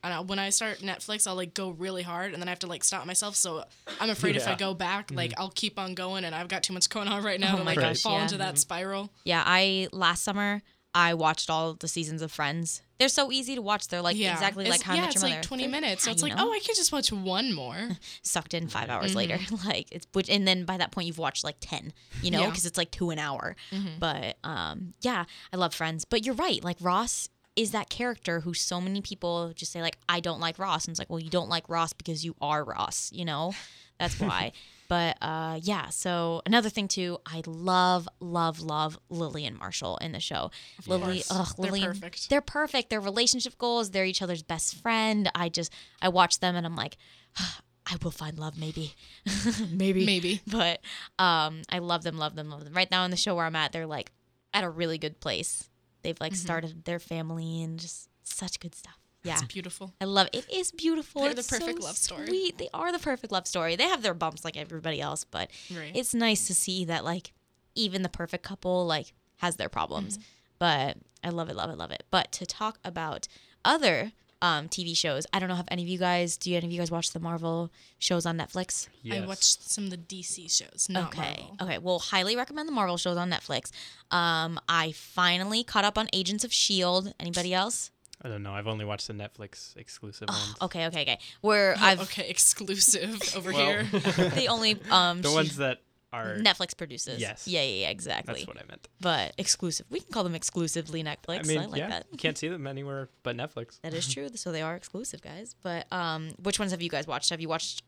I 0.03 0.09
know, 0.11 0.23
when 0.23 0.39
I 0.39 0.51
start 0.51 0.79
Netflix, 0.79 1.27
I'll 1.27 1.35
like 1.35 1.53
go 1.55 1.71
really 1.71 2.03
hard, 2.03 2.33
and 2.33 2.41
then 2.41 2.49
I 2.49 2.53
have 2.53 2.59
to 2.61 2.67
like 2.67 2.85
stop 2.85 3.07
myself. 3.07 3.37
So 3.37 3.65
I'm 4.01 4.11
afraid 4.11 4.37
if 4.37 4.49
I 4.49 4.55
go 4.55 4.73
back, 4.75 5.11
like 5.13 5.33
I'll 5.39 5.51
keep 5.55 5.79
on 5.79 5.95
going, 5.95 6.25
and 6.25 6.35
I've 6.35 6.49
got 6.49 6.63
too 6.63 6.73
much 6.73 6.89
going 6.89 7.09
on 7.09 7.23
right 7.23 7.39
now 7.41 7.55
Oh 7.55 7.59
to 7.59 7.65
my 7.65 7.73
like 7.75 7.81
gosh, 7.81 8.03
fall 8.03 8.17
yeah. 8.17 8.23
into 8.23 8.39
that 8.39 8.59
spiral. 8.59 9.11
Yeah, 9.25 9.43
I 9.47 9.89
last 9.93 10.23
summer 10.25 10.63
I 10.95 11.15
watched 11.15 11.51
all 11.51 11.75
the 11.75 11.87
seasons 11.87 12.21
of 12.23 12.33
Friends. 12.33 12.83
They're 12.99 13.09
so 13.09 13.31
easy 13.31 13.55
to 13.55 13.63
watch. 13.63 13.89
They're 13.89 14.03
like 14.03 14.17
yeah, 14.19 14.33
exactly 14.33 14.65
It's- 14.65 14.79
like 14.81 14.85
How 14.85 14.93
I 14.93 14.97
yeah, 14.97 15.03
Met 15.03 15.15
it's 15.15 15.23
like 15.23 15.41
20 15.43 15.63
They're- 15.63 15.71
minutes. 15.71 16.03
So 16.05 16.11
it's 16.11 16.23
like, 16.23 16.35
know? 16.37 16.49
oh, 16.49 16.53
I 16.53 16.59
could 16.59 16.75
just 16.77 16.93
watch 16.93 17.11
one 17.13 17.53
more. 17.55 17.77
sucked 18.23 18.53
in 18.55 18.69
five 18.69 18.91
hours 18.91 19.11
Mm-hmm. 19.15 19.17
later. 19.17 19.39
like 19.67 19.87
it's 19.93 20.07
which, 20.13 20.29
and 20.29 20.47
then 20.49 20.65
by 20.65 20.77
that 20.79 20.91
point 20.93 21.07
you've 21.07 21.17
watched 21.19 21.45
like 21.45 21.57
ten, 21.61 21.93
you 22.23 22.31
know, 22.31 22.41
Yeah. 22.41 22.47
because 22.49 22.67
it's 22.67 22.77
like 22.77 22.91
two 22.91 23.11
an 23.11 23.19
hour. 23.19 23.55
Mm-hmm. 23.73 23.99
But 24.01 24.37
um, 24.45 24.95
yeah, 25.03 25.25
I 25.53 25.57
love 25.57 25.75
Friends. 25.75 26.05
But 26.05 26.27
you're 26.27 26.35
right. 26.35 26.63
Like 26.65 26.77
Ross 26.81 27.29
is 27.61 27.73
that 27.73 27.91
character 27.91 28.41
who 28.41 28.55
so 28.55 28.81
many 28.81 29.01
people 29.03 29.53
just 29.55 29.71
say 29.73 29.83
like 29.83 29.99
I 30.09 30.21
don't 30.21 30.41
like 30.41 30.59
Ross, 30.59 30.87
and 30.87 30.93
it's 30.93 30.99
like 30.99 31.11
well 31.11 31.21
you 31.21 31.31
don't 31.31 31.49
like 31.49 31.69
Ross 31.69 31.93
because 31.93 32.25
you 32.25 32.35
are 32.41 32.65
Ross, 32.65 33.11
you 33.13 33.25
know, 33.25 33.53
that's 33.99 34.19
why. 34.19 34.53
But 34.91 35.19
uh, 35.23 35.61
yeah, 35.63 35.91
so 35.91 36.43
another 36.47 36.69
thing 36.69 36.89
too, 36.89 37.19
I 37.25 37.43
love, 37.47 38.09
love, 38.19 38.59
love 38.61 38.99
Lily 39.09 39.47
and 39.47 39.57
Marshall 39.57 39.99
in 39.99 40.11
the 40.11 40.19
show. 40.19 40.51
Lily, 40.85 41.23
ugh, 41.31 41.47
They're 41.57 41.71
Lily, 41.71 41.83
and- 41.85 41.95
perfect. 41.95 42.29
They're 42.29 42.41
perfect. 42.41 42.91
Their 42.91 42.99
relationship 43.01 43.57
goals, 43.57 43.93
they're 43.93 44.05
each 44.05 44.21
other's 44.21 44.43
best 44.43 44.83
friend. 44.83 45.31
I 45.33 45.49
just, 45.49 45.73
I 46.03 46.09
watch 46.09 46.41
them 46.41 46.57
and 46.57 46.67
I'm 46.67 46.75
like, 46.75 46.97
I 47.39 47.99
will 48.03 48.11
find 48.11 48.37
love 48.37 48.59
maybe, 48.59 48.97
maybe, 49.71 50.05
Maybe. 50.05 50.41
But 50.45 50.81
um, 51.21 51.63
I 51.71 51.79
love 51.79 52.03
them, 52.03 52.19
love 52.19 52.35
them, 52.35 52.51
love 52.51 52.65
them. 52.65 52.75
Right 52.75 52.91
now 52.91 53.05
in 53.05 53.13
the 53.13 53.17
show 53.17 53.37
where 53.37 53.47
I'm 53.47 53.55
at, 53.55 53.71
they're 53.71 53.87
like 53.87 54.11
at 54.53 54.65
a 54.65 54.69
really 54.71 54.99
good 54.99 55.21
place. 55.21 55.70
They've 56.03 56.21
like 56.21 56.33
Mm-hmm. 56.33 56.41
started 56.43 56.85
their 56.85 56.99
family 56.99 57.63
and 57.63 57.79
just 57.79 58.09
such 58.23 58.61
good 58.61 58.75
stuff. 58.75 58.99
Yeah. 59.23 59.35
It's 59.35 59.43
beautiful. 59.43 59.93
I 60.01 60.07
love 60.07 60.29
it. 60.33 60.47
It 60.49 60.55
is 60.55 60.73
beautiful. 60.73 61.23
They're 61.23 61.35
the 61.35 61.41
It's 61.41 61.49
so 61.49 61.59
perfect 61.59 61.83
love 61.83 61.97
story. 61.99 62.27
Sweet. 62.27 62.57
They 62.59 62.69
are 62.73 62.91
the 62.91 62.99
perfect 62.99 63.33
love 63.33 63.47
story. 63.47 63.77
They 63.77 63.85
have 63.89 64.03
their 64.03 64.15
bumps 64.15 64.45
like 64.45 64.57
everybody 64.57 65.01
else, 65.01 65.25
but 65.25 65.51
Right. 65.75 65.93
it's 65.95 66.15
nice 66.15 66.47
to 66.47 66.55
see 66.55 66.87
that 66.87 67.05
like 67.05 67.33
even 67.75 68.03
the 68.03 68.09
perfect 68.09 68.43
couple 68.45 68.87
like 68.87 69.13
has 69.37 69.57
their 69.57 69.69
problems. 69.69 70.17
Mm-hmm. 70.17 70.27
But 70.59 70.97
I 71.23 71.29
love 71.31 71.51
it, 71.51 71.57
love 71.57 71.69
it, 71.71 71.77
love 71.77 71.91
it. 71.91 72.05
But 72.11 72.33
to 72.33 72.47
talk 72.47 72.79
about 72.85 73.29
other 73.63 74.13
um, 74.43 74.69
TV 74.69 74.97
shows, 74.97 75.27
I 75.33 75.39
don't 75.39 75.49
know 75.49 75.57
if 75.59 75.67
any 75.69 75.83
of 75.83 75.89
you 75.89 75.99
guys 75.99 76.37
do. 76.37 76.55
Any 76.55 76.67
of 76.67 76.73
you 76.73 76.79
guys 76.79 76.91
watch 76.91 77.13
the 77.13 77.21
Marvel 77.21 77.71
shows 77.99 78.27
on 78.27 78.39
Netflix? 78.39 78.89
Yes. 79.03 79.23
I 79.23 79.27
watched 79.27 79.71
some 79.71 79.85
of 79.85 79.91
the 79.91 79.97
DC 79.99 80.51
shows, 80.51 80.89
not 80.89 81.09
okay. 81.15 81.45
Marvel. 81.49 81.57
Okay. 81.63 81.79
Well, 81.79 81.99
highly 81.99 82.37
recommend 82.37 82.67
the 82.69 82.73
Marvel 82.73 82.97
shows 82.97 83.17
on 83.17 83.31
Netflix. 83.31 83.71
Um, 84.11 84.59
I 84.69 84.93
finally 84.93 85.63
caught 85.65 85.85
up 85.85 85.99
on 85.99 86.09
Agents 86.13 86.45
of 86.45 86.53
Shield. 86.53 87.13
Anybody 87.21 87.53
else? 87.55 87.91
I 88.23 88.29
don't 88.29 88.43
know. 88.43 88.53
I've 88.53 88.67
only 88.67 88.85
watched 88.85 89.07
the 89.07 89.15
Netflix 89.15 89.75
exclusive 89.77 90.29
ones. 90.29 90.55
Okay, 90.61 90.87
okay, 90.89 91.03
okay. 91.03 91.19
Where 91.41 91.75
Oh, 91.79 91.83
I've 91.83 92.01
okay, 92.03 92.29
exclusive 92.29 93.23
over 93.37 93.51
Well, 93.53 93.67
here. 93.67 93.83
the 94.35 94.47
only 94.49 94.79
um 94.91 95.23
the 95.23 95.33
ones 95.33 95.57
that 95.57 95.81
are. 96.13 96.37
Netflix 96.37 96.77
produces. 96.77 97.21
Yes. 97.21 97.47
Yeah, 97.47 97.63
yeah, 97.63 97.83
yeah, 97.83 97.91
exactly. 97.91 98.35
That's 98.35 98.47
what 98.47 98.57
I 98.59 98.65
meant. 98.69 98.89
but 99.01 99.35
exclusive. 99.39 99.87
We 99.91 100.01
can 100.01 100.13
call 100.13 100.25
them 100.25 100.35
exclusively 100.35 101.03
Netflix. 101.03 101.45
I 101.45 101.49
mean, 101.49 101.59
I 101.59 101.67
like 101.67 101.79
yeah, 101.79 101.89
that. 101.89 102.07
you 102.11 102.19
can't 102.19 102.37
see 102.37 102.49
them 102.49 102.67
anywhere 102.67 103.09
but 103.23 103.37
Netflix. 103.37 103.81
That 103.83 103.95
is 103.95 104.13
true. 104.13 104.29
So 104.35 104.53
they 104.53 104.63
are 104.63 104.75
exclusive, 104.75 105.23
guys. 105.23 105.55
But 105.63 105.87
um, 105.93 106.31
which 106.43 106.59
ones 106.59 106.73
have 106.73 106.83
you 106.83 106.91
guys 106.91 107.07
watched? 107.07 107.31
Have 107.31 107.41
you 107.41 107.49
watched 107.49 107.83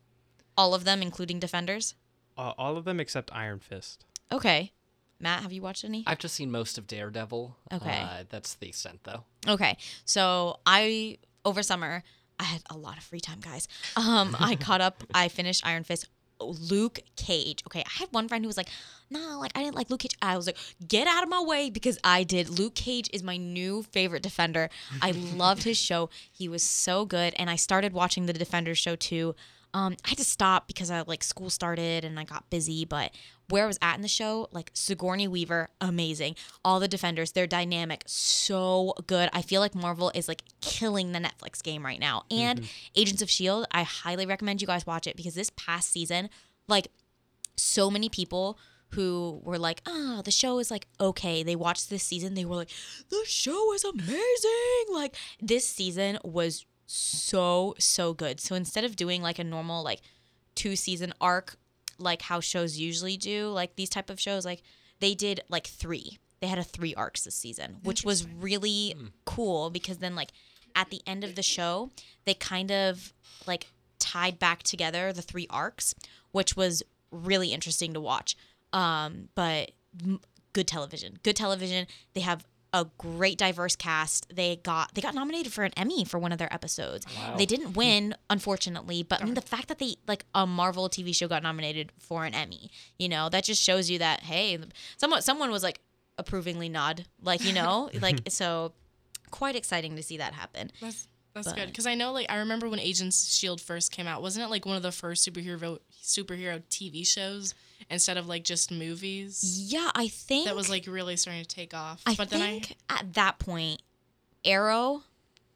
all 0.56 0.74
of 0.74 0.84
them, 0.84 1.02
including 1.02 1.40
Defenders? 1.40 1.94
Uh, 2.36 2.52
all 2.56 2.76
of 2.76 2.84
them 2.84 3.00
except 3.00 3.30
Iron 3.32 3.58
Fist. 3.60 4.04
Okay. 4.30 4.72
Matt, 5.20 5.42
have 5.42 5.52
you 5.52 5.62
watched 5.62 5.84
any? 5.84 6.02
I've 6.06 6.18
just 6.18 6.34
seen 6.34 6.50
most 6.50 6.78
of 6.78 6.86
Daredevil. 6.86 7.56
Okay. 7.72 8.00
Uh, 8.02 8.24
that's 8.28 8.54
the 8.54 8.68
extent, 8.68 9.00
though. 9.04 9.24
Okay. 9.48 9.76
So 10.04 10.58
I 10.66 11.18
over 11.44 11.62
summer 11.62 12.02
I 12.42 12.44
had 12.44 12.62
a 12.70 12.76
lot 12.76 12.98
of 12.98 13.04
free 13.04 13.20
time, 13.20 13.38
guys. 13.40 13.68
Um, 13.96 14.36
I 14.40 14.56
caught 14.56 14.80
up. 14.80 15.04
I 15.14 15.28
finished 15.28 15.64
Iron 15.64 15.84
Fist. 15.84 16.08
Luke 16.44 17.00
Cage. 17.16 17.62
Okay, 17.66 17.80
I 17.80 17.98
had 18.00 18.08
one 18.10 18.28
friend 18.28 18.44
who 18.44 18.48
was 18.48 18.56
like, 18.56 18.68
"Nah, 19.10 19.38
like 19.38 19.52
I 19.54 19.62
didn't 19.62 19.76
like 19.76 19.90
Luke 19.90 20.00
Cage." 20.00 20.16
I 20.20 20.36
was 20.36 20.46
like, 20.46 20.58
"Get 20.86 21.06
out 21.06 21.22
of 21.22 21.28
my 21.28 21.40
way," 21.42 21.70
because 21.70 21.98
I 22.04 22.24
did. 22.24 22.48
Luke 22.48 22.74
Cage 22.74 23.08
is 23.12 23.22
my 23.22 23.36
new 23.36 23.82
favorite 23.82 24.22
Defender. 24.22 24.70
I 25.00 25.10
loved 25.42 25.64
his 25.64 25.78
show. 25.78 26.10
He 26.30 26.48
was 26.48 26.62
so 26.62 27.04
good, 27.04 27.34
and 27.36 27.48
I 27.50 27.56
started 27.56 27.92
watching 27.92 28.26
the 28.26 28.32
Defender 28.32 28.74
show 28.74 28.96
too. 28.96 29.34
Um, 29.74 29.96
I 30.04 30.10
had 30.10 30.18
to 30.18 30.24
stop 30.24 30.66
because 30.66 30.90
I 30.90 31.02
like 31.02 31.24
school 31.24 31.48
started 31.48 32.04
and 32.04 32.20
I 32.20 32.24
got 32.24 32.50
busy, 32.50 32.84
but 32.84 33.12
where 33.48 33.64
I 33.64 33.66
was 33.66 33.78
at 33.80 33.96
in 33.96 34.02
the 34.02 34.08
show, 34.08 34.48
like 34.52 34.70
Sigourney 34.74 35.28
Weaver, 35.28 35.68
amazing. 35.80 36.36
All 36.64 36.78
the 36.78 36.88
defenders, 36.88 37.32
they're 37.32 37.46
dynamic, 37.46 38.02
so 38.06 38.94
good. 39.06 39.30
I 39.32 39.40
feel 39.42 39.60
like 39.60 39.74
Marvel 39.74 40.12
is 40.14 40.28
like 40.28 40.42
killing 40.60 41.12
the 41.12 41.18
Netflix 41.18 41.62
game 41.62 41.84
right 41.84 42.00
now. 42.00 42.24
And 42.30 42.68
Agents 42.94 43.22
of 43.22 43.30
Shield, 43.30 43.66
I 43.72 43.82
highly 43.82 44.26
recommend 44.26 44.60
you 44.60 44.66
guys 44.66 44.86
watch 44.86 45.06
it 45.06 45.16
because 45.16 45.34
this 45.34 45.50
past 45.56 45.90
season, 45.90 46.28
like 46.68 46.88
so 47.56 47.90
many 47.90 48.08
people 48.08 48.58
who 48.90 49.40
were 49.42 49.58
like, 49.58 49.80
"Ah, 49.86 50.20
the 50.22 50.30
show 50.30 50.58
is 50.58 50.70
like 50.70 50.86
okay." 51.00 51.42
They 51.42 51.56
watched 51.56 51.88
this 51.88 52.02
season, 52.02 52.34
they 52.34 52.44
were 52.44 52.56
like, 52.56 52.70
"The 53.08 53.22
show 53.26 53.72
is 53.72 53.84
amazing!" 53.84 54.84
Like 54.92 55.16
this 55.40 55.66
season 55.66 56.18
was 56.22 56.66
so 56.86 57.74
so 57.78 58.12
good. 58.14 58.40
So 58.40 58.54
instead 58.54 58.84
of 58.84 58.96
doing 58.96 59.22
like 59.22 59.38
a 59.38 59.44
normal 59.44 59.82
like 59.82 60.00
two 60.54 60.76
season 60.76 61.12
arc, 61.20 61.56
like 61.98 62.22
how 62.22 62.40
shows 62.40 62.78
usually 62.78 63.16
do, 63.16 63.48
like 63.48 63.76
these 63.76 63.88
type 63.88 64.10
of 64.10 64.20
shows, 64.20 64.44
like 64.44 64.62
they 65.00 65.14
did 65.14 65.40
like 65.48 65.66
three. 65.66 66.18
They 66.40 66.48
had 66.48 66.58
a 66.58 66.64
three 66.64 66.94
arcs 66.94 67.22
this 67.24 67.36
season, 67.36 67.76
which 67.84 68.04
was 68.04 68.26
really 68.26 68.94
cool 69.24 69.70
because 69.70 69.98
then 69.98 70.16
like 70.16 70.32
at 70.74 70.90
the 70.90 71.00
end 71.06 71.22
of 71.24 71.34
the 71.34 71.42
show, 71.42 71.90
they 72.24 72.34
kind 72.34 72.72
of 72.72 73.12
like 73.46 73.68
tied 73.98 74.38
back 74.38 74.62
together 74.62 75.12
the 75.12 75.22
three 75.22 75.46
arcs, 75.50 75.94
which 76.32 76.56
was 76.56 76.82
really 77.10 77.52
interesting 77.52 77.94
to 77.94 78.00
watch. 78.00 78.36
Um, 78.72 79.28
but 79.34 79.72
m- 80.02 80.20
good 80.52 80.66
television, 80.66 81.18
good 81.22 81.36
television. 81.36 81.86
They 82.14 82.20
have 82.22 82.44
a 82.72 82.86
great 82.98 83.38
diverse 83.38 83.76
cast. 83.76 84.34
They 84.34 84.56
got 84.56 84.94
they 84.94 85.00
got 85.02 85.14
nominated 85.14 85.52
for 85.52 85.64
an 85.64 85.72
Emmy 85.76 86.04
for 86.04 86.18
one 86.18 86.32
of 86.32 86.38
their 86.38 86.52
episodes. 86.52 87.06
They 87.36 87.46
didn't 87.46 87.74
win, 87.74 88.14
unfortunately, 88.30 89.02
but 89.02 89.20
I 89.20 89.24
mean 89.24 89.34
the 89.34 89.40
fact 89.42 89.68
that 89.68 89.78
they 89.78 89.96
like 90.06 90.24
a 90.34 90.46
Marvel 90.46 90.88
TV 90.88 91.14
show 91.14 91.28
got 91.28 91.42
nominated 91.42 91.92
for 91.98 92.24
an 92.24 92.34
Emmy, 92.34 92.70
you 92.98 93.08
know, 93.08 93.28
that 93.28 93.44
just 93.44 93.62
shows 93.62 93.90
you 93.90 93.98
that 93.98 94.20
hey, 94.22 94.58
someone 94.96 95.22
someone 95.22 95.50
was 95.50 95.62
like 95.62 95.80
approvingly 96.18 96.68
nod, 96.68 97.06
like 97.22 97.44
you 97.44 97.52
know, 97.52 97.90
like 98.00 98.20
so 98.28 98.72
quite 99.30 99.56
exciting 99.56 99.96
to 99.96 100.02
see 100.02 100.18
that 100.18 100.32
happen. 100.34 100.70
That's 100.80 101.08
that's 101.34 101.48
But- 101.48 101.56
good 101.56 101.66
because 101.66 101.86
I 101.86 101.94
know 101.94 102.12
like 102.12 102.26
I 102.30 102.36
remember 102.36 102.68
when 102.68 102.78
Agents 102.78 103.34
Shield 103.34 103.60
first 103.60 103.90
came 103.92 104.06
out. 104.06 104.22
Wasn't 104.22 104.44
it 104.44 104.48
like 104.48 104.66
one 104.66 104.76
of 104.76 104.82
the 104.82 104.92
first 104.92 105.26
superhero 105.26 105.78
superhero 106.02 106.62
TV 106.70 107.06
shows 107.06 107.54
instead 107.90 108.16
of 108.16 108.26
like 108.26 108.44
just 108.44 108.70
movies? 108.70 109.42
Yeah, 109.68 109.90
I 109.94 110.08
think 110.08 110.46
That 110.46 110.56
was 110.56 110.68
like 110.68 110.86
really 110.86 111.16
starting 111.16 111.42
to 111.42 111.48
take 111.48 111.74
off. 111.74 112.02
I 112.06 112.14
but 112.14 112.28
think 112.28 112.76
at 112.88 113.14
that 113.14 113.38
point, 113.38 113.80
Arrow 114.44 115.02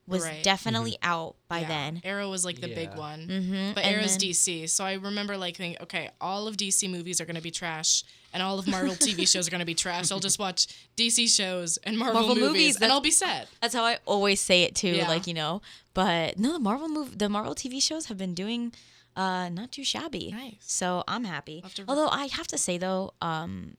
was 0.09 0.22
Right. 0.22 0.42
definitely 0.42 0.96
out 1.02 1.34
by 1.48 1.61
then 1.61 1.94
then. 1.94 2.00
Arrow 2.04 2.30
was 2.30 2.44
like 2.44 2.61
the 2.61 2.68
big 2.68 2.94
one. 2.94 3.26
Mm-hmm. 3.26 3.72
But 3.74 3.84
and 3.84 3.96
Arrow's 3.96 4.16
then- 4.16 4.30
DC, 4.30 4.68
so 4.70 4.84
I 4.84 4.94
remember 4.94 5.36
like 5.36 5.57
thinking, 5.57 5.82
okay, 5.82 6.11
all 6.20 6.46
of 6.46 6.57
DC 6.57 6.88
movies 6.88 7.20
are 7.20 7.24
gonna 7.24 7.40
be 7.40 7.50
trash, 7.50 8.04
and 8.32 8.42
all 8.42 8.59
of 8.59 8.66
Marvel 8.68 8.94
TV 8.94 9.26
shows 9.32 9.48
are 9.48 9.50
gonna 9.50 9.64
be 9.64 9.74
trash. 9.74 10.12
I'll 10.12 10.20
just 10.20 10.38
watch 10.38 10.68
DC 10.96 11.26
shows 11.34 11.76
and 11.78 11.98
Marvel, 11.98 12.20
Marvel 12.20 12.34
movies, 12.36 12.48
movies, 12.52 12.76
and 12.80 12.92
I'll 12.92 13.00
be 13.00 13.11
set. 13.11 13.48
That's 13.61 13.74
how 13.74 13.84
I 13.84 13.98
always 14.07 14.40
say 14.40 14.62
it 14.62 14.74
too. 14.76 14.88
Yeah. 14.90 15.09
Like 15.09 15.26
you 15.26 15.34
know, 15.34 15.61
but 15.94 16.38
no, 16.38 16.52
the 16.52 16.61
Marvel 16.61 16.88
move, 16.88 17.18
the 17.18 17.28
Marvel 17.28 17.54
TV 17.54 17.82
shows 17.82 18.07
have 18.07 18.16
been 18.18 18.34
doing 18.34 18.72
uh 19.16 19.48
not 19.48 19.72
too 19.72 19.82
shabby. 19.84 20.30
Nice. 20.32 20.54
So 20.61 21.02
I'm 21.09 21.24
happy. 21.24 21.57
I'll 21.64 21.68
have 21.68 21.74
to- 21.74 21.84
Although 21.88 22.09
I 22.09 22.26
have 22.26 22.46
to 22.48 22.59
say 22.59 22.78
though, 22.78 23.12
um, 23.20 23.76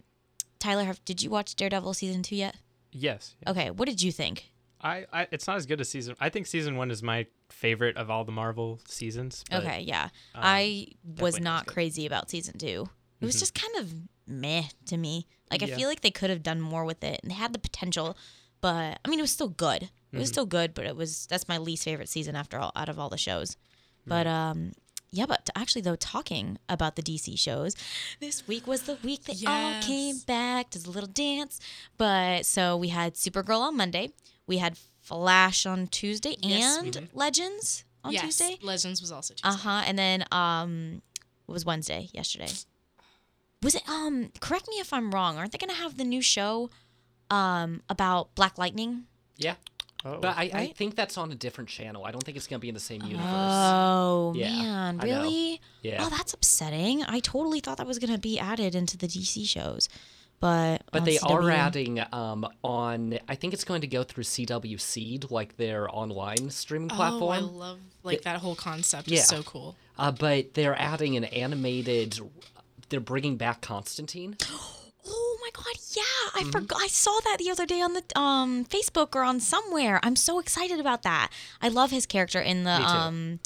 Tyler, 0.60 0.84
have, 0.86 1.04
did 1.06 1.22
you 1.22 1.30
watch 1.30 1.56
Daredevil 1.56 1.94
season 1.94 2.22
two 2.24 2.36
yet? 2.36 2.56
Yes. 2.92 3.36
yeah. 3.44 3.52
Okay, 3.52 3.70
what 3.70 3.88
did 3.88 4.02
you 4.02 4.12
think? 4.12 4.50
I, 4.82 5.06
I 5.12 5.28
it's 5.32 5.48
not 5.48 5.58
as 5.58 5.66
good 5.66 5.82
as 5.82 5.90
season. 5.90 6.16
I 6.20 6.30
think 6.30 6.48
season 6.48 6.76
one 6.76 6.92
is 6.92 7.02
my 7.02 7.26
favorite 7.50 7.98
of 7.98 8.10
all 8.10 8.24
the 8.26 8.32
Marvel 8.32 8.80
seasons. 8.88 9.44
but, 9.50 9.64
okay, 9.64 9.82
yeah, 9.82 10.06
um, 10.36 10.42
I 10.44 10.88
was 11.04 11.36
not 11.36 11.40
as 11.40 11.44
not 11.44 11.66
good. 11.66 11.74
crazy 11.74 12.06
about 12.06 12.30
season 12.30 12.58
two. 12.58 12.90
It 13.20 13.26
was 13.26 13.36
Mhm. 13.36 13.40
just 13.40 13.54
kind 13.56 13.76
of 13.78 13.94
meh 14.28 14.64
to 14.88 14.98
me. 14.98 15.26
Like 15.50 15.64
I 15.64 15.68
feel 15.68 15.88
like 15.90 16.02
they 16.02 16.12
could 16.12 16.30
have 16.30 16.44
done 16.44 16.62
more 16.62 16.86
with 16.86 17.04
it, 17.04 17.20
and 17.24 17.32
they 17.32 17.36
had 17.36 17.54
the 17.54 17.60
potential, 17.60 18.16
but 18.62 19.00
I 19.04 19.10
mean, 19.10 19.18
it 19.20 19.24
was 19.24 19.32
still 19.32 19.48
good. 19.50 19.90
It 20.12 20.18
was 20.20 20.30
Mhm. 20.30 20.34
still 20.34 20.46
good, 20.46 20.74
but 20.74 20.86
it 20.86 20.96
was 20.96 21.26
that's 21.28 21.48
my 21.48 21.58
least 21.58 21.84
favorite 21.84 22.10
season 22.10 22.36
after 22.36 22.60
all 22.60 22.72
out 22.76 22.90
of 22.90 23.00
all 23.00 23.10
the 23.10 23.18
shows. 23.18 23.58
But 24.06 24.28
um, 24.28 24.74
yeah, 25.12 25.26
but 25.26 25.50
actually 25.56 25.82
though, 25.82 25.96
talking 25.96 26.60
about 26.70 26.96
the 26.96 27.02
DC 27.02 27.36
shows, 27.40 27.76
this 28.20 28.46
week 28.48 28.68
was 28.68 28.84
the 28.84 28.96
week 29.04 29.24
they 29.24 29.46
all 29.48 29.76
came 29.82 30.20
back. 30.20 30.70
Does 30.70 30.86
a 30.86 30.92
little 30.92 31.10
dance, 31.10 31.60
but 31.98 32.46
so 32.46 32.78
we 32.78 32.90
had 32.90 33.16
Supergirl 33.16 33.62
on 33.62 33.76
Monday, 33.78 34.12
we 34.48 34.58
had 34.58 34.78
Flash 35.02 35.66
on 35.66 35.88
Tuesday, 35.88 36.36
Yes, 36.42 36.78
and 36.78 37.10
Legends 37.14 37.84
on 38.04 38.14
yes, 38.14 38.24
Tuesday. 38.24 38.58
Legends 38.62 39.02
was 39.02 39.12
also 39.12 39.34
Tuesday. 39.34 39.50
Uh 39.50 39.54
huh. 39.54 39.84
And 39.86 39.98
then 39.98 40.26
um, 40.32 41.02
it 41.48 41.52
was 41.52 41.66
Wednesday 41.66 42.10
yesterday. 42.14 42.50
Was 43.62 43.76
it 43.76 43.88
um? 43.88 44.32
Correct 44.40 44.68
me 44.68 44.76
if 44.76 44.94
I'm 44.94 45.12
wrong. 45.12 45.38
Aren't 45.38 45.52
they 45.52 45.58
gonna 45.58 45.74
have 45.74 45.98
the 45.98 46.04
new 46.04 46.22
show, 46.22 46.70
um, 47.30 47.82
about 47.90 48.34
Black 48.36 48.58
Lightning? 48.58 49.04
Yeah. 49.38 49.56
Oh. 50.06 50.20
But 50.20 50.38
I, 50.38 50.50
I 50.54 50.68
think 50.68 50.96
that's 50.96 51.18
on 51.18 51.32
a 51.32 51.36
different 51.36 51.70
channel. 51.70 52.06
I 52.06 52.12
don't 52.12 52.24
think 52.24 52.38
it's 52.38 52.48
going 52.48 52.60
to 52.60 52.62
be 52.62 52.70
in 52.70 52.76
the 52.76 52.80
same 52.80 53.02
universe. 53.02 53.26
Oh 53.28 54.34
Yeah, 54.36 54.48
man, 54.48 55.00
really? 55.00 55.60
Yeah. 55.82 56.04
Oh, 56.06 56.10
that's 56.10 56.34
upsetting. 56.34 57.04
I 57.04 57.20
totally 57.20 57.60
thought 57.60 57.78
that 57.78 57.88
was 57.88 57.98
gonna 58.00 58.20
be 58.20 58.40
added 58.40 58.76
into 58.76 58.96
the 58.96 59.08
DC 59.08 59.46
shows, 59.48 59.90
but 60.40 60.84
But 60.92 61.00
on 61.00 61.06
they 61.06 61.18
are 61.20 61.50
adding 61.52 62.00
um, 62.12 62.48
on. 62.64 63.18
I 63.28 63.36
think 63.36 63.54
it's 63.54 63.64
going 63.64 63.82
to 63.82 63.88
go 63.88 64.04
through 64.04 64.24
CW 64.24 64.80
Seed, 64.80 65.32
like 65.32 65.58
their 65.58 65.90
online 65.94 66.50
streaming 66.52 66.90
platform. 66.90 67.22
Oh, 67.22 67.30
I 67.30 67.40
love 67.40 67.80
like 68.04 68.22
that 68.24 68.40
whole 68.40 68.56
concept. 68.56 69.08
Yeah. 69.08 69.20
is 69.20 69.28
so 69.28 69.44
cool. 69.44 69.76
uh, 69.98 70.12
but 70.12 70.54
they're 70.54 70.80
adding 70.80 71.18
an 71.18 71.24
animated. 71.26 72.20
They're 72.90 73.00
bringing 73.00 73.38
back 73.38 73.62
Constantine. 73.62 74.38
Oh 75.10 75.38
my 75.42 75.50
god, 75.54 75.76
yeah! 75.96 76.04
I 76.36 76.42
Mm-hmm. 76.42 76.50
forgot. 76.52 76.80
I 76.82 76.88
saw 76.88 77.18
that 77.24 77.38
the 77.40 77.50
other 77.50 77.66
day 77.66 77.80
on 77.80 77.94
the 77.94 78.04
um 78.20 78.66
Facebook 78.66 79.16
or 79.16 79.24
on 79.24 79.40
somewhere. 79.40 80.02
I'm 80.04 80.18
so 80.18 80.38
excited 80.40 80.82
about 80.82 81.04
that. 81.04 81.30
I 81.62 81.70
love 81.70 81.92
his 81.92 82.06
character 82.06 82.42
in 82.42 82.66
the 82.66 82.72
um, 82.74 83.40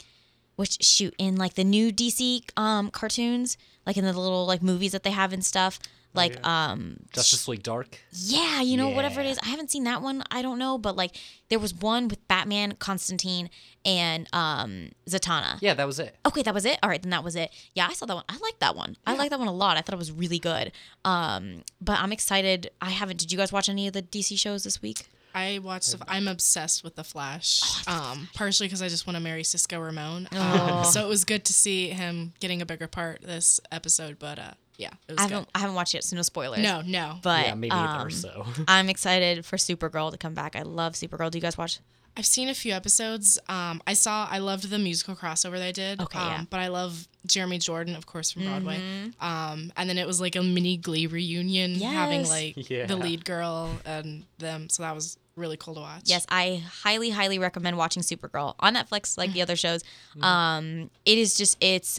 which 0.55 0.83
shoot 0.83 1.13
in 1.19 1.35
like 1.35 1.53
the 1.53 1.63
new 1.63 1.91
DC 1.91 2.41
um 2.57 2.89
cartoons, 2.89 3.57
like 3.85 3.95
in 3.95 4.03
the 4.03 4.11
little 4.13 4.47
like 4.47 4.63
movies 4.63 4.91
that 4.93 5.03
they 5.03 5.11
have 5.11 5.33
and 5.33 5.45
stuff. 5.45 5.77
Like 6.13 6.45
um, 6.45 6.97
Justice 7.13 7.47
League 7.47 7.63
Dark. 7.63 7.99
yeah, 8.11 8.61
you 8.61 8.75
know 8.77 8.89
whatever 8.89 9.21
it 9.21 9.27
is. 9.27 9.39
I 9.43 9.47
haven't 9.47 9.71
seen 9.71 9.85
that 9.85 10.01
one. 10.01 10.23
I 10.29 10.41
don't 10.41 10.59
know, 10.59 10.77
but 10.77 10.95
like 10.95 11.15
there 11.49 11.59
was 11.59 11.73
one 11.73 12.07
with 12.07 12.27
Batman, 12.27 12.73
Constantine, 12.73 13.49
and 13.85 14.27
um 14.33 14.89
Zatanna. 15.09 15.57
Yeah, 15.61 15.73
that 15.73 15.87
was 15.87 15.99
it. 15.99 16.15
Okay, 16.25 16.41
that 16.43 16.53
was 16.53 16.65
it. 16.65 16.77
All 16.83 16.89
right, 16.89 17.01
then 17.01 17.11
that 17.11 17.23
was 17.23 17.35
it. 17.35 17.51
Yeah, 17.73 17.87
I 17.89 17.93
saw 17.93 18.05
that 18.07 18.15
one. 18.15 18.25
I 18.29 18.37
like 18.37 18.59
that 18.59 18.75
one. 18.75 18.97
I 19.07 19.15
like 19.15 19.29
that 19.29 19.39
one 19.39 19.47
a 19.47 19.53
lot. 19.53 19.77
I 19.77 19.81
thought 19.81 19.93
it 19.93 19.97
was 19.99 20.11
really 20.11 20.39
good. 20.39 20.71
Um, 21.05 21.63
but 21.79 21.99
I'm 21.99 22.11
excited. 22.11 22.69
I 22.81 22.89
haven't. 22.89 23.17
Did 23.17 23.31
you 23.31 23.37
guys 23.37 23.51
watch 23.53 23.69
any 23.69 23.87
of 23.87 23.93
the 23.93 24.01
DC 24.01 24.37
shows 24.37 24.63
this 24.63 24.81
week? 24.81 25.07
I 25.33 25.59
watched. 25.63 25.97
The, 25.97 26.03
I'm 26.09 26.27
obsessed 26.27 26.83
with 26.83 26.95
the 26.97 27.05
Flash. 27.05 27.61
Oh, 27.87 28.11
Um, 28.11 28.27
partially 28.33 28.67
because 28.67 28.81
I 28.81 28.89
just 28.89 29.07
want 29.07 29.15
to 29.15 29.23
marry 29.23 29.45
Cisco 29.45 29.79
Ramon. 29.79 30.27
Oh. 30.33 30.77
Um, 30.79 30.83
so 30.85 31.05
it 31.05 31.07
was 31.07 31.23
good 31.23 31.45
to 31.45 31.53
see 31.53 31.87
him 31.87 32.33
getting 32.41 32.61
a 32.61 32.65
bigger 32.65 32.87
part 32.87 33.21
this 33.21 33.61
episode. 33.71 34.19
But 34.19 34.39
uh, 34.39 34.51
yeah, 34.77 34.89
it 35.07 35.13
was 35.13 35.19
I 35.19 35.23
good. 35.23 35.31
haven't. 35.33 35.49
I 35.55 35.59
haven't 35.59 35.75
watched 35.75 35.95
it, 35.95 36.03
so 36.03 36.15
no 36.15 36.21
spoilers. 36.21 36.59
No, 36.59 36.81
no. 36.81 37.17
But 37.21 37.45
yeah, 37.47 37.55
me 37.55 37.67
neither. 37.69 38.01
um, 38.03 38.11
so 38.11 38.45
I'm 38.67 38.89
excited 38.89 39.45
for 39.45 39.57
Supergirl 39.57 40.11
to 40.11 40.17
come 40.17 40.33
back. 40.33 40.55
I 40.55 40.61
love 40.63 40.93
Supergirl. 40.93 41.29
Do 41.31 41.37
you 41.37 41.41
guys 41.41 41.57
watch? 41.57 41.79
I've 42.17 42.25
seen 42.25 42.49
a 42.49 42.53
few 42.53 42.73
episodes. 42.73 43.39
Um, 43.47 43.81
I 43.87 43.93
saw. 43.93 44.27
I 44.29 44.39
loved 44.39 44.69
the 44.69 44.77
musical 44.79 45.15
crossover 45.15 45.57
they 45.57 45.71
did. 45.71 46.01
Okay, 46.01 46.19
um, 46.19 46.27
yeah. 46.27 46.43
But 46.49 46.59
I 46.59 46.67
love 46.67 47.07
Jeremy 47.25 47.57
Jordan, 47.57 47.95
of 47.95 48.05
course, 48.05 48.31
from 48.31 48.43
Broadway. 48.43 48.79
Mm-hmm. 48.79 49.25
Um, 49.25 49.71
and 49.77 49.89
then 49.89 49.97
it 49.97 50.05
was 50.05 50.19
like 50.19 50.35
a 50.35 50.43
mini 50.43 50.75
Glee 50.75 51.07
reunion, 51.07 51.75
having 51.75 52.27
like 52.27 52.69
Yeah. 52.69 52.85
the 52.85 52.97
lead 52.97 53.23
girl 53.23 53.69
and 53.85 54.25
them. 54.39 54.67
So 54.67 54.83
that 54.83 54.93
was 54.93 55.17
really 55.37 55.55
cool 55.55 55.75
to 55.75 55.79
watch. 55.79 56.01
Yes, 56.05 56.25
I 56.27 56.61
highly, 56.83 57.11
highly 57.11 57.39
recommend 57.39 57.77
watching 57.77 58.03
Supergirl 58.03 58.55
on 58.59 58.75
Netflix, 58.75 59.17
like 59.17 59.31
the 59.31 59.41
other 59.41 59.55
shows. 59.55 59.81
Um, 60.21 60.89
it 61.05 61.17
is 61.17 61.35
just 61.35 61.57
it's 61.63 61.97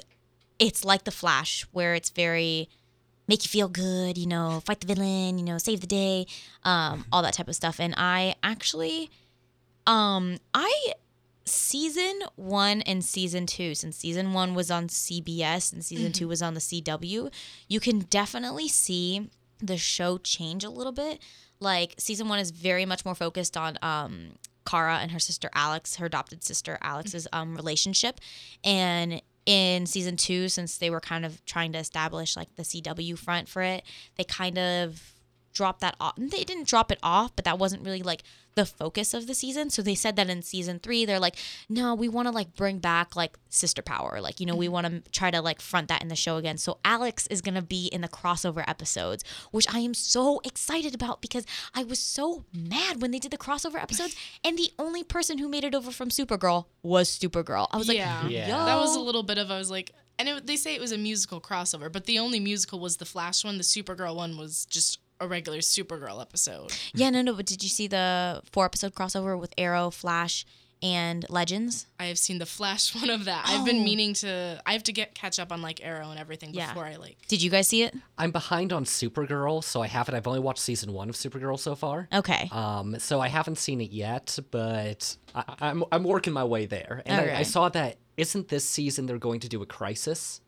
it's 0.63 0.85
like 0.85 1.03
The 1.03 1.11
Flash, 1.11 1.67
where 1.73 1.95
it's 1.95 2.11
very 2.11 2.69
make 3.27 3.45
you 3.45 3.49
feel 3.49 3.69
good, 3.69 4.17
you 4.17 4.27
know, 4.27 4.63
fight 4.65 4.81
the 4.81 4.87
villain, 4.87 5.39
you 5.39 5.45
know, 5.45 5.59
save 5.59 5.81
the 5.81 5.87
day, 5.87 6.27
um, 6.63 7.05
all 7.11 7.23
that 7.23 7.35
type 7.35 7.49
of 7.49 7.57
stuff. 7.57 7.81
And 7.81 7.95
I 7.97 8.37
actually, 8.45 9.11
um, 9.87 10.39
I 10.55 10.93
season 11.45 12.21
one 12.37 12.83
and 12.83 13.05
season 13.05 13.47
two, 13.47 13.75
since 13.75 13.97
season 13.97 14.33
one 14.33 14.55
was 14.55 14.71
on 14.71 14.87
CBS 14.87 15.73
and 15.73 15.85
season 15.85 16.13
two 16.13 16.29
was 16.29 16.43
on 16.43 16.55
the 16.55 16.61
CW, 16.61 17.33
you 17.69 17.81
can 17.81 18.01
definitely 18.01 18.69
see 18.69 19.31
the 19.59 19.77
show 19.77 20.19
change 20.19 20.63
a 20.63 20.71
little 20.71 20.93
bit. 20.93 21.21
Like 21.59 21.95
season 21.99 22.29
one 22.29 22.39
is 22.39 22.53
very 22.53 22.87
much 22.87 23.05
more 23.05 23.17
focused 23.17 23.57
on 23.57 23.79
um 23.83 24.33
Kara 24.65 24.99
and 24.99 25.11
her 25.11 25.19
sister 25.19 25.51
Alex, 25.55 25.97
her 25.97 26.07
adopted 26.07 26.45
sister 26.45 26.79
Alex's 26.83 27.27
um 27.33 27.57
relationship. 27.57 28.21
And 28.63 29.23
in 29.47 29.86
season 29.86 30.16
two, 30.16 30.49
since 30.49 30.78
they 30.78 30.90
were 30.90 31.01
kind 31.01 31.24
of 31.24 31.45
trying 31.45 31.72
to 31.72 31.78
establish 31.78 32.36
like 32.36 32.55
the 32.57 32.62
CW 32.62 33.18
front 33.18 33.49
for 33.49 33.62
it, 33.62 33.84
they 34.16 34.24
kind 34.24 34.59
of 34.59 35.12
dropped 35.53 35.81
that 35.81 35.97
off. 36.01 36.15
They 36.17 36.45
didn't 36.45 36.67
drop 36.67 36.91
it 36.91 36.99
off, 37.03 37.35
but 37.37 37.45
that 37.45 37.59
wasn't 37.59 37.85
really 37.85 38.03
like 38.03 38.23
the 38.55 38.67
focus 38.67 39.15
of 39.15 39.27
the 39.27 39.35
season. 39.35 39.71
So 39.71 39.83
they 39.83 39.95
said 39.95 40.17
that 40.17 40.29
in 40.29 40.43
season 40.43 40.79
three, 40.79 41.05
they're 41.05 41.19
like, 41.19 41.37
no, 41.69 41.95
we 41.95 42.09
want 42.09 42.29
to 42.29 42.33
like 42.33 42.55
bring 42.55 42.79
back 42.79 43.17
like 43.17 43.39
sister 43.49 43.83
power. 43.83 44.21
Like, 44.21 44.41
you 44.41 44.47
know, 44.47 44.55
we 44.55 44.69
mm. 44.69 44.73
want 44.73 44.87
to 44.87 45.11
try 45.11 45.31
to 45.31 45.41
like 45.41 45.61
front 45.61 45.89
that 45.89 46.03
in 46.03 46.09
the 46.09 46.17
show 46.17 46.37
again. 46.37 46.59
So 46.59 46.79
Alex 46.85 47.27
is 47.29 47.41
going 47.41 47.55
to 47.55 47.63
be 47.63 47.87
in 47.87 48.01
the 48.03 48.09
crossover 48.09 48.65
episodes, 48.67 49.25
which 49.51 49.67
I 49.73 49.81
am 49.81 49.95
so 49.95 50.41
excited 50.45 50.95
about 50.95 51.23
because 51.23 51.47
I 51.75 51.85
was 51.85 51.99
so 51.99 52.45
mad 52.53 53.01
when 53.01 53.11
they 53.11 53.19
did 53.19 53.31
the 53.31 53.39
crossover 53.39 53.83
episodes. 53.83 54.17
And 54.45 54.59
the 54.59 54.71
only 54.79 55.05
person 55.05 55.39
who 55.39 55.49
made 55.49 55.63
it 55.63 55.75
over 55.75 55.91
from 55.91 56.09
Supergirl 56.09 56.67
was 56.83 57.09
Supergirl. 57.17 57.69
I 57.71 57.77
was 57.77 57.87
like, 57.87 57.97
yeah, 57.97 58.27
Yeah. 58.27 58.49
yo. 58.49 58.67
That 58.67 58.77
was 58.77 58.97
a 58.97 59.01
little 59.01 59.23
bit 59.23 59.39
of. 59.39 59.51
I 59.51 59.59
was 59.59 59.71
like, 59.71 59.93
and 60.19 60.29
it, 60.29 60.47
they 60.47 60.57
say 60.57 60.75
it 60.75 60.81
was 60.81 60.93
a 60.93 60.99
musical 60.99 61.41
crossover, 61.41 61.91
but 61.91 62.07
the 62.07 62.19
only 62.19 62.41
musical 62.41 62.81
was 62.81 62.97
the 62.97 63.05
Flash 63.05 63.45
one. 63.45 63.57
The 63.57 63.65
Supergirl 63.65 64.17
one 64.17 64.37
was 64.37 64.67
just 64.67 64.99
a 65.23 65.29
regular 65.29 65.59
Supergirl 65.59 66.20
episode. 66.20 66.73
Yeah, 66.95 67.11
no, 67.11 67.23
no. 67.23 67.35
But 67.35 67.47
did 67.47 67.62
you 67.62 67.68
see 67.68 67.87
the 67.87 68.43
four 68.53 68.64
episode 68.64 68.95
crossover 68.95 69.39
with 69.39 69.53
Arrow, 69.57 69.91
Flash, 69.91 70.45
and 70.83 71.25
Legends? 71.31 71.87
I 72.01 72.07
have 72.07 72.18
seen 72.18 72.39
the 72.39 72.47
Flash 72.47 72.95
one 73.01 73.09
of 73.09 73.25
that. 73.27 73.45
I've 73.47 73.61
Oh. 73.62 73.64
been 73.64 73.85
meaning 73.85 74.14
to. 74.14 74.61
I 74.66 74.73
have 74.73 74.83
to 74.85 74.93
get 74.93 75.14
catch 75.14 75.39
up 75.39 75.53
on 75.53 75.62
like 75.62 75.81
Arrow 75.83 76.11
and 76.11 76.18
everything 76.18 76.53
Yeah. 76.53 76.68
before 76.68 76.85
I 76.87 76.97
like. 76.97 77.16
Did 77.29 77.41
you 77.43 77.51
guys 77.51 77.68
see 77.68 77.83
it? 77.85 77.95
I'm 78.18 78.31
behind 78.33 78.73
on 78.73 78.85
Supergirl, 78.85 79.62
so 79.62 79.81
I 79.81 79.87
haven't. 79.87 80.14
I've 80.16 80.27
only 80.27 80.41
watched 80.41 80.61
season 80.61 80.93
one 80.93 81.09
of 81.09 81.14
Supergirl 81.14 81.59
so 81.59 81.75
far. 81.75 82.09
Okay. 82.12 82.49
Um, 82.53 82.99
so 82.99 83.20
I 83.20 83.29
haven't 83.29 83.59
seen 83.59 83.81
it 83.81 83.91
yet, 83.93 84.39
but 84.51 85.16
I, 85.35 85.45
I'm 85.61 85.85
I'm 85.93 86.03
working 86.05 86.33
my 86.33 86.45
way 86.45 86.66
there. 86.66 87.03
And 87.07 87.31
I, 87.31 87.39
I 87.39 87.43
saw 87.45 87.68
that 87.70 87.97
isn't 88.16 88.49
this 88.49 88.68
season 88.68 89.07
they're 89.07 89.18
going 89.18 89.41
to 89.41 89.49
do 89.49 89.62
a 89.62 89.66
crisis, 89.66 90.41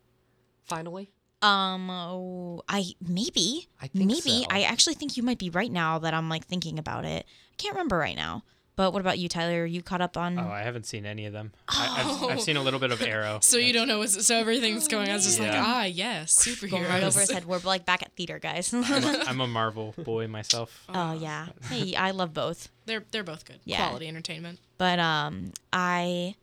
finally. 0.64 1.10
Um, 1.44 1.90
oh, 1.90 2.62
I 2.68 2.84
maybe, 3.06 3.68
I 3.80 3.88
think 3.88 4.06
maybe. 4.06 4.20
so. 4.20 4.46
I 4.50 4.62
actually 4.62 4.94
think 4.94 5.16
you 5.16 5.22
might 5.22 5.38
be 5.38 5.50
right 5.50 5.70
now 5.70 5.98
that 5.98 6.14
I'm 6.14 6.28
like 6.28 6.46
thinking 6.46 6.78
about 6.78 7.04
it. 7.04 7.26
I 7.26 7.54
can't 7.58 7.74
remember 7.74 7.98
right 7.98 8.16
now. 8.16 8.44
But 8.76 8.92
what 8.92 9.00
about 9.00 9.18
you, 9.20 9.28
Tyler? 9.28 9.62
Are 9.62 9.66
you 9.66 9.82
caught 9.82 10.00
up 10.00 10.16
on? 10.16 10.36
Oh, 10.36 10.48
I 10.48 10.62
haven't 10.62 10.84
seen 10.84 11.06
any 11.06 11.26
of 11.26 11.32
them. 11.32 11.52
I, 11.68 12.22
I've, 12.24 12.30
I've 12.30 12.40
seen 12.40 12.56
a 12.56 12.62
little 12.62 12.80
bit 12.80 12.90
of 12.90 13.00
Arrow. 13.06 13.38
So 13.40 13.56
you 13.56 13.72
don't 13.72 13.86
know 13.86 13.98
what's 13.98 14.26
so 14.26 14.36
everything's 14.36 14.88
going 14.88 15.08
on. 15.08 15.16
It's 15.16 15.26
just 15.26 15.38
like 15.38 15.52
ah 15.52 15.84
yes, 15.84 16.44
Going 16.60 16.82
right 16.84 17.04
over 17.04 17.20
his 17.20 17.30
head. 17.30 17.44
We're 17.44 17.58
like 17.58 17.84
back 17.84 18.02
at 18.02 18.16
theater, 18.16 18.40
guys. 18.40 18.72
I'm 18.72 18.82
a, 18.82 19.22
I'm 19.26 19.40
a 19.40 19.46
Marvel 19.46 19.94
boy 19.98 20.26
myself. 20.26 20.82
oh 20.88 21.12
yeah. 21.12 21.48
Hey, 21.68 21.94
I 21.94 22.10
love 22.10 22.34
both. 22.34 22.68
They're 22.86 23.04
they're 23.12 23.22
both 23.22 23.44
good. 23.44 23.60
Yeah. 23.64 23.86
Quality 23.86 24.08
entertainment. 24.08 24.58
But 24.76 24.98
um, 24.98 25.52
I 25.72 26.34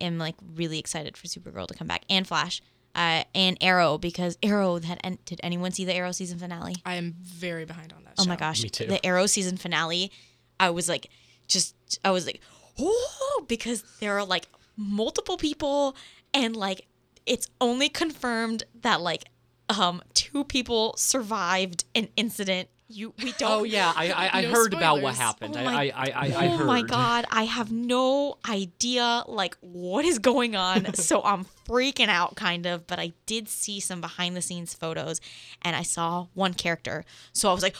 am 0.00 0.16
like 0.16 0.36
really 0.54 0.78
excited 0.78 1.16
for 1.16 1.26
Supergirl 1.26 1.66
to 1.66 1.74
come 1.74 1.86
back 1.88 2.04
and 2.08 2.26
Flash, 2.26 2.62
uh, 2.94 3.24
and 3.34 3.56
Arrow 3.60 3.98
because 3.98 4.36
Arrow 4.42 4.80
had. 4.80 5.00
En- 5.04 5.18
did 5.24 5.40
anyone 5.42 5.72
see 5.72 5.84
the 5.84 5.94
Arrow 5.94 6.12
season 6.12 6.38
finale? 6.38 6.76
I 6.84 6.94
am 6.94 7.14
very 7.22 7.64
behind 7.64 7.92
on 7.92 8.04
that. 8.04 8.14
Oh 8.18 8.26
my 8.26 8.36
gosh, 8.36 8.62
Me 8.62 8.68
too. 8.68 8.86
the 8.86 9.04
Arrow 9.06 9.26
season 9.26 9.56
finale. 9.56 10.10
I 10.58 10.70
was 10.70 10.88
like, 10.88 11.08
just 11.46 11.74
I 12.04 12.10
was 12.10 12.26
like, 12.26 12.40
oh, 12.78 13.44
because 13.48 13.82
there 14.00 14.18
are 14.18 14.24
like 14.24 14.46
multiple 14.76 15.36
people, 15.36 15.96
and 16.34 16.56
like 16.56 16.86
it's 17.26 17.48
only 17.60 17.88
confirmed 17.88 18.64
that 18.82 19.00
like 19.00 19.24
um 19.68 20.02
two 20.14 20.42
people 20.44 20.94
survived 20.96 21.84
an 21.94 22.08
incident. 22.16 22.68
You 22.92 23.14
we 23.22 23.32
don't. 23.38 23.50
Oh 23.50 23.62
yeah, 23.64 23.92
I 23.94 24.10
I, 24.10 24.38
I 24.38 24.42
No 24.42 24.50
heard 24.50 24.74
about 24.74 25.00
what 25.00 25.14
happened. 25.14 25.56
Oh 25.56 25.62
my- 25.64 25.92
I 25.92 25.92
I 25.94 26.10
I, 26.10 26.46
I 26.46 26.48
oh 26.48 26.64
my 26.64 26.82
god, 26.82 27.24
I 27.30 27.44
have 27.44 27.70
no 27.70 28.38
idea 28.48 29.24
like 29.28 29.56
what 29.60 30.04
is 30.04 30.18
going 30.18 30.56
on. 30.56 30.94
so 31.08 31.22
I'm 31.22 31.46
freaking 31.68 32.08
out 32.08 32.34
kind 32.36 32.66
of, 32.66 32.86
but 32.86 32.98
I 32.98 33.12
did 33.26 33.48
see 33.48 33.78
some 33.80 34.00
behind 34.00 34.36
the 34.36 34.42
scenes 34.42 34.74
photos 34.74 35.20
and 35.62 35.76
I 35.76 35.82
saw 35.82 36.26
one 36.34 36.54
character. 36.54 37.04
So 37.32 37.48
I 37.48 37.52
was 37.52 37.62
like, 37.62 37.76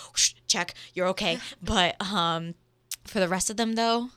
check, 0.47 0.75
you're 0.95 1.09
okay. 1.09 1.39
But 1.63 2.01
um 2.01 2.55
for 3.05 3.19
the 3.21 3.29
rest 3.29 3.51
of 3.51 3.57
them 3.57 3.75
though, 3.75 4.11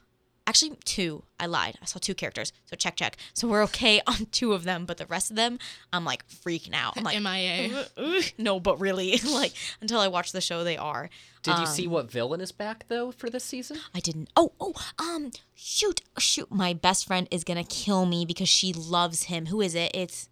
Actually, 0.45 0.77
two. 0.83 1.23
I 1.39 1.45
lied. 1.45 1.77
I 1.81 1.85
saw 1.85 1.99
two 1.99 2.13
characters. 2.13 2.51
So 2.65 2.75
check, 2.75 2.97
check. 2.97 3.15
So 3.33 3.47
we're 3.47 3.63
okay 3.63 4.01
on 4.07 4.25
two 4.31 4.51
of 4.53 4.65
them, 4.65 4.85
but 4.85 4.97
the 4.97 5.05
rest 5.05 5.29
of 5.29 5.37
them, 5.37 5.57
I'm 5.93 6.03
like 6.03 6.27
freaking 6.27 6.73
out. 6.73 6.97
I'm 6.97 7.03
like, 7.03 7.21
MIA. 7.21 7.85
no, 8.37 8.59
but 8.59 8.79
really, 8.81 9.17
like 9.31 9.53
until 9.79 9.99
I 9.99 10.09
watch 10.09 10.31
the 10.33 10.41
show, 10.41 10.63
they 10.63 10.77
are. 10.77 11.09
Did 11.43 11.59
you 11.59 11.65
see 11.65 11.87
what 11.87 12.09
villain 12.09 12.39
is 12.39 12.51
back 12.53 12.85
though 12.87 13.11
for 13.11 13.29
this 13.29 13.43
season? 13.43 13.77
I 13.93 13.99
didn't. 13.99 14.29
Oh, 14.35 14.53
oh, 14.59 14.73
um, 14.97 15.31
shoot, 15.55 16.01
shoot. 16.17 16.49
My 16.51 16.73
best 16.73 17.05
friend 17.05 17.27
is 17.31 17.43
gonna 17.43 17.65
kill 17.65 18.05
me 18.05 18.25
because 18.25 18.49
she 18.49 18.71
loves 18.73 19.23
him. 19.23 19.47
Who 19.47 19.59
is 19.59 19.75
it? 19.75 19.91
It's, 19.93 20.29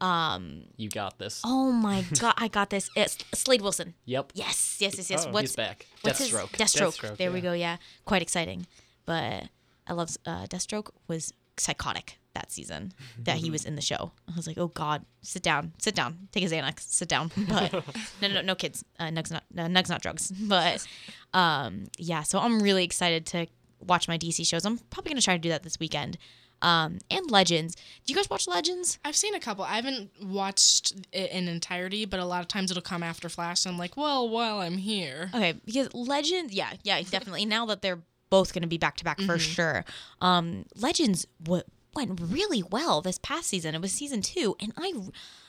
um, 0.00 0.64
You 0.76 0.88
got 0.88 1.18
this. 1.18 1.42
oh 1.44 1.70
my 1.72 2.04
god, 2.18 2.34
I 2.36 2.48
got 2.48 2.70
this. 2.70 2.90
It's 2.96 3.18
Slade 3.34 3.60
Wilson. 3.62 3.94
Yep. 4.04 4.32
Yes, 4.34 4.78
yes, 4.80 4.96
yes, 4.96 5.10
yes. 5.10 5.26
Oh, 5.26 5.32
What's 5.32 5.50
He's 5.50 5.56
back. 5.56 5.86
What's 6.02 6.18
his 6.18 6.30
Deathstroke. 6.30 6.50
Deathstroke. 6.50 6.96
Deathstroke, 6.96 7.16
there 7.18 7.30
we 7.32 7.40
go. 7.40 7.52
Yeah, 7.52 7.76
quite 8.04 8.22
exciting. 8.22 8.66
But 9.08 9.44
I 9.86 9.94
love 9.94 10.14
uh, 10.26 10.44
Deathstroke 10.44 10.90
was 11.06 11.32
psychotic 11.56 12.18
that 12.34 12.52
season 12.52 12.92
that 13.20 13.38
he 13.38 13.50
was 13.50 13.64
in 13.64 13.74
the 13.74 13.80
show. 13.80 14.12
I 14.30 14.36
was 14.36 14.46
like, 14.46 14.58
oh 14.58 14.68
god, 14.68 15.06
sit 15.22 15.42
down, 15.42 15.72
sit 15.78 15.94
down, 15.94 16.28
take 16.30 16.44
a 16.44 16.46
Xanax, 16.46 16.80
sit 16.80 17.08
down. 17.08 17.30
But 17.48 17.72
no, 18.20 18.28
no, 18.28 18.42
no, 18.42 18.54
kids. 18.54 18.84
Uh, 19.00 19.04
nugs 19.06 19.30
not 19.30 19.44
uh, 19.56 19.62
nugs 19.62 19.88
not 19.88 20.02
drugs. 20.02 20.30
But 20.42 20.86
um, 21.32 21.84
yeah, 21.96 22.22
so 22.22 22.38
I'm 22.38 22.62
really 22.62 22.84
excited 22.84 23.24
to 23.28 23.46
watch 23.80 24.08
my 24.08 24.18
DC 24.18 24.46
shows. 24.46 24.66
I'm 24.66 24.76
probably 24.90 25.12
gonna 25.12 25.22
try 25.22 25.36
to 25.36 25.40
do 25.40 25.48
that 25.48 25.62
this 25.62 25.80
weekend. 25.80 26.18
Um, 26.60 26.98
and 27.10 27.30
Legends. 27.30 27.76
Do 28.04 28.12
you 28.12 28.14
guys 28.14 28.28
watch 28.28 28.46
Legends? 28.46 28.98
I've 29.06 29.16
seen 29.16 29.34
a 29.34 29.40
couple. 29.40 29.64
I 29.64 29.76
haven't 29.76 30.10
watched 30.22 30.92
it 31.12 31.30
in 31.30 31.48
entirety, 31.48 32.04
but 32.04 32.20
a 32.20 32.26
lot 32.26 32.42
of 32.42 32.48
times 32.48 32.70
it'll 32.70 32.82
come 32.82 33.02
after 33.02 33.30
Flash. 33.30 33.64
And 33.64 33.72
I'm 33.72 33.78
like, 33.78 33.96
well, 33.96 34.28
while 34.28 34.58
I'm 34.60 34.76
here. 34.76 35.30
Okay, 35.34 35.54
because 35.64 35.94
Legends, 35.94 36.52
yeah, 36.52 36.72
yeah, 36.82 37.00
definitely. 37.00 37.46
now 37.46 37.64
that 37.66 37.80
they're 37.80 38.02
both 38.30 38.52
going 38.52 38.62
to 38.62 38.68
be 38.68 38.78
back 38.78 38.96
to 38.98 39.04
back 39.04 39.20
for 39.20 39.38
sure. 39.38 39.84
Um, 40.20 40.64
Legends 40.76 41.26
w- 41.42 41.62
went 41.94 42.20
really 42.20 42.62
well 42.62 43.00
this 43.00 43.18
past 43.18 43.48
season. 43.48 43.74
It 43.74 43.80
was 43.80 43.92
season 43.92 44.22
two, 44.22 44.56
and 44.60 44.72
I, 44.76 44.92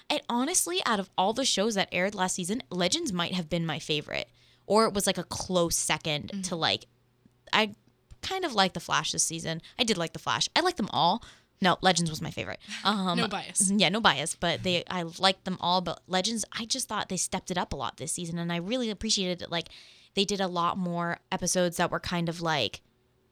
and 0.09 0.21
honestly, 0.30 0.80
out 0.86 0.99
of 0.99 1.09
all 1.17 1.34
the 1.34 1.45
shows 1.45 1.75
that 1.75 1.89
aired 1.91 2.15
last 2.15 2.36
season, 2.36 2.63
Legends 2.69 3.11
might 3.13 3.34
have 3.34 3.49
been 3.49 3.65
my 3.65 3.80
favorite, 3.80 4.30
or 4.65 4.86
it 4.86 4.93
was 4.93 5.05
like 5.07 5.17
a 5.17 5.23
close 5.23 5.75
2nd 5.77 6.47
to 6.47 6.55
like. 6.55 6.86
I 7.51 7.75
kind 8.21 8.45
of 8.45 8.53
like 8.53 8.73
the 8.73 8.80
Flash 8.80 9.11
this 9.11 9.23
season. 9.23 9.61
I 9.80 9.84
did 9.84 9.97
like 9.97 10.13
the 10.13 10.19
Flash. 10.19 10.47
I 10.55 10.59
like 10.61 10.75
them 10.77 10.89
all. 10.91 11.23
No, 11.61 11.77
Legends 11.82 12.09
was 12.09 12.21
my 12.21 12.32
favorite. 12.32 12.59
Um, 12.86 13.17
No 13.17 13.27
bias. 13.27 13.69
yeah, 13.75 13.89
no 13.89 13.99
bias, 13.99 14.36
but 14.36 14.63
they 14.63 14.84
I 14.89 15.03
liked 15.19 15.43
them 15.45 15.57
all. 15.59 15.82
But 15.82 16.01
Legends, 16.07 16.45
I 16.57 16.65
just 16.65 16.88
thought 16.88 17.09
they 17.09 17.17
stepped 17.17 17.51
it 17.51 17.57
up 17.57 17.73
a 17.73 17.75
lot 17.75 17.97
this 17.97 18.11
season, 18.13 18.39
and 18.39 18.51
I 18.51 18.57
really 18.57 18.89
appreciated 18.89 19.41
it. 19.41 19.51
Like 19.51 19.67
they 20.20 20.26
did 20.26 20.41
a 20.41 20.47
lot 20.47 20.78
more 20.78 21.20
episodes 21.32 21.78
that 21.78 21.89
were 21.89 21.99
kind 22.01 22.28
of 22.28 22.41
like, 22.41 22.82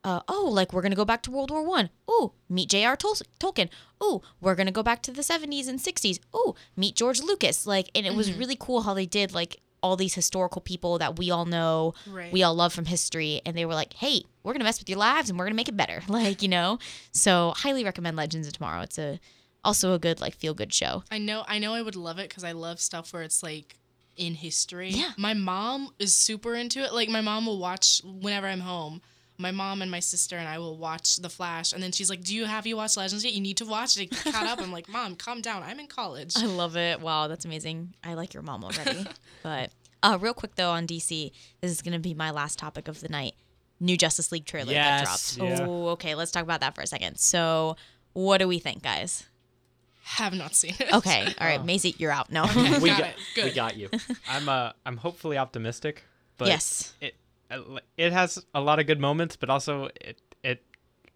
uh, 0.05 0.21
oh, 0.29 0.47
like 0.49 0.71
we're 0.71 0.81
gonna 0.81 0.95
go 0.95 1.03
back 1.03 1.21
to 1.23 1.31
World 1.31 1.51
War 1.51 1.63
One. 1.65 1.89
Ooh, 2.09 2.31
meet 2.47 2.69
J.R. 2.69 2.95
Tol- 2.95 3.15
Tolkien. 3.41 3.67
Ooh, 4.01 4.21
we're 4.39 4.55
gonna 4.55 4.71
go 4.71 4.83
back 4.83 5.01
to 5.03 5.11
the 5.11 5.21
seventies 5.23 5.67
and 5.67 5.81
sixties. 5.81 6.17
Ooh, 6.33 6.55
meet 6.77 6.95
George 6.95 7.19
Lucas. 7.21 7.67
Like, 7.67 7.89
and 7.93 8.05
it 8.05 8.13
was 8.15 8.31
really 8.31 8.55
cool 8.57 8.83
how 8.83 8.93
they 8.93 9.05
did 9.05 9.33
like 9.33 9.59
all 9.83 9.97
these 9.97 10.15
historical 10.15 10.61
people 10.61 10.97
that 10.97 11.19
we 11.19 11.29
all 11.29 11.45
know, 11.45 11.93
Right. 12.07 12.31
we 12.31 12.41
all 12.41 12.55
love 12.55 12.71
from 12.73 12.85
history, 12.85 13.41
and 13.45 13.55
they 13.57 13.65
were 13.65 13.73
like, 13.75 13.93
hey, 13.93 14.23
we're 14.43 14.53
gonna 14.53 14.63
mess 14.63 14.79
with 14.79 14.89
your 14.89 14.97
lives 14.99 15.29
and 15.29 15.37
we're 15.37 15.45
gonna 15.45 15.55
make 15.55 15.67
it 15.69 15.75
better. 15.77 16.01
Like, 16.07 16.41
you 16.41 16.47
know. 16.47 16.79
So 17.11 17.53
highly 17.57 17.83
recommend 17.83 18.15
Legends 18.15 18.47
of 18.47 18.53
Tomorrow. 18.53 18.81
It's 18.83 18.97
a 18.97 19.19
also 19.65 19.93
a 19.93 19.99
good 19.99 20.21
like 20.21 20.35
feel 20.35 20.53
good 20.53 20.73
show. 20.73 21.03
I 21.11 21.17
know. 21.17 21.43
I 21.47 21.59
know. 21.59 21.73
I 21.73 21.81
would 21.81 21.97
love 21.97 22.17
it 22.19 22.29
because 22.29 22.45
I 22.45 22.53
love 22.53 22.79
stuff 22.79 23.11
where 23.11 23.23
it's 23.23 23.43
like 23.43 23.75
in 24.17 24.33
history. 24.35 24.89
Yeah. 24.89 25.11
My 25.17 25.33
mom 25.33 25.89
is 25.99 26.15
super 26.17 26.55
into 26.55 26.79
it. 26.83 26.93
Like 26.93 27.09
my 27.09 27.21
mom 27.21 27.45
will 27.45 27.59
watch 27.59 28.01
whenever 28.03 28.47
I'm 28.47 28.59
home. 28.59 29.01
My 29.39 29.51
mom 29.51 29.83
and 29.83 29.91
my 29.91 29.99
sister 29.99 30.35
and 30.35 30.47
I 30.47 30.57
will 30.57 30.77
watch 30.77 31.17
The 31.17 31.29
Flash, 31.29 31.71
and 31.71 31.83
then 31.83 31.91
she's 31.91 32.09
like, 32.09 32.23
"Do 32.23 32.35
you 32.35 32.45
have 32.45 32.65
you 32.65 32.75
watched 32.75 32.97
Legends 32.97 33.23
yet? 33.23 33.33
You 33.33 33.41
need 33.41 33.57
to 33.57 33.65
watch 33.65 33.95
it. 33.95 34.09
Get 34.09 34.33
caught 34.33 34.47
up." 34.47 34.59
I'm 34.59 34.71
like, 34.71 34.89
"Mom, 34.89 35.15
calm 35.15 35.41
down. 35.41 35.61
I'm 35.61 35.79
in 35.79 35.85
college." 35.85 36.33
I 36.35 36.47
love 36.47 36.75
it. 36.75 37.01
Wow, 37.01 37.27
that's 37.27 37.45
amazing. 37.45 37.93
I 38.03 38.15
like 38.15 38.33
your 38.33 38.41
mom 38.41 38.63
already. 38.63 39.05
but 39.43 39.69
uh, 40.01 40.17
real 40.19 40.33
quick 40.33 40.55
though 40.55 40.71
on 40.71 40.87
DC, 40.87 41.31
this 41.61 41.69
is 41.71 41.83
gonna 41.83 41.99
be 41.99 42.15
my 42.15 42.31
last 42.31 42.57
topic 42.57 42.87
of 42.87 42.99
the 42.99 43.09
night. 43.09 43.35
New 43.79 43.95
Justice 43.95 44.31
League 44.31 44.45
trailer 44.45 44.73
that 44.73 45.03
dropped. 45.03 45.37
yeah. 45.37 45.65
Oh, 45.67 45.89
okay. 45.89 46.15
Let's 46.15 46.31
talk 46.31 46.41
about 46.41 46.61
that 46.61 46.73
for 46.73 46.81
a 46.81 46.87
second. 46.87 47.19
So, 47.19 47.75
what 48.13 48.39
do 48.39 48.47
we 48.47 48.57
think, 48.57 48.81
guys? 48.81 49.27
Have 50.09 50.33
not 50.33 50.55
seen 50.55 50.73
it. 50.79 50.93
Okay, 50.93 51.25
all 51.41 51.45
right, 51.47 51.63
Macy, 51.63 51.93
you're 51.97 52.11
out. 52.11 52.31
No. 52.31 52.43
we 52.81 52.89
Got 52.89 52.99
got 52.99 52.99
it. 53.01 53.15
Good. 53.35 53.43
we 53.45 53.51
got 53.51 53.75
you. 53.77 53.89
I'm 54.29 54.47
uh 54.47 54.71
I'm 54.85 54.95
hopefully 54.95 55.37
optimistic, 55.37 56.03
but 56.37 56.47
yes. 56.47 56.93
it 57.01 57.15
it 57.97 58.13
has 58.13 58.43
a 58.53 58.61
lot 58.61 58.79
of 58.79 58.87
good 58.87 59.01
moments, 59.01 59.35
but 59.35 59.49
also 59.49 59.89
it 59.99 60.21
it 60.43 60.63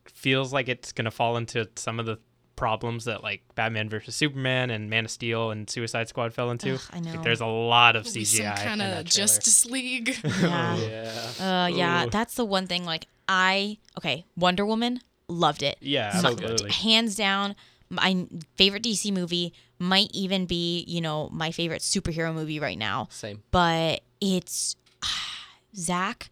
feels 0.06 0.52
like 0.52 0.68
it's 0.68 0.92
gonna 0.92 1.10
fall 1.10 1.38
into 1.38 1.70
some 1.78 2.00
of 2.02 2.06
the 2.06 2.20
problems 2.58 3.06
that 3.06 3.24
like 3.24 3.42
Batman 3.56 3.88
versus 3.90 4.14
Superman 4.14 4.70
and 4.70 4.90
Man 4.90 5.06
of 5.06 5.12
Steel 5.12 5.52
and 5.52 5.70
Suicide 5.70 6.10
Squad 6.10 6.34
fell 6.34 6.52
into. 6.52 6.74
Ugh, 6.74 6.82
I 6.92 7.00
know. 7.00 7.12
Like, 7.12 7.24
there's 7.24 7.42
a 7.42 7.46
lot 7.46 7.96
of 7.96 8.06
Some 8.06 8.22
CGI. 8.24 8.52
in 8.60 8.68
kind 8.68 8.82
of. 8.82 9.06
Justice 9.06 9.66
League. 9.66 10.18
Yeah. 10.24 10.76
Yeah. 10.78 11.32
Uh, 11.64 11.68
yeah. 11.68 12.06
Ooh. 12.06 12.10
That's 12.10 12.36
the 12.36 12.46
one 12.46 12.68
thing. 12.68 12.84
Like, 12.84 13.08
I 13.30 13.78
okay, 13.98 14.26
Wonder 14.36 14.66
Woman 14.66 15.00
loved 15.30 15.64
it. 15.64 15.78
Yeah, 15.80 16.12
So 16.20 16.28
absolutely. 16.34 16.72
hands 16.72 17.16
down 17.16 17.56
my 17.92 18.26
favorite 18.56 18.84
DC 18.84 19.12
movie 19.14 19.54
might 19.80 20.10
even 20.14 20.46
be 20.46 20.84
you 20.88 21.02
know 21.02 21.30
my 21.32 21.52
favorite 21.52 21.82
superhero 21.82 22.34
movie 22.34 22.60
right 22.60 22.78
now 22.78 23.08
Same. 23.12 23.44
but 23.52 24.02
it's 24.22 24.76
Zack 25.76 26.30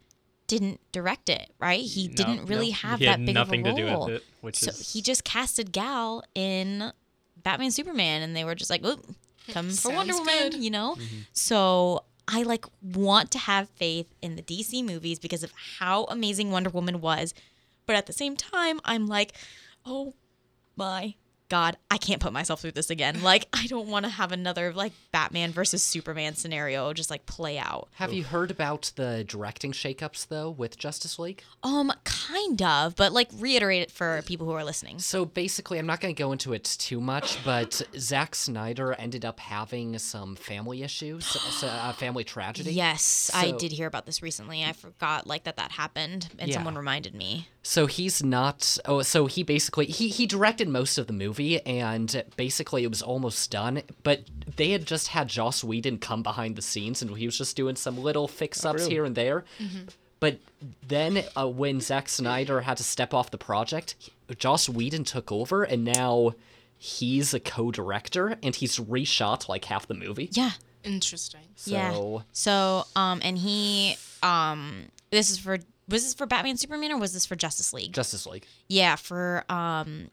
didn't 0.48 0.80
direct 0.92 1.30
it 1.30 1.52
right 1.60 1.82
he 1.82 2.08
No, 2.08 2.14
didn't 2.16 2.46
really 2.48 2.70
no, 2.70 2.76
have 2.78 3.00
he 3.00 3.06
that 3.06 3.20
had 3.20 3.26
big 3.26 3.36
nothing 3.36 3.68
of 3.68 3.78
a 3.78 3.84
role. 3.84 4.06
to 4.06 4.12
do 4.12 4.14
with 4.14 4.22
it, 4.22 4.28
which 4.42 4.56
so 4.60 4.70
is 4.72 4.94
he 4.94 5.02
just 5.02 5.24
casted 5.24 5.72
Gal 5.72 6.24
in 6.34 6.92
Batman 7.44 7.72
Superman 7.72 8.22
and 8.24 8.36
they 8.36 8.44
were 8.44 8.56
just 8.56 8.70
like 8.72 8.82
oh 8.84 9.00
come 9.50 9.70
for 9.70 9.92
Wonder 9.92 10.14
Sounds 10.14 10.28
Woman 10.28 10.50
good. 10.52 10.64
you 10.64 10.72
know 10.72 10.96
Mm-hmm. 10.96 11.18
so 11.34 12.04
I 12.28 12.44
like 12.44 12.66
want 12.84 13.32
to 13.32 13.40
have 13.40 13.70
faith 13.70 14.14
in 14.22 14.36
the 14.36 14.42
DC 14.44 14.84
movies 14.86 15.18
because 15.20 15.44
of 15.44 15.52
how 15.80 16.04
amazing 16.06 16.52
Wonder 16.52 16.70
Woman 16.70 17.00
was 17.02 17.34
but 17.86 17.96
at 17.96 18.06
the 18.08 18.14
same 18.14 18.36
time 18.36 18.80
I'm 18.86 19.08
like 19.08 19.34
oh 19.86 20.14
my 20.76 21.14
god 21.50 21.76
i 21.92 21.98
can't 21.98 22.22
put 22.22 22.32
myself 22.32 22.62
through 22.62 22.72
this 22.72 22.90
again 22.90 23.22
like 23.24 23.48
i 23.54 23.66
don't 23.68 23.88
want 23.88 24.06
to 24.06 24.10
have 24.12 24.32
another 24.32 24.72
like 24.74 24.94
batman 25.12 25.52
versus 25.52 25.82
superman 25.84 26.36
scenario 26.36 26.94
just 26.94 27.10
like 27.10 27.26
play 27.26 27.58
out 27.58 27.88
Have 27.96 28.14
you 28.14 28.24
heard 28.24 28.52
about 28.52 28.92
the 28.96 29.24
directing 29.28 29.72
shakeups 29.72 30.28
though 30.28 30.50
with 30.52 30.78
Justice 30.78 31.18
League? 31.20 31.44
um 31.64 31.92
kind 32.04 32.62
of 32.62 32.96
but 32.96 33.12
like 33.12 33.30
reiterate 33.40 33.82
it 33.82 33.92
for 33.92 34.22
people 34.26 34.46
who 34.46 34.54
are 34.54 34.64
listening 34.64 35.00
So 35.00 35.26
basically, 35.26 35.80
I'm 35.80 35.86
not 35.88 36.00
going 36.02 36.14
to 36.14 36.20
go 36.20 36.32
into 36.32 36.54
it 36.54 36.64
too 36.64 37.02
much, 37.02 37.38
but 37.44 37.82
Zack 37.98 38.36
Snyder 38.36 38.94
ended 38.94 39.26
up 39.26 39.40
having 39.40 39.98
some 39.98 40.36
family 40.36 40.84
issues, 40.84 41.26
so, 41.26 41.68
uh, 41.68 41.92
family 42.04 42.24
tragedy. 42.24 42.72
yes 42.72 43.32
i 43.34 43.52
did 43.52 43.72
hear 43.72 43.88
about 43.88 44.06
this 44.06 44.22
recently 44.22 44.64
i 44.64 44.74
forgot 44.74 45.26
like 45.28 45.44
that 45.46 45.58
that 45.58 45.72
happened 45.72 46.28
and 46.40 46.50
Yeah. 46.50 46.56
someone 46.58 46.76
reminded 46.76 47.14
me 47.16 47.48
So 47.62 47.86
he's 47.88 48.24
not. 48.24 48.78
Oh, 48.86 49.02
so 49.04 49.26
he 49.28 49.44
basically 49.44 49.86
he 49.88 50.08
he 50.10 50.26
directed 50.26 50.68
most 50.70 50.98
of 50.98 51.06
the 51.08 51.14
movie, 51.14 51.39
and 51.40 52.24
basically 52.38 52.84
it 52.84 52.90
was 52.90 53.02
almost 53.02 53.50
done. 53.52 53.82
But 54.04 54.22
they 54.56 54.72
had 54.72 54.86
just 54.86 55.10
had 55.10 55.28
Joss 55.28 55.64
Whedon 55.64 55.98
come 56.00 56.24
behind 56.24 56.56
the 56.56 56.62
scenes, 56.62 57.02
and 57.02 57.16
he 57.18 57.26
was 57.26 57.38
just 57.38 57.56
doing 57.56 57.76
some 57.76 57.98
little 57.98 58.28
fix 58.28 58.66
ups 58.66 58.86
here 58.86 59.06
and 59.06 59.16
there. 59.16 59.46
But 60.20 60.40
then 60.86 61.24
uh, 61.38 61.48
when 61.48 61.80
Zack 61.80 62.10
Snyder 62.10 62.62
had 62.62 62.78
to 62.78 62.84
step 62.84 63.14
off 63.14 63.32
the 63.32 63.38
project, 63.38 63.96
Joss 64.38 64.68
Whedon 64.68 65.06
took 65.06 65.32
over, 65.32 65.64
and 65.64 65.86
now 65.86 66.34
he's 66.78 67.34
a 67.34 67.40
co-director, 67.40 68.38
and 68.44 68.56
he's 68.56 68.78
reshot 68.78 69.48
like 69.48 69.66
half 69.66 69.88
the 69.88 69.94
movie. 69.94 70.30
yeah 70.34 70.52
Interesting. 70.84 71.42
So 71.56 71.72
yeah 71.72 72.22
so 72.32 72.86
um 72.96 73.20
and 73.22 73.38
he 73.38 73.98
um 74.24 74.86
this 75.12 75.30
is 75.30 75.38
for 75.38 75.58
was 75.90 76.04
this 76.04 76.14
for 76.14 76.26
batman 76.26 76.56
superman 76.56 76.92
or 76.94 76.98
was 76.98 77.12
this 77.14 77.26
for 77.26 77.36
justice 77.36 77.74
league 77.74 77.92
Justice 77.92 78.26
League. 78.26 78.46
Yeah, 78.70 78.96
for 78.96 79.44
um 79.50 80.10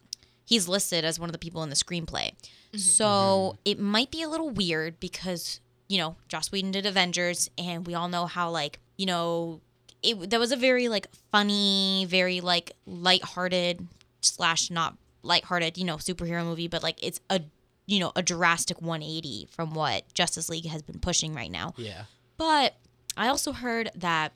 he's 0.47 0.69
listed 0.69 1.05
as 1.05 1.21
one 1.21 1.29
of 1.29 1.33
the 1.33 1.39
people 1.39 1.63
in 1.63 1.69
the 1.69 1.77
screenplay. 1.77 2.33
Mm-hmm. 2.33 2.79
So 2.79 3.59
it 3.65 3.79
might 3.79 4.11
be 4.11 4.23
a 4.23 4.29
little 4.29 4.49
weird 4.49 4.99
because, 5.01 5.61
you 5.89 5.99
know, 5.99 6.17
Joss 6.29 6.51
Whedon 6.51 6.71
did 6.71 6.87
Avengers 6.87 7.51
and 7.59 7.87
we 7.87 7.95
all 7.95 8.09
know 8.09 8.25
how 8.27 8.49
like, 8.49 8.79
you 8.97 9.05
know, 9.05 9.61
it 10.03 10.31
that 10.31 10.41
was 10.41 10.53
a 10.53 10.57
very 10.57 10.89
like 10.89 11.09
funny, 11.33 12.07
very 12.09 12.41
like 12.41 12.73
lighthearted 12.87 13.87
slash 14.21 14.71
not 14.71 14.97
lighthearted, 15.23 15.77
you 15.77 15.85
know, 15.85 15.97
superhero 15.97 16.45
movie, 16.45 16.69
but 16.69 16.83
like 16.83 17.03
it's 17.03 17.21
a 17.29 17.43
you 17.87 18.01
know, 18.01 18.11
a 18.17 18.23
drastic 18.23 18.83
180 18.83 19.49
from 19.51 19.73
what 19.73 20.13
Justice 20.13 20.49
League 20.49 20.67
has 20.67 20.83
been 20.83 20.99
pushing 20.99 21.35
right 21.35 21.51
now. 21.51 21.73
Yeah. 21.77 22.03
But 22.37 22.75
I 23.17 23.29
also 23.29 23.53
heard 23.53 23.91
that 23.95 24.33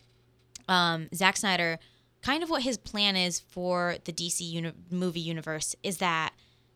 um, 0.68 1.08
Zack 1.12 1.36
Snyder, 1.36 1.78
kind 2.22 2.42
of 2.42 2.50
what 2.50 2.62
his 2.62 2.76
plan 2.78 3.16
is 3.16 3.40
for 3.40 3.96
the 4.04 4.12
DC 4.12 4.40
uni- 4.40 4.72
movie 4.90 5.20
universe 5.20 5.74
is 5.82 5.98
that 5.98 6.32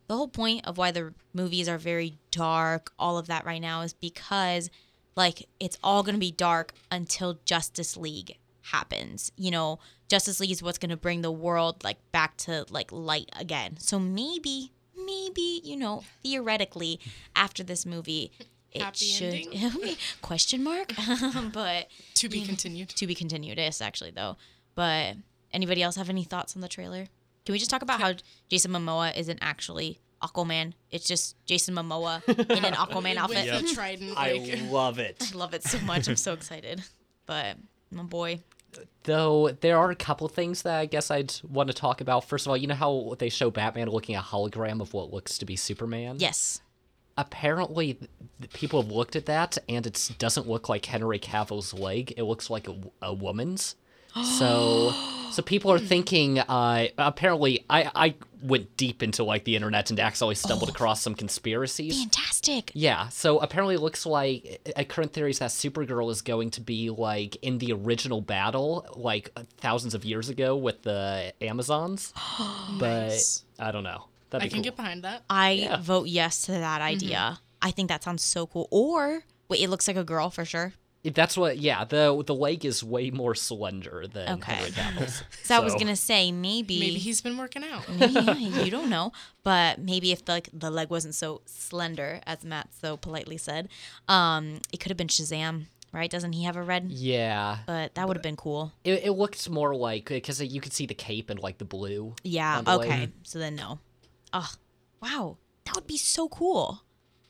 the 0.07 0.17
whole 0.17 0.29
point 0.29 0.67
of 0.67 0.77
why 0.79 0.91
the 0.91 1.15
movies 1.33 1.69
are 1.69 1.79
very 1.79 2.19
dark, 2.31 2.93
all 2.99 3.17
of 3.19 3.27
that 3.29 3.45
right 3.47 3.61
now, 3.61 3.81
is 3.83 3.93
because 3.95 4.71
like 5.17 5.49
it's 5.61 5.79
all 5.83 6.03
going 6.03 6.15
to 6.15 6.19
be 6.21 6.31
dark 6.33 6.73
until 6.91 7.39
Justice 7.45 7.97
League 7.97 8.37
happens. 8.63 9.33
You 9.37 9.51
know, 9.51 9.79
Justice 10.09 10.41
League 10.41 10.51
is 10.51 10.63
what's 10.63 10.79
going 10.79 10.91
to 10.91 10.97
bring 10.97 11.23
the 11.23 11.31
world 11.33 11.85
like 11.85 11.99
back 12.13 12.37
to 12.39 12.67
like 12.71 12.91
light 12.93 13.31
again. 13.39 13.77
So 13.79 13.99
maybe, 13.99 14.73
maybe 14.97 15.61
you 15.65 15.77
know, 15.77 16.03
theoretically, 16.23 17.01
after 17.37 17.63
this 17.63 17.87
movie, 17.87 18.31
it 18.73 18.83
Happy 18.83 19.05
should 19.05 19.97
question 20.23 20.65
mark, 20.65 20.93
but 21.53 21.87
To 22.15 22.29
be 22.29 22.41
continued. 22.47 22.89
to 22.91 23.07
be 23.07 23.15
continued. 23.15 23.59
Is 23.59 23.81
actually 23.81 24.11
though. 24.11 24.37
But 24.75 25.17
anybody 25.55 25.83
else 25.83 25.97
have 25.97 26.11
any 26.11 26.25
thoughts 26.25 26.55
on 26.57 26.61
the 26.63 26.69
trailer? 26.69 27.07
Can 27.47 27.53
we 27.53 27.59
just 27.59 27.71
talk 27.71 27.83
about 27.83 28.01
how 28.01 28.15
Jason 28.49 28.73
Momoa 28.73 29.17
isn't 29.17 29.39
actually 29.43 30.01
Aquaman? 30.23 30.73
It's 30.91 31.07
just 31.07 31.37
Jason 31.47 31.75
Momoa 31.75 32.23
in 32.29 32.65
an 32.65 32.75
Aquaman 32.75 33.17
outfit. 33.17 33.51
With 33.53 33.69
the 33.69 33.75
trident. 33.75 34.15
I 34.17 34.59
love 34.71 34.99
it. 34.99 35.31
I 35.33 35.37
love 35.37 35.55
it 35.55 35.63
so 35.63 35.79
much. 35.81 36.09
I'm 36.09 36.17
so 36.17 36.33
excited. 36.33 36.83
But 37.27 37.57
my 37.91 38.03
boy, 38.03 38.41
Though 39.05 39.51
there 39.61 39.79
are 39.79 39.91
a 39.91 39.95
couple 39.95 40.27
things 40.29 40.63
that 40.63 40.79
I 40.81 40.87
guess 40.87 41.09
I'd 41.11 41.33
want 41.49 41.69
to 41.69 41.75
talk 41.75 42.01
about. 42.01 42.25
First 42.25 42.47
of 42.47 42.51
all, 42.51 42.57
you 42.57 42.67
know 42.67 42.75
how 42.75 43.15
they 43.21 43.29
show 43.29 43.49
Batman 43.51 43.89
looking 43.89 44.17
at 44.17 44.25
a 44.25 44.27
hologram 44.27 44.81
of 44.81 44.93
what 44.95 45.13
looks 45.13 45.39
to 45.39 45.45
be 45.45 45.55
Superman? 45.57 46.17
yes. 46.19 46.61
Apparently, 47.17 47.95
th- 47.95 48.11
th- 48.41 48.53
people 48.53 48.83
have 48.83 48.91
looked 48.91 49.15
at 49.15 49.27
that, 49.27 49.57
and 49.69 49.87
it 49.87 50.11
doesn't 50.19 50.49
look 50.49 50.69
like 50.69 50.85
Henry 50.87 51.21
Cavill's 51.21 51.73
leg. 51.73 52.13
It 52.17 52.25
looks 52.25 52.51
like 52.51 52.67
a, 52.67 52.75
a 53.01 53.15
woman's. 53.15 53.77
So, 54.23 54.93
so 55.31 55.43
people 55.43 55.73
are 55.73 55.79
thinking. 55.79 56.39
Uh, 56.39 56.89
apparently, 56.99 57.65
I 57.69 57.91
I 57.95 58.15
went 58.43 58.77
deep 58.77 59.03
into 59.03 59.25
like 59.25 59.45
the 59.45 59.57
internet 59.57 59.89
and 59.89 59.99
accidentally 59.99 60.35
stumbled 60.35 60.69
across 60.69 61.01
some 61.01 61.15
conspiracies. 61.15 61.99
Fantastic. 61.99 62.71
Yeah, 62.75 63.09
so 63.09 63.39
apparently 63.39 63.75
it 63.77 63.81
looks 63.81 64.05
like 64.05 64.61
a 64.77 64.85
current 64.85 65.15
theory 65.15 65.31
is 65.31 65.39
that 65.39 65.49
Supergirl 65.51 66.11
is 66.11 66.21
going 66.21 66.51
to 66.51 66.61
be 66.61 66.91
like 66.91 67.37
in 67.37 67.57
the 67.59 67.73
original 67.73 68.21
battle, 68.21 68.87
like 68.97 69.31
thousands 69.57 69.95
of 69.95 70.05
years 70.05 70.29
ago 70.29 70.57
with 70.57 70.83
the 70.83 71.33
Amazons. 71.41 72.13
but 72.79 73.09
Nice. 73.09 73.45
I 73.59 73.73
don't 73.73 73.83
know. 73.85 74.05
That'd 74.31 74.45
I 74.45 74.49
can 74.49 74.57
cool. 74.59 74.65
get 74.65 74.77
behind 74.77 75.05
that. 75.05 75.23
I 75.31 75.53
Yeah. 75.53 75.77
vote 75.81 76.07
yes 76.09 76.43
to 76.43 76.53
that 76.53 76.83
idea. 76.83 77.39
I 77.63 77.71
think 77.71 77.89
that 77.89 78.03
sounds 78.05 78.23
so 78.23 78.47
cool. 78.47 78.69
Or 78.71 79.25
wait, 79.49 79.61
it 79.63 79.71
looks 79.71 79.89
like 79.89 79.97
a 79.97 80.05
girl 80.05 80.29
for 80.29 80.45
sure. 80.45 80.75
That's 81.05 81.37
what. 81.37 81.59
Yeah, 81.59 81.85
the 81.85 82.23
the 82.27 82.35
leg 82.35 82.65
is 82.65 82.83
way 82.83 83.11
more 83.11 83.35
slender 83.35 84.07
than 84.11 84.29
Okay. 84.39 84.53
Henry 84.55 84.71
Cavill's. 84.71 85.23
So, 85.43 85.55
I 85.57 85.59
was 85.61 85.75
gonna 85.75 85.97
say 85.97 86.33
maybe 86.33 86.79
Maybe 86.81 86.95
he's 86.99 87.21
been 87.21 87.37
working 87.37 87.63
out. 87.65 87.87
maybe 87.99 88.43
you 88.65 88.71
don't 88.71 88.89
know, 88.89 89.13
but 89.43 89.79
maybe 89.79 90.13
if 90.13 90.27
like 90.29 90.49
the 90.53 90.71
leg 90.71 90.89
wasn't 90.91 91.15
so 91.15 91.43
slender 91.47 92.21
as 92.27 92.45
Matt 92.45 92.69
so 92.81 92.97
politely 92.97 93.37
said, 93.37 93.69
um, 94.09 94.61
it 94.73 94.79
could 94.81 94.91
have 94.91 94.97
been 94.97 95.09
Shazam, 95.09 95.67
right? 95.93 96.11
Doesn't 96.11 96.33
he 96.33 96.45
have 96.45 96.57
a 96.57 96.63
red? 96.63 96.91
Yeah, 96.91 97.59
But 97.67 97.95
that 97.97 98.09
would 98.09 98.17
have 98.17 98.23
been 98.23 98.37
cool. 98.37 98.73
it, 98.85 99.05
it 99.05 99.13
looked 99.13 99.49
more 99.51 99.75
like 99.75 100.07
because 100.09 100.41
you 100.43 100.61
could 100.63 100.73
see 100.73 100.87
the 100.87 100.95
cape 100.95 101.29
and 101.29 101.39
like 101.41 101.59
the 101.59 101.65
blue. 101.67 102.15
Yeah. 102.23 102.59
on 102.59 102.65
the 102.65 102.77
leg. 102.79 102.89
Okay. 102.91 103.09
So 103.25 103.39
then 103.39 103.57
no. 103.57 103.79
Oh, 104.33 104.51
wow, 105.03 105.37
that 105.67 105.75
would 105.75 105.87
be 105.87 105.99
so 105.99 106.29
cool. 106.29 106.83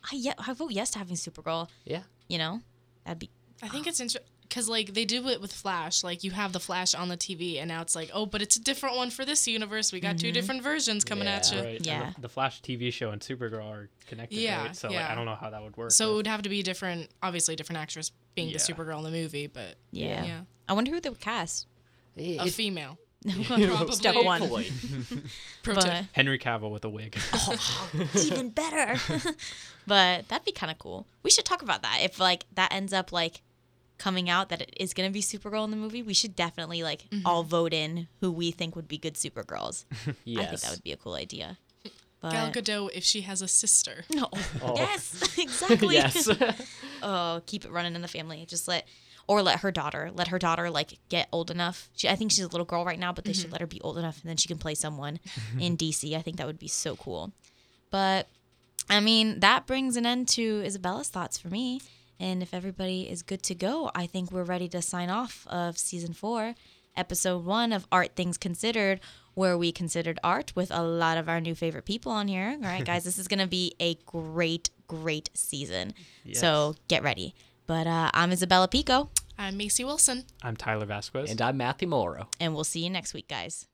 I 0.04 0.14
yeah, 0.16 0.34
I 0.38 0.52
vote 0.52 0.70
yes 0.70 0.90
to 0.92 0.98
having 0.98 1.16
Supergirl. 1.16 1.68
Yeah. 1.84 2.02
You 2.28 2.38
know, 2.38 2.60
that'd 3.04 3.18
be 3.18 3.30
I 3.64 3.68
think 3.68 3.86
it's 3.86 4.00
interesting 4.00 4.30
because 4.54 4.68
like 4.68 4.94
they 4.94 5.04
do 5.04 5.26
it 5.28 5.40
with 5.40 5.52
Flash. 5.52 6.04
Like 6.04 6.22
you 6.22 6.30
have 6.30 6.52
the 6.52 6.60
Flash 6.60 6.94
on 6.94 7.08
the 7.08 7.16
TV, 7.16 7.58
and 7.58 7.68
now 7.68 7.82
it's 7.82 7.96
like, 7.96 8.10
oh, 8.12 8.26
but 8.26 8.42
it's 8.42 8.56
a 8.56 8.60
different 8.60 8.96
one 8.96 9.10
for 9.10 9.24
this 9.24 9.48
universe. 9.48 9.92
We 9.92 10.00
got 10.00 10.18
two 10.18 10.28
mm-hmm. 10.28 10.34
different 10.34 10.62
versions 10.62 11.04
coming 11.04 11.26
at 11.26 11.50
you. 11.52 11.60
Right. 11.60 11.84
Yeah. 11.84 12.12
The, 12.14 12.22
the 12.22 12.28
Flash 12.28 12.62
TV 12.62 12.92
show 12.92 13.10
and 13.10 13.20
Supergirl 13.20 13.68
are 13.68 13.88
connected. 14.06 14.36
Yeah, 14.36 14.66
Right? 14.66 14.76
So 14.76 14.88
like. 14.88 15.10
I 15.10 15.14
don't 15.14 15.24
know 15.24 15.34
how 15.34 15.50
that 15.50 15.62
would 15.62 15.76
work. 15.76 15.90
So 15.90 16.12
it 16.12 16.16
would 16.16 16.26
have 16.26 16.42
to 16.42 16.48
be 16.48 16.62
different, 16.62 17.08
obviously, 17.22 17.56
different 17.56 17.80
actress 17.80 18.12
being 18.34 18.48
Yeah. 18.48 18.58
the 18.58 18.72
Supergirl 18.72 18.98
in 18.98 19.04
the 19.04 19.10
movie, 19.10 19.46
but 19.46 19.76
yeah. 19.90 20.24
yeah, 20.24 20.40
I 20.68 20.74
wonder 20.74 20.90
who 20.90 21.00
they 21.00 21.08
would 21.08 21.20
cast. 21.20 21.66
It- 22.16 22.40
a 22.40 22.44
it- 22.44 22.52
female. 22.52 22.98
Step 23.90 24.16
one. 24.16 24.42
But. 25.64 26.04
Henry 26.12 26.38
Cavill 26.38 26.70
with 26.70 26.84
a 26.84 26.90
wig. 26.90 27.16
Oh, 27.32 27.56
even 28.16 28.50
better. 28.50 29.00
but 29.86 30.28
that'd 30.28 30.44
be 30.44 30.52
kind 30.52 30.70
of 30.70 30.78
cool. 30.78 31.06
We 31.22 31.30
should 31.30 31.46
talk 31.46 31.62
about 31.62 31.80
that. 31.80 32.00
If 32.02 32.20
like 32.20 32.44
that 32.54 32.70
ends 32.70 32.92
up 32.92 33.12
like 33.12 33.40
coming 34.04 34.28
out 34.28 34.50
that 34.50 34.60
it 34.60 34.74
is 34.76 34.92
gonna 34.92 35.08
be 35.08 35.22
Supergirl 35.22 35.64
in 35.64 35.70
the 35.70 35.78
movie, 35.78 36.02
we 36.02 36.12
should 36.12 36.36
definitely 36.36 36.82
like 36.82 37.08
mm-hmm. 37.08 37.26
all 37.26 37.42
vote 37.42 37.72
in 37.72 38.06
who 38.20 38.30
we 38.30 38.50
think 38.50 38.76
would 38.76 38.86
be 38.86 38.98
good 38.98 39.14
Supergirls. 39.14 39.86
yes. 40.26 40.42
I 40.44 40.46
think 40.46 40.60
that 40.60 40.70
would 40.72 40.82
be 40.82 40.92
a 40.92 40.96
cool 40.98 41.14
idea. 41.14 41.56
But 42.20 42.32
Gal 42.32 42.52
Gadot, 42.52 42.90
if 42.92 43.02
she 43.02 43.22
has 43.22 43.40
a 43.40 43.48
sister. 43.48 44.04
no, 44.14 44.28
Oh. 44.60 44.74
yes, 44.76 45.34
exactly. 45.38 45.94
yes. 45.94 46.28
oh, 47.02 47.40
keep 47.46 47.64
it 47.64 47.70
running 47.70 47.94
in 47.94 48.02
the 48.02 48.08
family. 48.08 48.44
Just 48.46 48.68
let 48.68 48.86
or 49.26 49.40
let 49.40 49.60
her 49.60 49.72
daughter 49.72 50.10
let 50.14 50.28
her 50.28 50.38
daughter 50.38 50.68
like 50.68 50.98
get 51.08 51.28
old 51.32 51.50
enough. 51.50 51.88
She, 51.96 52.06
I 52.06 52.14
think 52.14 52.30
she's 52.30 52.44
a 52.44 52.48
little 52.48 52.66
girl 52.66 52.84
right 52.84 52.98
now, 52.98 53.14
but 53.14 53.24
they 53.24 53.32
should 53.32 53.46
mm-hmm. 53.46 53.52
let 53.52 53.62
her 53.62 53.66
be 53.66 53.80
old 53.80 53.96
enough, 53.96 54.20
and 54.20 54.28
then 54.28 54.36
she 54.36 54.48
can 54.48 54.58
play 54.58 54.74
someone 54.74 55.18
in 55.58 55.78
DC. 55.78 56.14
I 56.14 56.20
think 56.20 56.36
that 56.36 56.46
would 56.46 56.58
be 56.58 56.68
so 56.68 56.94
cool. 56.94 57.32
But 57.90 58.28
I 58.90 59.00
mean, 59.00 59.40
that 59.40 59.66
brings 59.66 59.96
an 59.96 60.04
end 60.04 60.28
to 60.28 60.62
Isabella's 60.62 61.08
thoughts 61.08 61.38
for 61.38 61.48
me. 61.48 61.80
And 62.20 62.42
if 62.42 62.54
everybody 62.54 63.02
is 63.10 63.22
good 63.22 63.42
to 63.44 63.54
go, 63.54 63.90
I 63.94 64.06
think 64.06 64.30
we're 64.30 64.44
ready 64.44 64.68
to 64.68 64.80
sign 64.82 65.10
off 65.10 65.46
of 65.48 65.76
season 65.78 66.12
four, 66.12 66.54
episode 66.96 67.44
one 67.44 67.72
of 67.72 67.86
Art 67.90 68.14
Things 68.14 68.38
Considered, 68.38 69.00
where 69.34 69.58
we 69.58 69.72
considered 69.72 70.18
art 70.22 70.52
with 70.54 70.70
a 70.70 70.82
lot 70.82 71.18
of 71.18 71.28
our 71.28 71.40
new 71.40 71.54
favorite 71.54 71.84
people 71.84 72.12
on 72.12 72.28
here. 72.28 72.56
All 72.62 72.68
right, 72.68 72.84
guys, 72.84 73.04
this 73.08 73.18
is 73.18 73.26
going 73.28 73.40
to 73.40 73.48
be 73.48 73.74
a 73.80 73.96
great, 74.06 74.70
great 74.86 75.28
season. 75.34 75.92
So 76.32 76.76
get 76.88 77.02
ready. 77.02 77.34
But 77.66 77.86
uh, 77.86 78.10
I'm 78.14 78.30
Isabella 78.30 78.68
Pico, 78.68 79.10
I'm 79.38 79.56
Macy 79.56 79.84
Wilson. 79.84 80.24
I'm 80.42 80.56
Tyler 80.56 80.86
Vasquez. 80.86 81.30
and 81.30 81.40
I'm 81.42 81.56
Matthew 81.56 81.88
Morrow. 81.88 82.28
and 82.38 82.54
we'll 82.54 82.62
see 82.64 82.84
you 82.84 82.90
next 82.90 83.12
week, 83.14 83.26
guys. 83.26 83.66